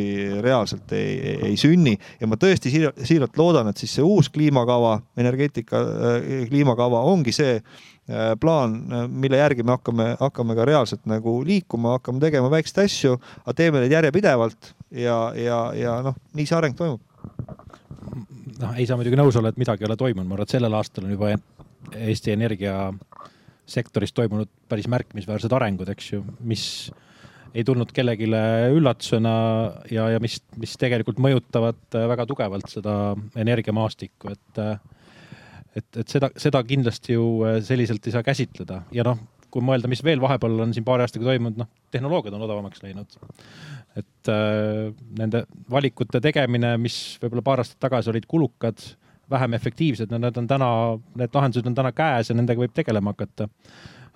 reaalselt 0.43 0.93
ei, 0.93 1.37
ei, 1.49 1.57
sünni 1.57 1.95
ja 2.21 2.29
ma 2.29 2.37
tõesti 2.41 2.71
siiralt, 2.71 3.37
loodan, 3.41 3.71
et 3.71 3.81
siis 3.81 3.95
see 3.99 4.05
uus 4.05 4.29
kliimakava, 4.33 4.99
energeetika 5.19 5.81
äh, 5.81 6.19
kliimakava 6.51 7.01
ongi 7.09 7.33
see 7.33 7.57
äh, 7.57 8.35
plaan, 8.41 8.77
mille 9.09 9.41
järgi 9.41 9.65
me 9.65 9.77
hakkame, 9.77 10.11
hakkame 10.21 10.57
ka 10.59 10.67
reaalselt 10.69 11.09
nagu 11.09 11.39
liikuma, 11.47 11.97
hakkame 11.97 12.21
tegema 12.23 12.51
väikseid 12.53 12.85
asju, 12.85 13.17
aga 13.45 13.57
teeme 13.57 13.83
neid 13.83 13.97
järjepidevalt 13.97 14.73
ja, 14.91 15.19
ja, 15.37 15.63
ja 15.77 15.99
noh, 16.05 16.19
nii 16.37 16.49
see 16.49 16.59
areng 16.59 16.77
toimub. 16.79 17.01
noh, 18.61 18.77
ei 18.77 18.87
saa 18.87 19.01
muidugi 19.01 19.19
nõus 19.19 19.41
olla, 19.41 19.53
et 19.53 19.61
midagi 19.61 19.85
ei 19.85 19.91
ole 19.91 19.99
toimunud, 19.99 20.29
ma 20.29 20.37
arvan, 20.37 20.49
et 20.49 20.57
sellel 20.59 20.79
aastal 20.79 21.09
on 21.09 21.17
juba 21.17 21.35
Eesti 21.97 22.35
energiasektoris 22.35 24.13
toimunud 24.13 24.51
päris 24.69 24.89
märkimisväärsed 24.93 25.53
arengud, 25.57 25.89
eks 25.89 26.13
ju, 26.13 26.25
mis 26.45 26.65
ei 27.55 27.65
tulnud 27.65 27.93
kellelegi 27.95 28.29
üllatusena 28.75 29.33
ja, 29.93 30.09
ja 30.15 30.21
mis, 30.23 30.39
mis 30.61 30.77
tegelikult 30.81 31.21
mõjutavad 31.23 31.99
väga 32.13 32.27
tugevalt 32.29 32.69
seda 32.73 32.95
energiamaastikku, 33.37 34.35
et 34.35 34.63
et, 35.79 35.89
et 36.03 36.09
seda, 36.09 36.31
seda 36.41 36.63
kindlasti 36.67 37.15
ju 37.15 37.27
selliselt 37.65 38.07
ei 38.09 38.15
saa 38.15 38.25
käsitleda 38.27 38.83
ja 38.95 39.05
noh, 39.07 39.21
kui 39.53 39.65
mõelda, 39.65 39.89
mis 39.91 40.03
veel 40.05 40.21
vahepeal 40.21 40.65
on 40.65 40.73
siin 40.77 40.85
paari 40.87 41.05
aastaga 41.05 41.29
toimunud, 41.31 41.59
noh, 41.63 41.69
tehnoloogiad 41.95 42.37
on 42.37 42.45
odavamaks 42.47 42.83
läinud. 42.85 43.19
et 43.97 44.31
äh, 44.31 44.95
nende 45.19 45.45
valikute 45.71 46.21
tegemine, 46.23 46.77
mis 46.79 47.19
võib-olla 47.23 47.45
paar 47.45 47.63
aastat 47.63 47.81
tagasi 47.83 48.13
olid 48.13 48.27
kulukad, 48.29 48.83
vähem 49.31 49.55
efektiivsed, 49.59 50.13
no 50.13 50.21
need 50.23 50.37
on 50.41 50.47
täna, 50.49 50.69
need 51.19 51.35
lahendused 51.35 51.67
on 51.67 51.77
täna 51.77 51.93
käes 51.97 52.31
ja 52.31 52.37
nendega 52.37 52.63
võib 52.63 52.75
tegelema 52.77 53.13
hakata. 53.17 53.49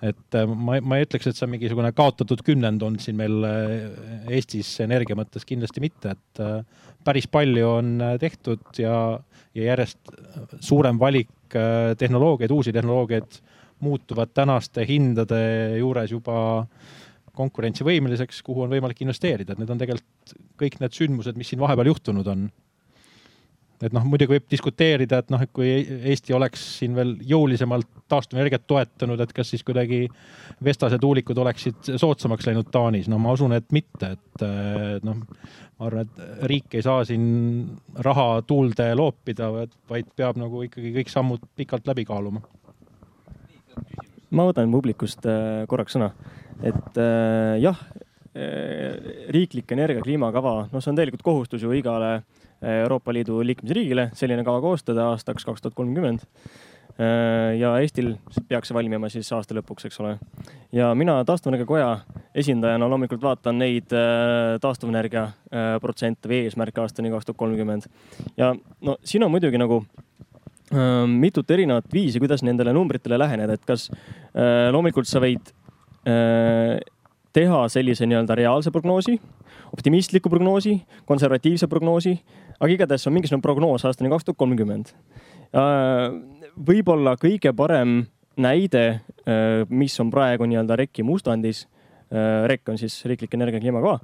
Et 0.01 0.37
äh, 0.37 0.47
ma, 0.47 0.79
ma 0.81 0.97
ei 0.97 1.07
ütleks, 1.07 1.27
et 1.29 1.37
see 1.37 1.45
on 1.47 1.53
mingisugune 1.53 1.91
kaotatud 1.95 2.41
kümnend 2.45 2.83
olnud 2.85 3.03
siin 3.03 3.17
meil 3.19 3.45
äh, 3.47 4.33
Eestis 4.37 4.71
energia 4.83 5.17
mõttes 5.19 5.45
kindlasti 5.47 5.83
mitte, 5.83 6.15
et 6.15 6.43
äh, 6.43 6.89
päris 7.05 7.27
palju 7.31 7.69
on 7.69 7.95
tehtud 8.21 8.63
ja, 8.79 8.97
ja 9.53 9.69
järjest 9.71 10.13
suurem 10.63 10.99
valik 11.01 11.29
tehnoloogiaid, 11.99 12.51
uusi 12.55 12.71
tehnoloogiaid 12.73 13.35
muutuvad 13.83 14.31
tänaste 14.33 14.85
hindade 14.87 15.41
juures 15.77 16.13
juba 16.15 16.37
konkurentsivõimeliseks, 17.37 18.41
kuhu 18.45 18.63
on 18.65 18.71
võimalik 18.71 19.01
investeerida, 19.03 19.53
et 19.53 19.61
need 19.61 19.71
on 19.73 19.81
tegelikult 19.81 20.35
kõik 20.61 20.79
need 20.81 20.95
sündmused, 20.95 21.37
mis 21.37 21.49
siin 21.51 21.61
vahepeal 21.61 21.89
juhtunud 21.91 22.29
on. 22.29 22.47
Et 23.83 23.93
noh, 23.95 24.05
muidugi 24.07 24.35
võib 24.35 24.45
diskuteerida, 24.51 25.19
et 25.21 25.31
noh, 25.33 25.41
et 25.43 25.51
kui 25.53 25.69
Eesti 26.11 26.35
oleks 26.35 26.61
siin 26.79 26.95
veel 26.95 27.15
jõulisemalt 27.27 27.89
taastuvenergiat 28.11 28.65
toetanud, 28.69 29.19
et 29.23 29.33
kas 29.35 29.51
siis 29.53 29.63
kuidagi 29.65 30.05
Vestase 30.63 30.99
tuulikud 31.01 31.37
oleksid 31.43 31.93
soodsamaks 31.99 32.47
läinud 32.47 32.69
Taanis, 32.71 33.09
no 33.11 33.19
ma 33.21 33.33
usun, 33.35 33.55
et 33.57 33.67
mitte, 33.75 34.13
et 34.15 34.45
noh, 35.03 35.19
ma 35.79 35.89
arvan, 35.89 36.07
et 36.07 36.47
riik 36.51 36.77
ei 36.77 36.85
saa 36.85 37.03
siin 37.07 37.25
raha 38.05 38.43
tuulde 38.47 38.87
loopida, 38.95 39.49
vaid 39.89 40.13
peab 40.15 40.39
nagu 40.41 40.63
ikkagi 40.67 40.93
kõik 40.99 41.11
sammud 41.11 41.43
pikalt 41.57 41.89
läbi 41.89 42.07
kaaluma. 42.07 42.43
Ma 44.33 44.47
võtan 44.47 44.71
publikust 44.73 45.27
äh, 45.29 45.65
korraks 45.69 45.97
sõna, 45.97 46.13
et 46.63 46.97
äh, 47.01 47.59
jah, 47.61 47.85
riiklik 49.29 49.69
energia 49.75 50.01
kliimakava, 50.01 50.63
noh, 50.71 50.81
see 50.81 50.89
on 50.89 50.95
tegelikult 50.97 51.21
kohustus 51.21 51.61
ju 51.61 51.69
igale 51.77 52.15
äh, 52.15 52.42
Euroopa 52.63 53.13
Liidu 53.13 53.41
liikmesriigile 53.45 54.09
selline 54.17 54.45
kava 54.47 54.61
koostada 54.63 55.09
aastaks 55.11 55.45
kaks 55.45 55.61
tuhat 55.63 55.75
kolmkümmend. 55.75 56.23
ja 57.57 57.71
Eestil 57.81 58.11
peaks 58.47 58.69
see 58.69 58.75
valmima 58.77 59.09
siis 59.09 59.31
aasta 59.33 59.55
lõpuks, 59.57 59.87
eks 59.87 59.99
ole. 59.99 60.11
ja 60.71 60.91
mina 60.95 61.15
taastuvenergia 61.25 61.65
koja 61.65 61.87
esindajana 62.37 62.89
loomulikult 62.89 63.23
vaatan 63.23 63.57
neid 63.57 63.95
taastuvenergia 64.61 65.23
protsente 65.81 66.29
või 66.29 66.43
eesmärke 66.45 66.81
aastani 66.81 67.09
kaks 67.09 67.25
tuhat 67.25 67.39
kolmkümmend. 67.41 67.89
ja 68.37 68.53
no 68.81 68.97
siin 69.03 69.25
on 69.25 69.33
muidugi 69.33 69.57
nagu 69.57 69.81
mitut 71.07 71.51
erinevat 71.51 71.85
viisi, 71.93 72.19
kuidas 72.19 72.43
nendele 72.43 72.73
numbritele 72.73 73.17
läheneda, 73.19 73.53
et 73.53 73.65
kas 73.65 73.89
äh, 73.91 74.69
loomulikult 74.73 75.09
sa 75.09 75.21
võid 75.23 75.51
äh, 76.07 76.79
teha 77.33 77.63
sellise 77.69 78.07
nii-öelda 78.09 78.37
reaalse 78.37 78.71
prognoosi, 78.71 79.17
optimistliku 79.73 80.29
prognoosi, 80.29 80.77
konservatiivse 81.09 81.67
prognoosi, 81.67 82.15
aga 82.59 82.71
igatahes 82.73 83.07
on 83.07 83.15
mingisugune 83.15 83.45
prognoos 83.45 83.85
aastani 83.87 84.11
kaks 84.13 84.27
tuhat 84.27 84.39
kolmkümmend. 84.41 84.93
võib-olla 86.69 87.15
kõige 87.21 87.53
parem 87.55 88.03
näide, 88.37 89.01
mis 89.69 89.99
on 90.01 90.09
praegu 90.11 90.47
nii-öelda 90.49 90.77
REK-i 90.79 91.05
mustandis, 91.05 91.67
REK 92.49 92.69
on 92.69 92.79
siis 92.81 92.95
riiklik 93.09 93.33
energia 93.37 93.61
kliimakava, 93.61 93.99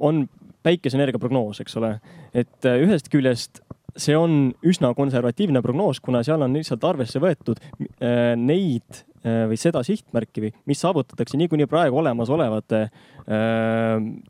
on 0.00 0.24
päikeseenergia 0.62 1.18
prognoos, 1.22 1.60
eks 1.62 1.78
ole, 1.78 1.96
et 2.34 2.66
ühest 2.66 3.10
küljest 3.10 3.62
see 3.96 4.16
on 4.16 4.52
üsna 4.66 4.92
konservatiivne 4.96 5.62
prognoos, 5.64 6.00
kuna 6.00 6.22
seal 6.24 6.42
on 6.44 6.54
lihtsalt 6.56 6.84
arvesse 6.88 7.20
võetud 7.22 7.60
äh, 7.60 8.32
neid 8.38 8.88
äh, 8.96 9.11
või 9.22 9.58
seda 9.60 9.84
sihtmärki 9.86 10.42
või 10.42 10.50
mis 10.66 10.80
saavutatakse 10.82 11.38
niikuinii 11.38 11.68
praegu 11.70 12.00
olemasolevate 12.00 12.80
äh, 12.82 12.90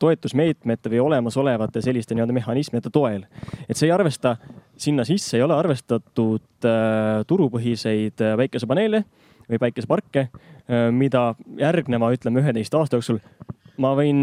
toetusmeetmete 0.01 0.93
või 0.93 1.01
olemasolevate 1.07 1.83
selliste 1.85 2.17
nii-öelda 2.17 2.37
mehhanismide 2.37 2.93
toel. 2.93 3.25
et 3.69 3.77
see 3.77 3.89
ei 3.89 3.95
arvesta, 3.95 4.37
sinna 4.77 5.07
sisse 5.09 5.39
ei 5.39 5.47
ole 5.47 5.57
arvestatud 5.57 6.69
turupõhiseid 7.27 8.21
päikesepaneele 8.21 9.03
või 9.49 9.59
päikeseparke, 9.59 10.29
mida 10.95 11.23
järgneva, 11.59 12.13
ütleme 12.15 12.41
üheteist 12.45 12.75
aasta 12.79 13.01
jooksul 13.01 13.19
ma 13.83 13.95
võin 13.99 14.21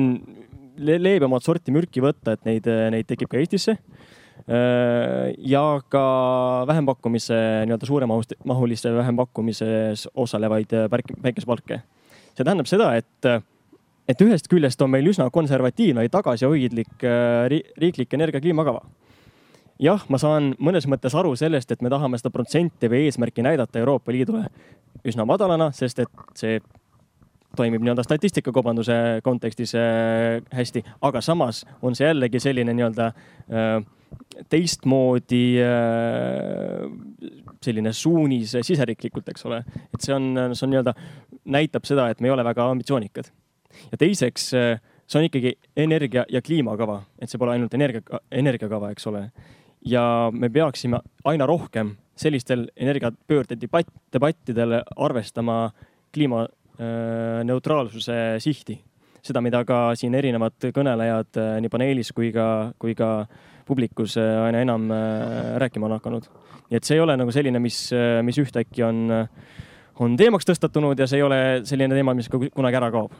leebemat 0.79 1.43
sorti 1.43 1.73
mürki 1.75 2.03
võtta, 2.03 2.37
et 2.37 2.45
neid, 2.47 2.69
neid 2.93 3.09
tekib 3.09 3.31
ka 3.31 3.41
Eestisse 3.41 3.75
ja 4.47 5.63
ka 5.89 6.03
vähempakkumise, 6.67 7.35
nii-öelda 7.67 7.85
suuremahuliste 7.85 8.93
vähempakkumises 8.95 10.07
osalevaid 10.15 10.73
päikeseparke. 11.21 11.81
see 12.33 12.45
tähendab 12.45 12.69
seda, 12.71 12.93
et, 12.95 13.43
et 14.07 14.21
ühest 14.23 14.47
küljest 14.49 14.81
on 14.81 14.89
meil 14.89 15.05
üsna 15.11 15.29
konservatiivne 15.29 16.07
ja 16.07 16.09
tagasihoidlik 16.09 17.05
riiklik 17.77 18.13
energia 18.13 18.41
kliimakava. 18.41 18.81
jah, 19.79 20.05
ma 20.09 20.17
saan 20.17 20.55
mõnes 20.59 20.87
mõttes 20.87 21.15
aru 21.15 21.35
sellest, 21.35 21.71
et 21.71 21.81
me 21.81 21.89
tahame 21.89 22.17
seda 22.17 22.31
protsenti 22.33 22.89
või 22.89 23.05
eesmärki 23.05 23.45
näidata 23.45 23.79
Euroopa 23.79 24.11
Liidule 24.11 24.47
üsna 25.05 25.25
madalana, 25.25 25.71
sest 25.75 25.99
et 25.99 26.09
see 26.35 26.59
toimib 27.57 27.83
nii-öelda 27.83 28.03
statistikakaubanduse 28.05 28.93
kontekstis 29.23 29.73
äh, 29.75 30.39
hästi, 30.53 30.83
aga 31.01 31.21
samas 31.21 31.65
on 31.81 31.97
see 31.97 32.07
jällegi 32.07 32.41
selline 32.43 32.75
nii-öelda 32.77 33.09
äh, 33.09 33.79
teistmoodi 34.49 35.43
äh, 35.63 36.85
selline 37.63 37.93
suunis 37.93 38.55
siseriiklikult, 38.65 39.29
eks 39.33 39.45
ole. 39.49 39.63
et 39.93 40.01
see 40.01 40.15
on, 40.15 40.31
see 40.53 40.65
on 40.67 40.73
nii-öelda, 40.73 40.93
näitab 41.55 41.87
seda, 41.89 42.07
et 42.09 42.21
me 42.21 42.29
ei 42.29 42.35
ole 42.35 42.45
väga 42.47 42.69
ambitsioonikad. 42.73 43.31
ja 43.91 44.01
teiseks, 44.01 44.49
see 44.49 45.19
on 45.19 45.27
ikkagi 45.27 45.55
energia 45.77 46.25
ja 46.29 46.41
kliimakava, 46.41 47.01
et 47.19 47.31
see 47.31 47.41
pole 47.41 47.57
ainult 47.57 47.73
energia, 47.77 48.21
energiakava, 48.31 48.93
eks 48.95 49.09
ole. 49.11 49.25
ja 49.85 50.03
me 50.33 50.49
peaksime 50.49 51.01
aina 51.27 51.47
rohkem 51.49 51.97
sellistel 52.19 52.67
energiapöörde 52.75 53.55
debatt, 53.59 53.91
debattidel 54.13 54.81
arvestama 54.95 55.69
kliima 56.13 56.47
Äh, 56.79 58.39
sihti. 58.39 58.79
seda, 59.19 59.41
mida 59.43 59.59
ka 59.67 59.91
siin 59.99 60.13
erinevad 60.15 60.55
kõnelejad 60.71 61.35
äh, 61.35 61.57
nii 61.59 61.69
paneelis 61.69 62.13
kui 62.15 62.29
ka, 62.31 62.71
kui 62.79 62.93
ka 62.95 63.27
publikus 63.69 64.17
äh, 64.19 64.37
aina 64.47 64.63
enam 64.65 64.89
rääkima 65.61 65.87
on 65.89 65.97
hakanud. 65.97 66.29
nii 66.69 66.77
et 66.77 66.85
see 66.85 66.97
ei 66.97 67.03
ole 67.05 67.15
nagu 67.17 67.33
selline, 67.33 67.61
mis, 67.61 67.77
mis 68.25 68.41
ühtäkki 68.41 68.83
on, 68.85 69.05
on 70.03 70.17
teemaks 70.17 70.45
tõstatunud 70.49 70.99
ja 70.99 71.07
see 71.09 71.21
ei 71.21 71.25
ole 71.25 71.39
selline 71.69 71.97
teema, 71.97 72.13
mis 72.17 72.29
ka 72.29 72.41
kunagi 72.49 72.81
ära 72.81 72.91
kaob. 72.93 73.15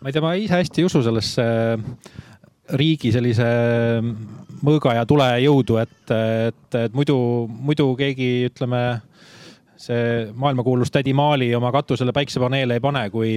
ma 0.00 0.08
ei 0.08 0.14
tea, 0.16 0.24
ma 0.24 0.36
ise 0.38 0.60
hästi 0.60 0.82
ei 0.84 0.88
usu 0.88 1.02
sellesse 1.04 1.44
riigi 2.80 3.12
sellise 3.12 3.48
mõõga 4.64 4.94
ja 4.96 5.04
tule 5.08 5.26
jõudu, 5.44 5.76
et, 5.82 6.12
et, 6.14 6.78
et 6.86 6.94
muidu, 6.96 7.16
muidu 7.48 7.90
keegi, 7.98 8.30
ütleme 8.48 8.80
see 9.84 10.26
maailmakuulus 10.40 10.92
tädi 10.94 11.14
Maali 11.16 11.50
oma 11.56 11.70
katusele 11.74 12.12
päiksepaneele 12.16 12.78
ei 12.78 12.82
pane, 12.84 13.04
kui, 13.12 13.32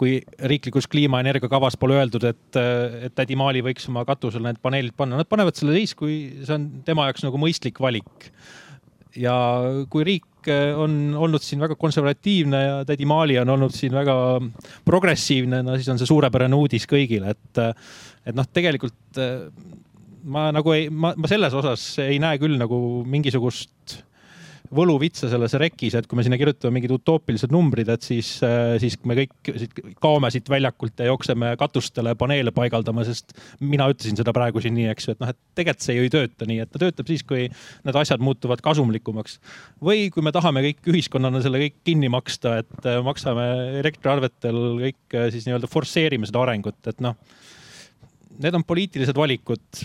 kui 0.00 0.18
riiklikus 0.52 0.88
kliimaenergiakavas 0.92 1.78
pole 1.80 1.98
öeldud, 2.00 2.26
et, 2.28 2.60
et 3.08 3.16
tädi 3.16 3.38
Maali 3.38 3.64
võiks 3.66 3.88
oma 3.92 4.06
katusele 4.08 4.50
need 4.50 4.62
paneelid 4.64 4.96
panna. 4.96 5.20
Nad 5.20 5.30
panevad 5.30 5.58
selle 5.58 5.76
siis, 5.76 5.96
kui 5.98 6.18
see 6.42 6.56
on 6.56 6.70
tema 6.86 7.08
jaoks 7.08 7.26
nagu 7.26 7.40
mõistlik 7.42 7.80
valik. 7.82 8.30
ja 9.16 9.34
kui 9.90 10.04
riik 10.04 10.50
on 10.76 11.14
olnud 11.16 11.42
siin 11.42 11.60
väga 11.62 11.74
konservatiivne 11.80 12.58
ja 12.62 12.74
tädi 12.86 13.06
Maali 13.08 13.38
on 13.40 13.48
olnud 13.54 13.72
siin 13.74 13.94
väga 13.96 14.16
progressiivne, 14.84 15.62
no 15.64 15.76
siis 15.76 15.88
on 15.88 15.98
see 15.98 16.08
suurepärane 16.08 16.54
uudis 16.54 16.86
kõigile, 16.90 17.32
et, 17.32 17.62
et 18.26 18.36
noh, 18.36 18.46
tegelikult 18.52 19.18
ma 20.26 20.50
nagu 20.54 20.74
ei, 20.74 20.88
ma, 20.90 21.12
ma 21.16 21.30
selles 21.30 21.54
osas 21.56 21.84
ei 22.02 22.18
näe 22.22 22.38
küll 22.42 22.58
nagu 22.60 22.78
mingisugust 23.06 24.00
võluvitsa 24.74 25.28
selles 25.30 25.54
rekis, 25.60 25.94
et 25.98 26.06
kui 26.08 26.18
me 26.18 26.24
sinna 26.26 26.38
kirjutame 26.40 26.76
mingid 26.78 26.94
utoopilised 26.96 27.52
numbrid, 27.54 27.88
et 27.92 28.06
siis, 28.06 28.30
äh, 28.46 28.76
siis 28.82 28.98
me 29.08 29.16
kõik 29.18 29.50
siit 29.60 29.80
kaome 30.02 30.30
siit 30.34 30.50
väljakult 30.50 30.98
ja 31.00 31.08
jookseme 31.10 31.54
katustele 31.60 32.14
paneele 32.18 32.52
paigaldama, 32.56 33.04
sest 33.06 33.36
mina 33.60 33.88
ütlesin 33.92 34.18
seda 34.18 34.34
praegu 34.36 34.62
siin 34.62 34.76
nii, 34.78 34.88
eks 34.92 35.08
ju, 35.08 35.16
et 35.16 35.24
noh, 35.24 35.32
et 35.32 35.40
tegelikult 35.58 35.86
see 35.86 35.96
ju 35.98 36.06
ei 36.06 36.12
tööta 36.12 36.48
nii, 36.48 36.60
et 36.64 36.72
ta 36.72 36.82
töötab 36.82 37.10
siis, 37.10 37.24
kui 37.26 37.46
need 37.46 38.00
asjad 38.02 38.22
muutuvad 38.24 38.62
kasumlikumaks. 38.64 39.40
või 39.82 40.10
kui 40.14 40.24
me 40.24 40.32
tahame 40.34 40.64
kõik 40.68 40.92
ühiskonnana 40.92 41.42
selle 41.44 41.60
kõik 41.62 41.80
kinni 41.86 42.10
maksta, 42.12 42.58
et 42.64 42.88
äh, 42.88 43.02
maksame 43.04 43.46
elektriarvetel 43.82 44.62
kõik 44.86 45.18
äh, 45.18 45.28
siis 45.34 45.48
nii-öelda 45.48 45.70
forsseerime 45.70 46.28
seda 46.28 46.46
arengut, 46.46 46.80
et 46.86 47.02
noh 47.04 47.18
need 48.42 48.54
on 48.54 48.64
poliitilised 48.64 49.16
valikud. 49.16 49.84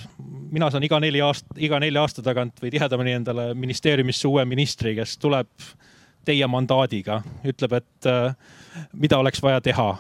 mina 0.52 0.70
saan 0.72 0.84
iga 0.84 1.00
neli 1.00 1.22
aasta, 1.24 1.56
iga 1.58 1.80
nelja 1.80 2.02
aasta 2.04 2.24
tagant 2.26 2.58
või 2.62 2.72
tihedamini 2.74 3.16
endale 3.20 3.54
ministeeriumisse 3.56 4.28
uue 4.28 4.46
ministri, 4.46 4.96
kes 4.96 5.18
tuleb 5.18 5.50
teie 6.26 6.48
mandaadiga, 6.48 7.22
ütleb, 7.48 7.78
et 7.80 8.10
äh, 8.10 8.34
mida 8.94 9.18
oleks 9.18 9.42
vaja 9.44 9.62
teha. 9.62 9.96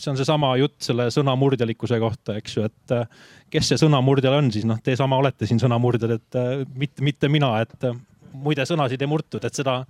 see 0.00 0.08
on 0.10 0.16
seesama 0.16 0.54
jutt 0.56 0.78
selle 0.80 1.10
sõnamurdjalikkuse 1.12 1.98
kohta, 2.00 2.38
eks 2.40 2.54
ju, 2.56 2.62
et 2.70 2.94
äh, 2.96 3.26
kes 3.52 3.68
see 3.68 3.80
sõnamurdjal 3.82 4.38
on 4.38 4.48
siis, 4.52 4.64
noh, 4.64 4.78
te 4.80 4.94
sama 4.96 5.18
olete 5.20 5.46
siin 5.46 5.60
sõnamurdjad, 5.60 6.14
et 6.16 6.38
äh, 6.40 6.62
mitte, 6.74 7.04
mitte 7.04 7.28
mina, 7.28 7.50
et 7.60 7.90
muide 8.32 8.64
sõnasid 8.64 9.02
ei 9.02 9.10
murtud, 9.10 9.44
et 9.44 9.54
seda, 9.54 9.82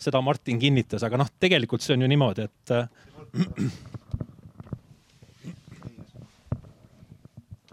seda 0.00 0.22
Martin 0.24 0.58
kinnitas, 0.62 1.04
aga 1.04 1.20
noh, 1.20 1.28
tegelikult 1.40 1.84
see 1.84 1.98
on 1.98 2.06
ju 2.06 2.08
niimoodi, 2.14 2.46
et 2.48 2.74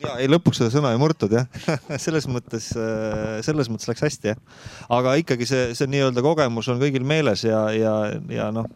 ja 0.03 0.15
ei, 0.19 0.27
lõpuks 0.31 0.59
seda 0.59 0.71
sõna 0.73 0.91
ei 0.93 0.99
murtud 0.99 1.33
jah 1.35 1.47
selles 2.05 2.27
mõttes, 2.31 2.71
äh, 2.79 3.39
selles 3.45 3.69
mõttes 3.71 3.89
läks 3.91 4.03
hästi 4.05 4.33
jah. 4.33 4.41
aga 4.97 5.15
ikkagi 5.21 5.47
see, 5.49 5.69
see 5.77 5.89
nii-öelda 5.91 6.23
kogemus 6.25 6.69
on 6.71 6.81
kõigil 6.81 7.05
meeles 7.07 7.45
ja, 7.47 7.65
ja, 7.75 7.95
ja 8.31 8.49
noh, 8.55 8.67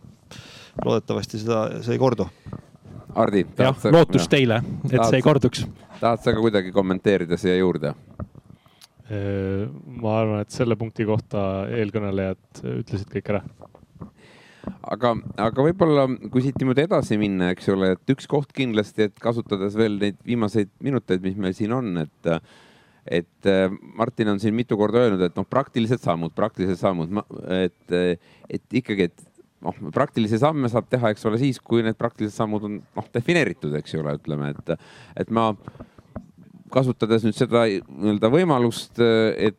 loodetavasti 0.86 1.42
seda, 1.42 1.66
see 1.84 1.98
ei 1.98 2.02
kordu. 2.02 2.30
Hardi. 3.16 3.44
jah, 3.58 3.76
lootus 3.92 4.28
ja. 4.28 4.32
teile, 4.38 4.62
et 4.86 4.94
tahad, 4.94 5.10
see 5.10 5.20
ei 5.20 5.26
korduks. 5.26 5.66
tahad 6.00 6.24
sa 6.24 6.36
ka 6.36 6.44
kuidagi 6.44 6.72
kommenteerida 6.76 7.40
siia 7.42 7.58
juurde? 7.58 7.96
Äh, 9.10 9.66
ma 10.00 10.20
arvan, 10.22 10.46
et 10.46 10.54
selle 10.56 10.78
punkti 10.80 11.08
kohta 11.10 11.66
eelkõnelejad 11.74 12.64
ütlesid 12.78 13.10
kõik 13.12 13.34
ära 13.34 13.44
aga, 14.68 15.14
aga 15.40 15.66
võib-olla 15.70 16.08
kui 16.32 16.44
siit 16.46 16.60
niimoodi 16.60 16.86
edasi 16.88 17.20
minna, 17.22 17.52
eks 17.54 17.70
ole, 17.74 17.94
et 17.96 18.16
üks 18.16 18.28
koht 18.30 18.52
kindlasti, 18.56 19.10
et 19.10 19.22
kasutades 19.22 19.78
veel 19.80 20.00
neid 20.02 20.20
viimaseid 20.28 20.72
minuteid, 20.86 21.24
mis 21.26 21.38
meil 21.40 21.56
siin 21.58 21.76
on, 21.76 22.04
et 22.06 22.34
et 23.10 23.48
Martin 23.98 24.30
on 24.36 24.40
siin 24.42 24.54
mitu 24.54 24.78
korda 24.78 25.02
öelnud, 25.02 25.22
et 25.26 25.38
noh, 25.40 25.46
praktilised 25.50 26.04
sammud, 26.04 26.34
praktilised 26.36 26.78
sammud, 26.78 27.16
et, 27.56 27.94
et 28.54 28.76
ikkagi, 28.82 29.08
et 29.10 29.24
noh, 29.66 29.80
praktilisi 29.96 30.38
samme 30.40 30.70
saab 30.72 30.90
teha, 30.92 31.14
eks 31.14 31.26
ole, 31.26 31.40
siis 31.42 31.58
kui 31.64 31.82
need 31.86 31.98
praktilised 32.00 32.38
sammud 32.38 32.68
on 32.68 32.76
noh, 32.84 33.08
defineeritud, 33.16 33.74
eks 33.80 33.96
ole, 34.00 34.14
ütleme, 34.20 34.52
et, 34.54 34.92
et 35.24 35.34
ma 35.34 35.50
kasutades 36.72 37.24
nüüd 37.26 37.38
seda 37.38 37.64
nii-öelda 37.70 38.30
võimalust, 38.34 39.00
et 39.00 39.58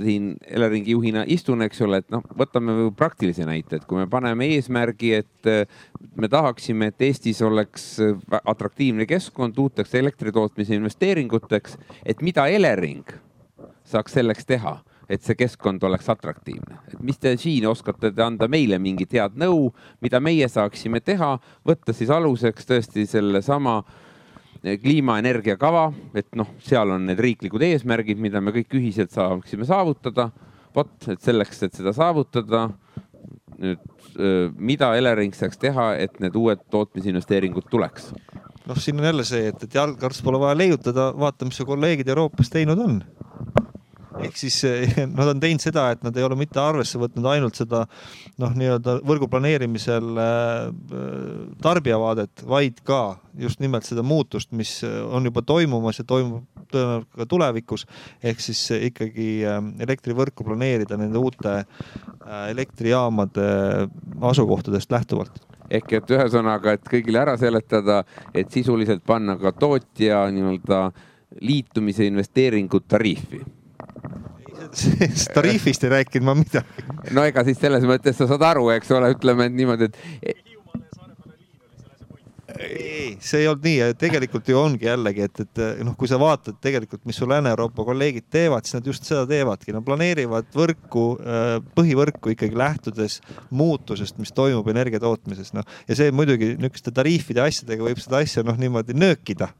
siin 0.00 0.32
Eleringi 0.46 0.94
juhina 0.94 1.24
istun, 1.30 1.64
eks 1.66 1.80
ole, 1.86 2.02
et 2.02 2.10
noh, 2.12 2.24
võtame 2.38 2.74
praktilise 2.96 3.46
näite, 3.48 3.80
et 3.80 3.86
kui 3.88 4.00
me 4.00 4.08
paneme 4.10 4.48
eesmärgi, 4.56 5.12
et 5.20 5.50
me 6.16 6.30
tahaksime, 6.30 6.90
et 6.90 7.06
Eestis 7.08 7.40
oleks 7.46 7.88
atraktiivne 8.40 9.06
keskkond 9.10 9.58
uuteks 9.58 9.96
elektritootmise 10.00 10.76
investeeringuteks, 10.78 11.78
et 12.04 12.22
mida 12.24 12.46
Elering 12.50 13.16
saaks 13.90 14.18
selleks 14.18 14.46
teha, 14.46 14.76
et 15.10 15.24
see 15.26 15.34
keskkond 15.34 15.82
oleks 15.82 16.06
atraktiivne, 16.12 16.76
et 16.92 17.00
mis 17.02 17.18
te 17.18 17.32
siin 17.40 17.66
oskate 17.66 18.12
te 18.14 18.22
anda 18.22 18.46
meile 18.48 18.78
mingit 18.78 19.16
head 19.18 19.34
nõu, 19.40 19.72
mida 20.04 20.20
meie 20.22 20.46
saaksime 20.48 21.00
teha, 21.02 21.34
võtta 21.66 21.96
siis 21.96 22.12
aluseks 22.14 22.68
tõesti 22.68 23.08
sellesama 23.10 23.80
äh, 23.80 24.06
kliimaenergia 24.60 25.56
kava, 25.60 25.88
et 26.14 26.28
noh, 26.36 26.48
seal 26.64 26.92
on 26.92 27.06
need 27.08 27.20
riiklikud 27.20 27.62
eesmärgid, 27.64 28.20
mida 28.20 28.42
me 28.44 28.52
kõik 28.54 28.76
ühiselt 28.76 29.14
saaksime 29.14 29.68
saavutada. 29.68 30.30
vot, 30.74 30.92
et 31.08 31.20
selleks, 31.20 31.62
et 31.66 31.74
seda 31.74 31.92
saavutada, 31.92 32.68
nüüd 33.58 33.80
mida 34.58 34.94
Elering 34.96 35.34
saaks 35.34 35.58
teha, 35.58 35.94
et 35.98 36.20
need 36.20 36.36
uued 36.36 36.62
tootmisinvesteeringud 36.70 37.68
tuleks? 37.70 38.12
noh, 38.66 38.78
siin 38.78 39.00
on 39.00 39.06
jälle 39.08 39.24
see, 39.24 39.48
et, 39.50 39.62
et 39.64 39.74
jalgratast 39.74 40.22
pole 40.24 40.38
vaja 40.40 40.58
leiutada, 40.58 41.10
vaata, 41.18 41.48
mis 41.48 41.58
su 41.58 41.66
kolleegid 41.66 42.08
Euroopas 42.08 42.52
teinud 42.52 42.78
on 42.78 43.00
ehk 44.18 44.36
siis 44.38 44.58
eh, 44.68 44.94
nad 45.18 45.32
on 45.32 45.40
teinud 45.42 45.62
seda, 45.62 45.90
et 45.94 46.04
nad 46.06 46.16
ei 46.16 46.26
ole 46.26 46.38
mitte 46.38 46.60
arvesse 46.62 46.98
võtnud 47.00 47.26
ainult 47.30 47.58
seda 47.60 47.84
noh, 48.40 48.54
nii-öelda 48.56 48.98
võrgu 49.06 49.28
planeerimisel 49.30 50.20
äh, 50.20 50.70
tarbijavaadet, 51.62 52.44
vaid 52.48 52.80
ka 52.86 53.02
just 53.40 53.60
nimelt 53.62 53.86
seda 53.86 54.02
muutust, 54.06 54.50
mis 54.56 54.80
on 54.84 55.28
juba 55.28 55.42
toimumas 55.46 56.00
ja 56.00 56.06
toimub 56.08 56.46
tõenäoliselt 56.70 57.16
ka 57.18 57.26
tulevikus. 57.26 57.86
ehk 58.22 58.40
siis 58.40 58.60
ikkagi 58.90 59.42
elektrivõrku 59.82 60.44
planeerida 60.46 60.98
nende 61.00 61.18
uute 61.18 61.64
elektrijaamade 62.48 63.46
asukohtadest 64.30 64.92
lähtuvalt. 64.92 65.40
Ehk 65.70 65.92
et 65.98 66.10
ühesõnaga, 66.10 66.74
et 66.74 66.86
kõigile 66.90 67.22
ära 67.22 67.36
seletada, 67.38 68.02
et 68.34 68.50
sisuliselt 68.50 69.04
panna 69.06 69.36
ka 69.38 69.52
tootja 69.52 70.24
nii-öelda 70.34 70.82
liitumise 71.46 72.06
investeeringut 72.10 72.88
tariifi 72.90 73.42
sellest 74.76 75.32
tariifist 75.36 75.84
ei 75.86 75.94
rääkinud 75.96 76.28
ma 76.28 76.36
midagi. 76.38 76.86
no 77.16 77.24
ega 77.28 77.44
siis 77.46 77.58
selles 77.60 77.86
mõttes 77.88 78.18
sa 78.18 78.28
saad 78.30 78.44
aru, 78.52 78.68
eks 78.76 78.92
ole, 78.96 79.12
ütleme 79.16 79.48
niimoodi, 79.52 79.90
et 79.90 80.49
ei, 82.60 83.16
see 83.24 83.42
ei 83.42 83.48
olnud 83.50 83.64
nii, 83.64 83.90
tegelikult 84.00 84.48
ju 84.50 84.58
ongi 84.60 84.88
jällegi, 84.88 85.24
et, 85.26 85.42
et 85.44 85.60
noh, 85.86 85.94
kui 85.98 86.10
sa 86.10 86.18
vaatad 86.20 86.58
tegelikult, 86.62 87.02
mis 87.08 87.18
sul 87.20 87.30
Lääne-Euroopa 87.32 87.84
kolleegid 87.86 88.28
teevad, 88.32 88.66
siis 88.66 88.78
nad 88.78 88.90
just 88.90 89.06
seda 89.08 89.24
teevadki, 89.28 89.74
nad 89.74 89.86
planeerivad 89.86 90.50
võrku, 90.56 91.04
põhivõrku 91.76 92.34
ikkagi 92.34 92.58
lähtudes 92.58 93.20
muutusest, 93.54 94.18
mis 94.20 94.34
toimub 94.36 94.68
energia 94.72 95.00
tootmises, 95.02 95.54
noh. 95.56 95.66
ja 95.88 95.96
see 95.98 96.12
muidugi 96.14 96.54
niisuguste 96.56 96.92
tariifide 96.94 97.42
ja 97.42 97.48
asjadega 97.50 97.86
võib 97.86 98.02
seda 98.02 98.20
asja 98.24 98.44
noh, 98.46 98.58
niimoodi 98.60 98.96
nöökida. 98.98 99.50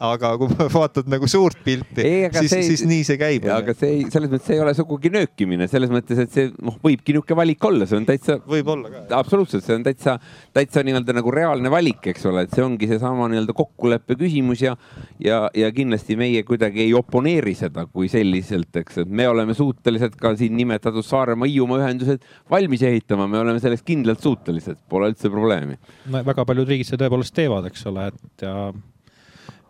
aga 0.00 0.32
kui 0.38 0.50
vaatad 0.80 1.08
nagu 1.10 1.28
suurt 1.30 1.60
pilti, 1.64 2.04
siis, 2.36 2.52
siis 2.52 2.84
nii 2.88 3.04
see 3.06 3.18
käib. 3.20 3.48
aga 3.52 3.74
see 3.76 3.94
ei, 3.96 4.04
selles 4.12 4.30
mõttes 4.32 4.52
ei 4.54 4.60
ole 4.62 4.74
sugugi 4.76 5.12
nöökimine, 5.12 5.68
selles 5.70 5.92
mõttes, 5.92 6.20
et 6.24 6.34
see 6.34 6.50
noh, 6.58 6.76
võibki 6.84 7.14
niisugune 7.14 7.40
valik 7.40 7.64
olla, 7.70 7.88
see 7.88 7.98
on 8.00 8.06
täitsa. 8.08 8.38
võib-olla 8.46 8.92
ka. 8.92 9.04
absoluutselt, 9.20 9.64
see 9.66 9.78
on 9.78 9.86
täitsa, 9.86 10.18
täitsa 10.56 10.84
nii-öelda 10.86 11.16
nagu 11.16 11.34
reaalne 11.34 11.72
valik, 11.72 12.10
eks 12.12 12.26
ole, 12.30 12.46
et 12.50 12.58
see 12.58 12.64
ongi 12.66 12.88
seesama 12.90 13.28
nii-öelda 13.30 13.54
kokkuleppe 13.56 14.16
küsimus 14.18 14.64
ja, 14.64 14.74
ja, 15.22 15.44
ja 15.54 15.70
kindlasti 15.74 16.16
meie 16.18 16.42
kuidagi 16.46 16.82
ei 16.84 16.94
oponeeri 16.98 17.54
seda 17.58 17.86
kui 17.86 18.10
selliselt, 18.10 18.74
eks, 18.82 19.02
et 19.04 19.10
me 19.20 19.28
oleme 19.30 19.54
suutelised 19.56 20.16
ka 20.20 20.34
siin 20.38 20.56
nimetatud 20.58 21.06
Saaremaa-Hiiumaa 21.06 21.80
ühendused 21.84 22.26
valmis 22.50 22.82
ehitama, 22.86 23.28
me 23.30 23.40
oleme 23.40 23.62
selleks 23.62 23.86
kindlalt 23.86 24.22
suutelised, 24.24 24.82
pole 24.90 25.12
üldse 25.12 25.30
probleemi. 25.30 25.78
no 26.10 26.24
väga 26.26 26.46
paljud 26.48 26.68
riigid 26.70 26.90
seda 26.90 27.06
tõepoolest 27.06 27.36
teevad, 27.36 27.70
eks 27.70 27.86
ole, 27.90 28.08
et 28.10 28.46
ja, 28.46 28.54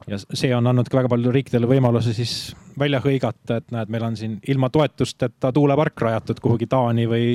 ja 0.08 0.20
see 0.24 0.52
on 0.56 0.72
andnud 0.72 0.88
ka 0.88 1.02
väga 1.02 1.12
paljudele 1.12 1.40
riikidele 1.40 1.68
võimaluse 1.70 2.16
siis 2.16 2.54
välja 2.80 3.02
hõigata, 3.04 3.60
et 3.60 3.74
näed, 3.74 3.92
meil 3.92 4.08
on 4.08 4.16
siin 4.16 4.38
ilma 4.48 4.72
toetusteta 4.72 5.52
tuulepark 5.52 6.00
rajatud 6.08 6.40
kuhugi 6.40 6.70
Taani 6.70 7.08
või 7.10 7.34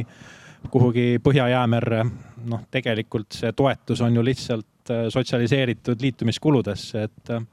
kuhugi 0.74 1.20
Põhja-Jäämerre. 1.22 2.06
noh, 2.46 2.62
tegelikult 2.72 3.34
see 3.34 3.52
toetus 3.58 4.02
on 4.06 4.16
ju 4.16 4.24
lihtsalt 4.26 4.68
äh, 4.94 5.08
sotsialiseeritud 5.14 6.02
liitumiskuludesse, 6.02 7.08
et 7.10 7.34
äh, 7.34 7.44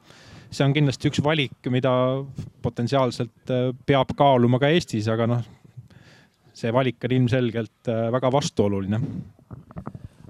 see 0.53 0.65
on 0.65 0.75
kindlasti 0.75 1.09
üks 1.09 1.21
valik, 1.25 1.57
mida 1.73 1.91
potentsiaalselt 2.63 3.53
äh, 3.53 3.69
peab 3.85 4.13
kaaluma 4.17 4.61
ka 4.61 4.71
Eestis, 4.73 5.09
aga 5.11 5.27
noh, 5.29 5.45
see 6.53 6.73
valik 6.73 7.03
on 7.03 7.15
ilmselgelt 7.17 7.91
äh, 7.91 8.09
väga 8.13 8.31
vastuoluline. 8.33 9.01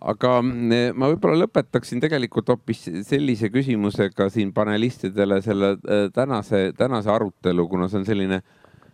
Aga 0.03 0.34
mm, 0.43 0.97
ma 0.99 1.07
võib-olla 1.13 1.45
lõpetaksin 1.45 2.01
tegelikult 2.03 2.49
hoopis 2.51 2.81
sellise 3.07 3.47
küsimusega 3.51 4.27
siin 4.34 4.51
panelistidele 4.55 5.39
selle 5.45 5.75
äh, 5.77 6.09
tänase, 6.15 6.71
tänase 6.77 7.11
arutelu, 7.11 7.67
kuna 7.71 7.88
see 7.91 8.01
on 8.01 8.07
selline 8.07 8.41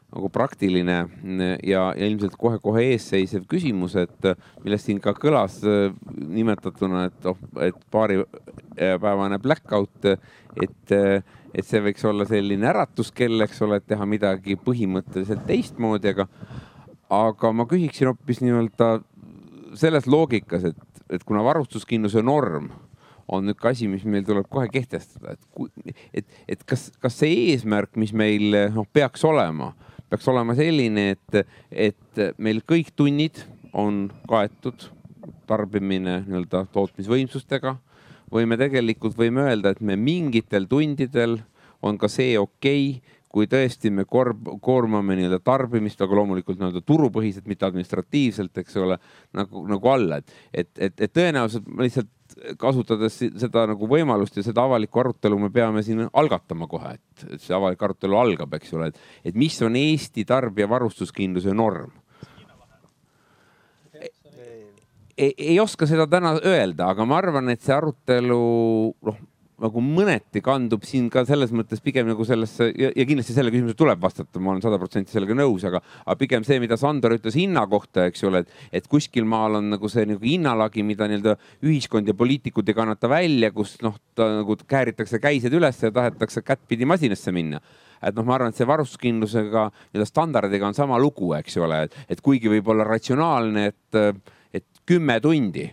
nagu 0.09 0.29
praktiline 0.33 1.03
mm, 1.05 1.41
ja, 1.67 1.89
ja 1.97 2.07
ilmselt 2.09 2.37
kohe-kohe 2.39 2.85
eesseisev 2.93 3.45
küsimus, 3.49 3.95
et 3.99 4.29
äh, 4.29 4.39
millest 4.63 4.89
siin 4.89 5.01
ka 5.03 5.13
kõlas 5.17 5.59
äh, 5.67 5.93
nimetatuna, 6.17 7.05
et 7.11 7.29
oh, 7.29 7.37
et 7.65 7.77
paaripäevane 7.93 9.39
blackout, 9.43 10.09
et, 10.63 10.95
et 10.95 11.65
see 11.65 11.83
võiks 11.85 12.05
olla 12.09 12.25
selline 12.29 12.71
äratuskell, 12.71 13.45
eks 13.45 13.61
ole, 13.67 13.79
et 13.79 13.87
teha 13.89 14.07
midagi 14.09 14.57
põhimõtteliselt 14.65 15.45
teistmoodi, 15.49 16.15
aga 16.15 16.29
aga 17.09 17.49
ma 17.57 17.65
küsiksin 17.69 18.11
hoopis 18.11 18.43
nii-öelda 18.43 18.99
selles 19.77 20.05
loogikas, 20.09 20.69
et 20.69 20.85
et 21.09 21.23
kuna 21.25 21.41
varustuskindluse 21.41 22.21
norm 22.21 22.69
on 23.29 23.45
niisugune 23.45 23.71
asi, 23.71 23.87
mis 23.89 24.05
meil 24.09 24.25
tuleb 24.25 24.47
kohe 24.49 24.65
kehtestada, 24.73 25.35
et, 25.35 25.99
et, 26.17 26.37
et 26.49 26.63
kas, 26.65 26.87
kas 27.01 27.19
see 27.21 27.51
eesmärk, 27.51 27.93
mis 28.01 28.13
meil 28.17 28.55
noh, 28.73 28.87
peaks 28.93 29.21
olema, 29.29 29.69
peaks 30.09 30.27
olema 30.31 30.55
selline, 30.57 31.11
et, 31.15 31.43
et 31.71 32.23
meil 32.37 32.63
kõik 32.67 32.93
tunnid 32.97 33.43
on 33.77 34.07
kaetud 34.29 34.89
tarbimine 35.49 36.23
nii-öelda 36.25 36.65
tootmisvõimsustega. 36.73 37.75
Või 38.29 38.45
me 38.45 38.59
tegelikult 38.61 39.15
võime 39.17 39.47
öelda, 39.47 39.73
et 39.73 39.81
me 39.81 39.95
mingitel 39.97 40.67
tundidel 40.69 41.39
on 41.81 41.97
ka 41.97 42.09
see 42.11 42.35
okei 42.37 42.91
okay, 42.91 43.15
kui 43.29 43.45
tõesti 43.49 43.91
me 43.93 44.05
korb, 44.09 44.47
koormame 44.61 45.17
nii-öelda 45.17 45.39
tarbimist, 45.45 46.01
aga 46.01 46.17
loomulikult 46.17 46.57
nii-öelda 46.57 46.81
turupõhiselt, 46.85 47.45
mitte 47.49 47.67
administratiivselt, 47.67 48.57
eks 48.57 48.77
ole, 48.81 48.97
nagu, 49.37 49.65
nagu 49.69 49.91
alla, 49.91 50.17
et, 50.17 50.33
et, 50.53 50.71
et, 50.77 50.95
et 51.05 51.13
tõenäoliselt 51.13 51.69
lihtsalt 51.77 52.09
kasutades 52.59 53.15
seda 53.19 53.65
nagu 53.71 53.87
võimalust 53.89 54.37
ja 54.37 54.43
seda 54.45 54.65
avalikku 54.67 55.01
arutelu 55.01 55.39
me 55.39 55.49
peame 55.53 55.83
siin 55.85 56.05
algatama 56.07 56.67
kohe, 56.69 56.95
et, 56.97 57.25
et 57.35 57.41
see 57.41 57.55
avalik 57.55 57.81
arutelu 57.83 58.19
algab, 58.19 58.53
eks 58.59 58.75
ole, 58.77 58.91
et, 58.91 59.01
et 59.31 59.39
mis 59.39 59.57
on 59.65 59.77
Eesti 59.79 60.25
tarbija 60.29 60.69
varustuskindluse 60.69 61.55
norm? 61.57 61.91
Ei, 65.19 65.33
ei 65.35 65.57
oska 65.59 65.83
seda 65.83 66.05
täna 66.07 66.37
öelda, 66.37 66.93
aga 66.93 67.03
ma 67.03 67.17
arvan, 67.19 67.49
et 67.51 67.59
see 67.65 67.73
arutelu 67.75 68.43
noh, 69.03 69.17
nagu 69.63 69.81
mõneti 69.83 70.41
kandub 70.43 70.85
siin 70.87 71.09
ka 71.11 71.23
selles 71.27 71.51
mõttes 71.55 71.81
pigem 71.83 72.07
nagu 72.09 72.25
sellesse 72.27 72.69
ja, 72.71 72.91
ja 72.95 73.05
kindlasti 73.07 73.35
selle 73.35 73.51
küsimuse 73.53 73.77
tuleb 73.79 74.01
vastata, 74.01 74.41
ma 74.41 74.53
olen 74.53 74.63
sada 74.63 74.79
protsenti 74.81 75.13
sellega 75.13 75.37
nõus, 75.37 75.65
aga, 75.67 75.81
aga 76.05 76.17
pigem 76.19 76.45
see, 76.47 76.59
mida 76.63 76.77
Sandor 76.79 77.15
ütles 77.17 77.37
hinna 77.39 77.65
kohta, 77.69 78.07
eks 78.09 78.25
ole, 78.29 78.43
et, 78.45 78.55
et 78.79 78.89
kuskil 78.91 79.27
maal 79.29 79.59
on 79.59 79.69
nagu 79.75 79.91
see 79.91 80.07
nagu 80.09 80.23
hinnalagi, 80.23 80.85
mida 80.87 81.09
nii-öelda 81.09 81.35
ühiskond 81.65 82.09
ja 82.09 82.15
poliitikud 82.17 82.69
ei 82.69 82.77
kannata 82.77 83.11
välja, 83.11 83.51
kus 83.55 83.77
noh, 83.85 83.97
ta 84.17 84.29
nagu 84.39 84.57
kääritakse 84.69 85.21
käised 85.23 85.55
üles 85.55 85.83
ja 85.83 85.93
tahetakse 85.95 86.43
kättpidi 86.45 86.87
masinasse 86.89 87.33
minna. 87.35 87.61
Et 87.99 88.15
noh, 88.15 88.23
ma 88.23 88.37
arvan, 88.37 88.53
et 88.53 88.59
see 88.59 88.67
varustuskindlusega 88.67 89.65
nii-öelda 89.71 90.07
standardiga 90.07 90.69
on 90.69 90.77
sama 90.77 90.99
lugu, 91.01 91.33
eks 91.35 91.59
ole, 91.59 91.83
et 92.07 92.23
kuigi 92.23 92.51
võib 92.51 92.71
olla 92.71 92.87
ratsionaalne, 92.87 93.65
et, 93.73 94.23
et 94.55 94.85
kümme 94.87 95.19
tundi 95.23 95.67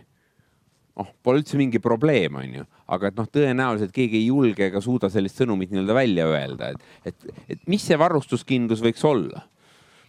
noh, 0.97 1.13
pole 1.23 1.41
üldse 1.41 1.59
mingi 1.59 1.79
probleem, 1.83 2.35
onju, 2.41 2.65
aga 2.87 3.11
et 3.11 3.17
noh, 3.19 3.27
tõenäoliselt 3.31 3.93
keegi 3.95 4.21
ei 4.21 4.29
julge 4.29 4.67
ega 4.69 4.81
suuda 4.83 5.09
sellist 5.11 5.41
sõnumit 5.41 5.73
nii-öelda 5.73 5.95
välja 5.97 6.27
öelda, 6.31 6.71
et, 6.71 6.85
et, 7.11 7.41
et 7.55 7.65
mis 7.67 7.83
see 7.83 7.97
varustuskindlus 7.99 8.83
võiks 8.85 9.03
olla? 9.07 9.45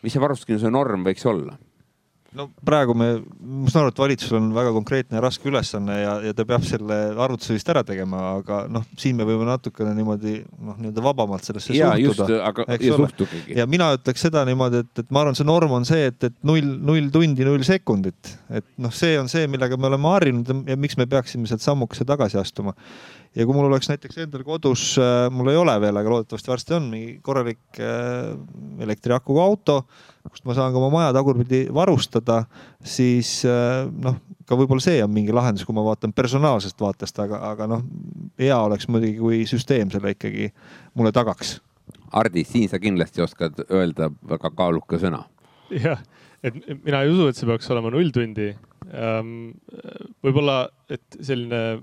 mis 0.02 0.14
see 0.14 0.22
varustuskindluse 0.22 0.70
norm 0.70 1.06
võiks 1.06 1.26
olla? 1.26 1.56
No 2.36 2.48
praegu 2.64 2.92
me, 2.98 3.08
ma 3.40 3.70
saan 3.72 3.86
aru, 3.86 3.92
et 3.94 4.00
valitsusel 4.02 4.36
on 4.36 4.48
väga 4.56 4.72
konkreetne 4.76 5.16
ja 5.16 5.22
raske 5.24 5.48
ülesanne 5.48 5.96
ja, 5.96 6.14
ja 6.28 6.34
ta 6.36 6.44
peab 6.48 6.64
selle 6.68 6.98
arvutuse 7.16 7.56
vist 7.56 7.70
ära 7.72 7.82
tegema, 7.88 8.20
aga 8.36 8.60
noh, 8.72 8.84
siin 9.00 9.16
me 9.16 9.26
võime 9.28 9.46
natukene 9.48 9.94
niimoodi 9.96 10.34
noh, 10.44 10.76
nii-öelda 10.76 11.04
vabamalt 11.04 11.48
sellesse 11.48 11.76
ja 11.76 11.94
suhtuda., 11.96 12.40
aga 12.50 12.66
ja 12.74 12.92
ole. 12.94 13.08
suhtugegi. 13.08 13.56
ja 13.56 13.68
mina 13.70 13.90
ütleks 13.96 14.26
seda 14.28 14.44
niimoodi, 14.48 14.84
et, 14.84 15.04
et 15.04 15.14
ma 15.14 15.24
arvan, 15.24 15.38
see 15.38 15.48
norm 15.48 15.72
on 15.78 15.88
see, 15.88 16.10
et, 16.12 16.18
et 16.28 16.36
null, 16.48 16.68
null 16.90 17.08
tundi, 17.14 17.46
null 17.48 17.64
sekundit, 17.66 18.34
et 18.52 18.66
noh, 18.76 18.92
see 18.94 19.16
on 19.20 19.30
see, 19.32 19.48
millega 19.50 19.80
me 19.80 19.88
oleme 19.88 20.12
harjunud 20.12 20.68
ja 20.68 20.76
miks 20.80 21.00
me 21.00 21.08
peaksime 21.08 21.48
sealt 21.48 21.64
sammukese 21.64 22.04
tagasi 22.08 22.40
astuma. 22.40 22.76
Ja 23.36 23.46
kui 23.46 23.56
mul 23.56 23.68
oleks 23.68 23.90
näiteks 23.90 24.20
endal 24.24 24.44
kodus, 24.46 24.94
mul 25.34 25.52
ei 25.52 25.58
ole 25.60 25.74
veel, 25.82 26.00
aga 26.00 26.12
loodetavasti 26.14 26.52
varsti 26.52 26.76
on 26.78 26.88
mingi 26.92 27.18
korralik 27.24 27.80
äh, 27.82 28.32
elektriakuga 28.84 29.44
auto, 29.44 29.78
kust 30.28 30.46
ma 30.48 30.56
saan 30.56 30.72
ka 30.74 30.80
oma 30.80 30.90
maja 30.94 31.12
tagurpidi 31.16 31.66
varustada, 31.74 32.42
siis 32.84 33.40
äh, 33.48 33.84
noh, 34.04 34.18
ka 34.48 34.58
võib-olla 34.58 34.84
see 34.84 35.02
on 35.04 35.12
mingi 35.14 35.34
lahendus, 35.34 35.66
kui 35.68 35.76
ma 35.76 35.84
vaatan 35.86 36.16
personaalsest 36.16 36.80
vaatest, 36.80 37.22
aga, 37.24 37.42
aga 37.52 37.70
noh, 37.76 37.86
hea 38.40 38.58
oleks 38.58 38.88
muidugi, 38.88 39.18
kui 39.20 39.42
süsteem 39.50 39.92
selle 39.94 40.16
ikkagi 40.16 40.52
mulle 40.98 41.14
tagaks 41.14 41.58
Hardi, 42.12 42.44
siin 42.44 42.68
sa 42.70 42.78
kindlasti 42.80 43.22
oskad 43.24 43.60
öelda 43.68 44.08
väga 44.28 44.50
kaaluka 44.56 45.00
sõna. 45.00 45.24
jah, 45.84 46.00
et 46.42 46.56
mina 46.84 47.02
ei 47.04 47.12
usu, 47.12 47.28
et 47.28 47.36
see 47.36 47.48
peaks 47.48 47.68
olema 47.74 47.92
null 47.92 48.12
tundi. 48.14 48.48
võib-olla, 50.24 50.62
et 50.88 51.18
selline 51.20 51.82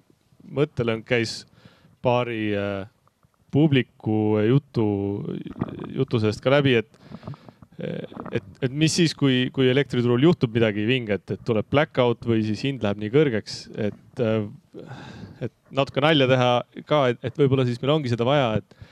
mõttelõng 0.52 1.06
käis 1.08 1.44
paari 2.06 2.52
äh, 2.58 2.86
publiku 3.56 4.38
jutu, 4.44 4.88
jutu 5.96 6.20
seest 6.22 6.44
ka 6.44 6.54
läbi, 6.58 6.80
et 6.82 6.90
et, 7.76 8.44
et 8.64 8.72
mis 8.72 8.94
siis, 8.96 9.12
kui, 9.18 9.50
kui 9.52 9.68
elektriturul 9.68 10.24
juhtub 10.24 10.54
midagi 10.56 10.86
vinget, 10.88 11.26
et 11.34 11.42
tuleb 11.44 11.68
blackout 11.72 12.24
või 12.28 12.44
siis 12.48 12.62
hind 12.64 12.84
läheb 12.86 13.02
nii 13.02 13.12
kõrgeks, 13.12 13.58
et, 13.76 14.22
et 15.44 15.56
natuke 15.76 16.04
nalja 16.04 16.28
teha 16.32 16.52
ka, 16.88 17.02
et, 17.12 17.20
et 17.20 17.42
võib-olla 17.42 17.66
siis 17.68 17.82
meil 17.82 17.98
ongi 17.98 18.14
seda 18.14 18.28
vaja, 18.28 18.54
et 18.62 18.84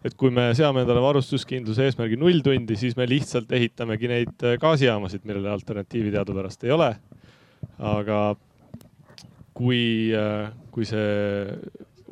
et 0.00 0.14
kui 0.16 0.32
me 0.32 0.46
seame 0.56 0.80
endale 0.80 1.02
varustuskindluse 1.04 1.84
eesmärgi 1.84 2.16
null 2.16 2.40
tundi, 2.40 2.72
siis 2.80 2.94
me 2.96 3.04
lihtsalt 3.04 3.50
ehitamegi 3.52 4.08
neid 4.08 4.44
gaasijaamasid, 4.62 5.26
millele 5.28 5.50
alternatiivi 5.52 6.14
teadupärast 6.14 6.64
ei 6.64 6.72
ole. 6.72 6.94
aga 7.76 8.20
kui, 9.60 9.84
kui 10.72 10.88
see 10.88 11.06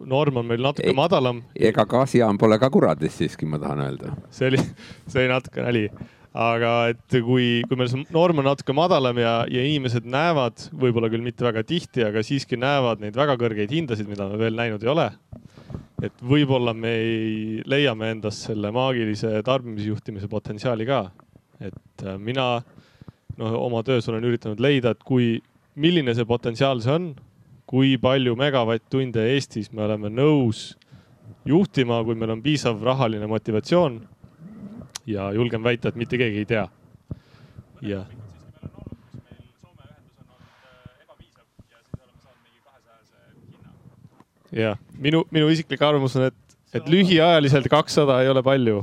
norm 0.06 0.36
on 0.36 0.46
meil 0.46 0.62
natuke 0.62 0.86
Ei, 0.86 0.96
madalam. 0.96 1.42
ega 1.56 1.84
gaasijaam 1.88 2.38
pole 2.38 2.58
ka 2.60 2.70
kuradis 2.70 3.18
siiski, 3.18 3.48
ma 3.48 3.58
tahan 3.62 3.82
öelda. 3.86 4.14
see 4.30 4.52
oli, 4.52 4.62
see 5.10 5.24
oli 5.24 5.32
natuke 5.32 5.64
nali, 5.64 5.84
aga 6.38 6.72
et 6.92 7.18
kui, 7.24 7.48
kui 7.68 7.80
meil 7.80 7.90
see 7.90 8.04
norm 8.14 8.42
on 8.42 8.48
natuke 8.50 8.76
madalam 8.76 9.18
ja, 9.20 9.34
ja 9.50 9.64
inimesed 9.64 10.06
näevad, 10.08 10.68
võib-olla 10.72 11.10
küll 11.12 11.24
mitte 11.24 11.46
väga 11.46 11.64
tihti, 11.66 12.04
aga 12.06 12.22
siiski 12.26 12.58
näevad 12.60 13.02
neid 13.02 13.18
väga 13.18 13.38
kõrgeid 13.40 13.74
hindasid, 13.74 14.08
mida 14.10 14.28
me 14.30 14.40
veel 14.40 14.58
näinud 14.58 14.84
ei 14.84 14.92
ole. 14.94 15.10
et 16.02 16.20
võib-olla 16.22 16.74
me 16.74 16.94
ei, 16.94 17.62
leiame 17.66 18.12
endas 18.14 18.44
selle 18.46 18.70
maagilise 18.74 19.40
tarbimisjuhtimise 19.46 20.28
potentsiaali 20.30 20.86
ka. 20.86 21.06
et 21.60 22.04
äh, 22.06 22.18
mina 22.18 22.50
noh, 23.38 23.54
oma 23.66 23.82
töös 23.86 24.06
olen 24.10 24.26
üritanud 24.26 24.60
leida, 24.62 24.94
et 24.94 25.02
kui, 25.06 25.38
milline 25.78 26.14
see 26.14 26.26
potentsiaal 26.26 26.82
see 26.82 26.94
on, 26.94 27.10
kui 27.68 27.96
palju 28.00 28.36
megavatt-tunde 28.38 29.26
Eestis 29.34 29.68
me 29.72 29.84
oleme 29.84 30.08
nõus 30.08 30.70
juhtima, 31.48 32.00
kui 32.04 32.16
meil 32.16 32.32
on 32.32 32.44
piisav 32.44 32.80
rahaline 32.84 33.28
motivatsioon. 33.28 34.00
ja 35.08 35.30
julgen 35.32 35.62
väita, 35.64 35.88
et 35.88 35.96
mitte 35.96 36.18
keegi 36.20 36.38
ei 36.38 36.48
tea. 36.48 36.68
jah 37.80 38.06
jah, 44.52 44.78
minu, 44.96 45.24
minu 45.30 45.48
isiklik 45.52 45.82
arvamus 45.82 46.16
on, 46.16 46.28
et, 46.30 46.56
et 46.76 46.88
lühiajaliselt 46.88 47.68
kakssada 47.70 48.20
ei 48.22 48.30
ole 48.32 48.42
palju. 48.42 48.82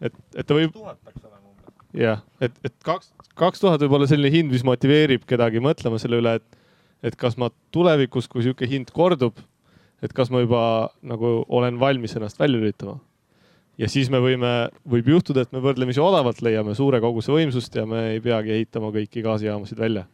et, 0.00 0.14
et 0.34 0.46
ta 0.46 0.56
võib. 0.56 0.76
jah, 1.96 2.22
et, 2.40 2.54
et 2.64 2.74
kaks, 2.84 3.12
kaks 3.38 3.60
tuhat 3.60 3.82
võib 3.84 3.98
olla 3.98 4.08
selline 4.10 4.32
hind, 4.32 4.52
mis 4.54 4.64
motiveerib 4.64 5.26
kedagi 5.28 5.60
mõtlema 5.64 6.00
selle 6.00 6.22
üle, 6.22 6.38
et, 6.40 6.57
et 7.02 7.16
kas 7.16 7.36
ma 7.38 7.50
tulevikus, 7.74 8.28
kui 8.28 8.42
sihuke 8.42 8.68
hind 8.68 8.92
kordub, 8.94 9.38
et 10.02 10.14
kas 10.14 10.30
ma 10.30 10.42
juba 10.42 10.62
nagu 11.02 11.42
olen 11.48 11.78
valmis 11.80 12.16
ennast 12.16 12.38
välja 12.40 12.58
lülitama. 12.58 12.98
ja 13.78 13.88
siis 13.88 14.10
me 14.10 14.18
võime, 14.18 14.70
võib 14.88 15.08
juhtuda, 15.08 15.42
et 15.42 15.52
me 15.52 15.62
võrdlemisi 15.62 16.00
odavalt 16.02 16.42
leiame 16.42 16.74
suure 16.74 17.00
koguse 17.00 17.32
võimsust 17.32 17.74
ja 17.74 17.86
me 17.86 18.08
ei 18.14 18.20
peagi 18.20 18.50
ehitama 18.56 18.90
kõiki 18.94 19.22
gaasijaamasid 19.22 19.78
välja. 19.78 20.06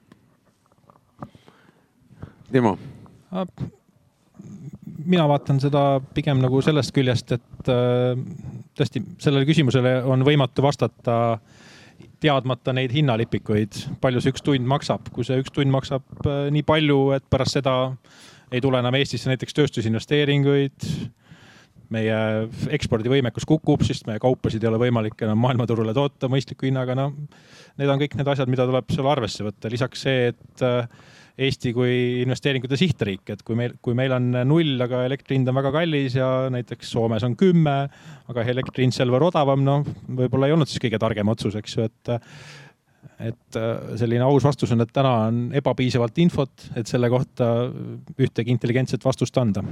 Timo 2.52 2.77
mina 5.05 5.27
vaatan 5.28 5.61
seda 5.62 6.01
pigem 6.15 6.40
nagu 6.43 6.61
sellest 6.65 6.94
küljest, 6.97 7.35
et 7.36 7.70
äh, 7.73 8.15
tõesti 8.78 9.02
sellele 9.23 9.47
küsimusele 9.48 9.97
on 10.09 10.24
võimatu 10.27 10.65
vastata 10.65 11.16
teadmata 12.23 12.74
neid 12.77 12.93
hinnalipikuid, 12.95 13.81
palju 14.03 14.23
see 14.23 14.35
üks 14.35 14.45
tund 14.45 14.69
maksab, 14.70 15.11
kui 15.15 15.27
see 15.27 15.41
üks 15.43 15.53
tund 15.55 15.73
maksab 15.73 16.05
äh, 16.27 16.47
nii 16.55 16.65
palju, 16.66 17.01
et 17.16 17.27
pärast 17.31 17.59
seda 17.59 17.74
ei 18.55 18.62
tule 18.65 18.78
enam 18.78 18.95
Eestisse 18.99 19.31
näiteks 19.32 19.57
tööstusinvesteeringuid. 19.57 20.89
meie 21.95 22.15
ekspordivõimekus 22.74 23.45
kukub, 23.47 23.82
sest 23.86 24.07
meie 24.09 24.19
kaupasid 24.19 24.62
ei 24.65 24.70
ole 24.70 24.78
võimalik 24.86 25.20
enam 25.23 25.39
maailmaturule 25.39 25.93
toota 25.95 26.31
mõistliku 26.32 26.66
hinnaga, 26.66 26.97
no. 26.97 27.11
Need 27.78 27.91
on 27.93 28.01
kõik 28.01 28.16
need 28.19 28.31
asjad, 28.32 28.51
mida 28.51 28.65
tuleb 28.66 28.89
seal 28.91 29.07
arvesse 29.07 29.45
võtta, 29.45 29.70
lisaks 29.70 30.07
see, 30.07 30.32
et 30.32 30.65
äh, 30.65 30.89
Eesti 31.35 31.73
kui 31.74 31.94
investeeringute 32.23 32.77
sihtriik, 32.78 33.24
et 33.35 33.40
kui 33.43 33.56
meil, 33.59 33.73
kui 33.82 33.97
meil 33.98 34.12
on 34.15 34.28
null, 34.47 34.77
aga 34.85 35.01
elektri 35.09 35.35
hind 35.35 35.51
on 35.51 35.56
väga 35.59 35.73
kallis 35.74 36.15
ja 36.15 36.28
näiteks 36.55 36.93
Soomes 36.94 37.27
on 37.27 37.35
kümme, 37.39 37.89
aga 38.31 38.44
elektri 38.52 38.86
hind 38.86 38.94
seal 38.94 39.11
veel 39.11 39.27
odavam, 39.27 39.65
noh, 39.66 39.82
võib-olla 40.15 40.47
ei 40.47 40.55
olnud 40.55 40.70
siis 40.70 40.82
kõige 40.85 41.01
targem 41.02 41.32
otsus, 41.35 41.56
eks 41.59 41.74
ju, 41.74 41.89
et 41.90 42.15
et 43.24 43.59
selline 43.98 44.24
aus 44.27 44.47
vastus 44.47 44.73
on, 44.74 44.82
et 44.82 44.90
täna 44.94 45.11
on 45.27 45.43
ebapiisavalt 45.55 46.16
infot, 46.23 46.69
et 46.78 46.86
selle 46.90 47.11
kohta 47.11 47.51
ühtegi 48.15 48.55
intelligentset 48.55 49.05
vastust 49.05 49.39
anda. 49.39 49.62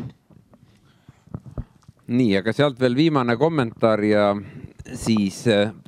nii, 2.12 2.36
aga 2.43 2.52
sealt 2.52 2.80
veel 2.82 2.98
viimane 2.98 3.39
kommentaar 3.39 4.02
ja 4.05 4.28
siis 4.98 5.44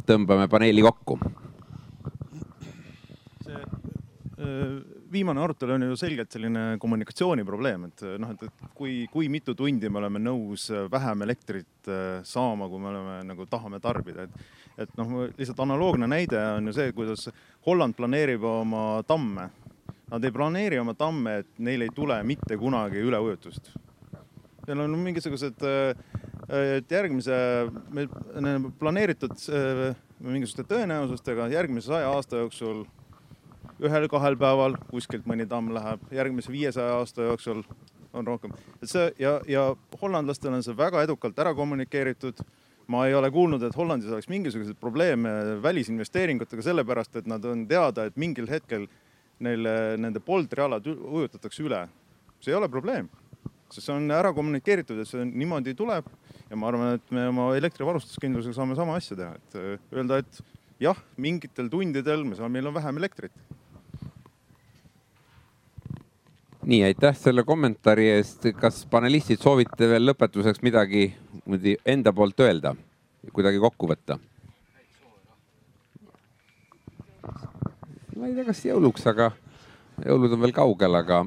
tõmbame 0.06 0.46
paneeli 0.48 0.86
kokku. 0.86 1.18
see 3.44 4.94
viimane 5.15 5.41
arutelu 5.41 5.77
on 5.77 5.86
ju 5.89 5.97
selgelt 5.99 6.35
selline 6.35 6.65
kommunikatsiooniprobleem, 6.82 7.89
et 7.89 8.05
noh, 8.20 8.35
et, 8.35 8.45
et 8.49 8.74
kui, 8.77 9.05
kui 9.12 9.31
mitu 9.32 9.55
tundi 9.57 9.89
me 9.89 10.03
oleme 10.03 10.23
nõus 10.23 10.69
vähem 10.93 11.24
elektrit 11.27 11.89
äh, 11.89 12.20
saama, 12.27 12.69
kui 12.69 12.82
me 12.82 12.91
oleme 12.91 13.16
nagu 13.31 13.47
tahame 13.51 13.81
tarbida, 13.82 14.28
et 14.28 14.62
et 14.78 14.97
noh, 14.99 15.28
lihtsalt 15.39 15.61
analoogne 15.62 16.09
näide 16.11 16.41
on 16.57 16.66
ju 16.66 16.74
see, 16.74 16.93
kuidas 16.97 17.28
Holland 17.66 17.95
planeerib 17.95 18.43
oma 18.49 19.03
tamme. 19.07 19.49
Nad 20.11 20.24
ei 20.27 20.35
planeeri 20.35 20.78
oma 20.82 20.97
tamme, 20.99 21.39
et 21.43 21.62
neil 21.65 21.86
ei 21.86 21.93
tule 21.95 22.16
mitte 22.27 22.59
kunagi 22.61 23.03
üleujutust. 23.03 23.70
Neil 24.66 24.82
on 24.85 24.97
mingisugused, 24.99 25.62
et 26.49 26.91
järgmise, 26.93 27.36
planeeritud 28.81 29.36
mingisuguste 30.24 30.66
tõenäosustega 30.74 31.49
järgmise 31.53 31.93
saja 31.93 32.12
aasta 32.12 32.43
jooksul 32.43 32.85
ühel-kahel 33.82 34.36
päeval 34.38 34.76
kuskilt 34.90 35.26
mõni 35.26 35.46
tamm 35.51 35.72
läheb, 35.74 36.02
järgmise 36.14 36.52
viiesaja 36.52 36.98
aasta 37.01 37.30
jooksul 37.30 37.64
on 38.14 38.26
rohkem. 38.26 38.52
et 38.82 38.90
see 38.90 39.09
ja, 39.18 39.38
ja 39.48 39.64
hollandlastel 40.01 40.55
on 40.55 40.62
see 40.62 40.76
väga 40.78 41.02
edukalt 41.06 41.38
ära 41.38 41.55
kommunikeeritud. 41.55 42.44
ma 42.86 43.06
ei 43.09 43.14
ole 43.16 43.30
kuulnud, 43.32 43.62
et 43.64 43.76
Hollandis 43.76 44.10
oleks 44.12 44.28
mingisuguseid 44.28 44.76
probleeme 44.76 45.30
välisinvesteeringutega, 45.62 46.62
sellepärast 46.62 47.16
et 47.16 47.26
nad 47.26 47.44
on 47.48 47.62
teada, 47.66 48.05
et 48.05 48.16
mingil 48.20 48.44
hetkel 48.51 48.84
neil 49.40 49.68
nende 49.96 50.20
poldrialad 50.20 50.86
ujutatakse 50.86 51.64
üle. 51.64 51.86
see 52.40 52.52
ei 52.52 52.59
ole 52.59 52.68
probleem, 52.68 53.09
sest 53.72 53.86
see 53.86 53.96
on 53.96 54.10
ära 54.12 54.34
kommunikeeritud, 54.36 55.01
et 55.01 55.09
see 55.09 55.24
niimoodi 55.24 55.74
tuleb 55.74 56.10
ja 56.51 56.56
ma 56.60 56.68
arvan, 56.68 56.98
et 56.98 57.10
me 57.10 57.26
oma 57.30 57.48
elektrivarustuskindlusega 57.56 58.55
saame 58.60 58.76
sama 58.76 59.01
asja 59.01 59.16
teha, 59.16 59.32
et 59.40 59.96
öelda, 59.96 60.20
et 60.20 60.42
jah, 60.84 61.01
mingitel 61.16 61.72
tundidel 61.72 62.28
me 62.28 62.36
saame, 62.36 62.59
meil 62.59 62.68
on 62.68 62.76
vähem 62.76 63.01
elektrit 63.01 63.32
nii, 66.66 66.82
aitäh 66.85 67.16
selle 67.16 67.45
kommentaari 67.45 68.09
eest. 68.11 68.47
kas 68.61 68.85
panelistid 68.91 69.43
soovite 69.43 69.89
veel 69.89 70.07
lõpetuseks 70.11 70.62
midagi 70.65 71.09
enda 71.86 72.12
poolt 72.12 72.41
öelda, 72.41 72.74
kuidagi 73.32 73.61
kokku 73.62 73.91
võtta? 73.91 74.19
ma 78.15 78.31
ei 78.31 78.36
tea, 78.36 78.47
kas 78.47 78.62
jõuluks, 78.65 79.05
aga 79.11 79.32
jõulud 80.05 80.36
on 80.36 80.41
veel 80.45 80.55
kaugel, 80.57 80.95
aga. 81.01 81.24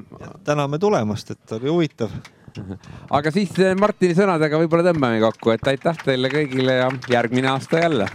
täname 0.47 0.79
tulemast, 0.79 1.31
et 1.35 1.51
oli 1.59 1.69
huvitav. 1.69 2.13
aga 3.17 3.31
siis 3.31 3.51
Martini 3.79 4.15
sõnadega 4.17 4.57
võib-olla 4.63 4.89
tõmbame 4.89 5.19
kokku, 5.21 5.53
et 5.53 5.67
aitäh 5.67 5.99
teile 6.05 6.31
kõigile 6.33 6.79
ja 6.79 6.89
järgmine 7.11 7.53
aasta 7.53 7.83
jälle 7.83 8.07